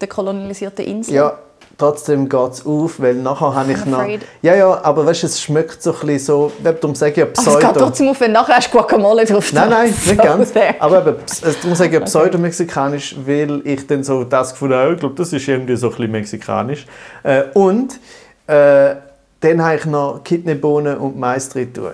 der 0.00 0.08
kolonialisierten 0.08 0.84
Insel. 0.84 1.14
Ja, 1.14 1.38
trotzdem 1.78 2.28
geht 2.28 2.52
es 2.52 2.66
auf, 2.66 3.00
weil 3.00 3.14
nachher 3.14 3.54
habe 3.54 3.72
ich 3.72 3.84
noch... 3.84 4.06
Ja, 4.42 4.54
ja, 4.54 4.80
aber 4.82 5.04
weißt 5.06 5.24
du, 5.24 5.26
es 5.26 5.40
schmeckt 5.40 5.82
so 5.82 5.92
ein 5.92 5.98
bisschen 6.00 6.18
so... 6.18 6.52
Darum 6.62 6.94
sage 6.94 7.12
ich 7.12 7.16
ja 7.18 7.24
Aber 7.24 7.32
es 7.32 7.44
geht 7.44 7.58
Pseudo... 7.58 7.80
trotzdem 7.80 8.08
auf, 8.08 8.20
wenn 8.20 8.32
nachher 8.32 8.56
hast 8.56 8.70
Guacamole 8.70 9.24
drauf. 9.24 9.52
Nein, 9.52 9.70
nein, 9.70 9.86
nicht 9.86 10.04
So 10.04 10.16
ganz. 10.16 10.52
der. 10.52 10.80
Aber 10.82 11.06
eben, 11.06 11.16
also 11.20 11.58
darum 11.60 11.74
sage 11.74 11.98
ich 11.98 12.04
pseudo-mexikanisch, 12.04 13.16
weil 13.26 13.60
ich 13.64 13.86
dann 13.86 14.02
so 14.02 14.24
das 14.24 14.52
gefunden 14.52 14.74
habe, 14.74 14.94
ich 14.94 15.00
glaube, 15.00 15.14
das 15.16 15.32
ist 15.32 15.46
irgendwie 15.46 15.76
so 15.76 15.88
ein 15.88 15.96
bisschen 15.96 16.12
mexikanisch. 16.12 16.86
Äh, 17.22 17.44
und 17.54 18.00
äh, 18.46 18.94
dann 19.40 19.62
habe 19.62 19.76
ich 19.76 19.84
noch 19.84 20.22
Kidneybohnen 20.24 20.96
und 20.96 21.18
Mais 21.18 21.48
drin 21.48 21.72
tun. 21.72 21.90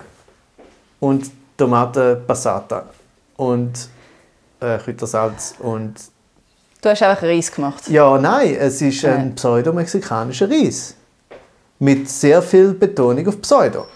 Und 0.99 1.29
Tomaten 1.57 2.25
Passata. 2.25 2.85
Und 3.35 3.89
äh, 4.61 4.77
Kräutersalz 4.77 5.55
und... 5.59 6.12
Du 6.83 6.89
hast 6.89 7.01
einfach 7.01 7.23
Reis 7.23 7.49
gemacht. 7.49 7.87
Ja, 7.87 8.17
nein, 8.17 8.55
es 8.59 8.81
ist 8.81 9.03
Nein. 9.03 9.13
ein 9.13 9.35
pseudo-mexikanischer 9.35 10.49
Reis. 10.49 10.95
Mit 11.79 12.09
sehr 12.09 12.41
viel 12.41 12.73
Betonung 12.73 13.25
auf 13.25 13.39
Pseudo. 13.41 13.87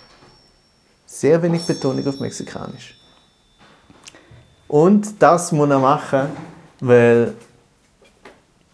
Sehr 1.06 1.42
wenig 1.44 1.66
Betonung 1.66 2.08
auf 2.08 2.18
Mexikanisch. 2.22 2.98
Und 4.70 5.22
das 5.22 5.52
muss 5.52 5.70
er 5.70 5.80
machen, 5.80 6.30
weil. 6.80 7.34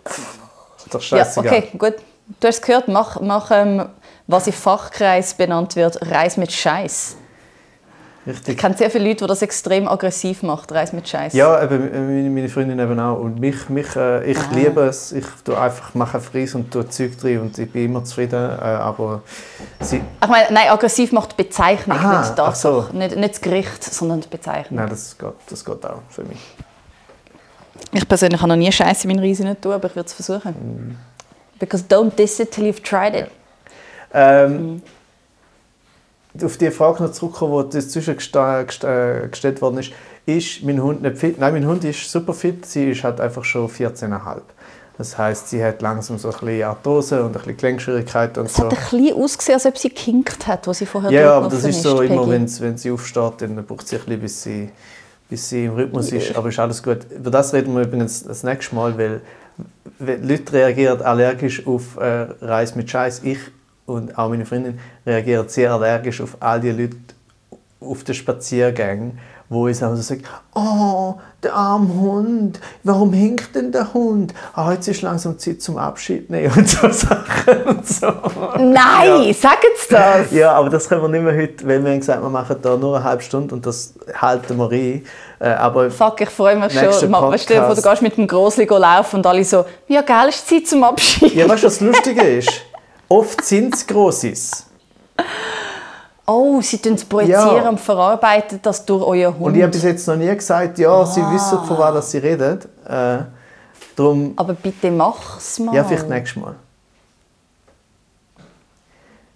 Ist 0.05 0.93
doch 0.93 1.01
Ja, 1.01 1.25
scheißegal. 1.25 1.51
okay, 1.51 1.69
gut. 1.75 1.95
Du 2.39 2.47
hast 2.47 2.61
gehört, 2.61 2.87
mach, 2.87 3.19
mach 3.19 3.49
ähm, 3.49 3.83
was 4.27 4.45
im 4.45 4.53
Fachkreis 4.53 5.33
benannt 5.33 5.75
wird, 5.75 5.99
Reis 6.03 6.37
mit 6.37 6.51
Scheiß. 6.51 7.15
Ich 8.25 8.31
Richtig. 8.31 8.57
kenne 8.57 8.77
sehr 8.77 8.89
viele 8.89 9.05
Leute, 9.09 9.25
die 9.25 9.27
das 9.27 9.41
extrem 9.41 9.85
aggressiv 9.85 10.43
machen, 10.43 10.67
Reis 10.71 10.93
mit 10.93 11.07
Scheiß. 11.09 11.33
Ja, 11.33 11.61
eben, 11.61 11.91
meine, 11.91 12.29
meine 12.29 12.47
Freundin 12.47 12.79
eben 12.79 12.97
auch. 12.97 13.19
Und 13.19 13.37
mich, 13.39 13.67
mich, 13.67 13.93
äh, 13.97 14.23
ich 14.31 14.37
Ah. 14.37 14.49
liebe 14.53 14.81
es. 14.83 15.11
Ich 15.11 15.25
tue 15.43 15.59
einfach, 15.59 15.93
mache 15.93 16.17
einfach 16.17 16.33
Reis 16.33 16.55
und 16.55 16.71
tue 16.71 16.87
Zeug 16.87 17.17
drin 17.17 17.41
und 17.41 17.57
ich 17.57 17.69
bin 17.69 17.83
immer 17.85 18.03
zufrieden. 18.05 18.35
Äh, 18.41 18.63
aber 18.63 19.23
sie, 19.81 19.97
Ich 20.23 20.29
meine, 20.29 20.47
nein, 20.51 20.69
aggressiv 20.69 21.11
macht 21.11 21.33
die 21.37 21.43
Bezeichnung, 21.43 21.97
Aha, 21.97 22.21
nicht 22.21 22.39
ach 22.39 22.55
so. 22.55 22.85
Nicht, 22.93 23.17
nicht 23.17 23.33
das 23.33 23.41
Gericht, 23.41 23.83
sondern 23.83 24.21
die 24.21 24.29
Bezeichnung. 24.29 24.79
nein, 24.79 24.89
das 24.89 25.17
geht, 25.17 25.33
das 25.49 25.65
geht 25.65 25.85
auch 25.85 25.99
für 26.09 26.23
mich. 26.23 26.39
Ich 27.91 28.07
persönlich 28.07 28.39
habe 28.39 28.49
noch 28.49 28.55
nie 28.55 28.71
Scheiße 28.71 29.05
in 29.07 29.15
meinen 29.17 29.27
Reis 29.27 29.39
nicht 29.39 29.61
tun, 29.61 29.73
aber 29.73 29.87
ich 29.89 29.95
würde 29.97 30.07
es 30.07 30.13
versuchen. 30.13 30.51
Mm. 30.51 30.97
Because 31.59 31.83
don't 31.89 32.15
diss 32.15 32.39
it 32.39 32.51
till 32.51 32.63
you've 32.65 32.81
tried 32.81 33.15
it. 33.15 33.27
Ähm, 34.13 34.81
Auf 36.41 36.57
die 36.57 36.71
Frage 36.71 37.03
noch 37.03 37.11
zurückkommen, 37.11 37.69
die 37.69 37.77
dazwischen 37.77 38.15
gestellt 38.15 39.61
worden 39.61 39.77
ist, 39.79 39.91
ist 40.25 40.63
mein 40.63 40.81
Hund 40.81 41.01
nicht 41.01 41.17
fit? 41.17 41.39
Nein, 41.39 41.53
mein 41.53 41.67
Hund 41.67 41.83
ist 41.83 42.09
super 42.09 42.33
fit, 42.33 42.65
sie 42.65 42.91
ist 42.91 43.03
halt 43.03 43.19
einfach 43.21 43.43
schon 43.43 43.67
14,5. 43.69 44.41
Das 44.97 45.17
heißt, 45.17 45.49
sie 45.49 45.63
hat 45.63 45.81
langsam 45.81 46.17
so 46.17 46.29
ein 46.29 46.33
bisschen 46.39 46.63
Arthrose 46.63 47.21
und 47.23 47.29
ein 47.29 47.33
bisschen 47.33 47.57
Gelenkschwierigkeiten 47.57 48.41
und 48.41 48.45
Es 48.45 48.55
so. 48.55 48.63
hat 48.65 48.73
ein 48.73 48.77
bisschen 48.79 49.15
ausgesehen, 49.15 49.55
als 49.55 49.65
ob 49.65 49.77
sie 49.77 49.89
gekinkt 49.89 50.47
hat, 50.47 50.67
wo 50.67 50.73
sie 50.73 50.85
vorher 50.85 51.11
Ja, 51.11 51.21
ja, 51.21 51.33
aber 51.33 51.49
das 51.49 51.63
ist 51.63 51.81
so 51.81 52.01
immer, 52.01 52.21
Peggy. 52.25 52.31
wenn, 52.31 52.59
wenn 52.61 52.77
sie 52.77 52.91
aufsteht, 52.91 53.33
dann 53.41 53.55
braucht 53.65 53.87
sie 53.87 53.95
ein 53.97 54.01
bisschen, 54.03 54.21
bis 54.21 54.43
sie, 54.43 54.69
bis 55.29 55.49
sie 55.49 55.65
im 55.65 55.73
Rhythmus 55.73 56.11
ist. 56.11 56.35
Aber 56.35 56.49
ist 56.49 56.59
alles 56.59 56.81
gut. 56.83 56.99
Über 57.11 57.31
das 57.31 57.53
reden 57.53 57.75
wir 57.75 57.83
übrigens 57.83 58.23
das 58.23 58.43
nächste 58.43 58.75
Mal, 58.75 58.95
weil 58.97 59.21
Leute 59.99 60.53
reagieren 60.53 61.01
allergisch 61.01 61.65
auf 61.65 61.97
äh, 61.97 62.27
Reis 62.41 62.75
mit 62.75 62.89
Scheiß. 62.89 63.21
Ich 63.23 63.39
und 63.85 64.17
auch 64.17 64.29
meine 64.29 64.45
Freundin 64.45 64.79
reagieren 65.05 65.47
sehr 65.49 65.71
allergisch 65.73 66.21
auf 66.21 66.37
all 66.39 66.59
die 66.61 66.71
Leute 66.71 66.95
auf 67.81 68.03
den 68.05 68.15
Spaziergängen, 68.15 69.19
wo 69.49 69.67
ich 69.67 69.77
so 69.77 69.93
sage, 69.97 70.21
oh, 70.55 71.15
der 71.43 71.53
arme 71.53 71.93
Hund, 71.93 72.59
warum 72.83 73.11
hinkt 73.11 73.53
denn 73.55 73.73
der 73.73 73.93
Hund? 73.93 74.33
Ah, 74.55 74.71
jetzt 74.71 74.87
ist 74.87 75.01
langsam 75.01 75.37
Zeit 75.37 75.61
zum 75.61 75.77
Abschied 75.77 76.29
nehmen 76.29 76.53
und 76.55 76.67
so 76.69 76.87
Sachen 76.91 77.63
und 77.67 77.85
so. 77.85 78.07
Nein, 78.57 79.33
sagen 79.33 79.57
Sie 79.77 79.89
das! 79.93 80.31
Ja, 80.31 80.53
aber 80.53 80.69
das 80.69 80.87
können 80.87 81.01
wir 81.01 81.09
nicht 81.09 81.23
mehr 81.23 81.35
heute, 81.35 81.67
weil 81.67 81.83
wir 81.83 81.91
haben 81.91 81.99
gesagt, 81.99 82.21
wir 82.23 82.29
machen 82.29 82.55
da 82.61 82.77
nur 82.77 82.95
eine 82.95 83.03
halbe 83.03 83.21
Stunde 83.21 83.53
und 83.53 83.65
das 83.65 83.93
halten 84.15 84.57
wir 84.57 84.71
ein. 84.71 85.05
Äh, 85.39 85.49
aber 85.49 85.91
Fuck, 85.91 86.21
ich 86.21 86.29
freue 86.29 86.55
mich 86.55 86.71
schon. 86.71 87.11
Ma- 87.11 87.29
Weißt 87.29 87.49
du, 87.49 87.69
wo 87.69 87.73
du 87.73 87.81
gehst 87.81 88.01
mit 88.01 88.15
dem 88.15 88.27
Grosli 88.27 88.63
laufen 88.65 89.17
und 89.17 89.27
alle 89.27 89.43
so, 89.43 89.65
ja 89.89 90.01
geil, 90.01 90.29
ist 90.29 90.47
Zeit 90.47 90.67
zum 90.67 90.83
Abschied. 90.85 91.35
ja, 91.35 91.49
weißt 91.49 91.63
du, 91.63 91.67
was 91.67 91.77
das 91.79 91.81
Lustige 91.81 92.21
ist? 92.37 92.49
Oft 93.13 93.45
sind 93.45 93.75
es 93.75 93.85
Grosses. 93.85 94.65
Oh, 96.25 96.59
sie 96.61 96.77
projizieren 97.05 97.63
Ja. 97.63 97.69
und 97.69 97.79
verarbeiten 97.79 98.59
das 98.61 98.83
durch 98.85 99.03
euer 99.05 99.31
Hund. 99.31 99.41
Und 99.47 99.55
ich 99.55 99.61
habe 99.61 99.71
bis 99.71 99.83
jetzt 99.83 100.07
noch 100.07 100.15
nie 100.15 100.33
gesagt, 100.35 100.79
ja, 100.79 101.05
sie 101.05 101.21
wissen, 101.21 101.59
von 101.65 101.77
was 101.77 102.09
sie 102.09 102.17
reden. 102.17 102.59
Äh, 102.87 103.19
darum, 103.95 104.33
Aber 104.35 104.53
bitte 104.53 104.89
mach's 104.89 105.59
mal. 105.59 105.75
ja, 105.75 105.83
vielleicht 105.83 106.09
nächstes 106.09 106.41
Mal. 106.41 106.55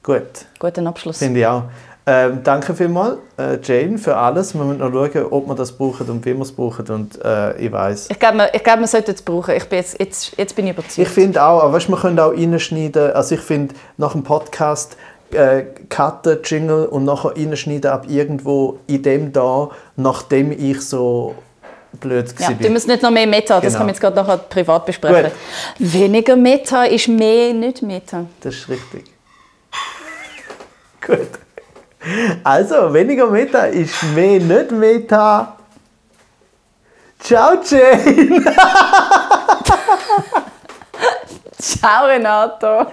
Gut, 0.02 0.45
Guten 0.58 0.88
Abschluss. 0.88 1.18
finde 1.20 1.41
ich 1.41 1.45
auch. 1.45 1.64
Ähm, 2.10 2.40
danke 2.42 2.74
vielmals, 2.74 3.18
äh, 3.38 3.58
Jane, 3.62 3.98
für 3.98 4.16
alles. 4.16 4.56
Wir 4.56 4.64
müssen 4.64 4.80
noch 4.80 4.94
schauen, 4.94 5.26
ob 5.30 5.46
wir 5.46 5.56
das 5.56 5.74
brauchen 5.74 6.10
und 6.10 6.26
wie 6.26 6.34
wir 6.34 6.42
es 6.42 6.54
brauchen. 6.54 6.88
Und 6.88 7.22
äh, 7.22 7.58
ich 7.58 7.70
weiß. 7.70 8.08
Ich 8.10 8.18
glaube, 8.18 8.50
ich 8.54 8.64
glaube, 8.64 8.80
man 8.80 8.88
sollte 8.88 9.12
es 9.12 9.22
brauchen. 9.22 9.54
Ich 9.54 9.66
bin 9.66 9.80
jetzt, 9.80 10.00
jetzt, 10.00 10.38
jetzt 10.38 10.56
bin 10.56 10.68
ich 10.68 10.72
überzeugt. 10.74 11.00
Ich 11.00 11.10
finde 11.10 11.44
auch, 11.44 11.62
aber 11.62 11.74
weißt, 11.74 11.90
wir 11.90 11.98
können 11.98 12.18
auch 12.18 12.32
reinschneiden. 12.32 13.12
Also 13.12 13.36
ich 13.36 13.42
finde, 13.42 13.76
nach 13.98 14.14
dem 14.14 14.24
Podcast 14.24 14.96
äh, 15.32 15.64
cutten, 15.90 16.40
Jingle 16.46 16.86
und 16.86 17.04
nachher 17.04 17.36
reinschneiden 17.36 17.92
ab 17.92 18.06
irgendwo 18.08 18.80
in 18.88 19.04
dem 19.04 19.34
da, 19.34 19.70
nachdem 19.98 20.54
ich 20.54 20.80
so 20.80 21.36
blöd 22.00 22.34
ja, 22.40 22.48
war. 22.48 22.54
du 22.56 22.70
musst 22.70 22.88
nicht 22.88 23.02
noch 23.02 23.12
mehr 23.12 23.28
Meta, 23.28 23.56
das 23.56 23.74
Genau. 23.74 23.78
können 23.80 23.88
wir 23.90 23.92
jetzt 23.92 24.02
gerade 24.02 24.16
nachher 24.16 24.38
privat 24.38 24.86
besprechen. 24.86 25.32
Gut. 25.78 25.94
Weniger 25.94 26.38
Meta 26.38 26.86
ist 26.86 27.10
mehr 27.10 27.52
nicht 27.54 27.82
Meta. 27.82 28.26
Das 28.40 28.56
ist 28.56 28.70
richtig. 28.70 29.12
Gut. 31.06 31.47
Also, 32.44 32.94
weniger 32.94 33.28
Meta 33.28 33.66
ist 33.66 34.04
mehr 34.16 34.40
nicht 34.40 34.72
Meta. 34.72 35.58
Ciao, 37.20 37.62
Jane! 37.64 38.44
Ciao 41.60 42.06
Renato. 42.06 42.92